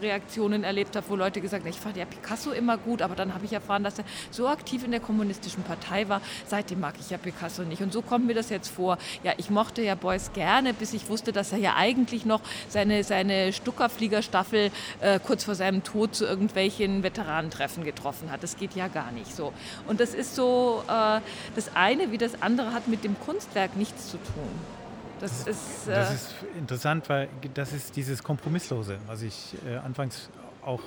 Reaktionen 0.00 0.64
erlebt 0.64 0.96
habe, 0.96 1.06
wo 1.08 1.16
Leute 1.16 1.40
gesagt 1.40 1.64
haben, 1.64 1.70
ich 1.70 1.80
fand 1.80 1.96
ja 1.96 2.04
Picasso 2.04 2.52
immer 2.52 2.78
gut, 2.78 3.02
aber 3.02 3.14
dann 3.14 3.34
habe 3.34 3.44
ich 3.44 3.52
erfahren, 3.52 3.84
dass 3.84 3.98
er 3.98 4.04
so 4.30 4.48
aktiv 4.48 4.84
in 4.84 4.90
der 4.90 5.00
kommunistischen 5.00 5.62
Partei 5.62 6.08
war. 6.08 6.20
Seitdem 6.46 6.80
mag 6.80 6.94
ich 6.98 7.10
ja 7.10 7.18
Picasso 7.18 7.62
nicht. 7.62 7.82
Und 7.82 7.92
so 7.92 8.02
kommt 8.02 8.26
mir 8.26 8.34
das 8.34 8.50
jetzt 8.50 8.68
vor. 8.68 8.98
Ja, 9.22 9.32
ich 9.36 9.50
mochte 9.50 9.82
ja 9.82 9.94
Beuys 9.94 10.32
gerne, 10.32 10.74
bis 10.74 10.92
ich 10.94 11.08
wusste, 11.08 11.32
dass 11.32 11.52
er 11.52 11.58
ja 11.58 11.74
eigentlich 11.76 12.24
noch 12.24 12.40
seine, 12.68 13.04
seine 13.04 13.52
Stuckerfliegerstaffel 13.52 14.70
äh, 15.00 15.18
kurz 15.20 15.44
vor 15.44 15.54
seinem 15.54 15.84
Tod 15.84 16.14
zu 16.14 16.24
irgendwelchen 16.24 17.02
Veteranentreffen 17.02 17.84
getroffen 17.84 18.30
hat. 18.30 18.42
Das 18.42 18.56
geht 18.56 18.74
ja 18.74 18.88
gar 18.88 19.12
nicht 19.12 19.34
so. 19.34 19.52
Und 19.86 20.00
das 20.00 20.14
ist 20.14 20.34
so, 20.34 20.82
äh, 20.88 21.20
das 21.54 21.74
eine 21.74 22.12
wie 22.12 22.18
das 22.18 22.42
andere 22.42 22.72
hat 22.72 22.88
mit 22.88 23.04
dem 23.04 23.18
Kunstwerk 23.20 23.76
nichts 23.76 24.10
zu 24.10 24.18
tun. 24.18 24.83
Das 25.24 25.46
ist, 25.46 25.88
äh 25.88 25.94
das 25.94 26.14
ist 26.14 26.34
interessant, 26.58 27.08
weil 27.08 27.30
das 27.54 27.72
ist 27.72 27.96
dieses 27.96 28.22
Kompromisslose, 28.22 28.98
was 29.06 29.22
ich 29.22 29.56
äh, 29.66 29.76
anfangs 29.76 30.28
auch 30.62 30.82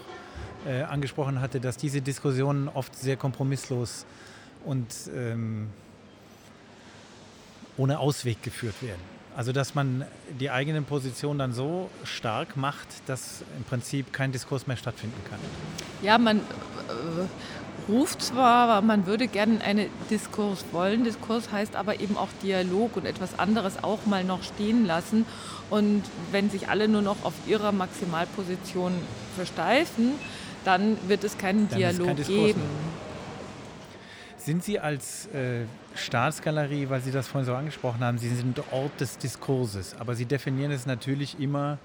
äh, 0.68 0.84
angesprochen 0.84 1.42
hatte, 1.42 1.60
dass 1.60 1.76
diese 1.76 2.02
Diskussionen 2.02 2.68
oft 2.68 2.96
sehr 2.96 3.18
kompromisslos 3.18 4.06
und 4.64 4.86
ähm, 5.16 5.70
ohne 7.78 7.98
Ausweg 7.98 8.44
geführt 8.44 8.76
werden. 8.84 9.02
Also 9.36 9.54
dass 9.54 9.74
man 9.74 10.06
die 10.40 10.52
eigenen 10.52 10.86
Positionen 10.86 11.40
dann 11.40 11.54
so 11.54 11.90
stark 12.04 12.58
macht, 12.58 12.88
dass 13.08 13.44
im 13.58 13.64
Prinzip 13.64 14.14
kein 14.14 14.32
Diskurs 14.32 14.68
mehr 14.68 14.78
stattfinden 14.78 15.20
kann. 15.28 15.40
Ja, 16.04 16.20
man 16.20 16.42
ruft 17.88 18.22
zwar, 18.22 18.82
man 18.82 19.06
würde 19.06 19.28
gerne 19.28 19.62
einen 19.62 19.90
Diskurs 20.10 20.66
wollen. 20.72 21.04
Diskurs 21.04 21.52
heißt 21.52 21.76
aber 21.76 21.99
eben 21.99 22.18
auch 22.18 22.30
Dialog 22.44 22.98
und 22.98 23.06
etwas 23.06 23.38
anderes 23.40 23.84
auch 23.84 24.06
mal 24.06 24.24
noch 24.24 24.44
stehen 24.44 24.86
lassen. 24.86 25.26
Und 25.70 26.04
wenn 26.32 26.49
sich 26.49 26.70
alle 26.70 26.88
nur 26.88 27.02
noch 27.02 27.24
auf 27.24 27.34
ihrer 27.45 27.72
Maximalposition 27.72 28.94
versteifen, 29.36 30.14
dann 30.66 30.98
wird 31.08 31.24
es 31.24 31.38
keinen 31.38 31.70
dann 31.70 31.80
Dialog 31.80 32.08
kein 32.08 32.24
geben. 32.24 32.62
Sind 34.38 34.64
Sie 34.64 34.80
als 34.80 35.28
äh, 35.28 35.66
Staatsgalerie, 35.94 36.90
weil 36.90 37.02
Sie 37.02 37.12
das 37.12 37.28
vorhin 37.28 37.45
so 37.45 37.54
angesprochen 37.54 37.99
haben, 37.99 38.18
Sie 38.18 38.30
sind 38.30 38.60
Ort 38.72 38.99
des 38.99 39.18
Diskurses, 39.18 39.95
aber 39.99 40.16
Sie 40.16 40.26
definieren 40.26 40.72
es 40.72 40.86
natürlich 40.86 41.40
immer 41.40 41.78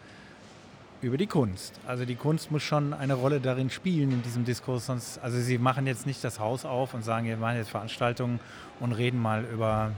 über 1.03 1.17
die 1.17 1.27
Kunst. 1.27 1.75
Also 1.87 2.05
die 2.05 2.15
Kunst 2.15 2.51
muss 2.51 2.63
schon 2.63 2.95
eine 2.95 3.15
Rolle 3.15 3.41
darin 3.41 3.71
spielen 3.71 4.13
in 4.13 4.23
diesem 4.23 4.45
Diskurs. 4.45 4.87
Sonst, 4.87 5.19
also 5.19 5.39
Sie 5.41 5.59
machen 5.59 5.87
jetzt 5.87 6.07
nicht 6.07 6.23
das 6.23 6.39
Haus 6.39 6.65
auf 6.65 6.95
und 6.95 7.05
sagen, 7.05 7.27
wir 7.27 7.37
machen 7.37 7.57
jetzt 7.57 7.71
Veranstaltungen 7.71 8.41
und 8.81 8.93
reden 8.93 9.21
mal 9.21 9.45
über, 9.45 9.93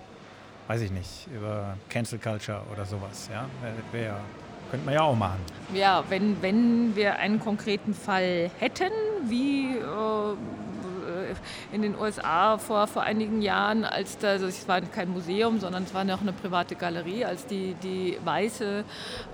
weiß 0.69 0.81
ich 0.81 0.91
nicht, 0.91 1.29
über 1.35 1.77
Cancel 1.91 2.19
Culture 2.19 2.63
oder 2.73 2.87
sowas. 2.87 3.29
Ja, 3.33 3.47
Wär, 3.93 4.19
könnte 4.71 4.87
man 4.87 4.95
ja 4.95 5.03
auch 5.03 5.17
machen. 5.17 5.39
Ja, 5.75 6.03
wenn, 6.09 6.41
wenn 6.43 6.97
wir 6.97 7.17
einen 7.17 7.39
konkreten 7.39 7.95
Fall 7.95 8.51
hätten, 8.59 8.91
wie 9.29 9.77
äh, 9.77 10.37
in 11.73 11.83
den 11.83 11.99
USA 11.99 12.59
vor, 12.59 12.87
vor 12.87 13.03
einigen 13.03 13.43
Jahren, 13.43 13.85
als 13.85 14.19
da, 14.19 14.29
also 14.31 14.47
es 14.47 14.67
war 14.69 14.81
kein 14.81 15.11
Museum, 15.11 15.61
sondern 15.61 15.85
es 15.85 15.95
war 15.95 16.05
noch 16.05 16.21
eine 16.21 16.33
private 16.33 16.75
Galerie, 16.75 17.25
als 17.25 17.47
die, 17.47 17.75
die 17.83 18.19
weiße 18.25 18.85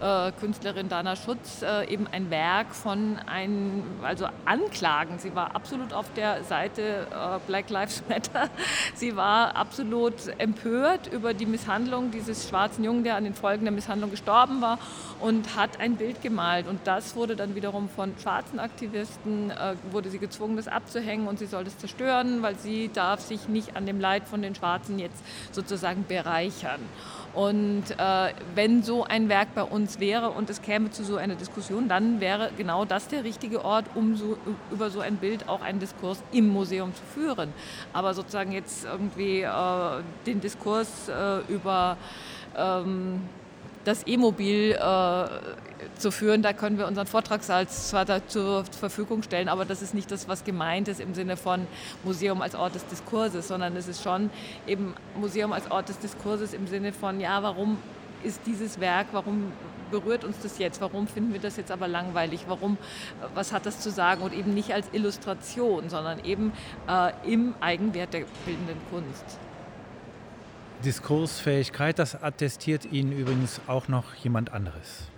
äh, 0.00 0.32
Künstlerin 0.40 0.88
Dana 0.88 1.16
Schutz 1.16 1.62
äh, 1.62 1.92
eben 1.92 2.06
ein 2.10 2.30
Werk 2.30 2.74
von 2.74 3.18
einem, 3.26 3.82
also 4.02 4.26
Anklagen, 4.44 5.18
sie 5.18 5.34
war 5.34 5.54
absolut 5.54 5.92
auf 5.92 6.06
der 6.14 6.44
Seite 6.44 7.06
äh, 7.10 7.38
Black 7.46 7.70
Lives 7.70 8.02
Matter, 8.08 8.48
sie 8.94 9.16
war 9.16 9.56
absolut 9.56 10.14
empört 10.38 11.06
über 11.12 11.34
die 11.34 11.46
Misshandlung 11.46 12.10
dieses 12.10 12.48
schwarzen 12.48 12.84
Jungen, 12.84 13.04
der 13.04 13.16
an 13.16 13.24
den 13.24 13.34
Folgen 13.34 13.64
der 13.64 13.72
Misshandlung 13.72 14.10
gestorben 14.10 14.60
war 14.60 14.78
und 15.20 15.56
hat 15.56 15.80
ein 15.80 15.96
Bild 15.96 16.22
gemalt. 16.22 16.66
Und 16.66 16.80
das 16.84 17.16
wurde 17.16 17.36
dann 17.36 17.54
wiederum 17.54 17.88
von 17.88 18.14
schwarzen 18.20 18.58
Aktivisten, 18.58 19.50
äh, 19.50 19.74
wurde 19.90 20.10
sie 20.10 20.18
gezwungen, 20.18 20.56
das 20.56 20.68
abzuhängen 20.68 21.26
und 21.26 21.38
sie 21.38 21.46
soll 21.46 21.64
das 21.64 21.76
zerstören, 21.78 21.89
weil 21.98 22.56
sie 22.56 22.90
darf 22.92 23.20
sich 23.20 23.48
nicht 23.48 23.76
an 23.76 23.86
dem 23.86 24.00
Leid 24.00 24.24
von 24.28 24.42
den 24.42 24.54
Schwarzen 24.54 24.98
jetzt 24.98 25.22
sozusagen 25.52 26.04
bereichern. 26.06 26.80
Und 27.32 27.84
äh, 27.96 28.32
wenn 28.54 28.82
so 28.82 29.04
ein 29.04 29.28
Werk 29.28 29.54
bei 29.54 29.62
uns 29.62 30.00
wäre 30.00 30.30
und 30.30 30.50
es 30.50 30.62
käme 30.62 30.90
zu 30.90 31.04
so 31.04 31.16
einer 31.16 31.36
Diskussion, 31.36 31.88
dann 31.88 32.20
wäre 32.20 32.50
genau 32.56 32.84
das 32.84 33.06
der 33.06 33.22
richtige 33.22 33.64
Ort, 33.64 33.86
um 33.94 34.16
so, 34.16 34.36
über 34.72 34.90
so 34.90 35.00
ein 35.00 35.16
Bild 35.16 35.48
auch 35.48 35.60
einen 35.60 35.78
Diskurs 35.78 36.22
im 36.32 36.48
Museum 36.48 36.92
zu 36.92 37.02
führen. 37.14 37.52
Aber 37.92 38.14
sozusagen 38.14 38.50
jetzt 38.50 38.84
irgendwie 38.84 39.42
äh, 39.42 40.02
den 40.26 40.40
Diskurs 40.40 41.08
äh, 41.08 41.38
über 41.52 41.96
ähm, 42.56 43.20
das 43.84 44.06
E-Mobil 44.06 44.72
äh, 44.72 45.24
zu 45.96 46.10
führen. 46.10 46.42
Da 46.42 46.52
können 46.52 46.78
wir 46.78 46.86
unseren 46.86 47.06
Vortragssaal 47.06 47.68
zwar 47.68 48.26
zur 48.28 48.64
Verfügung 48.64 49.22
stellen, 49.22 49.48
aber 49.48 49.64
das 49.64 49.82
ist 49.82 49.94
nicht 49.94 50.10
das, 50.10 50.28
was 50.28 50.44
gemeint 50.44 50.88
ist 50.88 51.00
im 51.00 51.14
Sinne 51.14 51.36
von 51.36 51.66
Museum 52.04 52.42
als 52.42 52.54
Ort 52.54 52.74
des 52.74 52.86
Diskurses, 52.86 53.48
sondern 53.48 53.76
es 53.76 53.88
ist 53.88 54.02
schon 54.02 54.30
eben 54.66 54.94
Museum 55.16 55.52
als 55.52 55.70
Ort 55.70 55.88
des 55.88 55.98
Diskurses 55.98 56.52
im 56.52 56.66
Sinne 56.66 56.92
von, 56.92 57.20
ja, 57.20 57.42
warum 57.42 57.78
ist 58.22 58.40
dieses 58.46 58.80
Werk, 58.80 59.08
warum 59.12 59.52
berührt 59.90 60.24
uns 60.24 60.38
das 60.42 60.58
jetzt, 60.58 60.80
warum 60.80 61.08
finden 61.08 61.32
wir 61.32 61.40
das 61.40 61.56
jetzt 61.56 61.70
aber 61.70 61.88
langweilig, 61.88 62.44
warum, 62.46 62.78
was 63.34 63.52
hat 63.52 63.66
das 63.66 63.80
zu 63.80 63.90
sagen 63.90 64.22
und 64.22 64.32
eben 64.32 64.54
nicht 64.54 64.72
als 64.72 64.86
Illustration, 64.92 65.88
sondern 65.90 66.24
eben 66.24 66.52
äh, 66.88 67.12
im 67.24 67.54
Eigenwert 67.60 68.14
der 68.14 68.24
bildenden 68.44 68.78
Kunst. 68.90 69.24
Diskursfähigkeit, 70.84 71.98
das 71.98 72.22
attestiert 72.22 72.86
Ihnen 72.90 73.12
übrigens 73.12 73.60
auch 73.66 73.88
noch 73.88 74.14
jemand 74.14 74.52
anderes. 74.52 75.10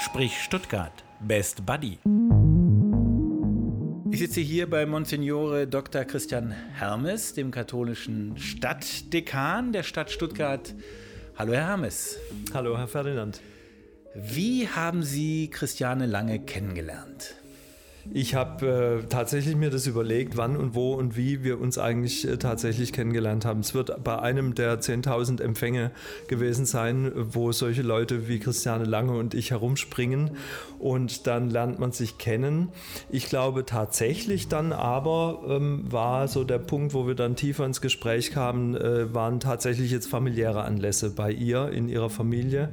Sprich 0.00 0.40
Stuttgart, 0.40 0.92
Best 1.18 1.66
Buddy. 1.66 1.98
Ich 4.12 4.20
sitze 4.20 4.40
hier 4.40 4.70
bei 4.70 4.86
Monsignore 4.86 5.66
Dr. 5.66 6.04
Christian 6.04 6.52
Hermes, 6.52 7.34
dem 7.34 7.50
katholischen 7.50 8.38
Stadtdekan 8.38 9.72
der 9.72 9.82
Stadt 9.82 10.12
Stuttgart. 10.12 10.72
Hallo, 11.36 11.52
Herr 11.52 11.66
Hermes. 11.66 12.16
Hallo, 12.54 12.78
Herr 12.78 12.86
Ferdinand. 12.86 13.40
Wie 14.14 14.68
haben 14.68 15.02
Sie 15.02 15.50
Christiane 15.50 16.06
Lange 16.06 16.38
kennengelernt? 16.38 17.34
Ich 18.10 18.34
habe 18.34 19.02
äh, 19.04 19.06
tatsächlich 19.06 19.54
mir 19.54 19.68
das 19.68 19.86
überlegt, 19.86 20.38
wann 20.38 20.56
und 20.56 20.74
wo 20.74 20.94
und 20.94 21.16
wie 21.16 21.44
wir 21.44 21.60
uns 21.60 21.76
eigentlich 21.76 22.26
äh, 22.26 22.38
tatsächlich 22.38 22.92
kennengelernt 22.94 23.44
haben. 23.44 23.60
Es 23.60 23.74
wird 23.74 24.02
bei 24.02 24.18
einem 24.18 24.54
der 24.54 24.80
10.000 24.80 25.42
Empfänge 25.42 25.90
gewesen 26.26 26.64
sein, 26.64 27.12
wo 27.14 27.52
solche 27.52 27.82
Leute 27.82 28.26
wie 28.26 28.38
Christiane 28.38 28.84
Lange 28.84 29.12
und 29.12 29.34
ich 29.34 29.50
herumspringen 29.50 30.30
und 30.78 31.26
dann 31.26 31.50
lernt 31.50 31.78
man 31.78 31.92
sich 31.92 32.16
kennen. 32.16 32.70
Ich 33.10 33.26
glaube 33.28 33.66
tatsächlich 33.66 34.48
dann 34.48 34.72
aber 34.72 35.42
ähm, 35.46 35.84
war 35.90 36.28
so 36.28 36.44
der 36.44 36.58
Punkt, 36.58 36.94
wo 36.94 37.06
wir 37.06 37.14
dann 37.14 37.36
tiefer 37.36 37.66
ins 37.66 37.82
Gespräch 37.82 38.30
kamen, 38.30 38.74
äh, 38.74 39.12
waren 39.12 39.38
tatsächlich 39.38 39.90
jetzt 39.90 40.08
familiäre 40.08 40.62
Anlässe 40.62 41.10
bei 41.10 41.30
ihr 41.30 41.68
in 41.70 41.88
ihrer 41.88 42.08
Familie 42.08 42.70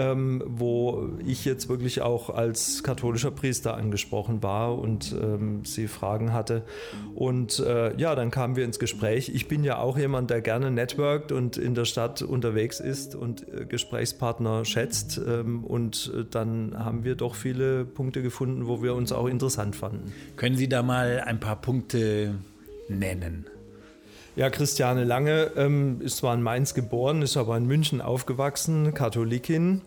ähm, 0.00 0.42
wo 0.46 1.10
ich 1.26 1.44
jetzt 1.44 1.68
wirklich 1.68 2.00
auch 2.00 2.30
als 2.30 2.82
katholischer 2.82 3.30
Priester 3.30 3.76
angesprochen 3.76 4.42
war 4.42 4.78
und 4.78 5.14
ähm, 5.20 5.64
sie 5.64 5.88
Fragen 5.88 6.32
hatte. 6.32 6.62
Und 7.14 7.58
äh, 7.58 7.94
ja, 7.98 8.14
dann 8.14 8.30
kamen 8.30 8.56
wir 8.56 8.64
ins 8.64 8.78
Gespräch. 8.78 9.28
Ich 9.28 9.46
bin 9.46 9.62
ja 9.62 9.78
auch 9.78 9.98
jemand, 9.98 10.30
der 10.30 10.40
gerne 10.40 10.70
networkt 10.70 11.32
und 11.32 11.58
in 11.58 11.74
der 11.74 11.84
Stadt 11.84 12.22
unterwegs 12.22 12.80
ist 12.80 13.14
und 13.14 13.46
äh, 13.48 13.66
Gesprächspartner 13.66 14.64
schätzt. 14.64 15.20
Ähm, 15.26 15.64
und 15.64 16.10
äh, 16.16 16.24
dann 16.30 16.74
haben 16.78 17.04
wir 17.04 17.14
doch 17.14 17.34
viele 17.34 17.84
Punkte 17.84 18.22
gefunden, 18.22 18.66
wo 18.66 18.82
wir 18.82 18.94
uns 18.94 19.12
auch 19.12 19.26
interessant 19.26 19.76
fanden. 19.76 20.12
Können 20.36 20.56
Sie 20.56 20.68
da 20.68 20.82
mal 20.82 21.22
ein 21.26 21.40
paar 21.40 21.60
Punkte 21.60 22.36
nennen? 22.88 23.46
Ja, 24.36 24.48
Christiane 24.48 25.04
Lange 25.04 25.50
ähm, 25.56 26.00
ist 26.00 26.18
zwar 26.18 26.34
in 26.34 26.42
Mainz 26.42 26.74
geboren, 26.74 27.20
ist 27.20 27.36
aber 27.36 27.56
in 27.56 27.66
München 27.66 28.00
aufgewachsen, 28.00 28.94
Katholikin 28.94 29.82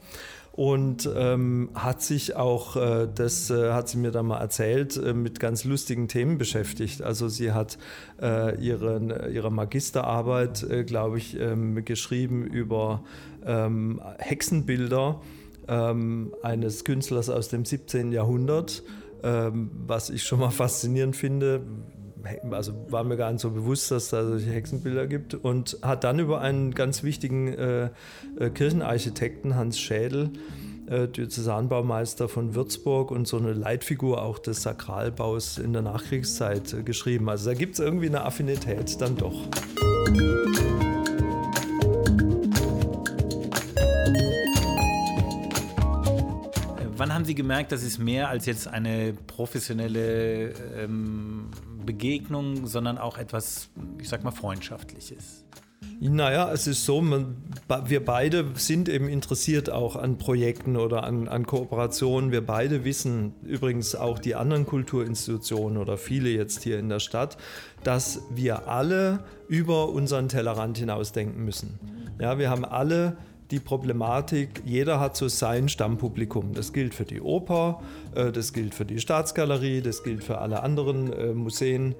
und 0.51 1.09
ähm, 1.15 1.69
hat 1.73 2.01
sich 2.01 2.35
auch, 2.35 2.75
äh, 2.75 3.07
das 3.13 3.49
äh, 3.49 3.71
hat 3.71 3.87
sie 3.87 3.97
mir 3.97 4.11
dann 4.11 4.27
mal 4.27 4.39
erzählt, 4.39 4.97
äh, 4.97 5.13
mit 5.13 5.39
ganz 5.39 5.63
lustigen 5.63 6.09
Themen 6.09 6.37
beschäftigt. 6.37 7.01
Also 7.01 7.29
sie 7.29 7.53
hat 7.53 7.77
äh, 8.21 8.61
ihren, 8.61 9.11
ihre 9.31 9.49
Magisterarbeit, 9.49 10.61
äh, 10.63 10.83
glaube 10.83 11.19
ich, 11.19 11.39
ähm, 11.39 11.85
geschrieben 11.85 12.45
über 12.45 13.01
ähm, 13.45 14.01
Hexenbilder 14.19 15.21
ähm, 15.69 16.33
eines 16.43 16.83
Künstlers 16.83 17.29
aus 17.29 17.47
dem 17.47 17.63
17. 17.63 18.11
Jahrhundert, 18.11 18.83
ähm, 19.23 19.71
was 19.87 20.09
ich 20.09 20.23
schon 20.23 20.41
mal 20.41 20.51
faszinierend 20.51 21.15
finde 21.15 21.61
also 22.51 22.73
war 22.89 23.03
mir 23.03 23.17
gar 23.17 23.31
nicht 23.31 23.41
so 23.41 23.51
bewusst, 23.51 23.91
dass 23.91 24.09
da 24.09 24.25
solche 24.25 24.51
Hexenbilder 24.51 25.07
gibt 25.07 25.33
und 25.33 25.77
hat 25.81 26.03
dann 26.03 26.19
über 26.19 26.41
einen 26.41 26.73
ganz 26.73 27.03
wichtigen 27.03 27.47
äh, 27.47 27.89
äh 28.39 28.49
Kirchenarchitekten, 28.49 29.55
Hans 29.55 29.79
Schädel, 29.79 30.31
äh, 30.87 31.07
Diözesanbaumeister 31.07 32.29
von 32.29 32.55
Würzburg 32.55 33.11
und 33.11 33.27
so 33.27 33.37
eine 33.37 33.53
Leitfigur 33.53 34.21
auch 34.21 34.39
des 34.39 34.63
Sakralbaus 34.63 35.57
in 35.57 35.73
der 35.73 35.81
Nachkriegszeit 35.81 36.73
äh, 36.73 36.83
geschrieben. 36.83 37.29
Also 37.29 37.49
da 37.49 37.55
gibt 37.55 37.73
es 37.73 37.79
irgendwie 37.79 38.07
eine 38.07 38.23
Affinität 38.23 38.99
dann 39.01 39.17
doch. 39.17 39.35
Wann 46.95 47.13
haben 47.13 47.25
Sie 47.25 47.35
gemerkt, 47.35 47.73
das 47.73 47.83
ist 47.83 47.99
mehr 47.99 48.29
als 48.29 48.45
jetzt 48.45 48.67
eine 48.67 49.13
professionelle 49.27 50.53
ähm, 50.77 51.49
Begegnung, 51.85 52.67
sondern 52.67 52.97
auch 52.97 53.17
etwas, 53.17 53.69
ich 53.99 54.09
sag 54.09 54.23
mal, 54.23 54.31
Freundschaftliches? 54.31 55.43
Naja, 55.99 56.51
es 56.51 56.67
ist 56.67 56.85
so, 56.85 57.01
man, 57.01 57.37
wir 57.85 58.03
beide 58.03 58.45
sind 58.55 58.89
eben 58.89 59.07
interessiert 59.07 59.69
auch 59.69 59.95
an 59.95 60.17
Projekten 60.17 60.75
oder 60.75 61.03
an, 61.03 61.27
an 61.27 61.45
Kooperationen. 61.45 62.31
Wir 62.31 62.45
beide 62.45 62.83
wissen, 62.83 63.33
übrigens 63.43 63.95
auch 63.95 64.19
die 64.19 64.35
anderen 64.35 64.65
Kulturinstitutionen 64.65 65.77
oder 65.77 65.97
viele 65.97 66.29
jetzt 66.29 66.63
hier 66.63 66.79
in 66.79 66.89
der 66.89 66.99
Stadt, 66.99 67.37
dass 67.83 68.21
wir 68.33 68.67
alle 68.67 69.23
über 69.47 69.89
unseren 69.89 70.27
Tellerrand 70.27 70.77
hinausdenken 70.77 71.43
müssen. 71.43 71.79
Ja, 72.19 72.37
wir 72.37 72.49
haben 72.49 72.65
alle 72.65 73.17
die 73.51 73.59
Problematik, 73.59 74.61
jeder 74.65 74.99
hat 74.99 75.15
so 75.15 75.27
sein 75.27 75.69
Stammpublikum. 75.69 76.53
Das 76.53 76.73
gilt 76.73 76.93
für 76.93 77.05
die 77.05 77.21
Oper, 77.21 77.81
äh, 78.15 78.31
das 78.31 78.53
gilt 78.53 78.73
für 78.73 78.85
die 78.85 78.99
Staatsgalerie, 78.99 79.81
das 79.81 80.03
gilt 80.03 80.23
für 80.23 80.39
alle 80.39 80.63
anderen 80.63 81.11
äh, 81.13 81.33
Museen. 81.33 81.95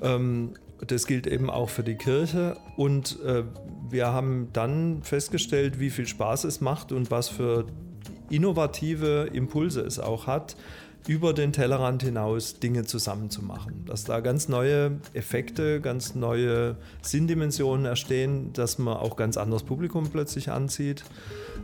Ähm, 0.00 0.50
das 0.86 1.06
gilt 1.06 1.26
eben 1.26 1.48
auch 1.48 1.70
für 1.70 1.84
die 1.84 1.94
Kirche. 1.94 2.56
Und 2.76 3.20
äh, 3.24 3.44
wir 3.88 4.08
haben 4.08 4.48
dann 4.52 5.02
festgestellt, 5.02 5.78
wie 5.78 5.90
viel 5.90 6.06
Spaß 6.06 6.44
es 6.44 6.60
macht 6.60 6.92
und 6.92 7.10
was 7.10 7.28
für 7.28 7.66
innovative 8.30 9.28
Impulse 9.32 9.82
es 9.82 9.98
auch 9.98 10.26
hat, 10.26 10.56
über 11.06 11.32
den 11.32 11.52
Tellerrand 11.52 12.02
hinaus 12.02 12.58
Dinge 12.60 12.84
zusammenzumachen. 12.84 13.84
Dass 13.86 14.04
da 14.04 14.20
ganz 14.20 14.48
neue 14.48 14.98
Effekte, 15.14 15.80
ganz 15.80 16.14
neue 16.14 16.76
Sinndimensionen 17.02 17.86
entstehen, 17.86 18.52
dass 18.52 18.78
man 18.78 18.96
auch 18.96 19.16
ganz 19.16 19.36
anderes 19.36 19.64
Publikum 19.64 20.08
plötzlich 20.10 20.50
anzieht, 20.50 21.04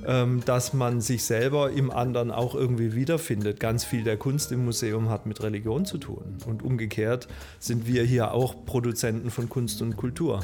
ähm, 0.07 0.43
dass 0.45 0.73
man 0.73 1.01
sich 1.01 1.25
selber 1.25 1.71
im 1.71 1.91
anderen 1.91 2.31
auch 2.31 2.55
irgendwie 2.55 2.95
wiederfindet. 2.95 3.61
Ganz 3.61 3.85
viel 3.85 4.05
der 4.05 4.17
Kunst 4.17 4.53
im 4.53 4.65
Museum 4.65 5.09
hat 5.09 5.27
mit 5.27 5.43
Religion 5.43 5.85
zu 5.85 5.99
tun. 5.99 6.39
Und 6.47 6.63
umgekehrt 6.63 7.29
sind 7.61 7.87
wir 7.87 8.03
hier 8.03 8.33
auch 8.33 8.65
Produzenten 8.65 9.31
von 9.31 9.49
Kunst 9.49 9.83
und 9.83 9.97
Kultur. 9.97 10.41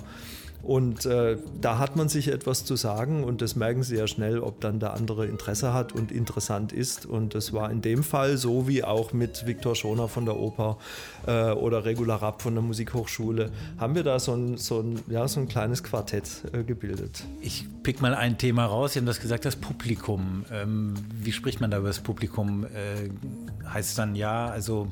Und 0.64 1.04
äh, 1.04 1.36
da 1.60 1.78
hat 1.78 1.94
man 1.94 2.08
sich 2.08 2.28
etwas 2.28 2.64
zu 2.64 2.76
sagen 2.76 3.22
und 3.22 3.42
das 3.42 3.54
merken 3.54 3.82
Sie 3.82 3.96
ja 3.96 4.06
schnell, 4.06 4.38
ob 4.38 4.62
dann 4.62 4.80
der 4.80 4.94
andere 4.94 5.26
Interesse 5.26 5.74
hat 5.74 5.92
und 5.92 6.10
interessant 6.10 6.72
ist. 6.72 7.04
Und 7.04 7.34
das 7.34 7.52
war 7.52 7.70
in 7.70 7.82
dem 7.82 8.02
Fall 8.02 8.38
so 8.38 8.66
wie 8.66 8.82
auch 8.82 9.12
mit 9.12 9.46
Viktor 9.46 9.74
Schoner 9.74 10.08
von 10.08 10.24
der 10.24 10.36
Oper 10.36 10.78
äh, 11.26 11.50
oder 11.50 11.84
Regula 11.84 12.16
Rapp 12.16 12.40
von 12.40 12.54
der 12.54 12.62
Musikhochschule, 12.62 13.50
haben 13.78 13.94
wir 13.94 14.04
da 14.04 14.18
so 14.18 14.32
ein, 14.32 14.56
so 14.56 14.80
ein, 14.80 15.02
ja, 15.08 15.28
so 15.28 15.40
ein 15.40 15.48
kleines 15.48 15.82
Quartett 15.82 16.28
äh, 16.52 16.64
gebildet. 16.64 17.24
Ich 17.42 17.66
pick 17.82 18.00
mal 18.00 18.14
ein 18.14 18.38
Thema 18.38 18.64
raus. 18.64 18.94
Sie 18.94 19.00
haben 19.00 19.06
das 19.06 19.20
gesagt, 19.20 19.44
das 19.44 19.56
Publikum. 19.56 20.46
Ähm, 20.50 20.94
wie 21.12 21.32
spricht 21.32 21.60
man 21.60 21.70
da 21.70 21.78
über 21.78 21.88
das 21.88 22.00
Publikum? 22.00 22.64
Äh, 22.64 23.10
heißt 23.68 23.90
es 23.90 23.94
dann 23.96 24.16
ja, 24.16 24.46
also 24.46 24.88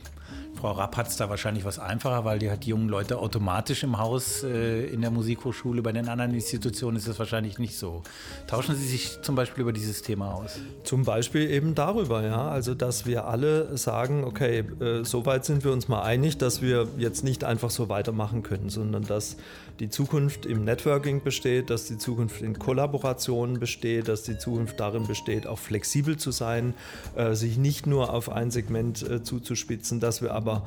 Frau 0.63 0.71
Rapp 0.71 0.97
hat 0.97 1.09
es 1.09 1.17
da 1.17 1.29
wahrscheinlich 1.29 1.65
was 1.65 1.81
einfacher, 1.81 2.25
weil 2.25 2.39
die 2.39 2.49
hat 2.49 2.65
die 2.65 2.69
jungen 2.69 2.89
Leute 2.89 3.19
automatisch 3.19 3.83
im 3.83 3.99
Haus 3.99 4.45
äh, 4.45 4.85
in 4.85 5.01
der 5.01 5.11
Musikhochschule. 5.11 5.83
Bei 5.83 5.91
den 5.91 6.09
anderen 6.09 6.33
Institutionen 6.33 6.97
ist 6.97 7.09
das 7.09 7.19
wahrscheinlich 7.19 7.59
nicht 7.59 7.77
so. 7.77 8.05
Tauschen 8.47 8.77
Sie 8.77 8.87
sich 8.87 9.21
zum 9.23 9.35
Beispiel 9.35 9.63
über 9.63 9.73
dieses 9.73 10.03
Thema 10.03 10.35
aus? 10.35 10.61
Zum 10.85 11.05
Beispiel 11.05 11.51
eben 11.51 11.75
darüber, 11.75 12.23
ja. 12.23 12.49
Also, 12.49 12.77
dass 12.77 13.07
wir 13.07 13.27
alle 13.27 13.77
sagen, 13.77 14.23
okay, 14.23 14.61
äh, 14.81 15.03
soweit 15.03 15.45
sind 15.45 15.65
wir 15.65 15.73
uns 15.73 15.89
mal 15.89 16.03
einig, 16.03 16.39
dass 16.39 16.63
wir 16.63 16.87
jetzt 16.97 17.25
nicht 17.25 17.43
einfach 17.43 17.71
so 17.71 17.89
weitermachen 17.89 18.45
können, 18.45 18.69
sondern 18.69 19.03
dass 19.03 19.39
die 19.81 19.91
Zukunft 19.91 20.47
im 20.47 20.65
Networking 20.65 21.23
besteht, 21.23 21.71
dass 21.71 21.87
die 21.87 21.99
Zukunft 21.99 22.43
in 22.43 22.59
Kollaborationen 22.59 23.59
besteht, 23.59 24.09
dass 24.09 24.23
die 24.23 24.39
Zukunft 24.39 24.79
darin 24.81 25.07
besteht, 25.07 25.47
auch 25.47 25.59
flexibel 25.59 26.17
zu 26.17 26.31
sein, 26.31 26.75
äh, 27.17 27.35
sich 27.35 27.59
nicht 27.59 27.87
nur 27.87 28.13
auf 28.13 28.31
ein 28.31 28.51
Segment 28.51 29.03
äh, 29.03 29.23
zuzuspitzen, 29.23 30.01
dass 30.01 30.23
wir 30.23 30.33
aber 30.33 30.65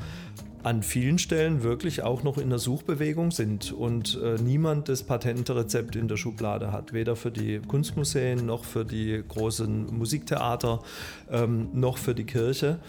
an 0.65 0.81
vielen 0.81 1.19
Stellen 1.19 1.61
wirklich 1.61 2.01
auch 2.01 2.23
noch 2.23 2.39
in 2.39 2.49
der 2.49 2.57
Suchbewegung 2.57 3.29
sind 3.29 3.71
und 3.71 4.19
äh, 4.23 4.41
niemand 4.41 4.89
das 4.89 5.03
patente 5.03 5.55
Rezept 5.55 5.95
in 5.95 6.07
der 6.07 6.17
Schublade 6.17 6.71
hat, 6.71 6.91
weder 6.91 7.15
für 7.15 7.29
die 7.29 7.59
Kunstmuseen 7.59 8.47
noch 8.47 8.63
für 8.63 8.83
die 8.83 9.23
großen 9.27 9.95
Musiktheater 9.95 10.81
ähm, 11.29 11.69
noch 11.73 11.99
für 11.99 12.15
die 12.15 12.23
Kirche, 12.23 12.79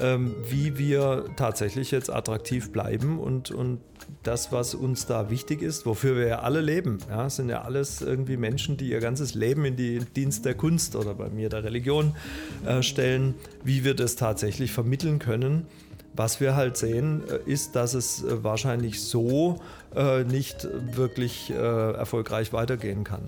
ähm, 0.00 0.34
wie 0.48 0.78
wir 0.78 1.26
tatsächlich 1.36 1.90
jetzt 1.90 2.10
attraktiv 2.10 2.70
bleiben 2.72 3.18
und, 3.18 3.50
und 3.50 3.80
das, 4.22 4.52
was 4.52 4.74
uns 4.74 5.06
da 5.06 5.30
wichtig 5.30 5.62
ist, 5.62 5.86
wofür 5.86 6.16
wir 6.16 6.26
ja 6.26 6.38
alle 6.40 6.60
leben. 6.60 6.98
Ja, 7.08 7.28
sind 7.28 7.48
ja 7.48 7.62
alles 7.62 8.00
irgendwie 8.00 8.36
Menschen, 8.36 8.76
die 8.76 8.90
ihr 8.90 9.00
ganzes 9.00 9.34
Leben 9.34 9.64
in 9.64 9.76
den 9.76 10.06
Dienst 10.14 10.44
der 10.44 10.54
Kunst 10.54 10.96
oder 10.96 11.14
bei 11.14 11.28
mir 11.28 11.48
der 11.48 11.64
Religion 11.64 12.14
äh, 12.66 12.82
stellen, 12.82 13.34
wie 13.64 13.84
wir 13.84 13.94
das 13.94 14.16
tatsächlich 14.16 14.72
vermitteln 14.72 15.18
können. 15.18 15.66
Was 16.14 16.40
wir 16.40 16.56
halt 16.56 16.76
sehen, 16.76 17.22
äh, 17.28 17.50
ist, 17.50 17.76
dass 17.76 17.94
es 17.94 18.24
äh, 18.24 18.42
wahrscheinlich 18.42 19.00
so 19.02 19.60
äh, 19.94 20.24
nicht 20.24 20.66
wirklich 20.96 21.50
äh, 21.50 21.54
erfolgreich 21.54 22.52
weitergehen 22.52 23.04
kann. 23.04 23.22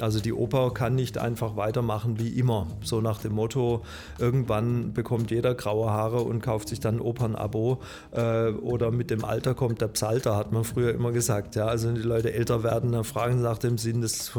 Also 0.00 0.20
die 0.20 0.32
Oper 0.32 0.72
kann 0.72 0.94
nicht 0.94 1.18
einfach 1.18 1.56
weitermachen 1.56 2.18
wie 2.18 2.28
immer. 2.28 2.66
So 2.82 3.00
nach 3.00 3.20
dem 3.20 3.34
Motto, 3.34 3.82
irgendwann 4.18 4.92
bekommt 4.92 5.30
jeder 5.30 5.54
graue 5.54 5.90
Haare 5.90 6.20
und 6.20 6.42
kauft 6.42 6.68
sich 6.68 6.80
dann 6.80 6.96
ein 6.96 7.00
Opernabo. 7.00 7.80
Äh, 8.12 8.50
oder 8.50 8.90
mit 8.90 9.10
dem 9.10 9.24
Alter 9.24 9.54
kommt 9.54 9.80
der 9.80 9.88
Psalter, 9.88 10.36
hat 10.36 10.52
man 10.52 10.64
früher 10.64 10.92
immer 10.94 11.12
gesagt. 11.12 11.56
Ja? 11.56 11.66
Also 11.66 11.88
wenn 11.88 11.96
die 11.96 12.02
Leute 12.02 12.32
älter 12.32 12.62
werden, 12.62 12.92
dann 12.92 13.04
fragen 13.04 13.38
sie 13.38 13.42
nach 13.42 13.58
dem 13.58 13.78
Sinn 13.78 14.00
des 14.00 14.32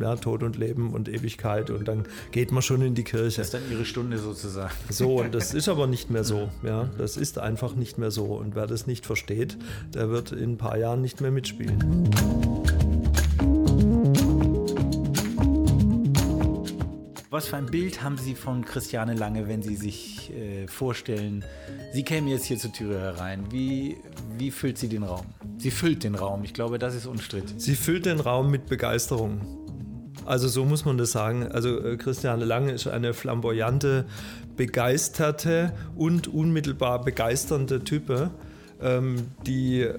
ja, 0.00 0.16
Tod 0.16 0.42
und 0.42 0.56
Leben 0.56 0.92
und 0.92 1.08
Ewigkeit 1.08 1.70
und 1.70 1.86
dann 1.86 2.04
geht 2.30 2.52
man 2.52 2.62
schon 2.62 2.82
in 2.82 2.94
die 2.94 3.04
Kirche. 3.04 3.38
Das 3.38 3.48
ist 3.48 3.54
dann 3.54 3.70
ihre 3.70 3.84
Stunde 3.84 4.18
sozusagen. 4.18 4.74
So, 4.90 5.20
und 5.20 5.34
das 5.34 5.54
ist 5.54 5.68
aber 5.68 5.86
nicht 5.86 6.10
mehr 6.10 6.24
so. 6.24 6.48
Ja? 6.62 6.88
Das 6.98 7.16
ist 7.16 7.38
einfach 7.38 7.74
nicht 7.74 7.98
mehr 7.98 8.10
so. 8.10 8.24
Und 8.24 8.54
wer 8.54 8.66
das 8.66 8.86
nicht 8.86 9.06
versteht, 9.06 9.58
der 9.94 10.10
wird 10.10 10.32
in 10.32 10.52
ein 10.52 10.56
paar 10.56 10.78
Jahren 10.78 11.02
nicht 11.02 11.20
mehr 11.20 11.30
mitspielen. 11.30 12.45
Was 17.28 17.48
für 17.48 17.56
ein 17.56 17.66
Bild 17.66 18.04
haben 18.04 18.18
Sie 18.18 18.36
von 18.36 18.64
Christiane 18.64 19.14
Lange, 19.14 19.48
wenn 19.48 19.60
Sie 19.60 19.74
sich 19.74 20.32
äh, 20.32 20.68
vorstellen, 20.68 21.44
Sie 21.92 22.04
kämen 22.04 22.28
jetzt 22.28 22.44
hier 22.44 22.56
zur 22.56 22.72
Tür 22.72 23.00
herein? 23.00 23.50
Wie, 23.50 23.96
wie 24.38 24.52
füllt 24.52 24.78
sie 24.78 24.88
den 24.88 25.02
Raum? 25.02 25.26
Sie 25.58 25.72
füllt 25.72 26.04
den 26.04 26.14
Raum, 26.14 26.44
ich 26.44 26.54
glaube, 26.54 26.78
das 26.78 26.94
ist 26.94 27.06
unstrittig. 27.06 27.56
Sie 27.58 27.74
füllt 27.74 28.06
den 28.06 28.20
Raum 28.20 28.48
mit 28.52 28.66
Begeisterung. 28.66 29.40
Also 30.24 30.46
so 30.46 30.64
muss 30.64 30.84
man 30.84 30.98
das 30.98 31.10
sagen. 31.10 31.48
Also 31.48 31.80
äh, 31.80 31.96
Christiane 31.96 32.44
Lange 32.44 32.70
ist 32.70 32.86
eine 32.86 33.12
flamboyante, 33.12 34.06
begeisterte 34.56 35.72
und 35.96 36.28
unmittelbar 36.28 37.00
begeisternde 37.00 37.82
Type, 37.82 38.30
ähm, 38.80 39.26
die 39.44 39.80
äh, 39.80 39.98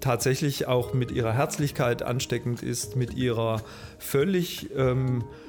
tatsächlich 0.00 0.66
auch 0.66 0.94
mit 0.94 1.12
ihrer 1.12 1.32
Herzlichkeit 1.32 2.02
ansteckend 2.02 2.64
ist, 2.64 2.96
mit 2.96 3.14
ihrer 3.14 3.62
völlig 3.98 4.70
ähm, 4.76 5.20
äh, 5.20 5.45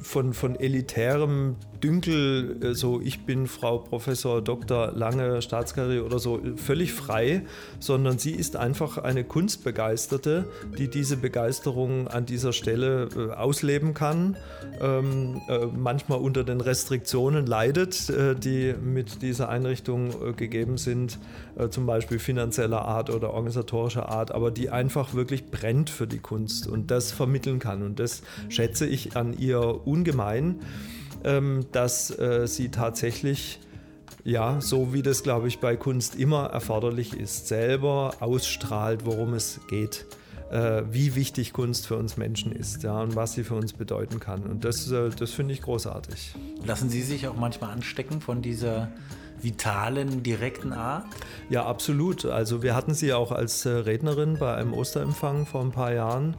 von, 0.00 0.32
von 0.32 0.56
elitärem 0.56 1.56
Dünkel, 1.82 2.56
äh, 2.62 2.74
so 2.74 3.00
ich 3.00 3.24
bin 3.24 3.46
Frau 3.46 3.78
Professor 3.78 4.42
Dr. 4.42 4.92
Lange 4.92 5.42
Staatskarriere 5.42 6.04
oder 6.04 6.18
so, 6.18 6.40
völlig 6.56 6.92
frei, 6.92 7.42
sondern 7.78 8.18
sie 8.18 8.32
ist 8.32 8.56
einfach 8.56 8.98
eine 8.98 9.24
Kunstbegeisterte, 9.24 10.44
die 10.78 10.88
diese 10.88 11.16
Begeisterung 11.16 12.08
an 12.08 12.26
dieser 12.26 12.52
Stelle 12.52 13.08
äh, 13.16 13.32
ausleben 13.32 13.94
kann, 13.94 14.36
ähm, 14.80 15.40
manchmal 15.76 16.18
unter 16.18 16.44
den 16.44 16.60
Restriktionen 16.60 17.46
leidet, 17.46 18.12
die 18.44 18.74
mit 18.80 19.22
dieser 19.22 19.48
Einrichtung 19.48 20.36
gegeben 20.36 20.78
sind, 20.78 21.18
zum 21.70 21.86
Beispiel 21.86 22.18
finanzieller 22.18 22.82
Art 22.82 23.10
oder 23.10 23.32
organisatorischer 23.32 24.08
Art, 24.08 24.32
aber 24.32 24.50
die 24.50 24.70
einfach 24.70 25.14
wirklich 25.14 25.46
brennt 25.50 25.90
für 25.90 26.06
die 26.06 26.18
Kunst 26.18 26.66
und 26.66 26.90
das 26.90 27.12
vermitteln 27.12 27.58
kann. 27.58 27.82
Und 27.82 27.98
das 27.98 28.22
schätze 28.48 28.86
ich 28.86 29.16
an 29.16 29.36
ihr 29.38 29.86
ungemein, 29.86 30.60
ähm, 31.24 31.66
dass 31.72 32.16
äh, 32.18 32.46
sie 32.46 32.70
tatsächlich 32.70 33.60
ja, 34.24 34.60
so 34.60 34.92
wie 34.92 35.02
das, 35.02 35.22
glaube 35.22 35.48
ich, 35.48 35.60
bei 35.60 35.76
Kunst 35.76 36.14
immer 36.14 36.46
erforderlich 36.46 37.14
ist, 37.14 37.48
selber 37.48 38.14
ausstrahlt, 38.20 39.06
worum 39.06 39.34
es 39.34 39.60
geht, 39.68 40.06
äh, 40.50 40.82
wie 40.90 41.14
wichtig 41.14 41.52
Kunst 41.52 41.86
für 41.86 41.96
uns 41.96 42.16
Menschen 42.16 42.52
ist 42.52 42.82
ja, 42.82 43.00
und 43.00 43.16
was 43.16 43.32
sie 43.34 43.44
für 43.44 43.54
uns 43.54 43.72
bedeuten 43.72 44.20
kann. 44.20 44.42
Und 44.42 44.64
das, 44.64 44.90
äh, 44.90 45.10
das 45.10 45.30
finde 45.30 45.54
ich 45.54 45.62
großartig. 45.62 46.34
Lassen 46.64 46.90
Sie 46.90 47.02
sich 47.02 47.28
auch 47.28 47.36
manchmal 47.36 47.70
anstecken 47.70 48.20
von 48.20 48.42
dieser 48.42 48.88
vitalen, 49.42 50.22
direkten 50.22 50.72
Art? 50.72 51.06
Ja, 51.48 51.64
absolut. 51.64 52.26
Also 52.26 52.62
wir 52.62 52.74
hatten 52.74 52.94
sie 52.94 53.12
auch 53.12 53.32
als 53.32 53.64
äh, 53.64 53.70
Rednerin 53.70 54.38
bei 54.38 54.54
einem 54.54 54.74
Osterempfang 54.74 55.46
vor 55.46 55.62
ein 55.62 55.72
paar 55.72 55.92
Jahren. 55.92 56.36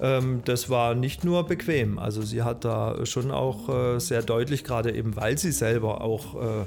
Ähm, 0.00 0.42
das 0.44 0.70
war 0.70 0.94
nicht 0.94 1.24
nur 1.24 1.46
bequem. 1.46 1.98
Also 1.98 2.22
sie 2.22 2.42
hat 2.42 2.64
da 2.64 3.04
schon 3.04 3.30
auch 3.30 3.68
äh, 3.68 3.98
sehr 3.98 4.22
deutlich, 4.22 4.64
gerade 4.64 4.94
eben 4.94 5.16
weil 5.16 5.38
sie 5.38 5.52
selber 5.52 6.00
auch 6.00 6.34
äh, 6.34 6.64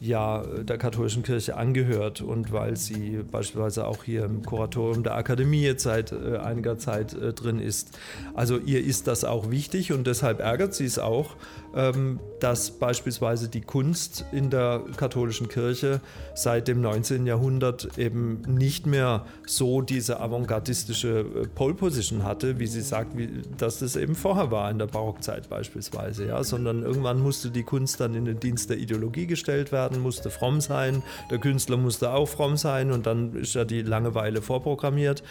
ja 0.00 0.42
der 0.62 0.78
katholischen 0.78 1.22
Kirche 1.22 1.56
angehört 1.56 2.20
und 2.20 2.52
weil 2.52 2.76
sie 2.76 3.20
beispielsweise 3.30 3.86
auch 3.86 4.04
hier 4.04 4.24
im 4.24 4.44
Kuratorium 4.44 5.02
der 5.02 5.14
Akademie 5.16 5.62
jetzt 5.62 5.82
seit 5.82 6.12
äh, 6.12 6.38
einiger 6.38 6.78
Zeit 6.78 7.14
äh, 7.14 7.32
drin 7.32 7.58
ist. 7.58 7.98
Also 8.34 8.58
ihr 8.58 8.84
ist 8.84 9.06
das 9.06 9.24
auch 9.24 9.50
wichtig 9.50 9.92
und 9.92 10.06
deshalb 10.06 10.40
ärgert 10.40 10.74
sie 10.74 10.86
es 10.86 10.98
auch, 10.98 11.36
ähm, 11.74 12.20
dass 12.40 12.72
beispielsweise 12.72 13.48
die 13.48 13.60
Kunst 13.60 14.24
in 14.32 14.50
der 14.50 14.82
katholischen 14.96 15.48
Kirche 15.48 16.00
seit 16.34 16.68
dem 16.68 16.80
19. 16.80 17.26
Jahrhundert 17.26 17.98
eben 17.98 18.42
nicht 18.42 18.86
mehr 18.86 19.26
so 19.46 19.80
diese 19.80 20.20
avantgardistische 20.20 21.20
äh, 21.20 21.46
Pole 21.48 21.74
Position 21.74 22.24
hatte, 22.24 22.58
wie 22.58 22.66
sie 22.66 22.80
sagt, 22.80 23.16
wie, 23.16 23.28
dass 23.56 23.78
das 23.78 23.96
eben 23.96 24.14
vorher 24.14 24.50
war 24.50 24.70
in 24.70 24.78
der 24.78 24.86
Barockzeit 24.86 25.48
beispielsweise, 25.48 26.26
ja, 26.26 26.42
sondern 26.44 26.82
irgendwann 26.82 27.20
musste 27.20 27.50
die 27.50 27.62
Kunst 27.62 28.00
dann 28.00 28.14
in 28.14 28.24
den 28.24 28.40
Dienst 28.40 28.70
der 28.70 28.78
Ideologie 28.78 29.26
gestellt 29.26 29.72
werden, 29.72 29.81
musste 29.90 30.30
fromm 30.30 30.60
sein, 30.60 31.02
der 31.30 31.38
Künstler 31.38 31.76
musste 31.76 32.12
auch 32.12 32.28
fromm 32.28 32.56
sein 32.56 32.92
und 32.92 33.06
dann 33.06 33.34
ist 33.34 33.54
ja 33.54 33.64
die 33.64 33.82
Langeweile 33.82 34.42
vorprogrammiert 34.42 35.22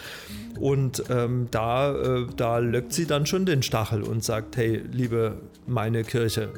und 0.59 1.03
ähm, 1.09 1.47
da, 1.51 1.93
äh, 1.93 2.27
da 2.35 2.57
löckt 2.59 2.93
sie 2.93 3.05
dann 3.05 3.25
schon 3.25 3.45
den 3.45 3.63
Stachel 3.63 4.03
und 4.03 4.23
sagt, 4.23 4.57
hey, 4.57 4.83
liebe 4.91 5.37
meine 5.67 6.03
Kirche, 6.03 6.49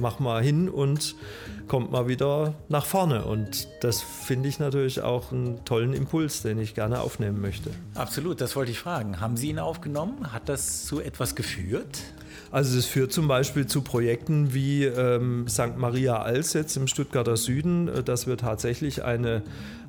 mach 0.00 0.18
mal 0.18 0.42
hin 0.42 0.68
und 0.68 1.14
kommt 1.68 1.90
mal 1.90 2.08
wieder 2.08 2.54
nach 2.68 2.84
vorne. 2.84 3.24
Und 3.24 3.68
das 3.80 4.02
finde 4.02 4.48
ich 4.48 4.58
natürlich 4.58 5.00
auch 5.00 5.32
einen 5.32 5.64
tollen 5.64 5.94
Impuls, 5.94 6.42
den 6.42 6.58
ich 6.58 6.74
gerne 6.74 7.00
aufnehmen 7.00 7.40
möchte. 7.40 7.70
Absolut, 7.94 8.40
das 8.40 8.56
wollte 8.56 8.72
ich 8.72 8.78
fragen. 8.78 9.20
Haben 9.20 9.36
Sie 9.36 9.50
ihn 9.50 9.58
aufgenommen? 9.58 10.32
Hat 10.32 10.48
das 10.48 10.84
zu 10.84 11.00
etwas 11.00 11.34
geführt? 11.34 12.02
Also 12.52 12.78
es 12.78 12.84
führt 12.84 13.12
zum 13.12 13.28
Beispiel 13.28 13.66
zu 13.66 13.80
Projekten 13.80 14.52
wie 14.52 14.84
ähm, 14.84 15.48
St. 15.48 15.78
Maria 15.78 16.20
Als 16.20 16.54
im 16.76 16.86
Stuttgarter 16.86 17.38
Süden, 17.38 17.88
äh, 17.88 18.02
dass 18.02 18.26
wir 18.26 18.36
tatsächlich 18.36 19.02
eine, 19.02 19.42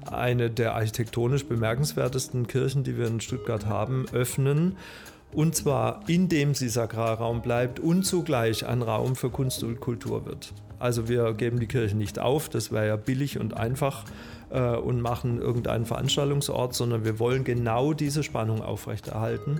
eine 0.09 0.49
der 0.49 0.73
architektonisch 0.73 1.45
bemerkenswertesten 1.45 2.47
Kirchen, 2.47 2.85
die 2.85 2.97
wir 2.97 3.07
in 3.07 3.19
Stuttgart 3.19 3.65
haben, 3.65 4.05
öffnen 4.13 4.77
und 5.33 5.55
zwar 5.55 6.01
indem 6.07 6.53
sie 6.53 6.69
Sakralraum 6.69 7.41
bleibt 7.41 7.81
und 7.81 8.03
zugleich 8.03 8.65
ein 8.65 8.81
Raum 8.81 9.17
für 9.17 9.29
Kunst 9.29 9.63
und 9.63 9.81
Kultur 9.81 10.25
wird. 10.25 10.53
Also 10.79 11.09
wir 11.09 11.33
geben 11.33 11.59
die 11.59 11.67
Kirche 11.67 11.97
nicht 11.97 12.17
auf, 12.17 12.47
das 12.47 12.71
wäre 12.71 12.87
ja 12.87 12.95
billig 12.95 13.39
und 13.39 13.57
einfach 13.57 14.05
äh, 14.51 14.61
und 14.61 15.01
machen 15.01 15.41
irgendeinen 15.41 15.85
Veranstaltungsort, 15.85 16.75
sondern 16.75 17.03
wir 17.03 17.19
wollen 17.19 17.43
genau 17.43 17.93
diese 17.93 18.23
Spannung 18.23 18.61
aufrechterhalten 18.61 19.59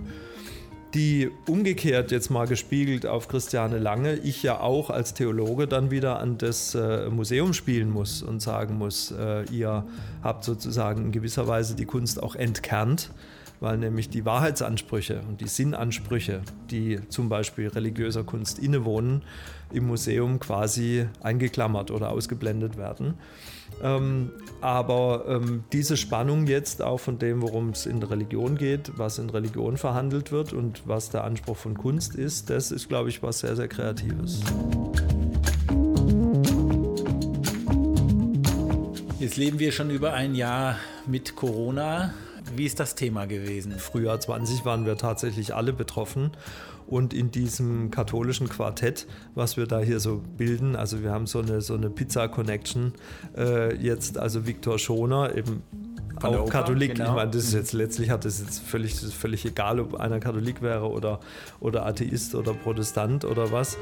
die 0.93 1.31
umgekehrt 1.47 2.11
jetzt 2.11 2.29
mal 2.29 2.45
gespiegelt 2.45 3.05
auf 3.05 3.27
Christiane 3.27 3.79
Lange, 3.79 4.15
ich 4.15 4.43
ja 4.43 4.59
auch 4.59 4.89
als 4.89 5.13
Theologe 5.13 5.67
dann 5.67 5.91
wieder 5.91 6.19
an 6.19 6.37
das 6.37 6.75
äh, 6.75 7.09
Museum 7.09 7.53
spielen 7.53 7.89
muss 7.89 8.21
und 8.21 8.41
sagen 8.41 8.77
muss, 8.77 9.11
äh, 9.11 9.43
ihr 9.51 9.85
habt 10.21 10.43
sozusagen 10.43 11.05
in 11.05 11.11
gewisser 11.11 11.47
Weise 11.47 11.75
die 11.75 11.85
Kunst 11.85 12.21
auch 12.21 12.35
entkernt 12.35 13.09
weil 13.63 13.77
nämlich 13.77 14.09
die 14.09 14.25
Wahrheitsansprüche 14.25 15.21
und 15.29 15.39
die 15.39 15.47
Sinnansprüche, 15.47 16.41
die 16.69 16.99
zum 17.07 17.29
Beispiel 17.29 17.69
religiöser 17.69 18.25
Kunst 18.25 18.59
innewohnen, 18.59 19.21
im 19.71 19.87
Museum 19.87 20.41
quasi 20.41 21.07
eingeklammert 21.21 21.89
oder 21.89 22.09
ausgeblendet 22.09 22.77
werden. 22.77 23.13
Ähm, 23.81 24.31
aber 24.61 25.25
ähm, 25.27 25.65
diese 25.73 25.97
Spannung 25.97 26.47
jetzt 26.47 26.81
auch 26.81 26.99
von 26.99 27.19
dem, 27.19 27.41
worum 27.41 27.69
es 27.69 27.85
in 27.85 27.99
der 27.99 28.11
Religion 28.11 28.57
geht, 28.57 28.97
was 28.97 29.19
in 29.19 29.29
Religion 29.29 29.75
verhandelt 29.75 30.31
wird 30.31 30.53
und 30.53 30.83
was 30.85 31.09
der 31.09 31.25
Anspruch 31.25 31.57
von 31.57 31.77
Kunst 31.77 32.15
ist, 32.15 32.49
das 32.49 32.71
ist, 32.71 32.87
glaube 32.87 33.09
ich, 33.09 33.21
was 33.21 33.39
sehr, 33.39 33.57
sehr 33.57 33.67
Kreatives. 33.67 34.39
Jetzt 39.19 39.37
leben 39.37 39.59
wir 39.59 39.71
schon 39.71 39.89
über 39.89 40.13
ein 40.13 40.35
Jahr 40.35 40.77
mit 41.07 41.35
Corona. 41.35 42.13
Wie 42.55 42.65
ist 42.65 42.79
das 42.79 42.95
Thema 42.95 43.25
gewesen? 43.25 43.79
Frühjahr 43.79 44.19
20 44.19 44.63
waren 44.65 44.85
wir 44.85 44.97
tatsächlich 44.97 45.55
alle 45.55 45.73
betroffen. 45.73 46.31
Und 46.93 47.11
in 47.11 47.31
diesem 47.31 47.89
katholischen 47.89 48.47
Quartett, 48.47 49.07
was 49.33 49.57
wir 49.57 49.65
da 49.65 49.79
hier 49.79 49.99
so 49.99 50.21
bilden, 50.37 50.75
also 50.75 51.01
wir 51.01 51.09
haben 51.09 51.25
so 51.25 51.39
eine, 51.39 51.59
so 51.59 51.73
eine 51.73 51.89
Pizza-Connection, 51.89 52.93
äh, 53.35 53.75
jetzt 53.77 54.19
also 54.19 54.45
Viktor 54.45 54.77
Schoner, 54.77 55.35
eben 55.35 55.63
auch 56.21 56.47
Katholik. 56.47 56.93
Genau. 56.93 57.09
Ich 57.09 57.15
meine, 57.15 57.31
das 57.31 57.45
ist 57.45 57.53
jetzt 57.55 57.73
letztlich 57.73 58.11
hat 58.11 58.25
es 58.25 58.39
jetzt 58.41 58.59
völlig, 58.59 58.93
völlig 58.93 59.43
egal, 59.43 59.79
ob 59.79 59.95
einer 59.95 60.19
Katholik 60.19 60.61
wäre 60.61 60.87
oder, 60.87 61.19
oder 61.59 61.83
Atheist 61.87 62.35
oder 62.35 62.53
Protestant 62.53 63.25
oder 63.25 63.51
was 63.51 63.75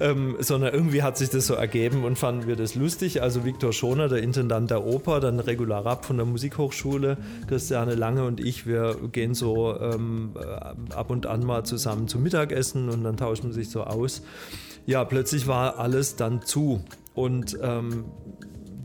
ähm, 0.00 0.36
sondern 0.40 0.72
irgendwie 0.72 1.02
hat 1.02 1.16
sich 1.16 1.30
das 1.30 1.46
so 1.46 1.54
ergeben 1.54 2.04
und 2.04 2.18
fanden 2.18 2.46
wir 2.46 2.56
das 2.56 2.74
lustig. 2.74 3.22
Also 3.22 3.44
Viktor 3.44 3.72
Schoner, 3.72 4.08
der 4.08 4.22
Intendant 4.22 4.70
der 4.70 4.84
Oper, 4.84 5.20
dann 5.20 5.40
Regular 5.40 5.84
Rapp 5.84 6.04
von 6.04 6.16
der 6.16 6.26
Musikhochschule, 6.26 7.16
Christiane 7.46 7.94
Lange 7.94 8.24
und 8.24 8.40
ich, 8.40 8.66
wir 8.66 8.96
gehen 9.12 9.34
so 9.34 9.78
ähm, 9.80 10.32
äh, 10.36 10.94
ab 10.94 11.10
und 11.10 11.26
an 11.26 11.44
mal 11.44 11.64
zusammen 11.64 12.08
zum 12.08 12.22
Mittagessen 12.22 12.88
und 12.88 13.04
dann 13.04 13.16
tauscht 13.16 13.42
man 13.42 13.52
sich 13.52 13.70
so 13.70 13.84
aus. 13.84 14.22
Ja, 14.86 15.04
plötzlich 15.04 15.46
war 15.46 15.78
alles 15.78 16.16
dann 16.16 16.42
zu 16.42 16.82
und 17.14 17.58
ähm, 17.62 18.06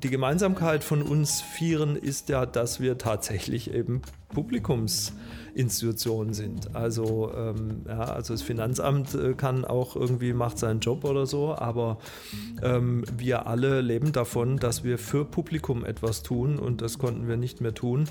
die 0.03 0.09
Gemeinsamkeit 0.09 0.83
von 0.83 1.01
uns 1.01 1.41
Vieren 1.41 1.95
ist 1.95 2.27
ja, 2.27 2.45
dass 2.45 2.81
wir 2.81 2.97
tatsächlich 2.97 3.73
eben 3.73 4.01
Publikums 4.33 5.13
Institutionen 5.55 6.33
sind. 6.33 6.75
Also, 6.75 7.31
ähm, 7.35 7.83
ja, 7.87 7.99
also 7.99 8.33
das 8.33 8.41
Finanzamt 8.41 9.13
äh, 9.13 9.33
kann 9.33 9.65
auch 9.65 9.95
irgendwie 9.95 10.33
macht 10.33 10.57
seinen 10.57 10.79
Job 10.79 11.03
oder 11.03 11.25
so, 11.25 11.55
aber 11.55 11.97
ähm, 12.61 13.03
wir 13.17 13.47
alle 13.47 13.81
leben 13.81 14.11
davon, 14.11 14.57
dass 14.57 14.83
wir 14.83 14.97
für 14.97 15.25
Publikum 15.25 15.85
etwas 15.85 16.23
tun 16.23 16.57
und 16.57 16.81
das 16.81 16.97
konnten 16.97 17.27
wir 17.27 17.37
nicht 17.37 17.61
mehr 17.61 17.73
tun. 17.73 18.05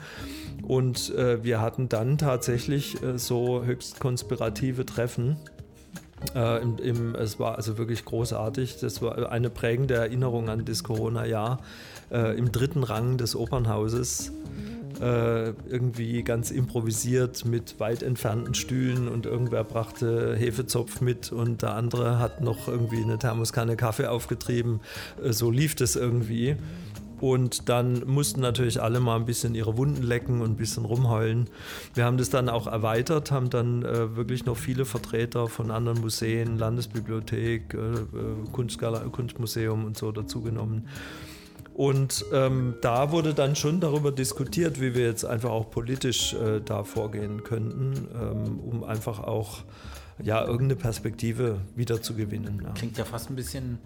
Und 0.63 1.15
äh, 1.15 1.43
wir 1.43 1.61
hatten 1.61 1.89
dann 1.89 2.19
tatsächlich 2.19 3.03
äh, 3.03 3.19
so 3.19 3.65
höchst 3.65 3.99
konspirative 3.99 4.87
Treffen. 4.87 5.37
Äh, 6.35 6.63
im, 6.63 6.79
im, 6.79 7.15
es 7.17 7.41
war 7.41 7.57
also 7.57 7.79
wirklich 7.79 8.05
großartig. 8.05 8.79
Das 8.81 9.03
war 9.03 9.31
eine 9.31 9.51
prägende 9.51 9.95
Erinnerung 9.95 10.49
an 10.49 10.65
das 10.65 10.85
Corona-Jahr. 10.85 11.61
Äh, 12.13 12.39
Im 12.39 12.53
dritten 12.53 12.85
Rang 12.85 13.17
des 13.17 13.35
Opernhauses 13.35 14.33
äh, 15.03 15.53
irgendwie 15.69 16.23
ganz 16.23 16.51
improvisiert 16.53 17.45
mit 17.45 17.81
weit 17.81 18.05
entfernten 18.05 18.55
Stühlen 18.55 19.09
und 19.09 19.27
irgendwer 19.27 19.65
brachte 19.65 20.37
Hefezopf 20.37 21.01
mit 21.01 21.33
und 21.33 21.63
der 21.63 21.75
andere 21.75 22.21
hat 22.21 22.41
noch 22.41 22.69
irgendwie 22.69 23.03
eine 23.03 23.19
Thermoskanne 23.19 23.77
Kaffee 23.77 24.07
aufgetrieben. 24.07 24.81
Äh, 25.23 25.33
so 25.33 25.51
lief 25.51 25.75
das 25.75 25.97
irgendwie. 25.97 26.57
Und 27.21 27.69
dann 27.69 28.03
mussten 28.07 28.41
natürlich 28.41 28.83
alle 28.83 28.99
mal 28.99 29.15
ein 29.15 29.27
bisschen 29.27 29.55
ihre 29.55 29.77
Wunden 29.77 30.03
lecken 30.03 30.41
und 30.41 30.51
ein 30.51 30.57
bisschen 30.57 30.85
rumheulen. 30.85 31.49
Wir 31.95 32.05
haben 32.05 32.17
das 32.17 32.31
dann 32.31 32.49
auch 32.49 32.67
erweitert, 32.67 33.31
haben 33.31 33.49
dann 33.49 33.85
äh, 33.85 34.17
wirklich 34.17 34.45
noch 34.45 34.57
viele 34.57 34.85
Vertreter 34.85 35.47
von 35.49 35.71
anderen 35.71 36.01
Museen, 36.01 36.59
Landesbibliothek, 36.59 37.75
äh, 37.75 37.79
äh 37.79 39.11
Kunstmuseum 39.13 39.85
und 39.85 39.97
so 39.97 40.11
dazugenommen. 40.11 40.89
Und 41.75 42.25
ähm, 42.33 42.75
da 42.83 43.13
wurde 43.13 43.35
dann 43.35 43.57
schon 43.57 43.81
darüber 43.81 44.13
diskutiert, 44.13 44.81
wie 44.81 44.95
wir 44.95 45.07
jetzt 45.07 45.25
einfach 45.25 45.51
auch 45.51 45.71
politisch 45.71 46.35
äh, 46.35 46.61
da 46.61 46.85
vorgehen 46.85 47.45
könnten, 47.45 48.09
ähm, 48.15 48.61
um 48.61 48.85
einfach 48.85 49.21
auch 49.21 49.63
ja, 50.23 50.43
irgendeine 50.43 50.77
Perspektive 50.77 51.61
wiederzugewinnen. 51.75 52.63
Ja. 52.63 52.71
Klingt 52.73 52.99
ja 52.99 53.05
fast 53.05 53.31
ein 53.31 53.37
bisschen 53.37 53.79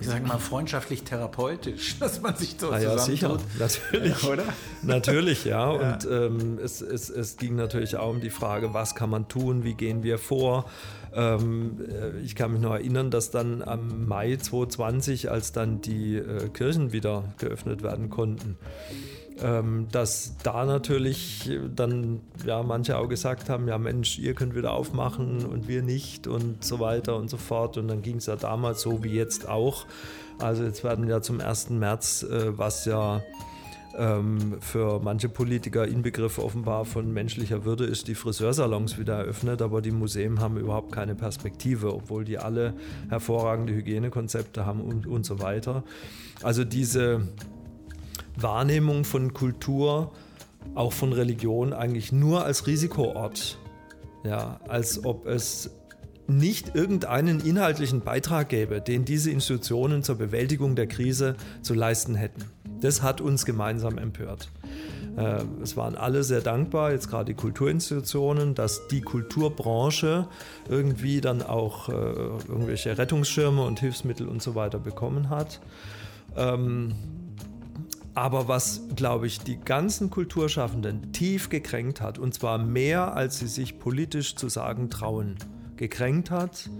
ich 0.00 0.06
sage 0.06 0.26
mal, 0.26 0.38
freundschaftlich 0.38 1.04
therapeutisch, 1.04 1.98
dass 2.00 2.20
man 2.20 2.36
sich 2.36 2.56
so 2.58 2.70
ah, 2.70 2.78
ja, 2.78 2.98
sicher, 2.98 3.38
natürlich. 3.58 4.22
Ja, 4.22 4.28
oder? 4.28 4.44
Natürlich, 4.82 5.44
ja. 5.44 5.72
ja. 5.72 5.92
Und 5.92 6.08
ähm, 6.10 6.58
es, 6.62 6.80
es, 6.80 7.08
es 7.08 7.36
ging 7.36 7.56
natürlich 7.56 7.96
auch 7.96 8.10
um 8.10 8.20
die 8.20 8.30
Frage, 8.30 8.74
was 8.74 8.94
kann 8.94 9.10
man 9.10 9.28
tun, 9.28 9.64
wie 9.64 9.74
gehen 9.74 10.02
wir 10.02 10.18
vor. 10.18 10.66
Ähm, 11.16 11.78
äh, 11.80 12.20
ich 12.20 12.34
kann 12.34 12.52
mich 12.52 12.60
noch 12.60 12.74
erinnern, 12.74 13.10
dass 13.10 13.30
dann 13.30 13.62
am 13.62 14.06
Mai 14.06 14.36
2020, 14.36 15.30
als 15.30 15.50
dann 15.52 15.80
die 15.80 16.16
äh, 16.16 16.48
Kirchen 16.50 16.92
wieder 16.92 17.24
geöffnet 17.38 17.82
werden 17.82 18.10
konnten, 18.10 18.58
ähm, 19.42 19.88
dass 19.90 20.36
da 20.42 20.66
natürlich 20.66 21.50
dann 21.74 22.20
ja 22.44 22.62
manche 22.62 22.98
auch 22.98 23.08
gesagt 23.08 23.48
haben, 23.48 23.66
ja 23.66 23.78
Mensch, 23.78 24.18
ihr 24.18 24.34
könnt 24.34 24.54
wieder 24.54 24.72
aufmachen 24.72 25.44
und 25.46 25.68
wir 25.68 25.82
nicht 25.82 26.26
und 26.26 26.62
so 26.62 26.80
weiter 26.80 27.16
und 27.16 27.30
so 27.30 27.38
fort. 27.38 27.78
Und 27.78 27.88
dann 27.88 28.02
ging 28.02 28.16
es 28.16 28.26
ja 28.26 28.36
damals 28.36 28.82
so 28.82 29.02
wie 29.02 29.14
jetzt 29.14 29.48
auch. 29.48 29.86
Also 30.38 30.64
jetzt 30.64 30.84
werden 30.84 31.08
ja 31.08 31.22
zum 31.22 31.40
1. 31.40 31.70
März, 31.70 32.24
äh, 32.24 32.58
was 32.58 32.84
ja 32.84 33.22
ähm, 33.96 34.56
für 34.60 35.00
manche 35.00 35.28
Politiker 35.28 35.86
Inbegriff 35.86 36.38
offenbar 36.38 36.84
von 36.84 37.12
menschlicher 37.12 37.64
Würde 37.64 37.84
ist, 37.84 38.08
die 38.08 38.14
Friseursalons 38.14 38.98
wieder 38.98 39.14
eröffnet, 39.14 39.62
aber 39.62 39.82
die 39.82 39.90
Museen 39.90 40.40
haben 40.40 40.56
überhaupt 40.56 40.92
keine 40.92 41.14
Perspektive, 41.14 41.94
obwohl 41.94 42.24
die 42.24 42.38
alle 42.38 42.74
hervorragende 43.08 43.74
Hygienekonzepte 43.74 44.66
haben 44.66 44.80
und, 44.80 45.06
und 45.06 45.24
so 45.24 45.40
weiter. 45.40 45.84
Also 46.42 46.64
diese 46.64 47.28
Wahrnehmung 48.36 49.04
von 49.04 49.32
Kultur, 49.32 50.12
auch 50.74 50.92
von 50.92 51.12
Religion 51.12 51.72
eigentlich 51.72 52.12
nur 52.12 52.44
als 52.44 52.66
Risikoort. 52.66 53.58
Ja, 54.24 54.60
als 54.66 55.04
ob 55.04 55.26
es 55.26 55.70
nicht 56.26 56.74
irgendeinen 56.74 57.40
inhaltlichen 57.40 58.00
Beitrag 58.00 58.48
gäbe, 58.48 58.80
den 58.80 59.04
diese 59.04 59.30
Institutionen 59.30 60.02
zur 60.02 60.16
Bewältigung 60.16 60.74
der 60.74 60.88
Krise 60.88 61.36
zu 61.62 61.74
leisten 61.74 62.16
hätten. 62.16 62.44
Das 62.80 63.02
hat 63.02 63.20
uns 63.20 63.44
gemeinsam 63.44 63.98
empört. 63.98 64.48
Äh, 65.16 65.42
es 65.62 65.76
waren 65.76 65.96
alle 65.96 66.22
sehr 66.22 66.40
dankbar, 66.40 66.92
jetzt 66.92 67.08
gerade 67.08 67.26
die 67.26 67.34
Kulturinstitutionen, 67.34 68.54
dass 68.54 68.88
die 68.88 69.00
Kulturbranche 69.00 70.26
irgendwie 70.68 71.20
dann 71.20 71.42
auch 71.42 71.88
äh, 71.88 71.92
irgendwelche 71.92 72.96
Rettungsschirme 72.98 73.62
und 73.62 73.80
Hilfsmittel 73.80 74.28
und 74.28 74.42
so 74.42 74.54
weiter 74.54 74.78
bekommen 74.78 75.30
hat. 75.30 75.60
Ähm, 76.36 76.94
aber 78.14 78.48
was, 78.48 78.80
glaube 78.96 79.26
ich, 79.26 79.40
die 79.40 79.58
ganzen 79.58 80.08
Kulturschaffenden 80.08 81.12
tief 81.12 81.50
gekränkt 81.50 82.00
hat, 82.00 82.18
und 82.18 82.32
zwar 82.32 82.56
mehr, 82.56 83.14
als 83.14 83.38
sie 83.38 83.46
sich 83.46 83.78
politisch 83.78 84.36
zu 84.36 84.48
sagen 84.48 84.88
trauen, 84.88 85.36
gekränkt 85.76 86.30
hat, 86.30 86.70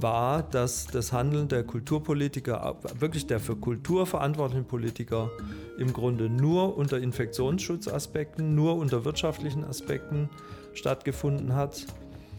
war, 0.00 0.42
dass 0.42 0.86
das 0.86 1.12
Handeln 1.12 1.48
der 1.48 1.64
Kulturpolitiker, 1.64 2.76
wirklich 2.98 3.26
der 3.26 3.40
für 3.40 3.56
Kultur 3.56 4.06
verantwortlichen 4.06 4.66
Politiker, 4.66 5.30
im 5.78 5.92
Grunde 5.92 6.28
nur 6.28 6.76
unter 6.76 6.98
Infektionsschutzaspekten, 6.98 8.54
nur 8.54 8.76
unter 8.76 9.04
wirtschaftlichen 9.04 9.64
Aspekten 9.64 10.28
stattgefunden 10.74 11.54
hat. 11.54 11.86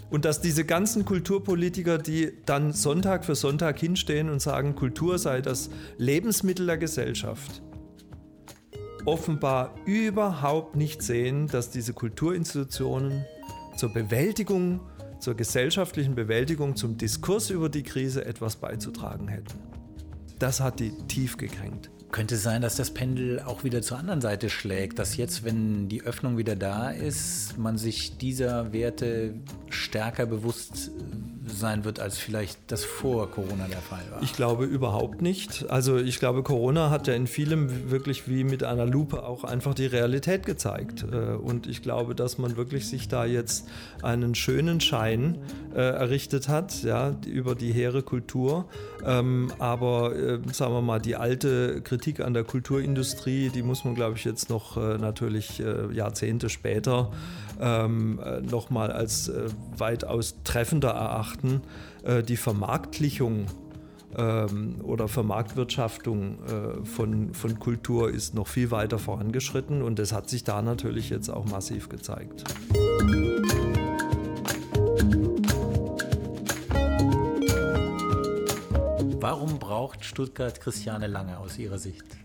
Und 0.09 0.25
dass 0.25 0.39
diese 0.39 0.65
ganzen 0.65 1.03
Kulturpolitiker, 1.03 1.97
die 1.97 2.31
dann 2.45 2.73
Sonntag 2.73 3.25
für 3.25 3.35
Sonntag 3.35 3.79
hinstehen 3.79 4.29
und 4.29 4.41
sagen, 4.41 4.75
Kultur 4.75 5.17
sei 5.17 5.41
das 5.41 5.69
Lebensmittel 5.97 6.65
der 6.65 6.77
Gesellschaft, 6.77 7.61
offenbar 9.05 9.75
überhaupt 9.85 10.75
nicht 10.75 11.01
sehen, 11.01 11.47
dass 11.47 11.69
diese 11.69 11.93
Kulturinstitutionen 11.93 13.25
zur 13.77 13.93
Bewältigung, 13.93 14.79
zur 15.19 15.35
gesellschaftlichen 15.35 16.15
Bewältigung, 16.15 16.75
zum 16.75 16.97
Diskurs 16.97 17.49
über 17.49 17.69
die 17.69 17.83
Krise 17.83 18.25
etwas 18.25 18.55
beizutragen 18.55 19.27
hätten. 19.27 19.59
Das 20.39 20.59
hat 20.59 20.79
die 20.79 20.91
tief 21.07 21.37
gekränkt. 21.37 21.89
Könnte 22.11 22.37
sein, 22.37 22.61
dass 22.61 22.75
das 22.75 22.91
Pendel 22.91 23.41
auch 23.41 23.63
wieder 23.63 23.81
zur 23.81 23.97
anderen 23.97 24.21
Seite 24.21 24.49
schlägt, 24.49 24.99
dass 24.99 25.17
jetzt, 25.17 25.43
wenn 25.43 25.89
die 25.89 26.03
Öffnung 26.03 26.37
wieder 26.37 26.55
da 26.55 26.89
ist, 26.89 27.57
man 27.57 27.77
sich 27.77 28.17
dieser 28.17 28.71
Werte 28.71 29.33
stärker 29.69 30.25
bewusst 30.25 30.91
sein 31.47 31.85
wird, 31.85 31.99
als 31.99 32.17
vielleicht 32.17 32.59
das 32.67 32.83
vor 32.83 33.29
Corona 33.31 33.67
der 33.67 33.79
Fall 33.79 34.03
war? 34.11 34.21
Ich 34.23 34.33
glaube 34.33 34.65
überhaupt 34.65 35.21
nicht. 35.21 35.69
Also 35.69 35.97
ich 35.97 36.19
glaube, 36.19 36.43
Corona 36.43 36.89
hat 36.89 37.07
ja 37.07 37.13
in 37.13 37.27
vielem 37.27 37.91
wirklich 37.91 38.27
wie 38.27 38.43
mit 38.43 38.63
einer 38.63 38.85
Lupe 38.85 39.23
auch 39.23 39.43
einfach 39.43 39.73
die 39.73 39.85
Realität 39.85 40.45
gezeigt. 40.45 41.05
Äh, 41.11 41.35
und 41.35 41.67
ich 41.67 41.81
glaube, 41.81 42.15
dass 42.15 42.37
man 42.37 42.57
wirklich 42.57 42.87
sich 42.87 43.07
da 43.07 43.25
jetzt 43.25 43.67
einen 44.01 44.35
schönen 44.35 44.81
Schein 44.81 45.37
äh, 45.73 45.79
errichtet 45.79 46.47
hat, 46.47 46.83
ja, 46.83 47.15
über 47.25 47.55
die 47.55 47.71
hehre 47.71 48.03
Kultur. 48.03 48.65
Ähm, 49.05 49.51
aber 49.59 50.15
äh, 50.15 50.39
sagen 50.51 50.73
wir 50.73 50.81
mal, 50.81 50.99
die 50.99 51.15
alte 51.15 51.81
Kritik 51.81 52.19
an 52.19 52.33
der 52.33 52.43
Kulturindustrie, 52.43 53.49
die 53.49 53.61
muss 53.61 53.85
man, 53.85 53.95
glaube 53.95 54.17
ich, 54.17 54.25
jetzt 54.25 54.49
noch 54.49 54.75
natürlich 54.75 55.61
Jahrzehnte 55.91 56.49
später 56.49 57.11
ähm, 57.59 58.19
äh, 58.23 58.41
nochmal 58.41 58.91
als 58.91 59.27
äh, 59.27 59.49
weitaus 59.77 60.35
treffender 60.43 60.91
erachten. 60.91 61.61
Äh, 62.03 62.23
die 62.23 62.37
Vermarktlichung 62.37 63.47
ähm, 64.17 64.81
oder 64.83 65.07
Vermarktwirtschaftung 65.07 66.37
äh, 66.45 66.85
von, 66.85 67.33
von 67.33 67.59
Kultur 67.59 68.09
ist 68.09 68.33
noch 68.33 68.47
viel 68.47 68.71
weiter 68.71 68.99
vorangeschritten 68.99 69.81
und 69.81 69.99
das 69.99 70.13
hat 70.13 70.29
sich 70.29 70.43
da 70.43 70.61
natürlich 70.61 71.09
jetzt 71.09 71.29
auch 71.29 71.45
massiv 71.45 71.89
gezeigt. 71.89 72.43
Warum 79.19 79.57
braucht 79.57 80.05
Stuttgart 80.05 80.61
Christiane 80.61 81.07
Lange 81.07 81.39
aus 81.39 81.57
Ihrer 81.57 81.79
Sicht? 81.79 82.24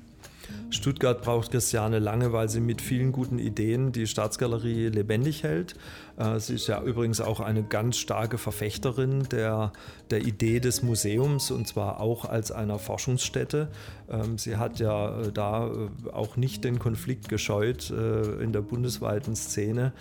Stuttgart 0.70 1.22
braucht 1.22 1.50
Christiane 1.50 1.98
Lange, 1.98 2.32
weil 2.32 2.48
sie 2.48 2.60
mit 2.60 2.80
vielen 2.80 3.12
guten 3.12 3.38
Ideen 3.38 3.92
die 3.92 4.06
Staatsgalerie 4.06 4.88
lebendig 4.88 5.42
hält. 5.42 5.74
Äh, 6.16 6.38
sie 6.38 6.54
ist 6.54 6.68
ja 6.68 6.82
übrigens 6.82 7.20
auch 7.20 7.40
eine 7.40 7.62
ganz 7.62 7.96
starke 7.96 8.38
Verfechterin 8.38 9.24
der, 9.30 9.72
der 10.10 10.20
Idee 10.22 10.60
des 10.60 10.82
Museums 10.82 11.50
und 11.50 11.66
zwar 11.66 12.00
auch 12.00 12.24
als 12.24 12.52
einer 12.52 12.78
Forschungsstätte. 12.78 13.68
Ähm, 14.08 14.38
sie 14.38 14.56
hat 14.56 14.78
ja 14.78 15.22
äh, 15.22 15.32
da 15.32 15.68
äh, 15.68 16.10
auch 16.12 16.36
nicht 16.36 16.64
den 16.64 16.78
Konflikt 16.78 17.28
gescheut 17.28 17.90
in 17.90 18.52
der 18.52 18.60
bundesweiten 18.60 19.34
Szene 19.34 19.92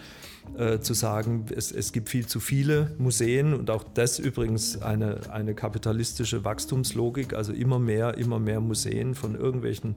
äh, 0.58 0.80
zu 0.80 0.94
sagen, 0.94 1.46
es, 1.56 1.72
es 1.72 1.92
gibt 1.92 2.10
viel 2.10 2.26
zu 2.26 2.40
viele 2.40 2.92
Museen 2.98 3.54
und 3.54 3.70
auch 3.70 3.84
das 3.94 4.20
übrigens 4.20 4.82
eine, 4.82 5.22
eine 5.32 5.54
kapitalistische 5.54 6.44
Wachstumslogik, 6.44 7.34
also 7.34 7.54
immer 7.54 7.80
mehr, 7.80 8.18
immer 8.18 8.40
mehr 8.40 8.60
Museen 8.60 9.16
von 9.16 9.36
irgendwelchen 9.36 9.96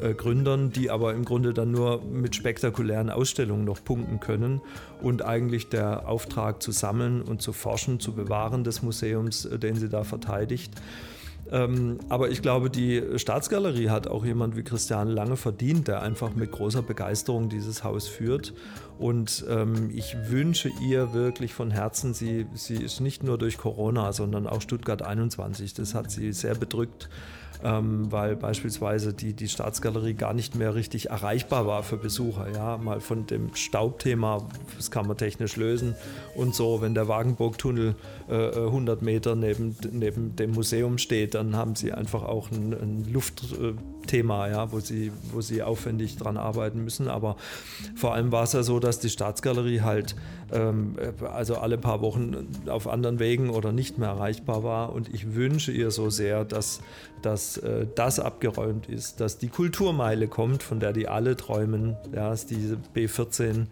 äh, 0.00 0.14
Gründern, 0.14 0.70
die 0.70 0.90
aber 0.90 1.14
im 1.14 1.24
Grunde 1.24 1.54
dann 1.54 1.70
nur 1.70 2.02
mit 2.02 2.36
spektakulären 2.36 3.10
Ausstellungen 3.10 3.64
noch 3.64 3.82
punkten 3.82 4.20
können 4.20 4.60
und 5.00 5.24
eigentlich 5.24 5.68
der 5.68 6.08
Auftrag 6.08 6.62
zu 6.62 6.72
sammeln 6.72 7.22
und 7.22 7.42
zu 7.42 7.52
forschen, 7.52 8.00
zu 8.00 8.12
bewahren 8.12 8.64
des 8.64 8.82
Museums, 8.82 9.44
äh, 9.44 9.58
den 9.58 9.76
sie 9.76 9.88
da 9.88 10.04
verteidigt, 10.04 10.72
ähm, 11.52 11.98
aber 12.08 12.30
ich 12.30 12.40
glaube, 12.40 12.70
die 12.70 13.02
Staatsgalerie 13.16 13.90
hat 13.90 14.08
auch 14.08 14.24
jemand 14.24 14.56
wie 14.56 14.62
Christian 14.62 15.08
Lange 15.08 15.36
verdient, 15.36 15.86
der 15.86 16.00
einfach 16.00 16.34
mit 16.34 16.50
großer 16.50 16.80
Begeisterung 16.80 17.50
dieses 17.50 17.84
Haus 17.84 18.08
führt. 18.08 18.54
Und 18.98 19.44
ähm, 19.50 19.90
ich 19.94 20.16
wünsche 20.30 20.70
ihr 20.82 21.12
wirklich 21.12 21.52
von 21.52 21.70
Herzen, 21.70 22.14
sie, 22.14 22.46
sie 22.54 22.76
ist 22.76 23.00
nicht 23.00 23.22
nur 23.22 23.36
durch 23.36 23.58
Corona, 23.58 24.14
sondern 24.14 24.46
auch 24.46 24.62
Stuttgart 24.62 25.02
21, 25.02 25.74
das 25.74 25.94
hat 25.94 26.10
sie 26.10 26.32
sehr 26.32 26.54
bedrückt 26.54 27.10
ähm, 27.64 28.10
weil 28.10 28.36
beispielsweise 28.36 29.12
die, 29.12 29.34
die 29.34 29.48
Staatsgalerie 29.48 30.14
gar 30.14 30.34
nicht 30.34 30.54
mehr 30.54 30.74
richtig 30.74 31.10
erreichbar 31.10 31.66
war 31.66 31.82
für 31.82 31.96
Besucher. 31.96 32.46
Ja, 32.54 32.78
mal 32.78 33.00
von 33.00 33.26
dem 33.26 33.54
Staubthema, 33.54 34.46
das 34.76 34.90
kann 34.90 35.06
man 35.06 35.16
technisch 35.16 35.56
lösen 35.56 35.94
und 36.34 36.54
so, 36.54 36.80
wenn 36.80 36.94
der 36.94 37.08
Wagenburgtunnel 37.08 37.94
äh, 38.28 38.56
100 38.56 39.02
Meter 39.02 39.36
neben, 39.36 39.76
neben 39.90 40.36
dem 40.36 40.52
Museum 40.52 40.98
steht, 40.98 41.34
dann 41.34 41.56
haben 41.56 41.74
sie 41.74 41.92
einfach 41.92 42.22
auch 42.22 42.50
ein, 42.50 42.72
ein 42.72 43.12
Luft. 43.12 43.42
Thema, 44.06 44.48
ja, 44.48 44.72
wo 44.72 44.80
sie, 44.80 45.12
wo 45.32 45.40
sie 45.40 45.62
aufwendig 45.62 46.16
dran 46.16 46.36
arbeiten 46.36 46.84
müssen. 46.84 47.08
Aber 47.08 47.36
vor 47.94 48.14
allem 48.14 48.32
war 48.32 48.44
es 48.44 48.52
ja 48.52 48.62
so, 48.62 48.78
dass 48.80 48.98
die 48.98 49.10
Staatsgalerie 49.10 49.80
halt 49.80 50.16
ähm, 50.52 50.96
also 51.32 51.56
alle 51.56 51.78
paar 51.78 52.00
Wochen 52.00 52.48
auf 52.66 52.88
anderen 52.88 53.18
Wegen 53.18 53.50
oder 53.50 53.72
nicht 53.72 53.98
mehr 53.98 54.10
erreichbar 54.10 54.62
war. 54.62 54.92
Und 54.92 55.12
ich 55.12 55.34
wünsche 55.34 55.72
ihr 55.72 55.90
so 55.90 56.10
sehr, 56.10 56.44
dass, 56.44 56.80
dass 57.22 57.56
äh, 57.58 57.86
das 57.94 58.20
abgeräumt 58.20 58.88
ist, 58.88 59.20
dass 59.20 59.38
die 59.38 59.48
Kulturmeile 59.48 60.28
kommt, 60.28 60.62
von 60.62 60.80
der 60.80 60.92
die 60.92 61.08
alle 61.08 61.36
träumen, 61.36 61.96
ja, 62.14 62.30
dass 62.30 62.46
diese 62.46 62.78
B14 62.94 63.66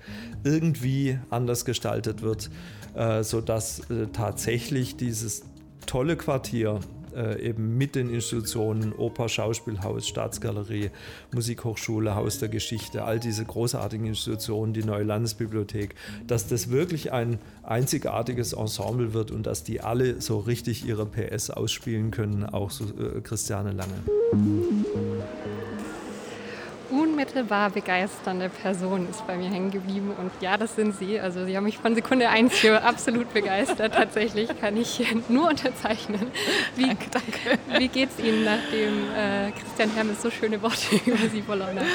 irgendwie 0.45 1.19
anders 1.31 1.65
gestaltet 1.65 2.23
wird, 2.23 2.51
äh, 2.95 3.23
sodass 3.23 3.91
äh, 3.91 4.07
tatsächlich 4.13 4.97
dieses 4.97 5.43
tolle 5.87 6.17
Quartier 6.17 6.81
äh, 7.15 7.41
eben 7.41 7.77
mit 7.77 7.95
den 7.95 8.11
Institutionen 8.11 8.93
Oper, 8.93 9.29
Schauspielhaus, 9.29 10.07
Staatsgalerie, 10.07 10.91
Musikhochschule, 11.33 12.15
Haus 12.15 12.39
der 12.39 12.49
Geschichte, 12.49 13.05
all 13.05 13.21
diese 13.21 13.45
großartigen 13.45 14.07
Institutionen, 14.07 14.73
die 14.73 14.85
neue 14.85 15.05
Landesbibliothek, 15.05 15.95
dass 16.27 16.47
das 16.49 16.71
wirklich 16.71 17.13
ein 17.13 17.39
einzigartiges 17.63 18.53
Ensemble 18.53 19.13
wird 19.15 19.31
und 19.31 19.47
dass 19.47 19.65
die 19.65 19.81
alle 19.81 20.21
so 20.21 20.39
richtig 20.39 20.87
ihre 20.87 21.07
PS 21.07 21.51
ausspielen 21.51 22.11
können, 22.11 22.45
auch 22.45 22.71
so 22.71 22.85
äh, 22.85 23.21
Christiane 23.23 23.73
Lange 23.73 23.95
unmittelbar 27.21 27.69
begeisternde 27.69 28.49
Person 28.49 29.07
ist 29.11 29.27
bei 29.27 29.37
mir 29.37 29.51
hängen 29.51 29.71
geblieben. 29.71 30.13
Und 30.19 30.31
ja, 30.41 30.57
das 30.57 30.75
sind 30.75 30.97
Sie. 30.97 31.21
Also 31.21 31.45
Sie 31.45 31.55
haben 31.55 31.65
mich 31.65 31.77
von 31.77 31.95
Sekunde 31.95 32.31
1 32.31 32.55
hier 32.55 32.83
absolut 32.85 33.33
begeistert. 33.35 33.95
Tatsächlich 33.95 34.49
kann 34.59 34.77
ich 34.77 35.05
nur 35.29 35.51
unterzeichnen. 35.51 36.31
Wie, 36.77 36.87
danke, 36.87 37.11
danke. 37.11 37.79
Wie 37.79 37.89
geht 37.89 38.09
es 38.17 38.25
Ihnen, 38.25 38.45
nachdem 38.45 39.11
äh, 39.15 39.51
Christian 39.53 39.91
Hermes 39.91 40.23
so 40.23 40.31
schöne 40.31 40.63
Worte 40.63 40.97
über 41.07 41.29
Sie 41.29 41.43
verloren 41.43 41.79
hat? 41.81 41.87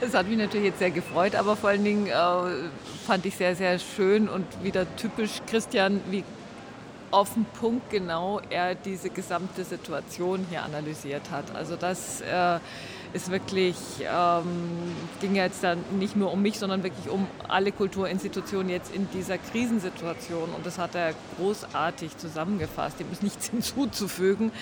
Das 0.00 0.14
hat 0.14 0.28
mich 0.28 0.38
natürlich 0.38 0.68
jetzt 0.68 0.78
sehr 0.78 0.90
gefreut, 0.90 1.34
aber 1.34 1.56
vor 1.56 1.68
allen 1.70 1.84
Dingen 1.84 2.06
äh, 2.06 2.12
fand 3.06 3.26
ich 3.26 3.36
sehr, 3.36 3.54
sehr 3.54 3.78
schön 3.78 4.30
und 4.30 4.46
wieder 4.62 4.86
typisch 4.96 5.42
Christian, 5.46 6.00
wie 6.10 6.24
auf 7.10 7.34
den 7.34 7.44
Punkt 7.44 7.90
genau 7.90 8.40
er 8.50 8.74
diese 8.74 9.10
gesamte 9.10 9.62
Situation 9.62 10.46
hier 10.48 10.62
analysiert 10.64 11.30
hat. 11.30 11.54
Also 11.54 11.76
das 11.76 12.22
äh, 12.22 12.58
ist 13.14 13.30
wirklich, 13.30 13.76
ähm, 14.00 14.44
ging 15.20 15.36
jetzt 15.36 15.62
dann 15.62 15.78
nicht 15.98 16.16
nur 16.16 16.32
um 16.32 16.42
mich, 16.42 16.58
sondern 16.58 16.82
wirklich 16.82 17.08
um 17.08 17.26
alle 17.48 17.72
Kulturinstitutionen 17.72 18.68
jetzt 18.68 18.94
in 18.94 19.08
dieser 19.10 19.38
Krisensituation. 19.38 20.50
Und 20.50 20.66
das 20.66 20.78
hat 20.78 20.94
er 20.94 21.14
großartig 21.38 22.16
zusammengefasst. 22.18 23.00
Dem 23.00 23.10
ist 23.12 23.22
nichts 23.22 23.46
hinzuzufügen, 23.50 24.52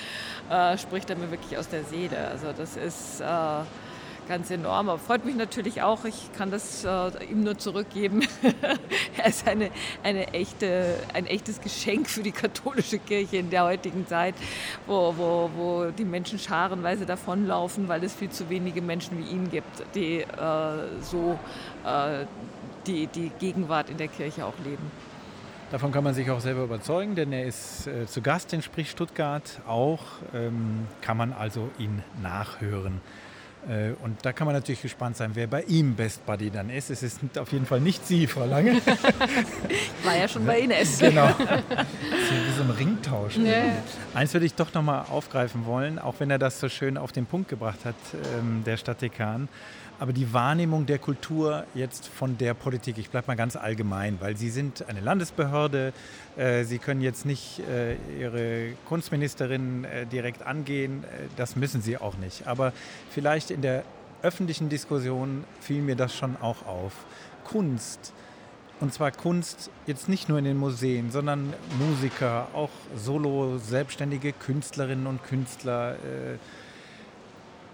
äh, 0.50 0.76
spricht 0.78 1.10
er 1.10 1.16
mir 1.16 1.30
wirklich 1.30 1.58
aus 1.58 1.68
der 1.68 1.84
Seele. 1.84 2.28
Also 2.28 2.52
das 2.56 2.76
ist... 2.76 3.20
Äh, 3.20 3.64
ganz 4.28 4.50
enorm. 4.50 4.88
Aber 4.88 4.98
freut 4.98 5.24
mich 5.24 5.36
natürlich 5.36 5.82
auch. 5.82 6.04
Ich 6.04 6.32
kann 6.36 6.50
das 6.50 6.84
äh, 6.84 7.24
ihm 7.30 7.44
nur 7.44 7.58
zurückgeben. 7.58 8.22
er 9.16 9.26
ist 9.26 9.46
eine, 9.46 9.70
eine 10.02 10.32
echte, 10.34 10.96
ein 11.14 11.26
echtes 11.26 11.60
Geschenk 11.60 12.08
für 12.08 12.22
die 12.22 12.32
katholische 12.32 12.98
Kirche 12.98 13.38
in 13.38 13.50
der 13.50 13.64
heutigen 13.64 14.06
Zeit, 14.06 14.34
wo, 14.86 15.14
wo, 15.16 15.50
wo 15.56 15.90
die 15.90 16.04
Menschen 16.04 16.38
scharenweise 16.38 17.06
davonlaufen, 17.06 17.88
weil 17.88 18.04
es 18.04 18.14
viel 18.14 18.30
zu 18.30 18.48
wenige 18.48 18.82
Menschen 18.82 19.18
wie 19.18 19.30
ihn 19.30 19.50
gibt, 19.50 19.84
die 19.94 20.20
äh, 20.20 20.26
so 21.00 21.38
äh, 21.84 22.26
die, 22.86 23.06
die 23.06 23.30
Gegenwart 23.38 23.90
in 23.90 23.96
der 23.96 24.08
Kirche 24.08 24.44
auch 24.46 24.58
leben. 24.64 24.90
Davon 25.72 25.90
kann 25.90 26.04
man 26.04 26.12
sich 26.12 26.30
auch 26.30 26.40
selber 26.40 26.64
überzeugen, 26.64 27.14
denn 27.14 27.32
er 27.32 27.46
ist 27.46 27.86
äh, 27.86 28.06
zu 28.06 28.20
Gast 28.20 28.52
in 28.52 28.60
Sprich 28.60 28.90
Stuttgart. 28.90 29.62
Auch 29.66 30.02
ähm, 30.34 30.86
kann 31.00 31.16
man 31.16 31.32
also 31.32 31.70
ihn 31.78 32.02
nachhören. 32.20 33.00
Äh, 33.68 33.92
und 34.02 34.24
da 34.24 34.32
kann 34.32 34.46
man 34.46 34.54
natürlich 34.54 34.82
gespannt 34.82 35.16
sein, 35.16 35.30
wer 35.34 35.46
bei 35.46 35.62
ihm 35.62 35.94
Best 35.94 36.24
Buddy 36.26 36.50
dann 36.50 36.70
ist. 36.70 36.90
Es 36.90 37.02
ist 37.02 37.20
auf 37.38 37.52
jeden 37.52 37.66
Fall 37.66 37.80
nicht 37.80 38.06
Sie, 38.06 38.26
Frau 38.26 38.44
Lange. 38.44 38.74
War 40.04 40.16
ja 40.16 40.26
schon 40.28 40.44
bei 40.44 40.60
Ines. 40.60 40.98
Genau. 41.12 41.28
Das 41.28 41.58
ist 41.58 42.48
wie 42.48 42.56
so 42.56 42.62
ein 42.62 42.70
Ringtausch. 42.70 43.36
Nee. 43.36 43.72
Eins 44.14 44.32
würde 44.32 44.46
ich 44.46 44.54
doch 44.54 44.72
nochmal 44.72 45.04
aufgreifen 45.10 45.66
wollen, 45.66 45.98
auch 45.98 46.14
wenn 46.18 46.30
er 46.30 46.38
das 46.38 46.58
so 46.58 46.68
schön 46.68 46.96
auf 46.96 47.12
den 47.12 47.26
Punkt 47.26 47.48
gebracht 47.48 47.80
hat, 47.84 47.94
ähm, 48.38 48.62
der 48.64 48.76
Stadtdekan 48.76 49.48
aber 50.02 50.12
die 50.12 50.32
Wahrnehmung 50.32 50.84
der 50.84 50.98
Kultur 50.98 51.64
jetzt 51.74 52.08
von 52.08 52.36
der 52.36 52.54
Politik, 52.54 52.98
ich 52.98 53.08
bleibe 53.08 53.28
mal 53.28 53.36
ganz 53.36 53.54
allgemein, 53.54 54.20
weil 54.20 54.36
Sie 54.36 54.50
sind 54.50 54.88
eine 54.88 54.98
Landesbehörde, 54.98 55.92
äh, 56.36 56.64
Sie 56.64 56.78
können 56.78 57.02
jetzt 57.02 57.24
nicht 57.24 57.60
äh, 57.60 57.94
Ihre 58.18 58.72
Kunstministerin 58.88 59.84
äh, 59.84 60.04
direkt 60.04 60.44
angehen, 60.44 61.04
äh, 61.04 61.28
das 61.36 61.54
müssen 61.54 61.82
Sie 61.82 61.98
auch 61.98 62.16
nicht. 62.16 62.48
Aber 62.48 62.72
vielleicht 63.12 63.52
in 63.52 63.62
der 63.62 63.84
öffentlichen 64.24 64.68
Diskussion 64.68 65.44
fiel 65.60 65.82
mir 65.82 65.94
das 65.94 66.12
schon 66.16 66.36
auch 66.36 66.66
auf. 66.66 66.94
Kunst, 67.44 68.12
und 68.80 68.92
zwar 68.92 69.12
Kunst 69.12 69.70
jetzt 69.86 70.08
nicht 70.08 70.28
nur 70.28 70.36
in 70.40 70.44
den 70.44 70.56
Museen, 70.56 71.12
sondern 71.12 71.52
Musiker, 71.78 72.48
auch 72.54 72.70
solo 72.96 73.58
selbstständige 73.58 74.32
Künstlerinnen 74.32 75.06
und 75.06 75.22
Künstler, 75.22 75.92
äh, 75.92 76.38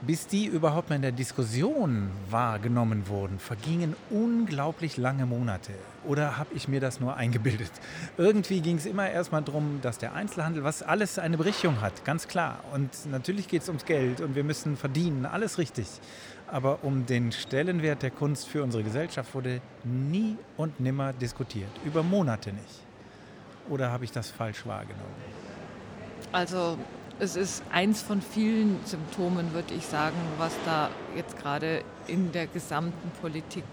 bis 0.02 0.26
die 0.26 0.46
überhaupt 0.46 0.90
mal 0.90 0.96
in 0.96 1.02
der 1.02 1.12
Diskussion 1.12 2.10
wahrgenommen 2.30 3.08
wurden, 3.08 3.38
vergingen 3.38 3.96
unglaublich 4.10 4.96
lange 4.96 5.26
Monate. 5.26 5.72
Oder 6.06 6.38
habe 6.38 6.54
ich 6.54 6.68
mir 6.68 6.80
das 6.80 7.00
nur 7.00 7.16
eingebildet? 7.16 7.70
Irgendwie 8.16 8.60
ging 8.60 8.76
es 8.76 8.86
immer 8.86 9.10
erstmal 9.10 9.42
darum, 9.42 9.80
dass 9.82 9.98
der 9.98 10.14
Einzelhandel, 10.14 10.62
was 10.62 10.82
alles 10.82 11.18
eine 11.18 11.36
Berichtigung 11.36 11.80
hat, 11.80 12.04
ganz 12.04 12.28
klar. 12.28 12.60
Und 12.72 12.90
natürlich 13.10 13.48
geht 13.48 13.62
es 13.62 13.68
ums 13.68 13.84
Geld 13.84 14.20
und 14.20 14.34
wir 14.34 14.44
müssen 14.44 14.76
verdienen, 14.76 15.26
alles 15.26 15.58
richtig. 15.58 15.86
Aber 16.46 16.78
um 16.82 17.04
den 17.04 17.32
Stellenwert 17.32 18.02
der 18.02 18.10
Kunst 18.10 18.48
für 18.48 18.62
unsere 18.62 18.84
Gesellschaft 18.84 19.34
wurde 19.34 19.60
nie 19.84 20.36
und 20.56 20.80
nimmer 20.80 21.12
diskutiert. 21.12 21.70
Über 21.84 22.02
Monate 22.02 22.52
nicht. 22.52 22.82
Oder 23.68 23.90
habe 23.90 24.04
ich 24.04 24.12
das 24.12 24.30
falsch 24.30 24.64
wahrgenommen? 24.64 25.04
Also 26.32 26.78
es 27.20 27.36
ist 27.36 27.62
eins 27.73 28.03
von 28.03 28.23
vielen 28.23 28.78
Symptomen, 28.85 29.53
würde 29.53 29.74
ich 29.74 29.85
sagen, 29.86 30.16
was 30.39 30.53
da 30.65 30.90
jetzt 31.16 31.39
gerade 31.39 31.82
in 32.07 32.32
der 32.32 32.47
gesamten 32.47 33.11
Politik, 33.20 33.65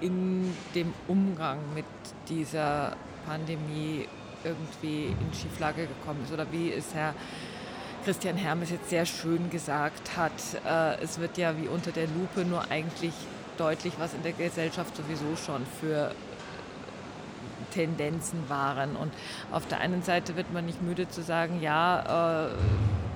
in 0.00 0.54
dem 0.74 0.92
Umgang 1.08 1.58
mit 1.74 1.84
dieser 2.28 2.96
Pandemie 3.26 4.06
irgendwie 4.44 5.06
in 5.06 5.34
Schieflage 5.34 5.86
gekommen 5.86 6.20
ist. 6.24 6.32
Oder 6.32 6.46
wie 6.52 6.72
es 6.72 6.94
Herr 6.94 7.14
Christian 8.04 8.36
Hermes 8.36 8.70
jetzt 8.70 8.88
sehr 8.88 9.04
schön 9.04 9.50
gesagt 9.50 10.16
hat, 10.16 10.32
äh, 10.64 11.02
es 11.02 11.18
wird 11.18 11.38
ja 11.38 11.56
wie 11.56 11.66
unter 11.66 11.90
der 11.90 12.06
Lupe 12.06 12.44
nur 12.48 12.70
eigentlich 12.70 13.14
deutlich, 13.58 13.94
was 13.98 14.14
in 14.14 14.22
der 14.22 14.32
Gesellschaft 14.32 14.96
sowieso 14.96 15.34
schon 15.34 15.66
für 15.80 16.12
Tendenzen 17.76 18.48
waren. 18.48 18.96
Und 18.96 19.12
auf 19.52 19.66
der 19.66 19.80
einen 19.80 20.02
Seite 20.02 20.34
wird 20.34 20.52
man 20.52 20.64
nicht 20.64 20.82
müde 20.82 21.08
zu 21.08 21.22
sagen, 21.22 21.60
ja, 21.60 22.46
äh, 22.46 22.54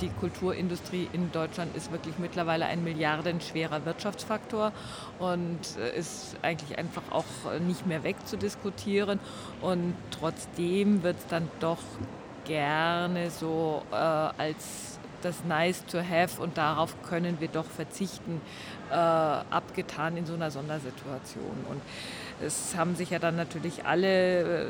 die 0.03 0.11
Kulturindustrie 0.11 1.09
in 1.13 1.33
Deutschland 1.33 1.75
ist 1.77 1.93
wirklich 1.93 2.19
mittlerweile 2.19 2.67
ein 2.67 2.85
milliardenschwerer 2.85 3.85
Wirtschaftsfaktor 3.87 4.73
und 5.19 5.59
äh, 5.79 5.99
ist 5.99 6.37
eigentlich 6.43 6.79
einfach 6.79 7.03
auch 7.11 7.25
nicht 7.67 7.87
mehr 7.87 8.05
wegzudiskutieren. 8.05 9.19
Und 9.63 9.95
trotzdem 10.11 11.03
wird 11.03 11.17
es 11.19 11.27
dann 11.27 11.49
doch 11.61 11.83
gerne 12.45 13.31
so 13.31 13.83
äh, 13.93 13.95
als 13.95 14.99
das 15.23 15.45
Nice 15.45 15.85
to 15.87 15.99
have 15.99 16.41
und 16.41 16.57
darauf 16.57 16.95
können 17.03 17.41
wir 17.41 17.49
doch 17.49 17.67
verzichten, 17.67 18.41
äh, 18.91 18.95
abgetan 18.95 20.17
in 20.17 20.27
so 20.27 20.35
einer 20.35 20.51
Sondersituation. 20.51 21.65
Und 21.69 21.83
es 22.45 22.77
haben 22.77 22.95
sich 22.95 23.11
ja 23.11 23.19
dann 23.19 23.37
natürlich 23.37 23.85
alle 23.85 24.41
äh, 24.41 24.67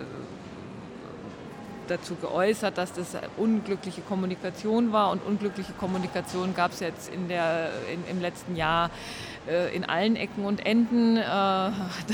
dazu 1.91 2.15
geäußert, 2.15 2.79
dass 2.79 2.93
das 2.93 3.17
unglückliche 3.37 4.01
Kommunikation 4.03 4.93
war 4.93 5.11
und 5.11 5.25
unglückliche 5.27 5.73
Kommunikation 5.73 6.55
gab 6.55 6.73
es 6.73 6.81
jetzt 6.81 7.13
in 7.13 7.29
der, 7.29 7.71
in, 7.93 8.17
im 8.17 8.21
letzten 8.21 8.57
Jahr 8.57 8.91
äh, 9.49 9.75
in 9.75 9.85
allen 9.85 10.17
Ecken 10.17 10.45
und 10.45 10.65
Enden. 10.65 11.17
Äh, 11.17 11.23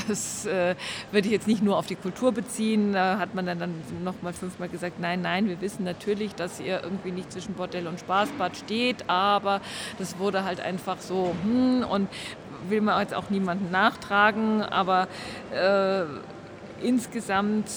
das 0.08 0.46
äh, 0.46 0.74
würde 1.10 1.26
ich 1.26 1.32
jetzt 1.32 1.46
nicht 1.46 1.62
nur 1.62 1.76
auf 1.76 1.86
die 1.86 1.96
Kultur 1.96 2.32
beziehen. 2.32 2.92
Da 2.92 3.18
hat 3.18 3.34
man 3.34 3.46
dann, 3.46 3.58
dann 3.58 3.74
noch 4.02 4.22
mal 4.22 4.32
fünfmal 4.32 4.68
gesagt, 4.68 5.00
nein, 5.00 5.20
nein, 5.20 5.48
wir 5.48 5.60
wissen 5.60 5.84
natürlich, 5.84 6.34
dass 6.34 6.60
ihr 6.60 6.82
irgendwie 6.82 7.12
nicht 7.12 7.32
zwischen 7.32 7.54
Bordell 7.54 7.86
und 7.86 8.00
Spaßbad 8.00 8.56
steht, 8.56 9.08
aber 9.08 9.60
das 9.98 10.18
wurde 10.18 10.44
halt 10.44 10.60
einfach 10.60 11.00
so 11.00 11.34
hm, 11.42 11.84
und 11.88 12.08
will 12.70 12.80
man 12.80 13.00
jetzt 13.00 13.14
auch 13.14 13.30
niemanden 13.30 13.70
nachtragen, 13.70 14.62
aber 14.62 15.08
äh, 15.52 16.04
insgesamt 16.82 17.68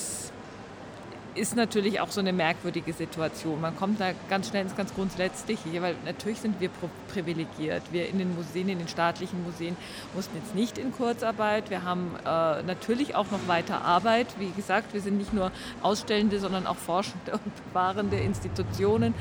ist 1.36 1.56
natürlich 1.56 2.00
auch 2.02 2.10
so 2.10 2.20
eine 2.20 2.34
merkwürdige 2.34 2.92
Situation. 2.92 3.62
Man 3.62 3.76
kommt 3.76 4.02
da 4.02 4.12
ganz 4.30 4.50
schnell 4.50 4.64
ins 4.64 4.76
ganz 4.76 4.94
Grundsätzliche, 4.94 5.82
weil 5.82 5.96
natürlich 6.06 6.40
sind 6.42 6.60
wir 6.60 6.70
privilegiert. 7.14 7.84
Wir 7.92 8.10
in 8.10 8.18
den 8.18 8.36
Museen, 8.36 8.68
in 8.70 8.80
den 8.80 8.88
staatlichen 8.88 9.44
Museen 9.44 9.78
mussten 10.16 10.36
jetzt 10.38 10.56
nicht 10.56 10.78
in 10.78 10.92
Kurzarbeit. 10.92 11.70
Wir 11.70 11.84
haben 11.84 12.16
äh, 12.26 12.64
natürlich 12.64 13.16
auch 13.16 13.32
noch 13.32 13.48
weiter 13.48 13.84
Arbeit. 13.84 14.28
Wie 14.38 14.50
gesagt, 14.52 14.94
wir 14.94 15.02
sind 15.02 15.18
nicht 15.18 15.34
nur 15.34 15.52
ausstellende, 15.82 16.40
sondern 16.40 16.68
auch 16.68 16.78
forschende 16.78 17.32
und 17.32 17.68
bewahrende 17.70 18.18
Institutionen 18.18 19.14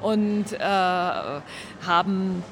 und 0.00 0.52
äh, 0.52 0.58
haben 0.58 2.42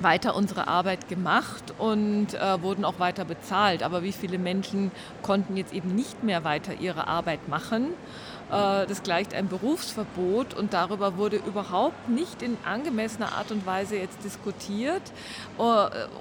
weiter 0.00 0.36
unsere 0.36 0.68
Arbeit 0.68 1.08
gemacht 1.08 1.74
und 1.78 2.34
äh, 2.34 2.62
wurden 2.62 2.84
auch 2.84 2.98
weiter 2.98 3.24
bezahlt. 3.24 3.82
Aber 3.82 4.02
wie 4.02 4.12
viele 4.12 4.38
Menschen 4.38 4.90
konnten 5.22 5.56
jetzt 5.56 5.72
eben 5.72 5.94
nicht 5.94 6.22
mehr 6.22 6.44
weiter 6.44 6.74
ihre 6.74 7.06
Arbeit 7.06 7.48
machen? 7.48 7.94
Äh, 8.50 8.86
das 8.86 9.02
gleicht 9.02 9.34
ein 9.34 9.48
Berufsverbot 9.48 10.54
und 10.54 10.72
darüber 10.72 11.16
wurde 11.16 11.36
überhaupt 11.36 12.08
nicht 12.08 12.42
in 12.42 12.56
angemessener 12.64 13.32
Art 13.32 13.50
und 13.50 13.66
Weise 13.66 13.96
jetzt 13.96 14.22
diskutiert 14.24 15.02
äh, 15.58 15.62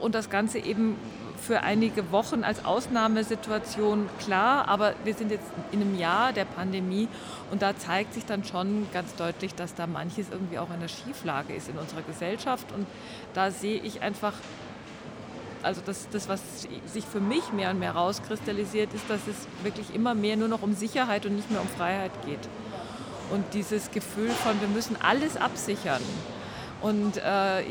und 0.02 0.15
das 0.15 0.30
Ganze 0.30 0.60
eben 0.60 0.97
für 1.41 1.62
einige 1.62 2.12
Wochen 2.12 2.44
als 2.44 2.66
Ausnahmesituation 2.66 4.10
klar, 4.20 4.68
aber 4.68 4.94
wir 5.03 5.14
sind 5.14 5.32
jetzt 5.32 5.45
in 5.72 5.82
einem 5.82 5.98
Jahr 5.98 6.34
der 6.34 6.45
Pandemie 6.45 7.07
und 7.52 7.62
da 7.62 7.78
zeigt 7.78 8.14
sich 8.14 8.26
dann 8.26 8.44
schon 8.44 8.88
ganz 8.94 9.16
deutlich, 9.16 9.53
dass 9.56 9.76
da 9.76 9.88
manches 9.88 10.28
irgendwie 10.32 10.57
auch 10.60 10.74
in 10.74 10.80
der 10.80 10.88
Schieflage 10.88 11.53
ist 11.53 11.70
in 11.70 11.78
unserer 11.78 12.02
Gesellschaft 12.02 12.72
und 12.72 12.88
da 13.34 13.52
sehe 13.52 13.80
ich 13.82 14.02
einfach 14.02 14.34
also 15.66 15.82
das, 15.84 16.07
das, 16.12 16.30
was 16.30 16.41
sich 16.86 17.06
für 17.06 17.20
mich 17.20 17.52
mehr 17.52 17.72
und 17.72 17.80
mehr 17.80 17.94
rauskristallisiert, 17.94 18.94
ist, 18.94 19.10
dass 19.10 19.22
es 19.28 19.48
wirklich 19.64 19.95
immer 19.95 20.14
mehr 20.14 20.38
nur 20.38 20.48
noch 20.48 20.62
um 20.62 20.76
Sicherheit 20.76 21.26
und 21.26 21.36
nicht 21.36 21.49
mehr 21.49 21.60
um 21.60 21.68
Freiheit 21.68 22.12
geht. 22.24 22.48
Und 23.32 23.44
dieses 23.53 23.90
Gefühl 23.90 24.30
von, 24.30 24.62
wir 24.62 24.68
müssen 24.68 24.95
alles 25.02 25.38
absichern. 25.38 26.03
Und 26.82 27.18
äh, 27.18 27.64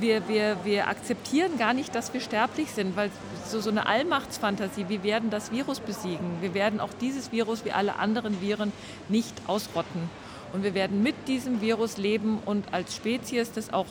wir, 0.00 0.28
wir, 0.28 0.56
wir 0.64 0.88
akzeptieren 0.88 1.58
gar 1.58 1.74
nicht, 1.74 1.94
dass 1.94 2.12
wir 2.12 2.20
sterblich 2.20 2.70
sind, 2.70 2.96
weil 2.96 3.10
so, 3.46 3.60
so 3.60 3.70
eine 3.70 3.86
Allmachtsfantasie, 3.86 4.86
wir 4.88 5.02
werden 5.02 5.30
das 5.30 5.52
Virus 5.52 5.80
besiegen. 5.80 6.40
Wir 6.40 6.54
werden 6.54 6.80
auch 6.80 6.92
dieses 7.00 7.32
Virus 7.32 7.64
wie 7.64 7.72
alle 7.72 7.96
anderen 7.96 8.40
Viren 8.40 8.72
nicht 9.08 9.34
ausrotten. 9.46 10.08
Und 10.52 10.62
wir 10.62 10.74
werden 10.74 11.02
mit 11.02 11.28
diesem 11.28 11.60
Virus 11.60 11.96
leben 11.96 12.38
und 12.44 12.72
als 12.72 12.94
Spezies 12.94 13.52
das 13.52 13.72
auch 13.72 13.86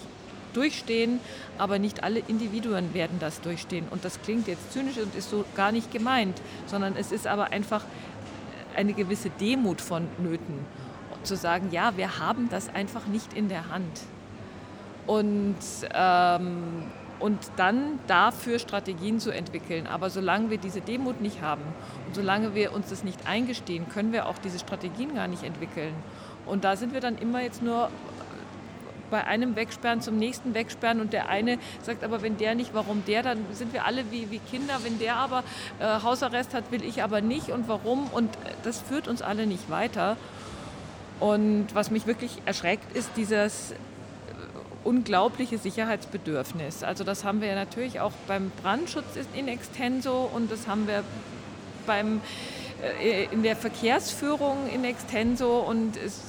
durchstehen, 0.53 1.19
aber 1.57 1.79
nicht 1.79 2.03
alle 2.03 2.19
Individuen 2.19 2.93
werden 2.93 3.17
das 3.19 3.41
durchstehen. 3.41 3.85
Und 3.89 4.05
das 4.05 4.21
klingt 4.21 4.47
jetzt 4.47 4.71
zynisch 4.71 4.97
und 4.97 5.13
ist 5.15 5.29
so 5.29 5.45
gar 5.55 5.71
nicht 5.71 5.91
gemeint, 5.91 6.41
sondern 6.67 6.95
es 6.95 7.11
ist 7.11 7.27
aber 7.27 7.51
einfach 7.51 7.83
eine 8.75 8.93
gewisse 8.93 9.29
Demut 9.29 9.81
von 9.81 10.07
Nöten, 10.19 10.65
zu 11.23 11.35
sagen, 11.35 11.69
ja, 11.71 11.95
wir 11.97 12.19
haben 12.19 12.49
das 12.49 12.73
einfach 12.73 13.05
nicht 13.07 13.33
in 13.33 13.49
der 13.49 13.69
Hand. 13.69 14.01
Und, 15.05 15.57
ähm, 15.93 16.83
und 17.19 17.39
dann 17.57 17.99
dafür 18.07 18.59
Strategien 18.59 19.19
zu 19.19 19.31
entwickeln. 19.31 19.87
Aber 19.87 20.09
solange 20.09 20.49
wir 20.49 20.57
diese 20.57 20.81
Demut 20.81 21.21
nicht 21.21 21.41
haben 21.41 21.63
und 22.07 22.15
solange 22.15 22.55
wir 22.55 22.73
uns 22.73 22.89
das 22.89 23.03
nicht 23.03 23.27
eingestehen, 23.27 23.87
können 23.89 24.11
wir 24.11 24.27
auch 24.27 24.37
diese 24.37 24.59
Strategien 24.59 25.15
gar 25.15 25.27
nicht 25.27 25.43
entwickeln. 25.43 25.93
Und 26.45 26.63
da 26.63 26.75
sind 26.75 26.93
wir 26.93 26.99
dann 26.99 27.17
immer 27.17 27.41
jetzt 27.41 27.61
nur 27.61 27.89
bei 29.13 29.25
einem 29.25 29.55
wegsperren 29.55 30.01
zum 30.01 30.17
nächsten 30.17 30.55
wegsperren 30.55 30.99
und 30.99 31.13
der 31.13 31.29
eine 31.29 31.59
sagt 31.83 32.03
aber, 32.03 32.23
wenn 32.23 32.37
der 32.37 32.55
nicht, 32.55 32.73
warum 32.73 33.05
der, 33.05 33.21
dann 33.21 33.45
sind 33.51 33.71
wir 33.71 33.85
alle 33.85 34.09
wie, 34.09 34.31
wie 34.31 34.39
Kinder. 34.39 34.79
Wenn 34.81 34.97
der 34.97 35.17
aber 35.17 35.43
äh, 35.79 36.01
Hausarrest 36.01 36.55
hat, 36.55 36.71
will 36.71 36.83
ich 36.83 37.03
aber 37.03 37.21
nicht 37.21 37.49
und 37.49 37.67
warum 37.67 38.07
und 38.07 38.29
das 38.63 38.79
führt 38.79 39.07
uns 39.07 39.21
alle 39.21 39.45
nicht 39.45 39.69
weiter. 39.69 40.17
Und 41.19 41.67
was 41.73 41.91
mich 41.91 42.07
wirklich 42.07 42.41
erschreckt, 42.45 42.97
ist 42.97 43.11
dieses 43.15 43.75
unglaubliche 44.83 45.57
Sicherheitsbedürfnis. 45.57 46.83
Also 46.83 47.03
das 47.03 47.23
haben 47.23 47.41
wir 47.41 47.49
ja 47.49 47.55
natürlich 47.55 47.99
auch 47.99 48.11
beim 48.27 48.51
Brandschutz 48.61 49.05
in 49.33 49.47
extenso 49.47 50.29
und 50.33 50.51
das 50.51 50.67
haben 50.67 50.87
wir 50.87 51.03
beim 51.85 52.21
in 53.31 53.43
der 53.43 53.55
Verkehrsführung 53.55 54.69
in 54.73 54.83
extenso 54.83 55.59
und 55.59 55.95
es, 55.95 56.21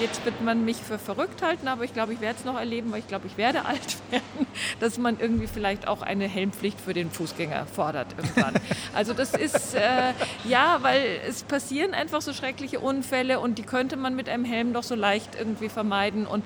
jetzt 0.00 0.24
wird 0.24 0.40
man 0.42 0.64
mich 0.64 0.78
für 0.78 0.98
verrückt 0.98 1.40
halten, 1.40 1.68
aber 1.68 1.84
ich 1.84 1.92
glaube, 1.92 2.12
ich 2.12 2.20
werde 2.20 2.36
es 2.38 2.44
noch 2.44 2.58
erleben, 2.58 2.90
weil 2.90 2.98
ich 2.98 3.06
glaube, 3.06 3.28
ich 3.28 3.36
werde 3.36 3.64
alt 3.64 3.96
werden, 4.10 4.46
dass 4.80 4.98
man 4.98 5.20
irgendwie 5.20 5.46
vielleicht 5.46 5.86
auch 5.86 6.02
eine 6.02 6.26
Helmpflicht 6.26 6.80
für 6.80 6.94
den 6.94 7.10
Fußgänger 7.10 7.66
fordert 7.66 8.08
irgendwann. 8.16 8.54
Also 8.94 9.12
das 9.12 9.34
ist, 9.34 9.74
äh, 9.74 10.12
ja, 10.44 10.78
weil 10.82 11.02
es 11.28 11.42
passieren 11.42 11.94
einfach 11.94 12.22
so 12.22 12.32
schreckliche 12.32 12.78
Unfälle 12.78 13.40
und 13.40 13.58
die 13.58 13.62
könnte 13.62 13.96
man 13.96 14.14
mit 14.14 14.28
einem 14.28 14.44
Helm 14.44 14.72
doch 14.72 14.84
so 14.84 14.94
leicht 14.94 15.34
irgendwie 15.36 15.68
vermeiden 15.68 16.26
und 16.26 16.44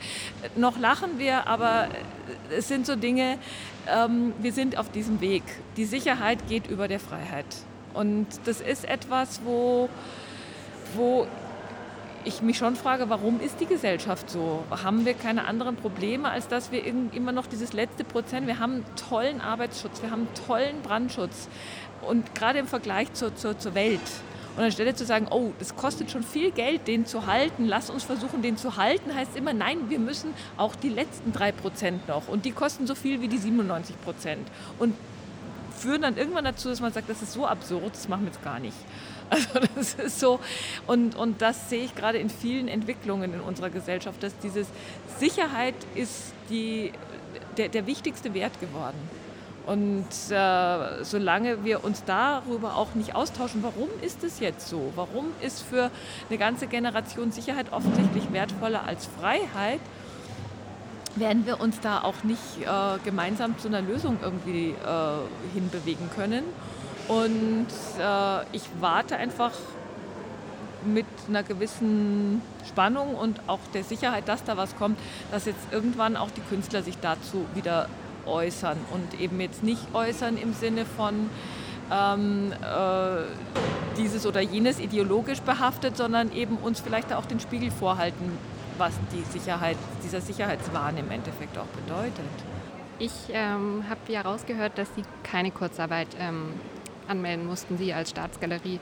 noch 0.57 0.79
lachen 0.79 1.19
wir, 1.19 1.47
aber 1.47 1.89
es 2.57 2.69
sind 2.69 2.87
so 2.87 2.97
Dinge, 2.97 3.39
ähm, 3.87 4.33
wir 4.41 4.53
sind 4.53 4.79
auf 4.79 4.91
diesem 4.91 5.21
Weg. 5.21 5.43
Die 5.77 5.85
Sicherheit 5.85 6.49
geht 6.49 6.69
über 6.69 6.89
der 6.89 7.01
Freiheit. 7.01 7.47
Und 7.95 8.27
das 8.45 8.61
ist 8.61 8.85
etwas, 8.85 9.41
wo, 9.45 9.89
wo 10.95 11.27
ich 12.25 12.43
mich 12.43 12.59
schon 12.59 12.77
frage, 12.77 13.09
warum 13.09 13.41
ist 13.41 13.61
die 13.61 13.67
Gesellschaft 13.67 14.31
so? 14.31 14.65
Haben 14.71 15.07
wir 15.07 15.15
keine 15.15 15.47
anderen 15.47 15.77
Probleme, 15.77 16.29
als 16.29 16.49
dass 16.49 16.71
wir 16.73 16.85
immer 16.85 17.33
noch 17.33 17.47
dieses 17.47 17.73
letzte 17.73 18.05
Prozent, 18.05 18.47
wir 18.47 18.59
haben 18.59 18.85
tollen 19.09 19.41
Arbeitsschutz, 19.41 20.03
wir 20.03 20.11
haben 20.11 20.29
tollen 20.47 20.83
Brandschutz 20.83 21.49
und 22.03 22.35
gerade 22.35 22.59
im 22.59 22.67
Vergleich 22.67 23.13
zur, 23.15 23.35
zur, 23.35 23.59
zur 23.59 23.75
Welt. 23.75 24.01
Und 24.57 24.65
anstelle 24.65 24.93
zu 24.93 25.05
sagen, 25.07 25.29
oh, 25.31 25.53
das 25.61 25.77
kostet 25.77 26.11
schon 26.11 26.25
viel 26.25 26.51
Geld, 26.51 26.89
den 26.89 27.07
zu 27.07 27.27
halten, 27.27 27.67
lass 27.67 27.91
uns 27.91 28.03
versuchen, 28.03 28.43
den 28.43 28.57
zu 28.57 28.77
halten, 28.77 29.15
heißt 29.15 29.37
immer, 29.37 29.53
nein, 29.53 29.89
wir 29.89 30.01
müssen 30.01 30.35
auch 30.57 30.75
die 30.75 30.89
letzten 30.89 31.33
drei 31.33 31.53
Prozent 31.53 32.09
noch. 32.09 32.27
Und 32.27 32.45
die 32.45 32.51
kosten 32.51 32.87
so 32.87 32.97
viel 32.97 33.21
wie 33.21 33.29
die 33.29 33.39
97 33.39 34.01
Prozent. 34.03 34.49
Und 34.81 34.95
führen 35.79 36.03
dann 36.03 36.17
irgendwann 36.17 36.45
dazu, 36.45 36.69
dass 36.69 36.81
man 36.81 36.93
sagt, 36.93 37.09
das 37.09 37.23
ist 37.23 37.33
so 37.33 37.47
absurd, 37.47 37.93
das 37.93 38.09
machen 38.09 38.23
wir 38.23 38.33
jetzt 38.33 38.43
gar 38.43 38.59
nicht. 38.61 38.77
Also 39.31 39.61
das 39.75 39.93
ist 39.93 40.21
so, 40.21 40.41
und, 40.87 41.15
und 41.15 41.43
das 41.43 41.69
sehe 41.69 41.85
ich 41.85 41.95
gerade 41.95 42.17
in 42.17 42.31
vielen 42.31 42.67
Entwicklungen 42.67 43.35
in 43.35 43.41
unserer 43.41 43.69
Gesellschaft, 43.69 44.23
dass 44.23 44.35
dieses 44.39 44.69
Sicherheit 45.19 45.75
ist 45.95 46.33
die, 46.49 46.93
der, 47.59 47.69
der 47.69 47.87
wichtigste 47.87 48.33
Wert 48.33 48.59
geworden. 48.59 48.97
Und 49.67 50.07
äh, 50.31 51.05
solange 51.05 51.63
wir 51.63 51.85
uns 51.85 52.03
darüber 52.05 52.77
auch 52.77 52.95
nicht 52.95 53.15
austauschen, 53.15 53.63
warum 53.63 53.91
ist 54.01 54.25
es 54.25 54.41
jetzt 54.41 54.67
so? 54.67 54.95
Warum 54.97 55.27
ist 55.43 55.63
für 55.63 55.91
eine 56.31 56.39
ganze 56.39 56.69
Generation 56.69 57.33
Sicherheit 57.33 57.71
offensichtlich 57.71 58.33
wertvoller 58.33 58.85
als 58.87 59.07
Freiheit? 59.21 59.81
Werden 61.21 61.47
wir 61.47 61.61
uns 61.61 61.81
da 61.81 62.03
auch 62.03 62.23
nicht 62.25 62.41
äh, 62.61 62.99
gemeinsam 63.05 63.59
zu 63.59 63.69
einer 63.69 63.83
Lösung 63.83 64.19
irgendwie 64.23 64.71
äh, 64.71 65.55
hinbewegen 65.55 66.11
können. 66.15 66.45
Und 67.09 67.67
äh, 67.99 68.43
ich 68.53 68.63
warte 68.81 69.17
einfach 69.17 69.53
mit 70.85 71.07
einer 71.29 71.43
gewissen 71.43 72.43
Spannung 72.67 73.15
und 73.15 73.41
auch 73.47 73.59
der 73.75 73.83
Sicherheit, 73.83 74.29
dass 74.29 74.45
da 74.45 74.57
was 74.57 74.77
kommt, 74.77 74.99
dass 75.31 75.47
jetzt 75.47 75.73
irgendwann 75.73 76.17
auch 76.17 76.31
die 76.31 76.41
Künstler 76.43 76.83
sich 76.83 76.99
dazu 77.01 77.47
wieder 77.55 77.89
äußern 78.27 78.77
und 78.93 79.21
eben 79.21 79.41
jetzt 79.41 79.63
nicht 79.63 79.83
äußern 79.95 80.37
im 80.37 80.53
Sinne 80.53 80.85
von 80.85 81.31
ähm, 81.91 82.53
äh, 82.53 83.97
dieses 83.97 84.27
oder 84.27 84.41
jenes 84.41 84.79
ideologisch 84.79 85.41
behaftet, 85.41 85.97
sondern 85.97 86.33
eben 86.33 86.57
uns 86.59 86.81
vielleicht 86.81 87.13
auch 87.13 87.25
den 87.25 87.41
Spiegel 87.41 87.71
vorhalten 87.71 88.39
was 88.79 88.95
die 89.13 89.23
Sicherheit, 89.39 89.77
dieser 90.05 90.21
Sicherheitswahn 90.21 90.97
im 90.97 91.11
Endeffekt 91.11 91.57
auch 91.59 91.67
bedeutet. 91.67 92.25
Ich 92.99 93.13
ähm, 93.33 93.85
habe 93.89 94.01
ja 94.09 94.23
rausgehört, 94.23 94.77
dass 94.77 94.89
Sie 94.97 95.03
keine 95.23 95.51
Kurzarbeit 95.51 96.09
ähm, 96.19 96.53
anmelden 97.07 97.47
mussten, 97.47 97.79
Sie 97.79 97.95
als 97.95 98.11
Staatsgalerie. 98.11 98.81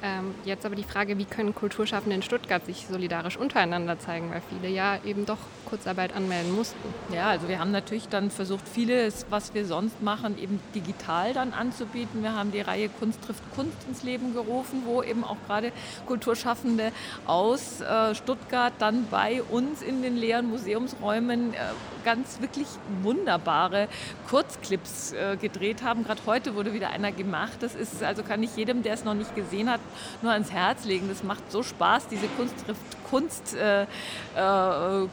Ähm, 0.00 0.34
jetzt 0.44 0.64
aber 0.64 0.76
die 0.76 0.84
Frage, 0.84 1.18
wie 1.18 1.24
können 1.24 1.54
Kulturschaffende 1.54 2.14
in 2.14 2.22
Stuttgart 2.22 2.64
sich 2.64 2.86
solidarisch 2.88 3.36
untereinander 3.36 3.98
zeigen, 3.98 4.30
weil 4.30 4.42
viele 4.48 4.72
ja 4.72 4.98
eben 5.04 5.26
doch 5.26 5.38
Kurzarbeit 5.68 6.14
anmelden 6.14 6.54
mussten. 6.54 6.78
Ja, 7.12 7.28
also 7.28 7.48
wir 7.48 7.58
haben 7.58 7.72
natürlich 7.72 8.08
dann 8.08 8.30
versucht, 8.30 8.66
vieles, 8.68 9.26
was 9.28 9.54
wir 9.54 9.66
sonst 9.66 10.00
machen, 10.00 10.38
eben 10.38 10.60
digital 10.74 11.34
dann 11.34 11.52
anzubieten. 11.52 12.22
Wir 12.22 12.34
haben 12.34 12.52
die 12.52 12.60
Reihe 12.60 12.88
Kunst 12.88 13.22
trifft 13.22 13.42
Kunst 13.56 13.76
ins 13.88 14.04
Leben 14.04 14.34
gerufen, 14.34 14.82
wo 14.84 15.02
eben 15.02 15.24
auch 15.24 15.36
gerade 15.46 15.72
Kulturschaffende 16.06 16.92
aus 17.26 17.80
äh, 17.80 18.14
Stuttgart 18.14 18.72
dann 18.78 19.06
bei 19.10 19.42
uns 19.42 19.82
in 19.82 20.02
den 20.02 20.16
leeren 20.16 20.48
Museumsräumen 20.48 21.54
äh, 21.54 21.56
ganz 22.04 22.40
wirklich 22.40 22.68
wunderbare 23.02 23.88
Kurzclips 24.30 25.12
äh, 25.12 25.36
gedreht 25.36 25.82
haben. 25.82 26.04
Gerade 26.04 26.20
heute 26.24 26.54
wurde 26.54 26.72
wieder 26.72 26.90
einer 26.90 27.12
gemacht. 27.12 27.58
Das 27.60 27.74
ist, 27.74 28.02
also 28.02 28.22
kann 28.22 28.42
ich 28.42 28.56
jedem, 28.56 28.82
der 28.82 28.94
es 28.94 29.04
noch 29.04 29.14
nicht 29.14 29.34
gesehen 29.34 29.68
hat, 29.70 29.80
nur 30.22 30.32
ans 30.32 30.50
Herz 30.50 30.84
legen. 30.84 31.08
Das 31.08 31.22
macht 31.22 31.50
so 31.50 31.62
Spaß, 31.62 32.08
diese 32.08 32.26
Kunst 32.28 32.54
trifft 32.64 32.98
Kunst 33.08 33.56
äh, 33.56 33.82
äh, 33.82 35.08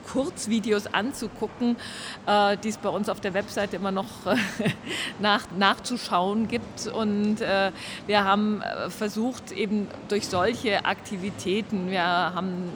anzugucken, 0.91 1.77
äh, 2.25 2.57
die 2.57 2.69
es 2.69 2.77
bei 2.77 2.89
uns 2.89 3.09
auf 3.09 3.21
der 3.21 3.33
Webseite 3.33 3.77
immer 3.77 3.91
noch 3.91 4.25
äh, 4.25 4.35
nach, 5.19 5.47
nachzuschauen 5.57 6.47
gibt. 6.47 6.87
Und 6.87 7.41
äh, 7.41 7.71
wir 8.07 8.23
haben 8.23 8.61
äh, 8.61 8.89
versucht, 8.89 9.51
eben 9.51 9.87
durch 10.09 10.27
solche 10.27 10.85
Aktivitäten, 10.85 11.89
wir 11.89 12.03
haben 12.03 12.69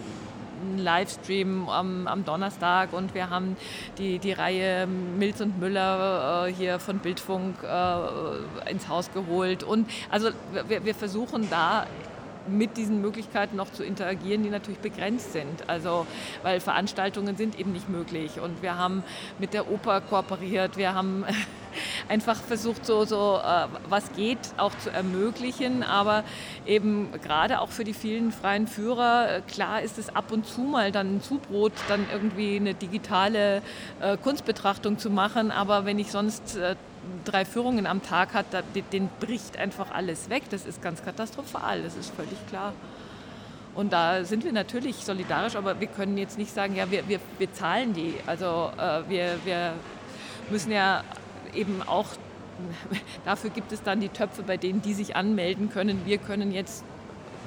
einen 0.61 0.77
Livestream 0.77 1.69
am, 1.69 2.07
am, 2.07 2.25
Donnerstag 2.25 2.93
und 2.93 3.13
wir 3.13 3.29
haben 3.29 3.57
die, 3.97 4.19
die 4.19 4.31
Reihe 4.31 4.87
Milz 4.87 5.41
und 5.41 5.59
Müller 5.59 6.47
äh, 6.47 6.53
hier 6.53 6.79
von 6.79 6.99
Bildfunk 6.99 7.63
äh, 7.63 8.69
ins 8.69 8.87
Haus 8.87 9.11
geholt. 9.11 9.63
Und 9.63 9.89
also 10.09 10.29
wir, 10.67 10.85
wir 10.85 10.95
versuchen 10.95 11.49
da 11.49 11.85
mit 12.47 12.77
diesen 12.77 13.01
Möglichkeiten 13.01 13.55
noch 13.55 13.71
zu 13.71 13.83
interagieren, 13.83 14.43
die 14.43 14.49
natürlich 14.49 14.79
begrenzt 14.79 15.33
sind. 15.33 15.69
Also, 15.69 16.05
weil 16.43 16.59
Veranstaltungen 16.59 17.37
sind 17.37 17.59
eben 17.59 17.71
nicht 17.71 17.89
möglich. 17.89 18.39
Und 18.39 18.61
wir 18.61 18.77
haben 18.77 19.03
mit 19.37 19.53
der 19.53 19.69
Oper 19.69 20.01
kooperiert, 20.01 20.77
wir 20.77 20.93
haben 20.93 21.25
einfach 22.07 22.35
versucht, 22.35 22.85
so, 22.85 23.05
so 23.05 23.39
äh, 23.43 23.67
was 23.87 24.11
geht, 24.13 24.39
auch 24.57 24.77
zu 24.77 24.89
ermöglichen. 24.91 25.83
Aber 25.83 26.23
eben 26.65 27.09
gerade 27.23 27.61
auch 27.61 27.69
für 27.69 27.83
die 27.83 27.93
vielen 27.93 28.31
freien 28.31 28.67
Führer, 28.67 29.37
äh, 29.37 29.41
klar 29.41 29.81
ist 29.81 29.97
es 29.97 30.15
ab 30.15 30.31
und 30.31 30.45
zu 30.45 30.61
mal 30.61 30.91
dann 30.91 31.17
ein 31.17 31.21
Zubrot, 31.21 31.73
dann 31.87 32.05
irgendwie 32.11 32.57
eine 32.57 32.73
digitale 32.73 33.61
äh, 34.01 34.17
Kunstbetrachtung 34.17 34.97
zu 34.97 35.09
machen. 35.09 35.51
Aber 35.51 35.85
wenn 35.85 35.99
ich 35.99 36.11
sonst 36.11 36.57
drei 37.25 37.45
Führungen 37.45 37.87
am 37.87 38.01
Tag 38.01 38.33
hat, 38.33 38.45
den 38.91 39.09
bricht 39.19 39.57
einfach 39.57 39.91
alles 39.91 40.29
weg. 40.29 40.43
Das 40.49 40.65
ist 40.65 40.81
ganz 40.81 41.03
katastrophal, 41.03 41.81
das 41.83 41.95
ist 41.95 42.13
völlig 42.15 42.37
klar. 42.47 42.73
Und 43.75 43.93
da 43.93 44.25
sind 44.25 44.43
wir 44.43 44.51
natürlich 44.51 44.97
solidarisch, 44.97 45.55
aber 45.55 45.79
wir 45.79 45.87
können 45.87 46.17
jetzt 46.17 46.37
nicht 46.37 46.53
sagen, 46.53 46.75
ja, 46.75 46.89
wir, 46.91 47.07
wir, 47.07 47.19
wir 47.37 47.53
zahlen 47.53 47.93
die. 47.93 48.15
Also 48.25 48.71
äh, 48.77 49.01
wir, 49.07 49.39
wir 49.45 49.73
müssen 50.49 50.71
ja 50.71 51.03
eben 51.55 51.81
auch, 51.81 52.07
dafür 53.25 53.49
gibt 53.49 53.71
es 53.71 53.83
dann 53.83 53.99
die 53.99 54.09
Töpfe, 54.09 54.43
bei 54.43 54.57
denen 54.57 54.81
die 54.81 54.93
sich 54.93 55.15
anmelden 55.15 55.69
können. 55.69 56.05
Wir 56.05 56.17
können 56.17 56.51
jetzt 56.51 56.83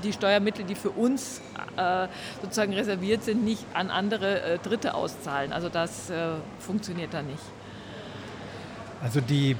die 0.03 0.13
Steuermittel, 0.13 0.65
die 0.65 0.75
für 0.75 0.91
uns 0.91 1.41
äh, 1.77 2.09
sozusagen 2.41 2.73
reserviert 2.73 3.23
sind, 3.25 3.45
nicht 3.45 3.65
an 3.75 3.91
andere 3.91 4.43
äh, 4.43 4.59
Dritte 4.59 4.95
auszahlen. 4.95 5.53
Also 5.53 5.69
das 5.69 6.11
äh, 6.11 6.35
funktioniert 6.59 7.15
da 7.15 7.23
nicht. 7.23 7.43
Also 9.03 9.21
die, 9.21 9.57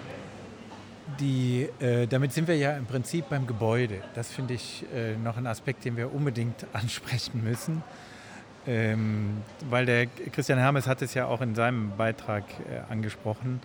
die 1.21 1.69
äh, 1.81 2.07
damit 2.07 2.33
sind 2.33 2.49
wir 2.49 2.57
ja 2.57 2.77
im 2.77 2.87
Prinzip 2.87 3.29
beim 3.29 3.47
Gebäude. 3.47 4.03
Das 4.15 4.31
finde 4.31 4.55
ich 4.55 4.85
äh, 4.95 5.17
noch 5.17 5.37
ein 5.37 5.47
Aspekt, 5.47 5.85
den 5.85 5.97
wir 5.97 6.13
unbedingt 6.13 6.67
ansprechen 6.73 7.43
müssen. 7.45 7.83
Ähm, 8.65 9.43
weil 9.71 9.87
der 9.87 10.07
Christian 10.07 10.59
Hermes 10.59 10.87
hat 10.87 11.03
es 11.03 11.15
ja 11.15 11.27
auch 11.27 11.41
in 11.41 11.57
seinem 11.57 11.97
Beitrag 11.97 12.45
äh, 12.61 12.93
angesprochen. 12.93 13.61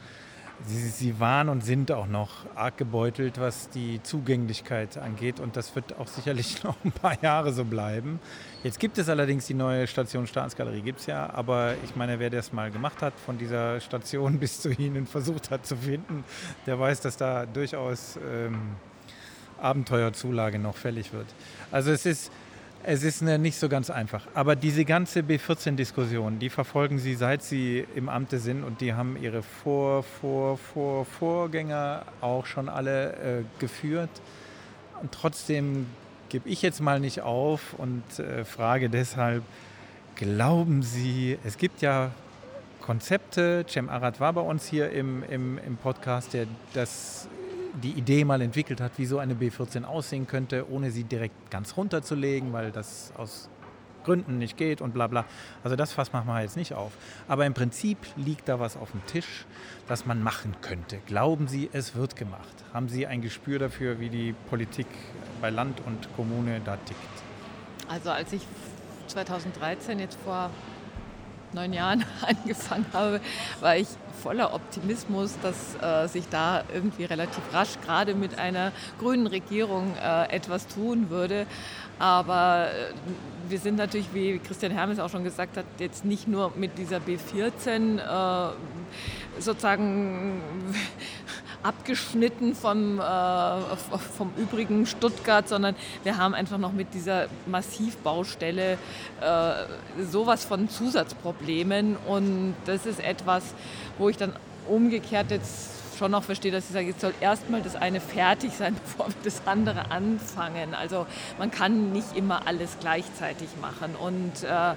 Sie, 0.66 0.90
sie, 0.90 1.20
waren 1.20 1.50
und 1.50 1.64
sind 1.64 1.92
auch 1.92 2.08
noch 2.08 2.32
arg 2.56 2.78
gebeutelt, 2.78 3.40
was 3.40 3.70
die 3.70 4.02
Zugänglichkeit 4.02 4.98
angeht. 4.98 5.40
Und 5.40 5.56
das 5.56 5.76
wird 5.76 5.98
auch 6.00 6.08
sicherlich 6.08 6.64
noch 6.66 6.76
ein 6.84 6.92
paar 6.92 7.22
Jahre 7.22 7.54
so 7.54 7.64
bleiben. 7.64 8.20
Jetzt 8.64 8.80
gibt 8.80 8.98
es 8.98 9.08
allerdings 9.08 9.46
die 9.46 9.54
neue 9.54 9.86
Station 9.86 10.26
Staatsgalerie, 10.26 10.82
gibt 10.82 11.00
es 11.02 11.06
ja. 11.06 11.30
Aber 11.32 11.76
ich 11.84 11.96
meine, 11.96 12.20
wer 12.20 12.32
das 12.32 12.54
mal 12.54 12.72
gemacht 12.72 13.02
hat, 13.02 13.14
von 13.20 13.38
dieser 13.38 13.80
Station 13.80 14.40
bis 14.40 14.60
zu 14.60 14.70
Ihnen 14.70 15.06
versucht 15.06 15.52
hat 15.52 15.66
zu 15.66 15.76
finden, 15.76 16.24
der 16.66 16.80
weiß, 16.80 17.02
dass 17.02 17.18
da 17.18 17.46
durchaus 17.46 18.18
ähm, 18.18 18.76
Abenteuerzulage 19.62 20.60
noch 20.60 20.76
fällig 20.76 21.14
wird. 21.14 21.28
Also 21.72 21.92
es 21.92 22.06
ist 22.06 22.32
es 22.90 23.04
ist 23.04 23.22
nicht 23.22 23.60
so 23.60 23.68
ganz 23.68 23.90
einfach. 23.90 24.26
Aber 24.34 24.56
diese 24.56 24.86
ganze 24.86 25.20
B14-Diskussion, 25.20 26.40
die 26.40 26.50
verfolgen 26.50 27.00
Sie, 27.00 27.16
seit 27.16 27.44
Sie 27.44 27.86
im 27.96 28.08
Amte 28.08 28.40
sind 28.40 28.64
und 28.64 28.80
die 28.80 28.94
haben 28.94 29.18
Ihre 29.22 29.44
Vor-, 29.44 30.04
Vor-, 30.04 30.58
Vor-, 30.58 31.04
Vorgänger 31.04 32.06
auch 32.22 32.46
schon 32.46 32.70
alle 32.70 33.12
äh, 33.12 33.44
geführt. 33.60 34.10
Und 35.02 35.12
trotzdem 35.12 35.88
gebe 36.30 36.48
ich 36.48 36.62
jetzt 36.62 36.80
mal 36.80 37.02
nicht 37.02 37.24
auf 37.24 37.74
und 37.78 38.04
äh, 38.20 38.46
frage 38.46 38.90
deshalb, 38.90 39.44
glauben 40.16 40.82
Sie, 40.82 41.38
es 41.44 41.58
gibt 41.58 41.82
ja 41.82 42.12
Konzepte, 42.80 43.66
Cem 43.68 43.90
Arad 43.90 44.22
war 44.22 44.32
bei 44.32 44.42
uns 44.42 44.66
hier 44.66 44.92
im, 44.92 45.24
im, 45.30 45.58
im 45.58 45.76
Podcast, 45.76 46.34
der 46.34 46.48
das 46.74 47.28
die 47.84 47.92
Idee 47.92 48.26
mal 48.26 48.42
entwickelt 48.42 48.82
hat, 48.82 48.94
wie 48.98 49.06
so 49.06 49.20
eine 49.20 49.36
B14 49.36 49.84
aussehen 49.84 50.28
könnte, 50.28 50.70
ohne 50.70 50.92
sie 50.92 51.04
direkt 51.04 51.52
ganz 51.52 51.78
runterzulegen, 51.78 52.54
weil 52.54 52.72
das 52.72 53.12
aus 53.18 53.50
Gründen 54.04 54.38
nicht 54.38 54.56
geht 54.56 54.82
und 54.82 54.94
bla 54.94 55.08
bla. 55.08 55.26
Also 55.64 55.76
das 55.76 55.92
Fass 55.92 56.14
machen 56.14 56.28
wir 56.28 56.42
jetzt 56.42 56.56
nicht 56.56 56.74
auf. 56.74 56.94
Aber 57.28 57.46
im 57.46 57.54
Prinzip 57.54 57.98
liegt 58.16 58.48
da 58.48 58.60
was 58.60 58.78
auf 58.78 58.92
dem 58.92 59.06
Tisch, 59.06 59.46
das 59.88 60.06
man 60.06 60.24
machen 60.24 60.56
könnte. 60.62 61.00
Glauben 61.06 61.48
Sie, 61.48 61.70
es 61.74 61.94
wird 61.94 62.16
gemacht? 62.16 62.64
Haben 62.74 62.88
Sie 62.88 63.06
ein 63.06 63.22
Gespür 63.22 63.60
dafür, 63.60 64.00
wie 64.00 64.10
die 64.10 64.34
Politik 64.50 64.88
bei 65.42 65.50
Land 65.50 65.82
und 65.86 66.08
Kommune 66.16 66.62
da 66.64 66.78
tickt? 66.78 67.00
Also 67.90 68.12
als 68.12 68.32
ich 68.32 68.42
2013 69.08 70.00
jetzt 70.00 70.18
vor 70.24 70.52
neun 71.54 71.74
Jahren 71.74 72.04
angefangen 72.22 72.86
habe, 72.94 73.22
war 73.60 73.78
ich 73.78 73.88
voller 74.22 74.54
Optimismus, 74.54 75.36
dass 75.42 75.76
äh, 75.82 76.08
sich 76.08 76.28
da 76.30 76.64
irgendwie 76.74 77.06
relativ 77.06 77.44
rasch 77.54 77.80
gerade 77.86 78.16
mit 78.16 78.38
einer 78.40 78.72
grünen 79.00 79.28
Regierung 79.28 79.96
äh, 79.96 80.30
etwas 80.36 80.68
tun 80.68 81.10
würde. 81.10 81.46
Aber 82.00 82.68
äh, 82.68 82.94
wir 83.50 83.60
sind 83.60 83.78
natürlich, 83.78 84.14
wie 84.14 84.40
Christian 84.40 84.72
Hermes 84.72 85.00
auch 85.00 85.10
schon 85.10 85.24
gesagt 85.24 85.58
hat, 85.58 85.66
jetzt 85.80 86.06
nicht 86.06 86.28
nur 86.28 86.52
mit 86.56 86.78
dieser 86.78 86.98
B14 86.98 87.98
äh, 87.98 88.54
sozusagen 89.40 90.42
abgeschnitten 91.68 92.56
vom, 92.56 93.00
äh, 93.00 93.76
vom 94.18 94.32
übrigen 94.38 94.86
Stuttgart, 94.86 95.50
sondern 95.50 95.76
wir 96.04 96.18
haben 96.18 96.34
einfach 96.34 96.58
noch 96.58 96.72
mit 96.72 96.94
dieser 96.94 97.28
Massivbaustelle 97.46 98.78
äh, 99.22 100.04
sowas 100.10 100.46
von 100.46 100.70
Zusatzproblemen. 100.70 101.98
Und 102.08 102.56
das 102.66 102.86
ist 102.86 103.02
etwas, 103.02 103.44
wo 103.98 104.08
ich 104.08 104.18
dann 104.18 104.34
umgekehrt 104.68 105.32
jetzt 105.32 105.77
schon 105.98 106.12
noch 106.12 106.24
verstehe, 106.24 106.52
dass 106.52 106.66
ich 106.66 106.72
sage, 106.72 106.88
jetzt 106.88 107.02
soll 107.02 107.14
erstmal 107.20 107.62
das 107.62 107.76
eine 107.76 108.00
fertig 108.00 108.54
sein, 108.54 108.76
bevor 108.84 109.08
wir 109.08 109.16
das 109.24 109.42
andere 109.46 109.92
anfangen. 109.92 110.74
Also 110.74 111.06
man 111.38 111.52
kann 111.52 111.92
nicht 111.92 112.16
immer 112.16 112.48
alles 112.48 112.78
gleichzeitig 112.80 113.50
machen. 113.62 113.96
Und 113.96 114.44
äh, 114.44 114.76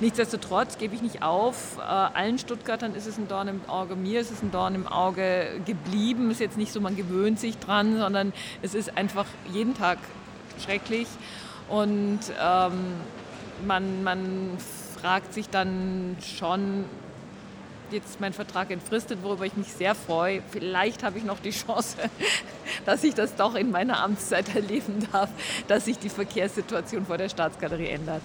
nichtsdestotrotz 0.00 0.78
gebe 0.78 0.94
ich 0.94 1.02
nicht 1.02 1.22
auf. 1.22 1.78
Äh, 1.78 1.82
allen 1.82 2.38
Stuttgartern 2.38 2.94
ist 2.94 3.06
es 3.06 3.18
ein 3.18 3.28
Dorn 3.28 3.48
im 3.48 3.60
Auge, 3.68 3.96
mir 3.96 4.20
ist 4.20 4.30
es 4.30 4.42
ein 4.42 4.50
Dorn 4.50 4.74
im 4.74 4.86
Auge 4.86 5.60
geblieben. 5.64 6.30
Ist 6.30 6.40
jetzt 6.40 6.58
nicht 6.58 6.72
so, 6.72 6.80
man 6.80 6.96
gewöhnt 6.96 7.38
sich 7.38 7.58
dran, 7.58 7.98
sondern 7.98 8.32
es 8.62 8.74
ist 8.74 8.96
einfach 8.96 9.26
jeden 9.52 9.74
Tag 9.74 9.98
schrecklich. 10.64 11.06
Und 11.68 12.20
ähm, 12.42 12.72
man, 13.66 14.02
man 14.02 14.58
fragt 15.00 15.34
sich 15.34 15.48
dann 15.48 16.16
schon, 16.20 16.84
jetzt 17.92 18.20
mein 18.20 18.32
Vertrag 18.32 18.70
entfristet, 18.70 19.22
worüber 19.22 19.44
ich 19.44 19.56
mich 19.56 19.72
sehr 19.72 19.94
freue. 19.94 20.42
Vielleicht 20.50 21.02
habe 21.02 21.18
ich 21.18 21.24
noch 21.24 21.38
die 21.40 21.50
Chance, 21.50 21.96
dass 22.86 23.04
ich 23.04 23.14
das 23.14 23.34
doch 23.36 23.54
in 23.54 23.70
meiner 23.70 24.02
Amtszeit 24.02 24.54
erleben 24.54 25.06
darf, 25.12 25.30
dass 25.68 25.84
sich 25.84 25.98
die 25.98 26.08
Verkehrssituation 26.08 27.06
vor 27.06 27.18
der 27.18 27.28
Staatsgalerie 27.28 27.88
ändert. 27.88 28.22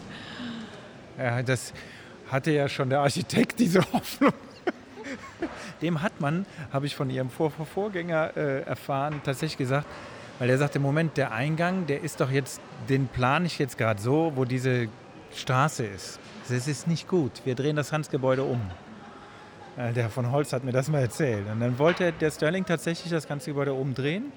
Ja, 1.18 1.42
das 1.42 1.74
hatte 2.30 2.52
ja 2.52 2.68
schon 2.70 2.90
der 2.90 3.00
Architekt, 3.00 3.60
diese 3.60 3.82
Hoffnung. 3.92 4.34
Dem 5.82 6.02
hat 6.02 6.20
man, 6.20 6.46
habe 6.72 6.86
ich 6.86 6.96
von 6.96 7.10
ihrem 7.10 7.30
Vor 7.30 7.52
Vorgänger 7.52 8.36
äh, 8.36 8.62
erfahren, 8.64 9.22
tatsächlich 9.24 9.58
gesagt, 9.58 9.86
weil 10.40 10.50
er 10.50 10.58
sagte, 10.58 10.80
Moment, 10.80 11.18
der 11.18 11.32
Eingang, 11.32 11.88
der 11.88 12.04
ist 12.04 12.22
doch 12.22 12.30
jetzt, 12.30 12.62
den 12.90 13.08
plane 13.08 13.48
ich 13.48 13.58
jetzt 13.60 13.78
gerade 13.78 14.02
so, 14.02 14.34
wo 14.36 14.46
diese 14.46 14.88
Straße 15.36 15.86
ist. 15.86 16.20
Das 16.50 16.68
ist 16.68 16.88
nicht 16.88 17.08
gut. 17.08 17.32
Wir 17.44 17.56
drehen 17.56 17.76
das 17.76 17.92
Hansgebäude 17.92 18.44
um. 18.44 18.62
Der 19.78 20.10
von 20.10 20.32
Holz 20.32 20.54
hat 20.54 20.64
mir 20.64 20.72
das 20.72 20.90
mal 20.90 21.02
erzählt. 21.02 21.48
Und 21.52 21.60
dann 21.60 21.78
wollte 21.78 22.12
der 22.12 22.32
Sterling 22.32 22.66
tatsächlich 22.66 23.12
das 23.12 23.28
ganze 23.28 23.52
Gebäude 23.52 23.74
umdrehen 23.74 24.32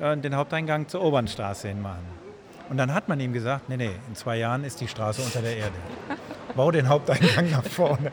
und 0.00 0.24
den 0.24 0.34
Haupteingang 0.34 0.88
zur 0.88 1.02
Obernstraße 1.02 1.68
hin 1.68 1.80
machen. 1.80 2.04
Und 2.68 2.78
dann 2.78 2.92
hat 2.92 3.08
man 3.08 3.20
ihm 3.20 3.32
gesagt, 3.32 3.68
nee, 3.68 3.76
nee, 3.76 3.92
in 4.08 4.16
zwei 4.16 4.38
Jahren 4.38 4.64
ist 4.64 4.80
die 4.80 4.88
Straße 4.88 5.22
unter 5.22 5.40
der 5.40 5.56
Erde. 5.56 5.76
Bau 6.56 6.70
den 6.70 6.88
Haupteingang 6.88 7.50
nach 7.50 7.64
vorne. 7.64 8.12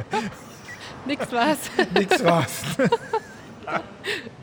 Nix 1.06 1.32
was. 1.32 1.58
Nix 1.94 2.24
was. 2.24 2.64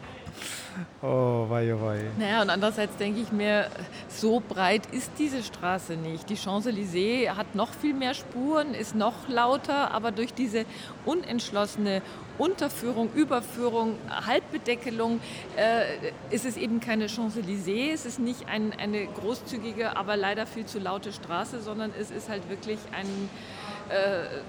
Oh, 1.07 1.47
wei, 1.49 1.73
oh, 1.73 1.81
wei. 1.81 2.01
Naja, 2.19 2.43
und 2.43 2.51
andererseits 2.51 2.97
denke 2.97 3.21
ich 3.21 3.31
mir, 3.31 3.71
so 4.09 4.43
breit 4.47 4.87
ist 4.91 5.13
diese 5.19 5.41
Straße 5.41 5.93
nicht. 5.95 6.29
Die 6.29 6.37
Champs-Élysées 6.37 7.29
hat 7.37 7.55
noch 7.55 7.73
viel 7.73 7.95
mehr 7.95 8.13
Spuren, 8.13 8.75
ist 8.75 8.97
noch 8.97 9.29
lauter, 9.29 9.93
aber 9.93 10.11
durch 10.11 10.35
diese 10.35 10.65
unentschlossene 11.05 12.03
Unterführung, 12.39 13.13
Überführung, 13.15 13.97
Halbbedeckelung 14.09 15.21
äh, 15.57 16.35
ist 16.35 16.45
es 16.45 16.57
eben 16.57 16.81
keine 16.81 17.09
Champs-Élysées, 17.09 17.95
es 17.95 18.05
ist 18.05 18.19
nicht 18.19 18.49
ein, 18.49 18.73
eine 18.77 19.07
großzügige, 19.07 19.97
aber 19.97 20.17
leider 20.17 20.45
viel 20.45 20.67
zu 20.67 20.81
laute 20.81 21.13
Straße, 21.13 21.61
sondern 21.61 21.93
es 21.99 22.11
ist 22.11 22.29
halt 22.29 22.49
wirklich 22.51 22.81
ein... 22.91 23.07
Äh, 23.91 24.41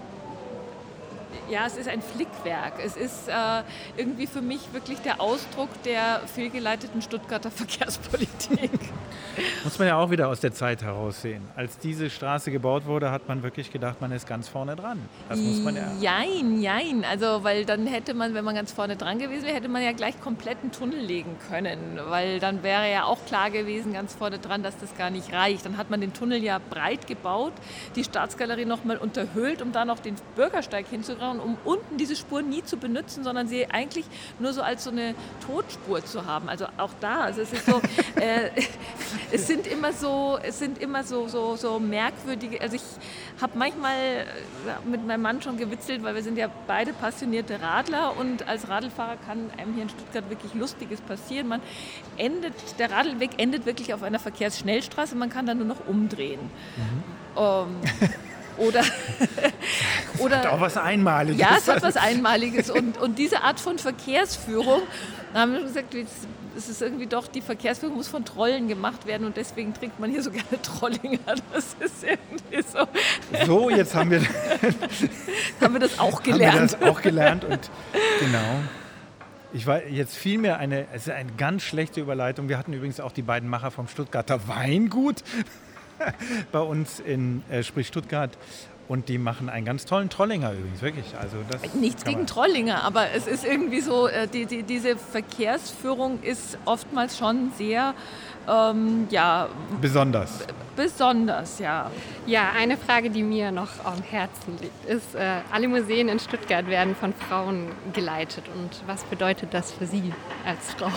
ja, 1.49 1.65
es 1.65 1.77
ist 1.77 1.87
ein 1.87 2.01
Flickwerk. 2.01 2.73
Es 2.83 2.95
ist 2.95 3.27
äh, 3.27 3.63
irgendwie 3.95 4.27
für 4.27 4.41
mich 4.41 4.73
wirklich 4.73 4.99
der 4.99 5.21
Ausdruck 5.21 5.69
der 5.83 6.21
fehlgeleiteten 6.33 7.01
Stuttgarter 7.01 7.51
Verkehrspolitik. 7.57 8.71
Muss 9.63 9.77
man 9.77 9.87
ja 9.87 9.97
auch 9.97 10.09
wieder 10.09 10.29
aus 10.29 10.39
der 10.39 10.53
Zeit 10.53 10.81
heraus 10.81 11.21
sehen. 11.21 11.43
Als 11.55 11.77
diese 11.77 12.09
Straße 12.09 12.51
gebaut 12.51 12.85
wurde, 12.85 13.11
hat 13.11 13.27
man 13.27 13.43
wirklich 13.43 13.71
gedacht, 13.71 14.01
man 14.01 14.11
ist 14.11 14.27
ganz 14.27 14.47
vorne 14.47 14.75
dran. 14.75 14.99
Das 15.29 15.39
muss 15.39 15.59
man 15.59 15.75
ja. 15.75 15.91
Jein, 15.99 16.59
jein. 16.59 17.05
Also, 17.05 17.43
weil 17.43 17.65
dann 17.65 17.85
hätte 17.85 18.13
man, 18.13 18.33
wenn 18.33 18.43
man 18.43 18.55
ganz 18.55 18.71
vorne 18.71 18.95
dran 18.95 19.19
gewesen 19.19 19.45
wäre, 19.45 19.55
hätte 19.55 19.69
man 19.69 19.83
ja 19.83 19.91
gleich 19.91 20.19
komplett 20.19 20.57
einen 20.61 20.71
Tunnel 20.71 20.99
legen 20.99 21.35
können. 21.49 21.99
Weil 22.07 22.39
dann 22.39 22.63
wäre 22.63 22.91
ja 22.91 23.03
auch 23.05 23.23
klar 23.25 23.51
gewesen, 23.51 23.93
ganz 23.93 24.13
vorne 24.13 24.39
dran, 24.39 24.63
dass 24.63 24.77
das 24.79 24.95
gar 24.97 25.09
nicht 25.09 25.31
reicht. 25.33 25.65
Dann 25.65 25.77
hat 25.77 25.89
man 25.89 26.01
den 26.01 26.13
Tunnel 26.13 26.43
ja 26.43 26.59
breit 26.69 27.07
gebaut, 27.07 27.53
die 27.95 28.03
Staatsgalerie 28.03 28.65
nochmal 28.65 28.97
unterhöhlt, 28.97 29.61
um 29.61 29.71
da 29.71 29.85
noch 29.85 29.99
den 29.99 30.15
Bürgersteig 30.35 30.87
hinzugrauen, 31.27 31.39
um 31.39 31.57
unten 31.63 31.97
diese 31.97 32.15
Spur 32.15 32.41
nie 32.41 32.63
zu 32.63 32.77
benutzen, 32.77 33.23
sondern 33.23 33.47
sie 33.47 33.69
eigentlich 33.69 34.05
nur 34.39 34.53
so 34.53 34.61
als 34.61 34.83
so 34.83 34.91
eine 34.91 35.15
Totspur 35.45 36.03
zu 36.05 36.25
haben. 36.25 36.49
Also 36.49 36.65
auch 36.77 36.91
da, 36.99 37.21
also 37.21 37.41
es 37.41 37.53
ist 37.53 37.65
so, 37.65 37.81
äh, 38.15 38.49
es 39.31 39.47
sind 39.47 39.67
immer 39.67 39.93
so, 39.93 40.39
es 40.41 40.59
sind 40.59 40.79
immer 40.79 41.03
so, 41.03 41.27
so, 41.27 41.55
so 41.55 41.79
merkwürdige, 41.79 42.61
also 42.61 42.75
ich 42.75 42.83
habe 43.41 43.57
manchmal 43.57 43.93
äh, 43.93 44.25
mit 44.89 45.05
meinem 45.05 45.21
Mann 45.21 45.41
schon 45.41 45.57
gewitzelt, 45.57 46.03
weil 46.03 46.15
wir 46.15 46.23
sind 46.23 46.37
ja 46.37 46.49
beide 46.67 46.93
passionierte 46.93 47.61
Radler 47.61 48.17
und 48.17 48.47
als 48.47 48.67
Radlfahrer 48.67 49.17
kann 49.25 49.51
einem 49.57 49.73
hier 49.73 49.83
in 49.83 49.89
Stuttgart 49.89 50.29
wirklich 50.29 50.53
Lustiges 50.53 51.01
passieren. 51.01 51.47
Man 51.47 51.61
endet, 52.17 52.53
der 52.79 52.91
Radlweg 52.91 53.31
endet 53.37 53.65
wirklich 53.65 53.93
auf 53.93 54.03
einer 54.03 54.19
Verkehrsschnellstraße, 54.19 55.15
man 55.15 55.29
kann 55.29 55.45
dann 55.45 55.57
nur 55.57 55.67
noch 55.67 55.87
umdrehen. 55.87 56.39
Mhm. 56.75 57.03
Um, 57.35 57.67
ähm, 58.01 58.09
oder, 58.57 58.83
oder 60.19 60.37
hat 60.39 60.47
auch 60.47 60.61
was 60.61 60.77
Einmaliges. 60.77 61.39
Ja, 61.39 61.55
es 61.57 61.67
hat 61.67 61.81
was 61.83 61.97
Einmaliges. 61.97 62.69
Und, 62.69 62.97
und 62.97 63.17
diese 63.17 63.41
Art 63.41 63.59
von 63.59 63.77
Verkehrsführung, 63.77 64.81
da 65.33 65.41
haben 65.41 65.53
wir 65.53 65.63
gesagt, 65.63 65.95
es 66.57 66.69
ist 66.69 66.81
irgendwie 66.81 67.05
doch, 67.05 67.27
die 67.27 67.41
Verkehrsführung 67.41 67.97
muss 67.97 68.07
von 68.07 68.25
Trollen 68.25 68.67
gemacht 68.67 69.05
werden 69.05 69.27
und 69.27 69.37
deswegen 69.37 69.73
trinkt 69.73 69.99
man 69.99 70.09
hier 70.09 70.23
so 70.23 70.31
gerne 70.31 70.61
Trollinger. 70.61 71.19
Das 71.53 71.75
ist 71.79 72.03
irgendwie 72.03 72.63
so. 72.67 72.87
So, 73.45 73.69
jetzt 73.69 73.93
haben 73.93 74.11
wir, 74.11 74.21
haben 75.61 75.73
wir 75.73 75.79
das 75.79 75.99
auch 75.99 76.23
gelernt. 76.23 76.73
Haben 76.73 76.81
wir 76.81 76.87
das 76.87 76.89
auch 76.89 77.01
gelernt 77.01 77.45
und 77.45 77.69
genau. 78.19 78.63
Ich 79.53 79.65
war 79.65 79.85
jetzt 79.85 80.15
vielmehr 80.15 80.57
eine, 80.57 80.87
es 80.93 81.07
ist 81.07 81.13
eine 81.13 81.31
ganz 81.31 81.63
schlechte 81.63 82.01
Überleitung. 82.01 82.49
Wir 82.49 82.57
hatten 82.57 82.73
übrigens 82.73 82.99
auch 82.99 83.11
die 83.11 83.21
beiden 83.21 83.49
Macher 83.49 83.71
vom 83.71 83.87
Stuttgarter 83.87 84.47
Weingut 84.47 85.23
bei 86.51 86.59
uns 86.59 86.99
in 86.99 87.43
äh, 87.49 87.63
Sprich 87.63 87.87
Stuttgart. 87.87 88.37
Und 88.87 89.09
die 89.09 89.17
machen 89.17 89.49
einen 89.49 89.65
ganz 89.65 89.83
tollen 89.83 90.09
Trollinger 90.09 90.53
übrigens, 90.53 90.81
wirklich. 90.81 91.17
Also 91.19 91.37
das 91.49 91.73
Nichts 91.73 92.05
gegen 92.05 92.25
Trollinger, 92.25 92.85
aber 92.85 93.11
es 93.11 93.27
ist 93.27 93.45
irgendwie 93.45 93.81
so, 93.81 94.07
äh, 94.07 94.29
die, 94.29 94.45
die, 94.45 94.63
diese 94.63 94.95
Verkehrsführung 94.95 96.21
ist 96.21 96.57
oftmals 96.63 97.17
schon 97.17 97.51
sehr, 97.57 97.93
ähm, 98.47 99.07
ja. 99.09 99.49
Besonders. 99.81 100.39
Besonders, 100.75 101.59
ja. 101.59 101.91
Ja, 102.25 102.51
eine 102.55 102.77
Frage, 102.77 103.09
die 103.09 103.23
mir 103.23 103.51
noch 103.51 103.83
am 103.83 104.01
Herzen 104.01 104.57
liegt, 104.61 104.85
ist, 104.85 105.15
äh, 105.15 105.39
alle 105.51 105.67
Museen 105.67 106.07
in 106.07 106.19
Stuttgart 106.19 106.67
werden 106.67 106.95
von 106.95 107.13
Frauen 107.13 107.67
geleitet. 107.91 108.45
Und 108.55 108.69
was 108.85 109.03
bedeutet 109.03 109.53
das 109.53 109.73
für 109.73 109.85
Sie 109.85 110.13
als 110.45 110.73
Frau? 110.75 110.91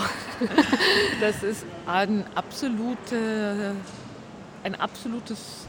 das 1.20 1.42
ist 1.42 1.66
ein 1.86 2.24
absolute 2.36 3.74
ein 4.64 4.74
absolutes 4.74 5.66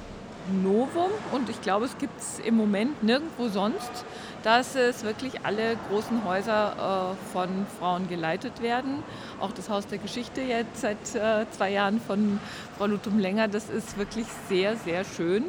Novum 0.64 1.12
und 1.32 1.50
ich 1.50 1.62
glaube, 1.62 1.86
es 1.86 1.98
gibt 1.98 2.20
es 2.20 2.40
im 2.40 2.56
Moment 2.56 3.04
nirgendwo 3.04 3.48
sonst, 3.48 4.06
dass 4.44 4.76
es 4.76 5.04
wirklich 5.04 5.46
alle 5.46 5.78
großen 5.90 6.26
Häuser 6.26 7.16
äh, 7.16 7.32
von 7.32 7.50
Frauen 7.80 8.10
geleitet 8.10 8.62
werden. 8.62 9.04
Auch 9.40 9.52
das 9.52 9.70
Haus 9.70 9.86
der 9.88 10.00
Geschichte 10.00 10.42
jetzt 10.42 10.82
seit 10.82 11.16
äh, 11.16 11.46
zwei 11.52 11.72
Jahren 11.72 12.02
von 12.02 12.40
Frau 12.78 12.88
Lutum 12.88 13.20
Länger, 13.20 13.48
das 13.48 13.70
ist 13.70 13.98
wirklich 13.98 14.26
sehr, 14.50 14.76
sehr 14.78 15.04
schön 15.04 15.46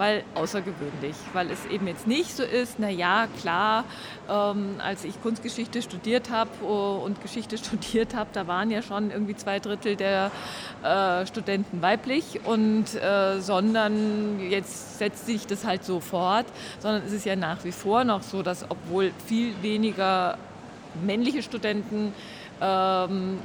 weil 0.00 0.24
außergewöhnlich, 0.34 1.14
weil 1.34 1.50
es 1.50 1.66
eben 1.66 1.86
jetzt 1.86 2.06
nicht 2.06 2.34
so 2.34 2.42
ist, 2.42 2.78
naja, 2.78 3.28
klar, 3.38 3.84
ähm, 4.30 4.76
als 4.78 5.04
ich 5.04 5.20
Kunstgeschichte 5.20 5.82
studiert 5.82 6.30
habe 6.30 6.48
uh, 6.62 7.04
und 7.04 7.20
Geschichte 7.20 7.58
studiert 7.62 8.14
habe, 8.14 8.30
da 8.32 8.46
waren 8.46 8.70
ja 8.70 8.80
schon 8.80 9.10
irgendwie 9.10 9.36
zwei 9.36 9.58
Drittel 9.58 9.96
der 9.96 10.30
äh, 10.82 11.26
Studenten 11.26 11.82
weiblich 11.82 12.40
und 12.46 12.94
äh, 12.94 13.40
sondern 13.40 14.40
jetzt 14.40 14.98
setzt 14.98 15.26
sich 15.26 15.46
das 15.46 15.66
halt 15.66 15.84
so 15.84 16.00
fort, 16.00 16.46
sondern 16.78 17.02
es 17.04 17.12
ist 17.12 17.26
ja 17.26 17.36
nach 17.36 17.62
wie 17.64 17.72
vor 17.72 18.04
noch 18.04 18.22
so, 18.22 18.42
dass 18.42 18.64
obwohl 18.70 19.12
viel 19.26 19.52
weniger 19.60 20.38
männliche 21.04 21.42
Studenten 21.42 22.14
ähm, 22.62 23.38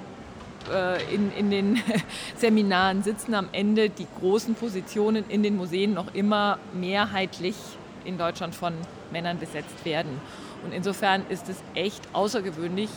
äh, 0.73 1.13
in, 1.13 1.31
in 1.31 1.51
den 1.51 1.81
Seminaren 2.35 3.03
sitzen 3.03 3.33
am 3.33 3.49
Ende 3.51 3.89
die 3.89 4.07
großen 4.19 4.55
Positionen 4.55 5.25
in 5.29 5.43
den 5.43 5.57
Museen 5.57 5.93
noch 5.93 6.13
immer 6.13 6.59
mehrheitlich 6.73 7.55
in 8.03 8.17
Deutschland 8.17 8.55
von 8.55 8.73
Männern 9.11 9.39
besetzt 9.39 9.85
werden. 9.85 10.19
Und 10.63 10.73
insofern 10.73 11.23
ist 11.29 11.49
es 11.49 11.57
echt 11.73 12.01
außergewöhnlich, 12.13 12.89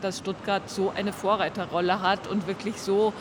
dass 0.00 0.18
Stuttgart 0.18 0.68
so 0.68 0.92
eine 0.96 1.12
Vorreiterrolle 1.12 2.00
hat 2.00 2.26
und 2.26 2.46
wirklich 2.46 2.80
so 2.80 3.12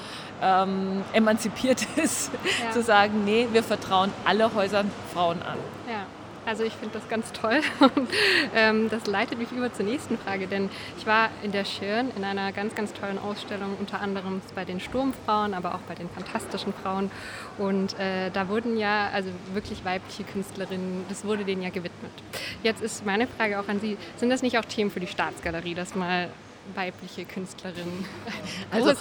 ähm, 0.41 1.03
emanzipiert 1.13 1.85
ist, 1.97 2.31
ja. 2.63 2.71
zu 2.71 2.81
sagen, 2.81 3.26
nee, 3.26 3.47
wir 3.51 3.63
vertrauen 3.63 4.11
alle 4.26 4.53
Häusern 4.53 4.89
Frauen 5.13 5.41
an. 5.41 5.57
Ja. 5.88 6.05
Also 6.45 6.64
ich 6.64 6.74
finde 6.74 6.94
das 6.94 7.07
ganz 7.10 7.32
toll. 7.32 7.61
Und 7.80 8.10
ähm, 8.56 8.90
das 8.90 9.06
leitet 9.07 9.38
mich 9.38 9.52
über 9.52 9.72
zur 9.72 9.86
nächsten 9.86 10.18
Frage, 10.18 10.48
denn 10.48 10.70
ich 10.98 11.06
war 11.06 11.30
in 11.44 11.52
der 11.52 11.66
Schirn 11.66 12.11
in 12.16 12.24
einer 12.24 12.52
ganz, 12.52 12.76
ganz 12.76 12.94
tollen 12.94 13.20
Ausstellung, 13.20 13.76
unter 13.80 14.02
anderem 14.02 14.41
bei 14.56 14.66
den 14.66 14.80
Sturmfrauen, 14.80 15.53
aber 15.53 15.76
auch 15.76 15.82
bei 15.88 15.95
den 15.95 16.10
fantastischen 16.10 16.74
Frauen. 16.74 17.11
Und 17.57 17.98
äh, 17.99 18.30
da 18.32 18.49
wurden 18.49 18.78
ja 18.78 19.10
also 19.14 19.30
wirklich 19.53 19.86
weibliche 19.86 20.24
Künstlerinnen, 20.24 21.06
das 21.10 21.26
wurde 21.26 21.45
denen 21.45 21.61
ja 21.61 21.70
gewidmet. 21.70 22.11
Jetzt 22.64 22.82
ist 22.82 23.06
meine 23.06 23.28
Frage 23.28 23.60
auch 23.60 23.68
an 23.68 23.80
Sie, 23.80 23.98
sind 24.18 24.30
das 24.30 24.41
nicht 24.41 24.57
auch 24.57 24.66
Themen 24.66 24.91
für 24.91 24.99
die 24.99 25.07
Staatsgalerie, 25.07 25.76
dass 25.76 25.95
mal 25.95 26.30
weibliche 26.75 27.25
Künstlerinnen. 27.25 28.05
Also, 28.71 28.93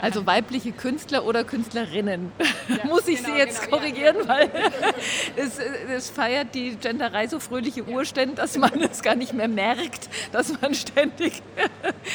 also 0.00 0.26
weibliche 0.26 0.72
Künstler 0.72 1.24
oder 1.24 1.44
Künstlerinnen. 1.44 2.30
Ja, 2.68 2.84
Muss 2.84 3.08
ich 3.08 3.22
genau, 3.22 3.34
Sie 3.34 3.38
jetzt 3.38 3.62
genau, 3.62 3.78
korrigieren, 3.78 4.16
ja. 4.18 4.28
weil 4.28 4.50
es, 5.36 5.58
es, 5.58 6.10
feiert 6.10 6.54
die 6.54 6.76
Genderei 6.76 7.26
so 7.26 7.40
fröhliche 7.40 7.84
Urstände, 7.84 8.34
dass 8.36 8.56
man 8.58 8.78
es 8.82 9.02
gar 9.02 9.14
nicht 9.14 9.32
mehr 9.32 9.48
merkt, 9.48 10.10
dass 10.30 10.60
man 10.60 10.74
ständig 10.74 11.42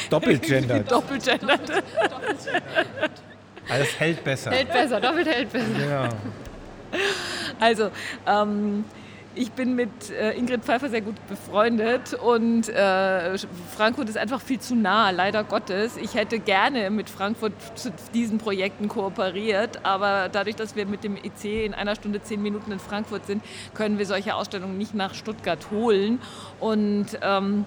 doppelgendert. 0.08 0.90
doppelgendert. 0.90 1.82
Alles 3.68 3.98
hält 3.98 4.22
besser. 4.22 4.50
Hält 4.52 4.72
besser, 4.72 5.00
doppelt 5.00 5.26
hält 5.26 5.52
besser. 5.52 5.90
Ja. 5.90 6.08
Also, 7.60 7.90
ähm, 8.26 8.84
ich 9.34 9.52
bin 9.52 9.74
mit 9.74 10.10
äh, 10.10 10.32
Ingrid 10.32 10.64
Pfeiffer 10.64 10.88
sehr 10.88 11.00
gut 11.00 11.14
befreundet 11.28 12.14
und 12.14 12.68
äh, 12.68 13.38
Frankfurt 13.76 14.08
ist 14.08 14.18
einfach 14.18 14.40
viel 14.40 14.58
zu 14.58 14.74
nah, 14.74 15.10
leider 15.10 15.44
Gottes. 15.44 15.96
Ich 15.96 16.14
hätte 16.14 16.38
gerne 16.38 16.90
mit 16.90 17.08
Frankfurt 17.08 17.52
zu 17.74 17.92
diesen 18.14 18.38
Projekten 18.38 18.88
kooperiert, 18.88 19.84
aber 19.84 20.28
dadurch, 20.30 20.56
dass 20.56 20.76
wir 20.76 20.86
mit 20.86 21.04
dem 21.04 21.16
IC 21.16 21.66
in 21.66 21.74
einer 21.74 21.94
Stunde 21.94 22.22
zehn 22.22 22.42
Minuten 22.42 22.72
in 22.72 22.78
Frankfurt 22.78 23.26
sind, 23.26 23.42
können 23.74 23.98
wir 23.98 24.06
solche 24.06 24.34
Ausstellungen 24.34 24.78
nicht 24.78 24.94
nach 24.94 25.14
Stuttgart 25.14 25.70
holen. 25.70 26.20
Und 26.58 27.18
ähm, 27.22 27.64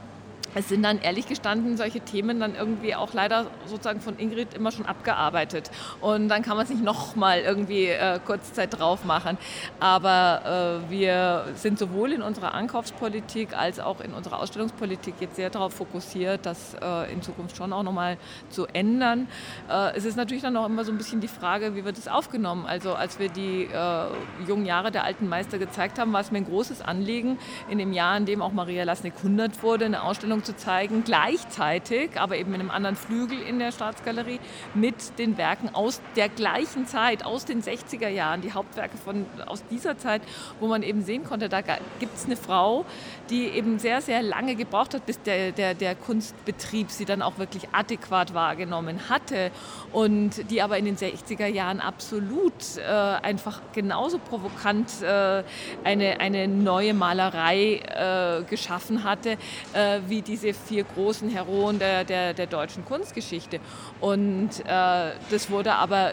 es 0.56 0.70
sind 0.70 0.84
dann 0.84 1.00
ehrlich 1.00 1.28
gestanden 1.28 1.78
solche 1.78 2.02
Themen 2.02 2.40
dann 2.40 2.56
irgendwie 2.56 2.96
auch 2.96 3.14
leider 3.14 3.48
sozusagen 3.66 4.02
von 4.02 4.20
Ingrid 4.20 4.54
immer 4.54 4.72
schon 4.72 4.86
abgearbeitet. 4.86 5.72
Und 6.02 6.28
dann 6.30 6.42
kann 6.42 6.58
man 6.58 6.66
es 6.66 6.70
nicht 6.70 6.84
nochmal 6.84 7.40
irgendwie 7.40 7.88
äh, 7.88 8.20
Kurzzeit 8.26 8.78
drauf 8.78 9.06
machen. 9.06 9.38
Aber 9.80 10.82
äh, 10.88 10.92
wir 10.92 11.46
sind 11.56 11.80
sowohl 11.80 12.12
in 12.12 12.22
unserer 12.22 12.54
Ankaufspolitik 12.54 13.58
als 13.58 13.80
auch 13.80 14.02
in 14.02 14.14
unserer 14.14 14.40
Ausstellungspolitik 14.40 15.16
jetzt 15.20 15.36
sehr 15.36 15.50
darauf 15.50 15.74
fokussiert, 15.74 16.46
das 16.46 16.76
äh, 16.82 17.12
in 17.12 17.22
Zukunft 17.22 17.56
schon 17.56 17.72
auch 17.74 17.84
nochmal 17.84 18.18
zu 18.50 18.68
ändern. 18.68 19.28
Äh, 19.70 19.96
es 19.96 20.06
ist 20.06 20.18
natürlich 20.18 20.44
dann 20.44 20.58
auch 20.58 20.66
immer 20.66 20.84
so 20.84 20.92
ein 20.92 20.98
bisschen 20.98 21.22
die 21.22 21.28
Frage, 21.28 21.76
wie 21.76 21.86
wird 21.86 21.98
es 21.98 22.08
aufgenommen? 22.08 22.66
Also 22.66 22.94
als 22.94 23.20
wir 23.20 23.30
die 23.30 23.64
äh, 23.64 24.48
jungen 24.48 24.66
Jahre 24.66 24.92
der 24.92 25.04
alten 25.04 25.30
Meister 25.30 25.58
gezeigt 25.58 26.00
haben, 26.00 26.12
war 26.14 26.22
es 26.22 26.32
mir 26.32 26.40
ein 26.40 26.46
großes 26.46 26.82
Anliegen, 26.82 27.40
in 27.70 27.78
dem 27.78 27.94
Jahr, 27.94 28.18
in 28.18 28.26
dem 28.26 28.42
auch 28.42 28.52
Maria 28.52 28.84
Lasnik 28.84 29.14
100 29.18 29.64
wurde, 29.64 29.86
eine 29.86 30.04
Ausstellung 30.04 30.41
Ausstellung 30.42 30.44
zu 30.44 30.56
zeigen, 30.56 31.04
gleichzeitig, 31.04 32.20
aber 32.20 32.38
eben 32.38 32.54
in 32.54 32.62
einem 32.62 32.72
anderen 32.72 32.96
Flügel 32.96 33.40
in 33.42 33.60
der 33.60 33.72
Staatsgalerie, 33.72 34.40
mit 34.74 35.18
den 35.20 35.38
Werken 35.38 35.74
aus 35.74 36.02
der 36.16 36.30
gleichen 36.30 36.88
Zeit, 36.88 37.26
aus 37.26 37.46
den 37.46 37.62
60er 37.62 38.10
Jahren, 38.10 38.42
die 38.42 38.54
Hauptwerke 38.54 38.98
von, 38.98 39.26
aus 39.46 39.64
dieser 39.70 39.98
Zeit, 39.98 40.22
wo 40.60 40.68
man 40.68 40.84
eben 40.84 41.04
sehen 41.04 41.24
konnte, 41.24 41.50
da 41.50 41.62
gibt 41.62 42.16
es 42.16 42.26
eine 42.26 42.36
Frau, 42.36 42.86
die 43.30 43.48
eben 43.48 43.80
sehr, 43.80 44.02
sehr 44.02 44.22
lange 44.22 44.56
gebraucht 44.56 44.94
hat, 44.94 45.06
bis 45.06 45.22
der, 45.22 45.52
der, 45.52 45.74
der 45.74 45.96
Kunstbetrieb 45.96 46.90
sie 46.92 47.06
dann 47.06 47.22
auch 47.22 47.38
wirklich 47.38 47.70
adäquat 47.72 48.34
wahrgenommen 48.34 49.10
hatte 49.10 49.52
und 49.92 50.50
die 50.50 50.62
aber 50.62 50.78
in 50.78 50.86
den 50.86 50.98
60er 50.98 51.48
Jahren 51.48 51.80
absolut 51.80 52.54
äh, 52.78 52.82
einfach 52.82 53.62
genauso 53.74 54.20
provokant 54.20 55.02
äh, 55.02 55.44
eine, 55.84 56.20
eine 56.20 56.48
neue 56.48 56.94
Malerei 56.94 57.76
äh, 57.78 58.44
geschaffen 58.44 59.04
hatte, 59.04 59.38
äh, 59.74 60.00
wie 60.08 60.22
diese 60.22 60.54
vier 60.54 60.84
großen 60.84 61.30
Heroen 61.30 61.80
der, 61.80 62.04
der, 62.04 62.34
der 62.34 62.48
deutschen 62.48 62.86
Kunstgeschichte. 62.86 63.60
Und 64.00 64.50
äh, 64.66 65.12
das 65.30 65.50
wurde 65.50 65.74
aber 65.74 66.12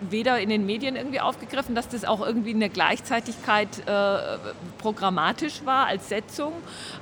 weder 0.00 0.40
in 0.40 0.48
den 0.48 0.66
Medien 0.66 0.96
irgendwie 0.96 1.20
aufgegriffen, 1.20 1.74
dass 1.74 1.88
das 1.88 2.04
auch 2.04 2.24
irgendwie 2.24 2.54
eine 2.54 2.70
Gleichzeitigkeit 2.70 3.86
äh, 3.86 4.38
programmatisch 4.78 5.64
war 5.64 5.86
als 5.86 6.08
Setzung, 6.08 6.52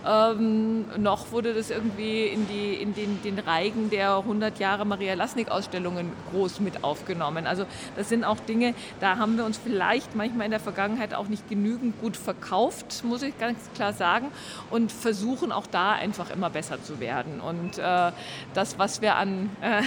ähm, 0.07 0.87
noch 0.97 1.33
wurde 1.33 1.55
das 1.55 1.71
irgendwie 1.71 2.27
in, 2.27 2.49
die, 2.49 2.75
in 2.75 2.95
den, 2.95 3.23
den 3.23 3.39
Reigen 3.39 3.91
der 3.91 4.17
100 4.17 4.59
Jahre 4.59 4.85
Maria 4.85 5.15
Lasnik-Ausstellungen 5.15 6.13
groß 6.33 6.61
mit 6.61 6.85
aufgenommen. 6.85 7.47
Also 7.47 7.67
das 7.97 8.09
sind 8.09 8.25
auch 8.25 8.41
Dinge, 8.41 8.75
da 9.01 9.17
haben 9.19 9.37
wir 9.37 9.45
uns 9.45 9.59
vielleicht 9.59 10.17
manchmal 10.17 10.47
in 10.47 10.51
der 10.51 10.61
Vergangenheit 10.61 11.15
auch 11.15 11.29
nicht 11.29 11.49
genügend 11.49 12.01
gut 12.01 12.17
verkauft, 12.17 13.05
muss 13.05 13.23
ich 13.23 13.39
ganz 13.39 13.59
klar 13.75 13.93
sagen, 13.93 14.29
und 14.71 14.91
versuchen 14.91 15.53
auch 15.53 15.67
da 15.67 15.93
einfach 15.93 16.31
immer 16.31 16.51
besser 16.51 16.83
zu 16.83 17.01
werden. 17.01 17.41
Und 17.41 17.79
äh, 17.79 18.13
das, 18.55 18.79
was 18.79 19.01
wir 19.03 19.17
an 19.17 19.51
äh, 19.61 19.83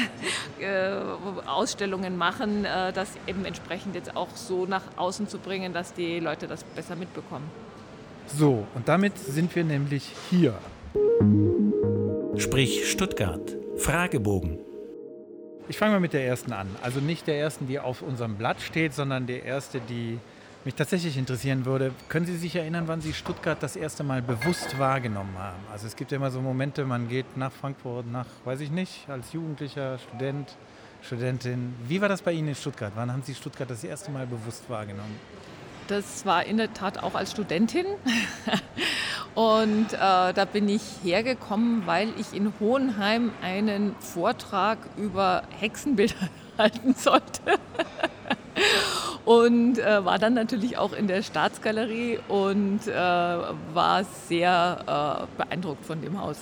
äh, 0.64 1.02
Ausstellungen 1.48 2.18
machen, 2.18 2.66
äh, 2.66 2.94
das 3.02 3.18
eben 3.26 3.45
entsprechend 3.45 3.95
jetzt 3.95 4.15
auch 4.15 4.30
so 4.36 4.68
nach 4.68 4.84
außen 4.95 5.28
zu 5.28 5.40
bringen, 5.40 5.73
dass 5.73 5.94
die 5.94 6.19
Leute 6.19 6.48
das 6.48 6.64
besser 6.64 6.95
mitbekommen. 6.95 7.49
So, 8.28 8.68
und 8.76 8.88
damit 8.88 9.18
sind 9.18 9.56
wir 9.56 9.64
nämlich 9.64 10.14
hier. 10.30 10.53
Sprich 12.38 12.90
Stuttgart. 12.90 13.57
Fragebogen. 13.78 14.60
Ich 15.68 15.78
fange 15.80 15.94
mal 15.94 15.99
mit 15.99 16.14
der 16.14 16.26
ersten 16.28 16.53
an. 16.53 16.68
Also 16.84 16.99
nicht 16.99 17.26
der 17.26 17.40
ersten, 17.40 17.65
die 17.68 17.80
auf 17.80 18.03
unserem 18.03 18.36
Blatt 18.36 18.61
steht, 18.61 18.94
sondern 18.94 19.26
der 19.26 19.44
erste, 19.45 19.80
die 19.80 20.19
mich 20.64 20.76
tatsächlich 20.76 21.18
interessieren 21.18 21.65
würde. 21.65 21.91
Können 22.07 22.28
Sie 22.28 22.38
sich 22.38 22.56
erinnern, 22.56 22.84
wann 22.86 23.02
Sie 23.02 23.14
Stuttgart 23.14 23.57
das 23.61 23.76
erste 23.76 24.03
Mal 24.03 24.22
bewusst 24.22 24.78
wahrgenommen 24.78 25.36
haben? 25.40 25.64
Also 25.72 25.88
es 25.88 25.95
gibt 25.95 26.11
ja 26.11 26.18
immer 26.18 26.30
so 26.30 26.40
Momente, 26.40 26.86
man 26.86 27.10
geht 27.10 27.36
nach 27.36 27.52
Frankfurt, 27.52 28.06
nach, 28.11 28.28
weiß 28.45 28.60
ich 28.60 28.69
nicht, 28.69 29.10
als 29.10 29.34
Jugendlicher, 29.34 29.98
Student, 29.98 30.56
Studentin. 31.02 31.73
Wie 31.88 32.02
war 32.02 32.10
das 32.10 32.22
bei 32.22 32.32
Ihnen 32.32 32.49
in 32.49 32.56
Stuttgart? 32.56 32.94
Wann 32.95 33.11
haben 33.11 33.23
Sie 33.23 33.34
Stuttgart 33.34 33.69
das 33.69 33.84
erste 33.84 34.11
Mal 34.11 34.28
bewusst 34.28 34.69
wahrgenommen? 34.69 35.19
Das 35.88 36.26
war 36.26 36.45
in 36.45 36.57
der 36.57 36.73
Tat 36.73 37.02
auch 37.03 37.15
als 37.15 37.32
Studentin. 37.32 37.86
Und 39.36 39.94
äh, 39.94 39.98
da 39.98 40.45
bin 40.45 40.68
ich 40.68 40.82
hergekommen, 41.03 41.84
weil 41.86 42.10
ich 42.19 42.34
in 42.34 42.52
Hohenheim 42.60 43.32
einen 43.41 43.95
Vortrag 43.99 44.78
über 44.98 45.44
Hexenbilder 45.57 46.30
halten 46.57 46.94
sollte. 46.95 47.41
und 49.26 49.80
äh, 49.80 50.03
war 50.03 50.19
dann 50.19 50.34
natürlich 50.34 50.78
auch 50.78 50.91
in 50.91 51.07
der 51.07 51.22
Staatsgalerie 51.22 52.19
und 52.28 52.86
äh, 52.88 52.94
war 52.94 54.03
sehr 54.28 55.28
äh, 55.38 55.41
beeindruckt 55.41 55.86
von 55.86 56.02
dem 56.02 56.19
Haus. 56.19 56.38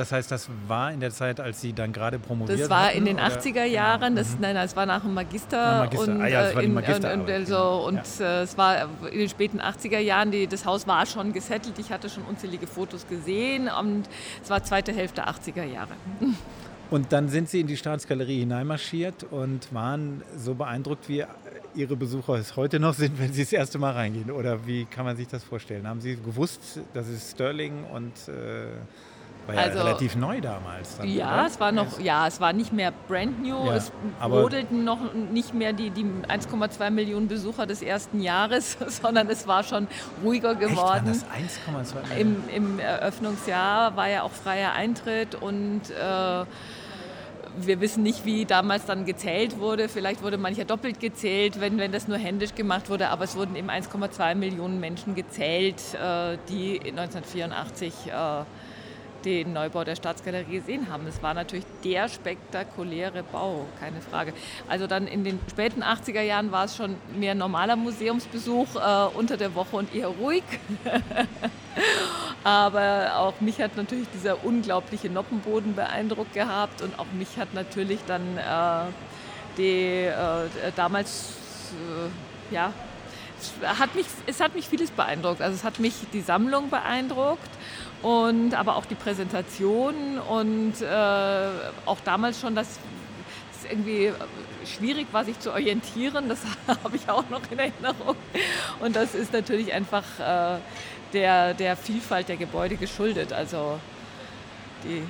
Das 0.00 0.12
heißt, 0.12 0.30
das 0.30 0.48
war 0.66 0.90
in 0.94 1.00
der 1.00 1.10
Zeit, 1.10 1.40
als 1.40 1.60
Sie 1.60 1.74
dann 1.74 1.92
gerade 1.92 2.18
promoviert 2.18 2.58
haben? 2.58 2.60
Das 2.60 2.70
war 2.70 2.86
hatten, 2.86 2.96
in 2.96 3.04
den 3.04 3.16
oder? 3.16 3.26
80er 3.26 3.64
Jahren, 3.64 4.16
das, 4.16 4.30
mhm. 4.30 4.40
nein, 4.40 4.54
das 4.54 4.74
war 4.74 4.86
nach 4.86 5.02
dem 5.02 5.12
Magister. 5.12 5.80
Magister. 5.80 6.12
Und, 6.14 6.22
ah, 6.22 6.26
ja, 6.26 6.42
das 6.44 6.54
war 6.54 6.62
die 6.62 6.68
in, 6.68 6.74
Magisterarbeit, 6.74 7.18
und, 7.18 7.30
also, 7.30 7.54
genau. 7.54 7.86
und 7.88 8.18
ja. 8.18 8.40
äh, 8.40 8.42
es 8.44 8.56
war 8.56 8.88
in 9.12 9.18
den 9.18 9.28
späten 9.28 9.60
80er 9.60 9.98
Jahren, 9.98 10.30
die, 10.30 10.46
das 10.46 10.64
Haus 10.64 10.86
war 10.86 11.04
schon 11.04 11.34
gesettelt, 11.34 11.78
ich 11.78 11.92
hatte 11.92 12.08
schon 12.08 12.22
unzählige 12.22 12.66
Fotos 12.66 13.06
gesehen 13.08 13.68
und 13.68 14.08
es 14.42 14.48
war 14.48 14.64
zweite 14.64 14.90
Hälfte 14.90 15.28
80er 15.28 15.64
Jahre. 15.64 15.92
Und 16.90 17.12
dann 17.12 17.28
sind 17.28 17.48
Sie 17.48 17.60
in 17.60 17.68
die 17.68 17.76
Staatsgalerie 17.76 18.40
hineinmarschiert 18.40 19.22
und 19.30 19.72
waren 19.72 20.24
so 20.36 20.56
beeindruckt, 20.56 21.08
wie 21.08 21.24
Ihre 21.76 21.94
Besucher 21.94 22.34
es 22.34 22.56
heute 22.56 22.80
noch 22.80 22.94
sind, 22.94 23.16
wenn 23.20 23.32
Sie 23.32 23.42
das 23.42 23.52
erste 23.52 23.78
Mal 23.78 23.92
reingehen? 23.92 24.32
Oder 24.32 24.66
wie 24.66 24.86
kann 24.86 25.04
man 25.04 25.16
sich 25.16 25.28
das 25.28 25.44
vorstellen? 25.44 25.86
Haben 25.86 26.00
Sie 26.00 26.16
gewusst, 26.16 26.80
das 26.92 27.08
ist 27.08 27.30
Sterling 27.30 27.84
und 27.84 28.12
äh, 28.26 28.64
war 29.56 29.62
ja 29.66 29.70
Also, 29.70 29.78
relativ 29.84 30.16
neu 30.16 30.40
damals? 30.40 30.96
Dann, 30.96 31.08
Ja, 31.08 31.34
oder? 31.34 31.46
es 31.46 31.60
war 31.60 31.72
noch, 31.72 32.00
ja, 32.00 32.26
es 32.26 32.40
war 32.40 32.52
nicht 32.52 32.72
mehr 32.72 32.92
brand 33.08 33.42
new. 33.42 33.66
Ja, 33.66 33.74
es 33.76 33.92
brodelten 34.20 34.84
noch 34.84 34.98
nicht 35.14 35.54
mehr 35.54 35.72
die, 35.72 35.90
die 35.90 36.04
1,2 36.04 36.90
Millionen 36.90 37.28
Besucher 37.28 37.66
des 37.66 37.82
ersten 37.82 38.20
Jahres, 38.20 38.76
sondern 38.88 39.28
es 39.28 39.46
war 39.46 39.62
schon 39.62 39.88
ruhiger 40.24 40.52
Echt, 40.52 40.60
waren 40.76 41.04
geworden. 41.04 41.06
das 41.06 41.24
1,2 41.94 42.08
Millionen? 42.14 42.48
Im, 42.48 42.72
Im 42.72 42.78
Eröffnungsjahr 42.78 43.96
war 43.96 44.08
ja 44.08 44.22
auch 44.22 44.32
freier 44.32 44.72
Eintritt 44.72 45.34
und 45.34 45.82
äh, 45.90 46.44
wir 47.62 47.80
wissen 47.80 48.02
nicht, 48.04 48.24
wie 48.24 48.44
damals 48.44 48.86
dann 48.86 49.04
gezählt 49.04 49.58
wurde. 49.58 49.88
Vielleicht 49.88 50.22
wurde 50.22 50.38
mancher 50.38 50.64
doppelt 50.64 51.00
gezählt, 51.00 51.60
wenn, 51.60 51.78
wenn 51.78 51.90
das 51.90 52.06
nur 52.06 52.16
händisch 52.16 52.54
gemacht 52.54 52.88
wurde. 52.88 53.08
Aber 53.08 53.24
es 53.24 53.36
wurden 53.36 53.56
eben 53.56 53.68
1,2 53.70 54.34
Millionen 54.36 54.78
Menschen 54.78 55.14
gezählt, 55.16 55.82
äh, 55.94 56.38
die 56.48 56.80
1984 56.80 57.92
äh, 58.06 58.10
den 59.24 59.52
Neubau 59.52 59.84
der 59.84 59.96
Staatsgalerie 59.96 60.60
gesehen 60.60 60.90
haben. 60.90 61.06
Es 61.06 61.22
war 61.22 61.34
natürlich 61.34 61.64
der 61.84 62.08
spektakuläre 62.08 63.22
Bau, 63.22 63.66
keine 63.78 64.00
Frage. 64.00 64.32
Also 64.68 64.86
dann 64.86 65.06
in 65.06 65.24
den 65.24 65.38
späten 65.48 65.82
80er 65.82 66.22
Jahren 66.22 66.52
war 66.52 66.64
es 66.64 66.76
schon 66.76 66.96
mehr 67.16 67.34
normaler 67.34 67.76
Museumsbesuch 67.76 68.76
äh, 68.76 69.16
unter 69.16 69.36
der 69.36 69.54
Woche 69.54 69.76
und 69.76 69.94
eher 69.94 70.08
ruhig. 70.08 70.44
Aber 72.44 73.16
auch 73.16 73.40
mich 73.40 73.60
hat 73.60 73.76
natürlich 73.76 74.08
dieser 74.14 74.44
unglaubliche 74.44 75.10
Noppenboden 75.10 75.74
beeindruckt 75.74 76.32
gehabt 76.32 76.80
und 76.82 76.98
auch 76.98 77.06
mich 77.12 77.36
hat 77.36 77.52
natürlich 77.54 78.00
dann 78.06 78.38
äh, 78.38 78.90
die 79.58 80.06
äh, 80.06 80.72
damals 80.76 81.34
äh, 82.50 82.54
ja 82.54 82.72
hat 83.62 83.94
mich 83.94 84.06
es 84.26 84.40
hat 84.40 84.54
mich 84.54 84.68
vieles 84.68 84.90
beeindruckt. 84.90 85.40
Also 85.40 85.54
es 85.54 85.64
hat 85.64 85.78
mich 85.78 85.94
die 86.12 86.20
Sammlung 86.20 86.70
beeindruckt 86.70 87.48
und 88.02 88.54
aber 88.54 88.76
auch 88.76 88.86
die 88.86 88.94
Präsentation 88.94 90.18
und 90.18 90.80
äh, 90.80 91.48
auch 91.86 91.98
damals 92.04 92.40
schon 92.40 92.54
das 92.54 92.78
es 93.60 93.70
irgendwie 93.70 94.12
schwierig 94.64 95.06
war, 95.12 95.24
sich 95.24 95.38
zu 95.38 95.52
orientieren. 95.52 96.28
Das 96.28 96.40
habe 96.84 96.96
ich 96.96 97.08
auch 97.08 97.28
noch 97.30 97.42
in 97.50 97.58
Erinnerung. 97.58 98.16
Und 98.80 98.96
das 98.96 99.14
ist 99.14 99.32
natürlich 99.32 99.72
einfach 99.72 100.04
äh, 100.18 100.58
der, 101.12 101.54
der 101.54 101.76
Vielfalt 101.76 102.28
der 102.28 102.36
Gebäude 102.36 102.76
geschuldet. 102.76 103.32
Also 103.32 103.78
die, 104.84 105.02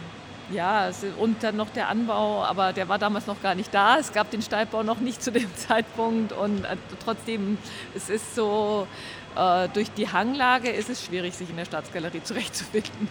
ja, 0.55 0.91
und 1.19 1.43
dann 1.43 1.57
noch 1.57 1.71
der 1.71 1.89
Anbau, 1.89 2.45
aber 2.45 2.73
der 2.73 2.89
war 2.89 2.99
damals 2.99 3.27
noch 3.27 3.41
gar 3.41 3.55
nicht 3.55 3.73
da. 3.73 3.99
Es 3.99 4.13
gab 4.13 4.31
den 4.31 4.43
Steigbau 4.43 4.83
noch 4.83 4.99
nicht 4.99 5.23
zu 5.23 5.31
dem 5.31 5.55
Zeitpunkt 5.69 6.33
und 6.33 6.65
äh, 6.65 6.77
trotzdem, 7.05 7.59
es 7.95 8.09
ist 8.11 8.35
so, 8.35 8.87
äh, 9.37 9.69
durch 9.69 9.91
die 9.93 10.09
Hanglage 10.09 10.71
ist 10.71 10.91
es 10.91 11.05
schwierig, 11.05 11.35
sich 11.35 11.51
in 11.51 11.57
der 11.57 11.65
Staatsgalerie 11.65 12.23
zurechtzufinden. 12.23 13.09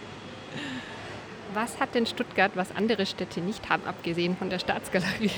Was 1.52 1.80
hat 1.80 1.94
denn 1.94 2.06
Stuttgart, 2.06 2.52
was 2.54 2.74
andere 2.74 3.06
Städte 3.06 3.40
nicht 3.40 3.68
haben, 3.68 3.84
abgesehen 3.84 4.36
von 4.36 4.50
der 4.50 4.58
Staatsgalerie? 4.58 5.30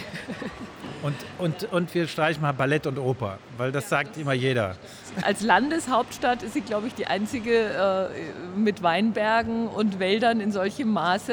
Und, 1.03 1.17
und, 1.39 1.73
und 1.73 1.93
wir 1.95 2.07
streichen 2.07 2.43
mal 2.43 2.53
Ballett 2.53 2.87
und 2.87 2.99
Oper, 2.99 3.39
weil 3.57 3.73
das 3.73 3.89
sagt 3.89 4.17
immer 4.17 4.35
jeder. 4.35 4.77
Als 5.23 5.43
Landeshauptstadt 5.43 6.43
ist 6.43 6.55
sie, 6.55 6.61
glaube 6.61 6.87
ich, 6.87 6.95
die 6.95 7.07
einzige 7.07 8.11
äh, 8.15 8.59
mit 8.59 8.83
Weinbergen 8.83 9.67
und 9.67 9.99
Wäldern 9.99 10.41
in 10.41 10.53
solchem 10.53 10.93
Maße 10.93 11.33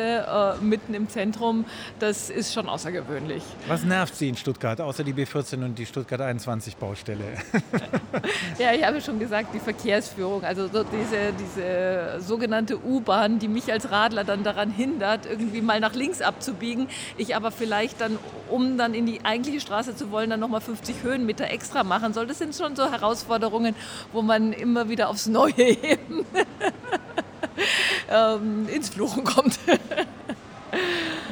äh, 0.60 0.64
mitten 0.64 0.94
im 0.94 1.08
Zentrum. 1.08 1.66
Das 2.00 2.30
ist 2.30 2.54
schon 2.54 2.68
außergewöhnlich. 2.68 3.44
Was 3.68 3.84
nervt 3.84 4.16
Sie 4.16 4.28
in 4.28 4.36
Stuttgart, 4.36 4.82
außer 4.82 5.04
die 5.04 5.14
B14 5.14 5.64
und 5.64 5.78
die 5.78 5.86
Stuttgart 5.86 6.22
21 6.22 6.76
Baustelle? 6.78 7.26
Ja, 8.58 8.74
ich 8.74 8.84
habe 8.84 9.00
schon 9.00 9.20
gesagt, 9.20 9.54
die 9.54 9.60
Verkehrsführung, 9.60 10.44
also 10.44 10.68
so 10.68 10.84
diese, 10.84 11.32
diese 11.40 12.20
sogenannte 12.20 12.78
U-Bahn, 12.84 13.40
die 13.40 13.48
mich 13.48 13.72
als 13.72 13.90
Radler 13.90 14.24
dann 14.26 14.44
daran 14.44 14.72
hindert, 14.72 15.26
irgendwie 15.26 15.62
mal 15.62 15.80
nach 15.80 15.94
links 15.94 16.22
abzubiegen. 16.22 16.88
Ich 17.18 17.36
aber 17.36 17.52
vielleicht 17.52 18.02
dann, 18.02 18.18
um 18.50 18.78
dann 18.78 18.94
in 18.94 19.06
die 19.06 19.24
eigentliche 19.24 19.59
Straße 19.60 19.96
zu 19.96 20.12
wollen, 20.12 20.30
dann 20.30 20.40
nochmal 20.40 20.62
50 20.62 21.04
Höhenmeter 21.04 21.50
extra 21.50 21.84
machen 21.84 22.14
soll. 22.14 22.28
Das 22.28 22.40
sind 22.40 22.56
schon 22.56 22.76
so 22.76 22.92
Herausforderungen, 22.92 23.76
wo 24.14 24.22
man 24.22 24.54
immer 24.54 24.90
wieder 24.90 25.10
aufs 25.10 25.28
Neue 25.28 25.54
eben 25.58 26.26
ähm, 28.10 28.68
ins 28.70 28.90
Fluchen 28.90 29.24
kommt. 29.24 29.60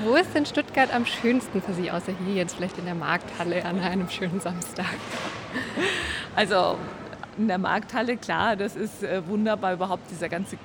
Wo 0.03 0.15
ist 0.15 0.33
denn 0.33 0.45
Stuttgart 0.45 0.93
am 0.93 1.05
schönsten 1.05 1.61
für 1.61 1.73
Sie, 1.73 1.91
außer 1.91 2.13
hier 2.25 2.35
jetzt 2.35 2.55
vielleicht 2.55 2.77
in 2.77 2.85
der 2.85 2.95
Markthalle 2.95 3.65
an 3.65 3.79
einem 3.79 4.09
schönen 4.09 4.39
Samstag? 4.39 4.85
Also 6.35 6.77
in 7.37 7.47
der 7.47 7.57
Markthalle, 7.57 8.17
klar, 8.17 8.55
das 8.55 8.75
ist 8.75 9.03
äh, 9.03 9.27
wunderbar 9.27 9.73
überhaupt 9.73 10.09
dieser 10.09 10.29
ganze 10.29 10.57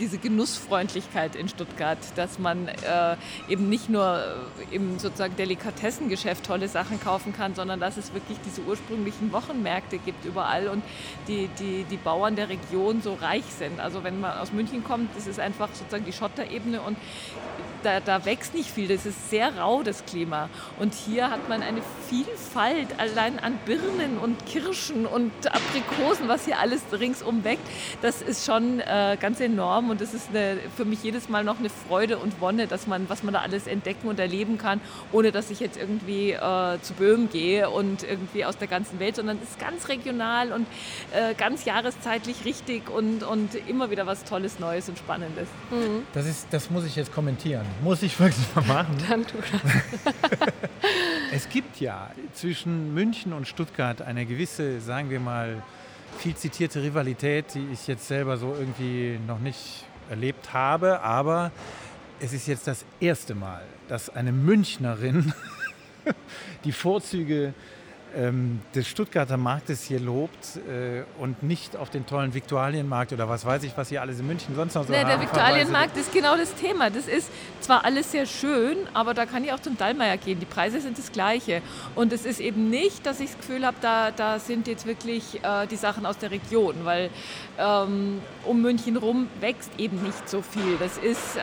diese 0.00 0.18
Genussfreundlichkeit 0.18 1.36
in 1.36 1.48
Stuttgart, 1.48 1.98
dass 2.16 2.38
man 2.38 2.68
äh, 2.68 3.16
eben 3.48 3.68
nicht 3.68 3.88
nur 3.88 4.22
äh, 4.70 4.74
im 4.74 4.98
sozusagen 4.98 5.36
Delikatessengeschäft 5.36 6.44
tolle 6.44 6.68
Sachen 6.68 7.00
kaufen 7.00 7.32
kann, 7.32 7.54
sondern 7.54 7.80
dass 7.80 7.96
es 7.96 8.12
wirklich 8.14 8.38
diese 8.44 8.62
ursprünglichen 8.62 9.32
Wochenmärkte 9.32 9.98
gibt 9.98 10.24
überall 10.24 10.68
und 10.68 10.82
die, 11.28 11.48
die, 11.58 11.84
die 11.84 11.96
Bauern 11.96 12.36
der 12.36 12.48
Region 12.48 13.02
so 13.02 13.14
reich 13.14 13.44
sind. 13.58 13.80
Also 13.80 14.04
wenn 14.04 14.20
man 14.20 14.38
aus 14.38 14.52
München 14.52 14.84
kommt, 14.84 15.14
das 15.16 15.26
ist 15.26 15.40
einfach 15.40 15.68
sozusagen 15.74 16.04
die 16.04 16.12
Schotterebene 16.12 16.80
und 16.80 16.96
da, 17.84 18.00
da 18.00 18.24
wächst 18.24 18.54
nicht 18.54 18.70
viel, 18.70 18.88
das 18.88 19.06
ist 19.06 19.30
sehr 19.30 19.56
rau, 19.58 19.82
das 19.82 20.04
Klima. 20.06 20.48
Und 20.78 20.94
hier 20.94 21.30
hat 21.30 21.48
man 21.48 21.62
eine 21.62 21.82
Vielfalt 22.08 22.98
allein 22.98 23.38
an 23.38 23.58
Birnen 23.66 24.18
und 24.18 24.46
Kirschen 24.46 25.06
und 25.06 25.32
Aprikosen, 25.46 26.28
was 26.28 26.44
hier 26.44 26.58
alles 26.58 26.82
ringsum 26.92 27.44
wächst. 27.44 27.64
Das 28.02 28.22
ist 28.22 28.46
schon 28.46 28.80
äh, 28.80 29.16
ganz 29.20 29.40
enorm 29.40 29.90
und 29.90 30.00
das 30.00 30.14
ist 30.14 30.30
eine, 30.30 30.58
für 30.76 30.84
mich 30.84 31.02
jedes 31.02 31.28
Mal 31.28 31.44
noch 31.44 31.58
eine 31.58 31.70
Freude 31.70 32.18
und 32.18 32.40
Wonne, 32.40 32.66
dass 32.66 32.86
man, 32.86 33.08
was 33.08 33.22
man 33.22 33.34
da 33.34 33.40
alles 33.40 33.66
entdecken 33.66 34.08
und 34.08 34.18
erleben 34.18 34.58
kann, 34.58 34.80
ohne 35.12 35.32
dass 35.32 35.50
ich 35.50 35.60
jetzt 35.60 35.76
irgendwie 35.76 36.32
äh, 36.32 36.78
zu 36.80 36.94
Böhmen 36.94 37.28
gehe 37.30 37.68
und 37.70 38.02
irgendwie 38.02 38.44
aus 38.44 38.56
der 38.56 38.68
ganzen 38.68 38.98
Welt, 38.98 39.16
sondern 39.16 39.38
es 39.42 39.50
ist 39.50 39.60
ganz 39.60 39.88
regional 39.88 40.52
und 40.52 40.66
äh, 41.12 41.34
ganz 41.34 41.64
jahreszeitlich 41.64 42.44
richtig 42.44 42.88
und, 42.90 43.22
und 43.22 43.54
immer 43.68 43.90
wieder 43.90 44.06
was 44.06 44.24
Tolles, 44.24 44.58
Neues 44.58 44.88
und 44.88 44.98
Spannendes. 44.98 45.48
Mhm. 45.70 46.06
Das, 46.12 46.26
ist, 46.26 46.46
das 46.50 46.70
muss 46.70 46.84
ich 46.84 46.96
jetzt 46.96 47.12
kommentieren. 47.12 47.66
Muss 47.82 48.02
ich 48.02 48.18
wirklich 48.18 48.46
mal 48.54 48.64
machen. 48.64 48.96
Dann 49.08 49.26
tu 49.26 49.36
das. 49.38 50.12
es 51.32 51.48
gibt 51.48 51.80
ja 51.80 52.10
zwischen 52.32 52.94
München 52.94 53.32
und 53.32 53.48
Stuttgart 53.48 54.02
eine 54.02 54.26
gewisse, 54.26 54.80
sagen 54.80 55.10
wir 55.10 55.20
mal, 55.20 55.62
viel 56.18 56.34
zitierte 56.34 56.82
Rivalität, 56.82 57.54
die 57.54 57.66
ich 57.72 57.86
jetzt 57.86 58.06
selber 58.06 58.36
so 58.36 58.54
irgendwie 58.58 59.18
noch 59.26 59.38
nicht 59.38 59.84
erlebt 60.08 60.52
habe. 60.52 61.00
Aber 61.00 61.50
es 62.20 62.32
ist 62.32 62.46
jetzt 62.46 62.66
das 62.66 62.84
erste 63.00 63.34
Mal, 63.34 63.62
dass 63.88 64.08
eine 64.08 64.32
Münchnerin 64.32 65.32
die 66.64 66.72
Vorzüge 66.72 67.54
ähm, 68.16 68.60
des 68.74 68.88
Stuttgarter 68.88 69.36
Marktes 69.36 69.82
hier 69.82 70.00
lobt 70.00 70.56
äh, 70.68 71.02
und 71.18 71.42
nicht 71.42 71.76
auf 71.76 71.90
den 71.90 72.06
tollen 72.06 72.34
Viktualienmarkt 72.34 73.12
oder 73.12 73.28
was 73.28 73.44
weiß 73.44 73.62
ich, 73.64 73.76
was 73.76 73.88
hier 73.88 74.00
alles 74.00 74.20
in 74.20 74.26
München 74.26 74.54
sonst 74.54 74.74
noch 74.74 74.84
so 74.84 74.92
nee, 74.92 74.98
haben. 74.98 75.08
Der 75.08 75.20
Viktualienmarkt 75.20 75.96
ist 75.96 76.12
genau 76.12 76.36
das 76.36 76.54
Thema. 76.54 76.90
Das 76.90 77.06
ist 77.06 77.30
zwar 77.60 77.84
alles 77.84 78.12
sehr 78.12 78.26
schön, 78.26 78.76
aber 78.92 79.14
da 79.14 79.26
kann 79.26 79.44
ich 79.44 79.52
auch 79.52 79.60
zum 79.60 79.76
Dallmayr 79.76 80.16
gehen. 80.16 80.40
Die 80.40 80.46
Preise 80.46 80.80
sind 80.80 80.98
das 80.98 81.12
gleiche. 81.12 81.62
Und 81.94 82.12
es 82.12 82.24
ist 82.24 82.40
eben 82.40 82.70
nicht, 82.70 83.06
dass 83.06 83.20
ich 83.20 83.30
das 83.30 83.38
Gefühl 83.38 83.66
habe, 83.66 83.76
da, 83.80 84.10
da 84.10 84.38
sind 84.38 84.66
jetzt 84.66 84.86
wirklich 84.86 85.42
äh, 85.42 85.66
die 85.66 85.76
Sachen 85.76 86.06
aus 86.06 86.18
der 86.18 86.30
Region, 86.30 86.74
weil 86.84 87.10
ähm, 87.58 88.20
um 88.44 88.62
München 88.62 88.96
rum 88.96 89.28
wächst 89.40 89.70
eben 89.78 90.02
nicht 90.02 90.28
so 90.28 90.42
viel. 90.42 90.76
Das 90.78 90.98
ist, 90.98 91.36
äh, 91.36 91.40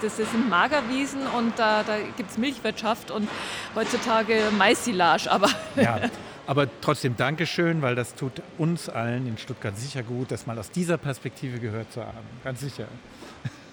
das 0.00 0.16
sind 0.16 0.48
Magerwiesen 0.48 1.20
und 1.38 1.58
da, 1.58 1.82
da 1.82 1.96
gibt 2.16 2.30
es 2.30 2.38
Milchwirtschaft 2.38 3.10
und 3.10 3.28
heutzutage 3.74 4.40
Maissilage, 4.58 5.30
aber 5.30 5.48
ja, 5.76 6.00
aber 6.46 6.68
trotzdem 6.80 7.16
Dankeschön, 7.16 7.82
weil 7.82 7.94
das 7.94 8.14
tut 8.14 8.42
uns 8.58 8.88
allen 8.88 9.26
in 9.26 9.38
Stuttgart 9.38 9.76
sicher 9.76 10.02
gut, 10.02 10.30
das 10.30 10.46
mal 10.46 10.58
aus 10.58 10.70
dieser 10.70 10.98
Perspektive 10.98 11.58
gehört 11.58 11.92
zu 11.92 12.00
haben. 12.02 12.26
Ganz 12.44 12.60
sicher. 12.60 12.86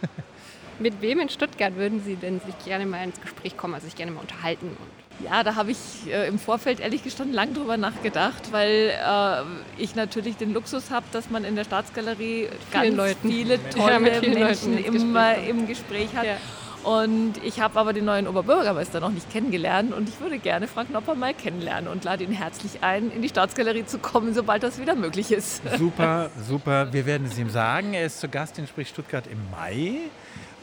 Mit 0.79 1.01
wem 1.01 1.19
in 1.19 1.29
Stuttgart 1.29 1.75
würden 1.75 2.01
Sie 2.03 2.15
denn 2.15 2.39
sich 2.39 2.57
gerne 2.63 2.85
mal 2.85 3.03
ins 3.03 3.19
Gespräch 3.19 3.57
kommen, 3.57 3.73
also 3.73 3.85
sich 3.85 3.95
gerne 3.95 4.11
mal 4.11 4.21
unterhalten? 4.21 4.77
ja, 5.23 5.43
da 5.43 5.55
habe 5.55 5.71
ich 5.71 5.77
äh, 6.07 6.27
im 6.27 6.39
Vorfeld 6.39 6.79
ehrlich 6.79 7.03
gestanden 7.03 7.33
lang 7.35 7.53
drüber 7.53 7.77
nachgedacht, 7.77 8.51
weil 8.51 8.91
äh, 8.91 9.81
ich 9.81 9.95
natürlich 9.95 10.37
den 10.37 10.53
Luxus 10.53 10.91
habe, 10.91 11.05
dass 11.11 11.29
man 11.29 11.43
in 11.43 11.55
der 11.55 11.65
Staatsgalerie 11.65 12.47
ganz 12.71 12.95
Leuten. 12.95 13.29
viele 13.29 13.59
tolle 13.69 13.93
ja, 13.93 13.99
Menschen 13.99 14.77
immer 14.77 15.35
im 15.35 15.67
Gespräch 15.67 16.15
hat. 16.15 16.25
Ja. 16.25 16.37
Und 16.83 17.33
ich 17.43 17.59
habe 17.59 17.77
aber 17.79 17.91
den 17.91 18.05
neuen 18.05 18.27
Oberbürgermeister 18.27 18.99
noch 18.99 19.11
nicht 19.11 19.29
kennengelernt 19.31 19.93
und 19.93 20.07
ich 20.07 20.19
würde 20.21 20.39
gerne 20.39 20.67
Frank 20.67 20.89
Nopper 20.91 21.13
mal 21.13 21.33
kennenlernen 21.33 21.89
und 21.89 22.05
lade 22.05 22.23
ihn 22.23 22.31
herzlich 22.31 22.83
ein, 22.83 23.11
in 23.11 23.21
die 23.21 23.29
Staatsgalerie 23.29 23.85
zu 23.85 23.99
kommen, 23.99 24.33
sobald 24.33 24.63
das 24.63 24.79
wieder 24.79 24.95
möglich 24.95 25.31
ist. 25.31 25.61
Super, 25.77 26.29
super. 26.47 26.93
Wir 26.93 27.05
werden 27.05 27.27
es 27.27 27.37
ihm 27.37 27.49
sagen. 27.49 27.93
Er 27.93 28.05
ist 28.05 28.21
zu 28.21 28.29
Gast 28.29 28.57
in 28.59 28.67
Sprich 28.67 28.87
Stuttgart 28.87 29.25
im 29.27 29.39
Mai. 29.51 29.97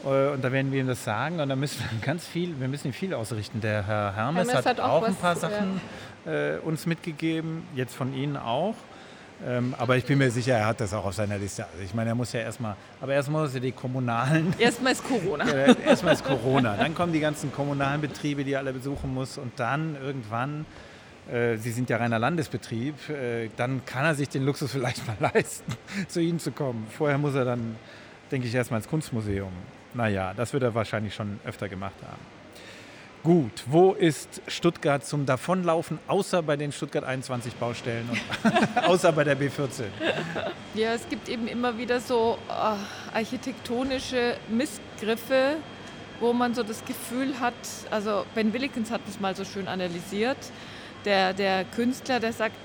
Äh, 0.03 0.33
und 0.33 0.43
da 0.43 0.51
werden 0.51 0.71
wir 0.71 0.79
ihm 0.79 0.87
das 0.87 1.03
sagen 1.03 1.39
und 1.39 1.49
da 1.49 1.55
müssen 1.55 1.79
wir 1.79 2.05
ganz 2.05 2.25
viel, 2.25 2.59
wir 2.59 2.67
müssen 2.67 2.87
ihm 2.87 2.93
viel 2.93 3.13
ausrichten. 3.13 3.61
Der 3.61 3.85
Herr 3.85 4.15
Hermes, 4.15 4.47
Hermes 4.47 4.55
hat, 4.55 4.65
hat, 4.65 4.79
auch, 4.79 5.03
auch 5.03 5.03
ein 5.03 5.15
paar 5.15 5.35
Sachen 5.35 5.81
ja. 6.25 6.55
äh, 6.55 6.57
uns 6.59 6.85
mitgegeben, 6.85 7.63
jetzt 7.75 7.95
von 7.95 8.13
Ihnen 8.13 8.37
auch. 8.37 8.75
Ähm, 9.45 9.75
aber 9.77 9.97
ich 9.97 10.05
bin 10.05 10.17
mir 10.17 10.31
sicher, 10.31 10.55
er 10.55 10.65
hat 10.65 10.81
das 10.81 10.93
auch 10.93 11.05
auf 11.05 11.13
seiner 11.13 11.37
Liste. 11.37 11.65
Also 11.65 11.83
ich 11.83 11.93
meine, 11.93 12.09
er 12.09 12.15
muss 12.15 12.33
ja 12.33 12.39
erstmal, 12.39 12.75
aber 12.99 13.13
erstmal 13.13 13.43
muss 13.43 13.53
er 13.53 13.59
die 13.59 13.71
kommunalen. 13.71 14.53
Erstmal 14.59 14.93
ist 14.93 15.03
Corona. 15.03 15.45
erstmal 15.85 16.13
ist 16.13 16.25
Corona. 16.25 16.75
Dann 16.75 16.95
kommen 16.95 17.13
die 17.13 17.19
ganzen 17.19 17.51
kommunalen 17.53 18.01
Betriebe, 18.01 18.43
die 18.43 18.53
er 18.53 18.59
alle 18.59 18.73
besuchen 18.73 19.13
muss. 19.13 19.37
Und 19.37 19.59
dann 19.59 19.95
irgendwann, 20.01 20.65
äh, 21.31 21.57
Sie 21.57 21.71
sind 21.71 21.89
ja 21.89 21.97
reiner 21.97 22.17
Landesbetrieb, 22.17 22.95
äh, 23.09 23.49
dann 23.57 23.85
kann 23.85 24.05
er 24.05 24.15
sich 24.15 24.29
den 24.29 24.43
Luxus 24.43 24.71
vielleicht 24.71 25.05
mal 25.05 25.17
leisten, 25.33 25.71
zu 26.07 26.19
Ihnen 26.19 26.39
zu 26.39 26.51
kommen. 26.51 26.87
Vorher 26.97 27.19
muss 27.19 27.35
er 27.35 27.45
dann, 27.45 27.75
denke 28.31 28.47
ich, 28.47 28.55
erstmal 28.55 28.79
ins 28.79 28.89
Kunstmuseum. 28.89 29.51
Naja, 29.93 30.33
das 30.35 30.51
wird 30.53 30.63
er 30.63 30.73
wahrscheinlich 30.73 31.13
schon 31.13 31.39
öfter 31.45 31.69
gemacht 31.69 31.95
haben. 32.07 32.36
Gut, 33.23 33.63
wo 33.65 33.93
ist 33.93 34.41
Stuttgart 34.47 35.05
zum 35.05 35.25
Davonlaufen, 35.25 35.99
außer 36.07 36.41
bei 36.43 36.55
den 36.55 36.71
Stuttgart 36.71 37.03
21 37.03 37.55
Baustellen 37.55 38.09
und 38.09 38.83
außer 38.87 39.11
bei 39.11 39.23
der 39.23 39.37
B14? 39.37 39.85
Ja, 40.75 40.93
es 40.93 41.09
gibt 41.09 41.27
eben 41.27 41.47
immer 41.47 41.77
wieder 41.77 41.99
so 41.99 42.37
äh, 42.47 43.15
architektonische 43.15 44.37
Missgriffe, 44.49 45.57
wo 46.19 46.31
man 46.31 46.53
so 46.53 46.63
das 46.63 46.85
Gefühl 46.85 47.39
hat, 47.39 47.53
also 47.91 48.25
Ben 48.33 48.53
Willikens 48.53 48.91
hat 48.91 49.01
das 49.05 49.19
mal 49.19 49.35
so 49.35 49.43
schön 49.43 49.67
analysiert, 49.67 50.37
der, 51.03 51.33
der 51.33 51.65
Künstler, 51.65 52.19
der 52.19 52.33
sagt, 52.33 52.55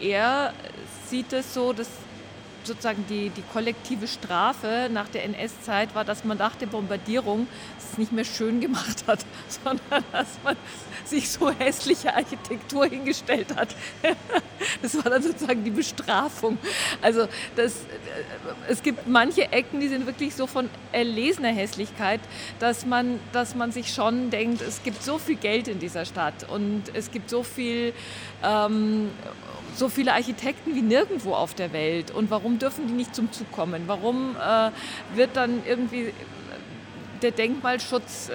er 0.00 0.52
sieht 1.06 1.32
es 1.32 1.54
so, 1.54 1.72
dass 1.72 1.88
sozusagen 2.68 3.04
die, 3.08 3.30
die 3.30 3.42
kollektive 3.52 4.06
Strafe 4.06 4.88
nach 4.92 5.08
der 5.08 5.24
NS-Zeit 5.24 5.94
war, 5.94 6.04
dass 6.04 6.24
man 6.24 6.38
nach 6.38 6.54
der 6.54 6.66
Bombardierung 6.66 7.48
es 7.78 7.98
nicht 7.98 8.12
mehr 8.12 8.24
schön 8.24 8.60
gemacht 8.60 9.04
hat, 9.06 9.24
sondern 9.64 10.04
dass 10.12 10.28
man 10.44 10.56
sich 11.04 11.28
so 11.30 11.50
hässliche 11.50 12.14
Architektur 12.14 12.86
hingestellt 12.86 13.56
hat. 13.56 13.74
Das 14.82 14.96
war 14.96 15.04
dann 15.04 15.22
sozusagen 15.22 15.64
die 15.64 15.70
Bestrafung. 15.70 16.58
Also 17.00 17.28
das, 17.56 17.72
äh, 17.74 18.68
es 18.68 18.82
gibt 18.82 19.06
manche 19.06 19.50
Ecken, 19.52 19.80
die 19.80 19.88
sind 19.88 20.04
wirklich 20.04 20.34
so 20.34 20.46
von 20.46 20.68
erlesener 20.92 21.50
Hässlichkeit, 21.50 22.20
dass 22.58 22.84
man, 22.84 23.20
dass 23.32 23.54
man 23.54 23.70
sich 23.72 23.94
schon 23.94 24.30
denkt, 24.30 24.60
es 24.60 24.82
gibt 24.82 25.02
so 25.02 25.18
viel 25.18 25.36
Geld 25.36 25.68
in 25.68 25.78
dieser 25.78 26.04
Stadt 26.04 26.48
und 26.48 26.82
es 26.92 27.10
gibt 27.12 27.30
so 27.30 27.44
viel 27.44 27.94
ähm, 28.42 29.10
so 29.78 29.88
viele 29.88 30.12
Architekten 30.12 30.74
wie 30.74 30.82
nirgendwo 30.82 31.34
auf 31.34 31.54
der 31.54 31.72
Welt. 31.72 32.10
Und 32.10 32.30
warum 32.30 32.57
dürfen 32.58 32.86
die 32.86 32.94
nicht 32.94 33.14
zum 33.14 33.32
Zug 33.32 33.50
kommen? 33.52 33.84
Warum 33.86 34.36
äh, 34.36 34.70
wird 35.16 35.36
dann 35.36 35.62
irgendwie 35.66 36.12
der 37.22 37.32
Denkmalschutz 37.32 38.28
äh, 38.28 38.32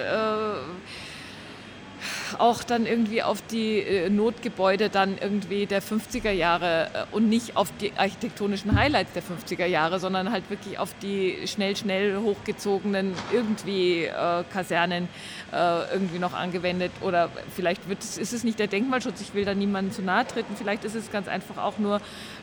auch 2.40 2.62
dann 2.62 2.86
irgendwie 2.86 3.22
auf 3.22 3.42
die 3.42 3.78
äh, 3.78 4.10
Notgebäude 4.10 4.88
dann 4.88 5.18
irgendwie 5.18 5.66
der 5.66 5.82
50er 5.82 6.30
Jahre 6.30 6.88
äh, 6.94 7.14
und 7.14 7.28
nicht 7.28 7.56
auf 7.56 7.68
die 7.80 7.92
architektonischen 7.96 8.78
Highlights 8.78 9.12
der 9.12 9.22
50er 9.22 9.66
Jahre, 9.66 9.98
sondern 10.00 10.30
halt 10.30 10.48
wirklich 10.50 10.78
auf 10.78 10.94
die 11.02 11.46
schnell, 11.46 11.76
schnell 11.76 12.18
hochgezogenen 12.18 13.14
irgendwie 13.32 14.04
äh, 14.04 14.44
Kasernen 14.52 15.08
äh, 15.52 15.92
irgendwie 15.92 16.18
noch 16.18 16.34
angewendet. 16.34 16.92
Oder 17.00 17.30
vielleicht 17.54 17.88
wird 17.88 18.02
es, 18.02 18.18
ist 18.18 18.32
es 18.32 18.44
nicht 18.44 18.58
der 18.58 18.66
Denkmalschutz, 18.66 19.20
ich 19.20 19.34
will 19.34 19.44
da 19.44 19.54
niemandem 19.54 19.92
zu 19.92 20.02
nahe 20.02 20.26
treten, 20.26 20.54
vielleicht 20.56 20.84
ist 20.84 20.94
es 20.94 21.10
ganz 21.10 21.28
einfach 21.28 21.58
auch 21.58 21.78
nur 21.78 22.00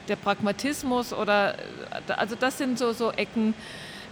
der 0.07 0.15
Pragmatismus 0.15 1.13
oder 1.13 1.55
also 2.17 2.35
das 2.39 2.57
sind 2.57 2.77
so, 2.77 2.93
so 2.93 3.11
Ecken, 3.11 3.53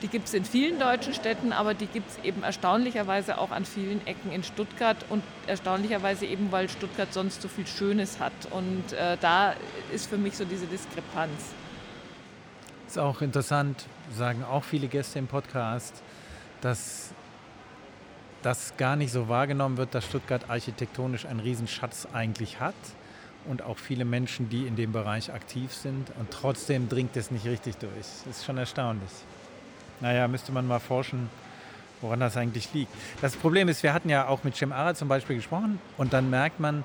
die 0.02 0.08
gibt 0.08 0.28
es 0.28 0.34
in 0.34 0.46
vielen 0.46 0.80
deutschen 0.80 1.14
Städten, 1.14 1.52
aber 1.52 1.74
die 1.74 1.88
gibt 1.88 2.10
es 2.10 2.24
eben 2.24 2.44
erstaunlicherweise 2.44 3.38
auch 3.38 3.52
an 3.52 3.66
vielen 3.66 4.06
Ecken 4.08 4.32
in 4.32 4.44
Stuttgart 4.44 4.98
und 5.10 5.24
erstaunlicherweise 5.48 6.26
eben, 6.26 6.52
weil 6.52 6.70
Stuttgart 6.70 7.14
sonst 7.14 7.42
so 7.42 7.48
viel 7.48 7.68
Schönes 7.68 8.20
hat. 8.20 8.34
Und 8.52 8.94
äh, 8.94 9.18
da 9.20 9.54
ist 9.94 10.10
für 10.10 10.18
mich 10.18 10.38
so 10.38 10.46
diese 10.46 10.68
Diskrepanz. 10.68 11.54
Ist 12.88 12.98
auch 12.98 13.22
interessant, 13.22 13.86
sagen 14.16 14.44
auch 14.44 14.64
viele 14.64 14.88
Gäste 14.88 15.20
im 15.20 15.28
Podcast, 15.28 16.02
dass 16.62 17.12
das 18.42 18.76
gar 18.78 18.96
nicht 18.96 19.12
so 19.12 19.28
wahrgenommen 19.28 19.78
wird, 19.78 19.94
dass 19.94 20.06
Stuttgart 20.06 20.50
architektonisch 20.50 21.26
einen 21.26 21.42
Riesenschatz 21.42 22.08
eigentlich 22.14 22.60
hat 22.60 22.74
und 23.46 23.62
auch 23.62 23.78
viele 23.78 24.06
Menschen, 24.06 24.50
die 24.50 24.66
in 24.66 24.76
dem 24.76 24.92
Bereich 24.92 25.34
aktiv 25.34 25.74
sind 25.74 26.10
und 26.18 26.32
trotzdem 26.32 26.88
dringt 26.88 27.18
es 27.18 27.32
nicht 27.32 27.46
richtig 27.46 27.78
durch. 27.78 27.92
Das 28.26 28.38
ist 28.38 28.46
schon 28.46 28.58
erstaunlich. 28.58 29.12
Naja, 30.02 30.28
müsste 30.28 30.52
man 30.52 30.68
mal 30.68 30.80
forschen, 30.80 31.30
woran 32.02 32.20
das 32.20 32.38
eigentlich 32.38 32.74
liegt. 32.74 32.92
Das 33.22 33.36
Problem 33.36 33.68
ist, 33.68 33.84
wir 33.84 33.94
hatten 33.94 34.10
ja 34.10 34.28
auch 34.28 34.44
mit 34.44 34.56
Cem 34.56 34.72
Ara 34.72 34.96
zum 34.96 35.08
Beispiel 35.08 35.36
gesprochen 35.36 35.80
und 35.98 36.14
dann 36.14 36.30
merkt 36.30 36.60
man, 36.60 36.84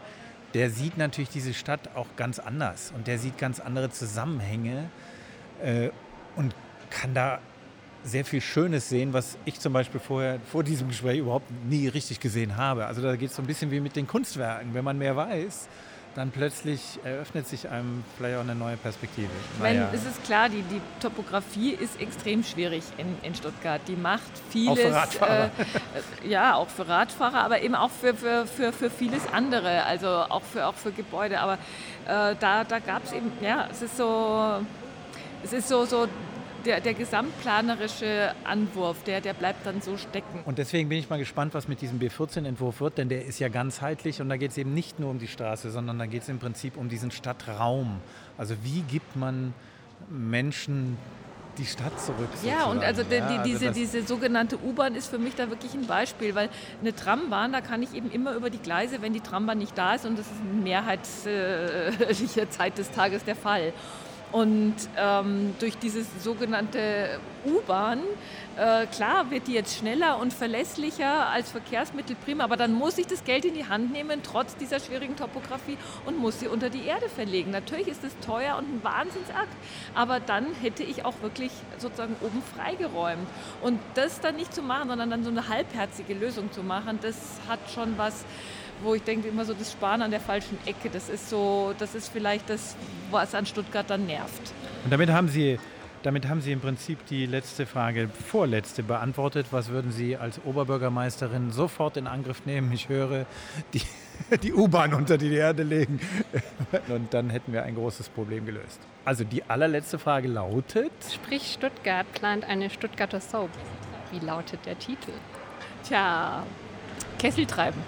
der 0.54 0.70
sieht 0.70 0.98
natürlich 0.98 1.30
diese 1.30 1.54
Stadt 1.54 1.90
auch 1.96 2.06
ganz 2.16 2.38
anders 2.38 2.92
und 2.94 3.06
der 3.06 3.18
sieht 3.18 3.38
ganz 3.38 3.60
andere 3.60 3.90
Zusammenhänge 3.90 4.88
äh, 5.62 5.90
und 6.36 6.54
kann 6.90 7.14
da 7.14 7.40
sehr 8.04 8.24
viel 8.24 8.40
Schönes 8.40 8.88
sehen, 8.88 9.12
was 9.12 9.38
ich 9.46 9.58
zum 9.58 9.72
Beispiel 9.72 9.98
vorher 9.98 10.38
vor 10.52 10.62
diesem 10.62 10.88
Gespräch 10.88 11.18
überhaupt 11.18 11.50
nie 11.68 11.88
richtig 11.88 12.20
gesehen 12.20 12.56
habe. 12.56 12.86
Also 12.86 13.00
da 13.00 13.16
geht 13.16 13.30
es 13.30 13.36
so 13.36 13.42
ein 13.42 13.46
bisschen 13.46 13.70
wie 13.70 13.80
mit 13.80 13.96
den 13.96 14.06
Kunstwerken. 14.06 14.74
Wenn 14.74 14.84
man 14.84 14.98
mehr 14.98 15.16
weiß, 15.16 15.68
dann 16.14 16.30
plötzlich 16.30 16.80
eröffnet 17.02 17.46
sich 17.48 17.68
einem 17.68 18.04
vielleicht 18.16 18.36
auch 18.36 18.40
eine 18.40 18.54
neue 18.54 18.76
Perspektive. 18.76 19.30
Wenn, 19.60 19.82
es 19.92 20.04
ist 20.04 20.22
klar, 20.24 20.48
die, 20.48 20.62
die 20.62 20.80
Topografie 21.00 21.70
ist 21.70 22.00
extrem 22.00 22.44
schwierig 22.44 22.84
in, 22.98 23.16
in 23.22 23.34
Stuttgart. 23.34 23.80
Die 23.88 23.96
macht 23.96 24.30
vieles. 24.50 24.70
Auch 24.70 24.76
für 24.76 24.94
Radfahrer. 24.94 25.44
Äh, 26.24 26.28
ja, 26.28 26.54
auch 26.54 26.68
für 26.68 26.88
Radfahrer, 26.88 27.42
aber 27.44 27.62
eben 27.62 27.74
auch 27.74 27.90
für, 27.90 28.14
für, 28.14 28.46
für, 28.46 28.72
für 28.72 28.90
vieles 28.90 29.22
andere, 29.32 29.84
also 29.84 30.08
auch 30.08 30.42
für, 30.42 30.66
auch 30.66 30.74
für 30.74 30.92
Gebäude. 30.92 31.40
Aber 31.40 31.54
äh, 32.06 32.36
da, 32.38 32.64
da 32.64 32.78
gab 32.78 33.04
es 33.04 33.12
eben, 33.12 33.32
ja, 33.40 33.68
es 33.70 33.82
ist 33.82 33.96
so, 33.96 34.60
es 35.42 35.52
ist 35.52 35.68
so, 35.68 35.84
so 35.84 36.06
der, 36.64 36.80
der 36.80 36.94
gesamtplanerische 36.94 38.34
Anwurf, 38.44 39.02
der, 39.04 39.20
der 39.20 39.34
bleibt 39.34 39.66
dann 39.66 39.80
so 39.80 39.96
stecken. 39.96 40.40
Und 40.44 40.58
deswegen 40.58 40.88
bin 40.88 40.98
ich 40.98 41.10
mal 41.10 41.18
gespannt, 41.18 41.54
was 41.54 41.68
mit 41.68 41.80
diesem 41.80 41.98
B14-Entwurf 42.00 42.80
wird, 42.80 42.98
denn 42.98 43.08
der 43.08 43.24
ist 43.24 43.38
ja 43.38 43.48
ganzheitlich 43.48 44.20
und 44.20 44.28
da 44.28 44.36
geht 44.36 44.50
es 44.50 44.58
eben 44.58 44.74
nicht 44.74 44.98
nur 44.98 45.10
um 45.10 45.18
die 45.18 45.28
Straße, 45.28 45.70
sondern 45.70 45.98
da 45.98 46.06
geht 46.06 46.22
es 46.22 46.28
im 46.28 46.38
Prinzip 46.38 46.76
um 46.76 46.88
diesen 46.88 47.10
Stadtraum. 47.10 48.00
Also 48.38 48.54
wie 48.62 48.82
gibt 48.82 49.16
man 49.16 49.54
Menschen 50.08 50.96
die 51.58 51.66
Stadt 51.66 51.98
zurück. 52.00 52.28
Ja, 52.44 52.64
und 52.64 52.82
also, 52.82 53.02
die, 53.02 53.14
ja, 53.16 53.26
also 53.26 53.42
diese, 53.44 53.70
diese 53.70 54.02
sogenannte 54.02 54.58
U-Bahn 54.62 54.94
ist 54.94 55.08
für 55.08 55.18
mich 55.18 55.34
da 55.34 55.50
wirklich 55.50 55.74
ein 55.74 55.86
Beispiel, 55.86 56.34
weil 56.34 56.48
eine 56.80 56.94
Trambahn, 56.94 57.52
da 57.52 57.60
kann 57.60 57.82
ich 57.82 57.94
eben 57.94 58.10
immer 58.10 58.34
über 58.34 58.50
die 58.50 58.58
Gleise, 58.58 59.02
wenn 59.02 59.12
die 59.12 59.20
Trambahn 59.20 59.58
nicht 59.58 59.76
da 59.76 59.94
ist, 59.94 60.04
und 60.04 60.18
das 60.18 60.26
ist 60.26 60.40
in 60.40 60.62
mehrheitlicher 60.62 62.50
Zeit 62.50 62.78
des 62.78 62.90
Tages 62.90 63.24
der 63.24 63.36
Fall. 63.36 63.72
Und 64.34 64.74
ähm, 64.98 65.54
durch 65.60 65.78
diese 65.78 66.02
sogenannte 66.18 67.20
U-Bahn, 67.46 68.00
äh, 68.56 68.86
klar 68.86 69.30
wird 69.30 69.46
die 69.46 69.52
jetzt 69.52 69.78
schneller 69.78 70.18
und 70.18 70.32
verlässlicher 70.32 71.28
als 71.28 71.52
Verkehrsmittel 71.52 72.16
prima, 72.16 72.42
aber 72.42 72.56
dann 72.56 72.72
muss 72.72 72.98
ich 72.98 73.06
das 73.06 73.22
Geld 73.22 73.44
in 73.44 73.54
die 73.54 73.68
Hand 73.68 73.92
nehmen, 73.92 74.24
trotz 74.24 74.56
dieser 74.56 74.80
schwierigen 74.80 75.14
Topografie 75.14 75.78
und 76.04 76.18
muss 76.18 76.40
sie 76.40 76.48
unter 76.48 76.68
die 76.68 76.84
Erde 76.84 77.08
verlegen. 77.08 77.52
Natürlich 77.52 77.86
ist 77.86 78.02
es 78.02 78.18
teuer 78.26 78.56
und 78.58 78.64
ein 78.64 78.80
Wahnsinnsakt, 78.82 79.54
aber 79.94 80.18
dann 80.18 80.46
hätte 80.60 80.82
ich 80.82 81.04
auch 81.04 81.14
wirklich 81.22 81.52
sozusagen 81.78 82.16
oben 82.20 82.42
freigeräumt. 82.56 83.28
Und 83.62 83.78
das 83.94 84.18
dann 84.18 84.34
nicht 84.34 84.52
zu 84.52 84.62
machen, 84.62 84.88
sondern 84.88 85.10
dann 85.10 85.22
so 85.22 85.30
eine 85.30 85.48
halbherzige 85.48 86.12
Lösung 86.12 86.50
zu 86.50 86.64
machen, 86.64 86.98
das 87.02 87.38
hat 87.48 87.60
schon 87.72 87.96
was 87.98 88.24
wo 88.82 88.94
ich 88.94 89.02
denke 89.02 89.28
immer 89.28 89.44
so 89.44 89.54
das 89.54 89.72
Sparen 89.72 90.02
an 90.02 90.10
der 90.10 90.20
falschen 90.20 90.58
Ecke, 90.66 90.90
das 90.90 91.08
ist 91.08 91.30
so, 91.30 91.74
das 91.78 91.94
ist 91.94 92.08
vielleicht 92.08 92.48
das, 92.50 92.76
was 93.10 93.34
an 93.34 93.46
Stuttgart 93.46 93.88
dann 93.88 94.06
nervt. 94.06 94.52
Und 94.84 94.92
damit 94.92 95.10
haben 95.10 95.28
Sie, 95.28 95.58
damit 96.02 96.28
haben 96.28 96.40
Sie 96.40 96.52
im 96.52 96.60
Prinzip 96.60 97.06
die 97.06 97.26
letzte 97.26 97.64
Frage, 97.64 98.08
vorletzte 98.08 98.82
beantwortet. 98.82 99.46
Was 99.50 99.70
würden 99.70 99.90
Sie 99.90 100.16
als 100.16 100.40
Oberbürgermeisterin 100.44 101.50
sofort 101.50 101.96
in 101.96 102.06
Angriff 102.06 102.44
nehmen? 102.44 102.72
Ich 102.72 102.88
höre, 102.88 103.26
die, 103.72 103.80
die 104.42 104.52
U-Bahn 104.52 104.92
unter 104.92 105.16
die 105.16 105.34
Erde 105.34 105.62
legen. 105.62 106.00
Und 106.88 107.14
dann 107.14 107.30
hätten 107.30 107.52
wir 107.52 107.62
ein 107.62 107.74
großes 107.74 108.10
Problem 108.10 108.44
gelöst. 108.44 108.80
Also 109.04 109.24
die 109.24 109.44
allerletzte 109.44 109.98
Frage 109.98 110.28
lautet. 110.28 110.92
Sprich, 111.10 111.52
Stuttgart 111.54 112.10
plant 112.12 112.44
eine 112.44 112.68
Stuttgarter 112.70 113.20
Soap. 113.20 113.50
Wie 114.12 114.24
lautet 114.24 114.66
der 114.66 114.78
Titel? 114.78 115.12
Tja, 115.84 116.44
Kessel 117.18 117.46
treiben. 117.46 117.80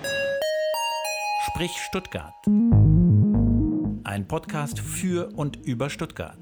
Sprich 1.46 1.78
Stuttgart. 1.78 2.34
Ein 4.04 4.26
Podcast 4.26 4.80
für 4.80 5.28
und 5.36 5.64
über 5.64 5.88
Stuttgart. 5.90 6.40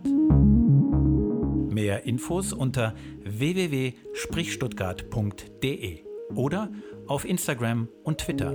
Mehr 1.69 2.05
Infos 2.05 2.55
unter 2.55 2.95
www.sprichstuttgart.de 3.23 6.05
oder 6.35 6.71
auf 7.07 7.27
Instagram 7.27 7.89
und 8.03 8.17
Twitter. 8.19 8.53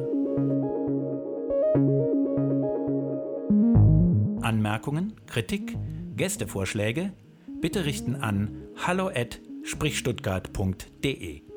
Anmerkungen, 4.41 5.13
Kritik, 5.27 5.77
Gästevorschläge 6.15 7.13
bitte 7.61 7.85
richten 7.85 8.15
an 8.15 8.55
hallo@sprichstuttgart.de. 8.75 11.48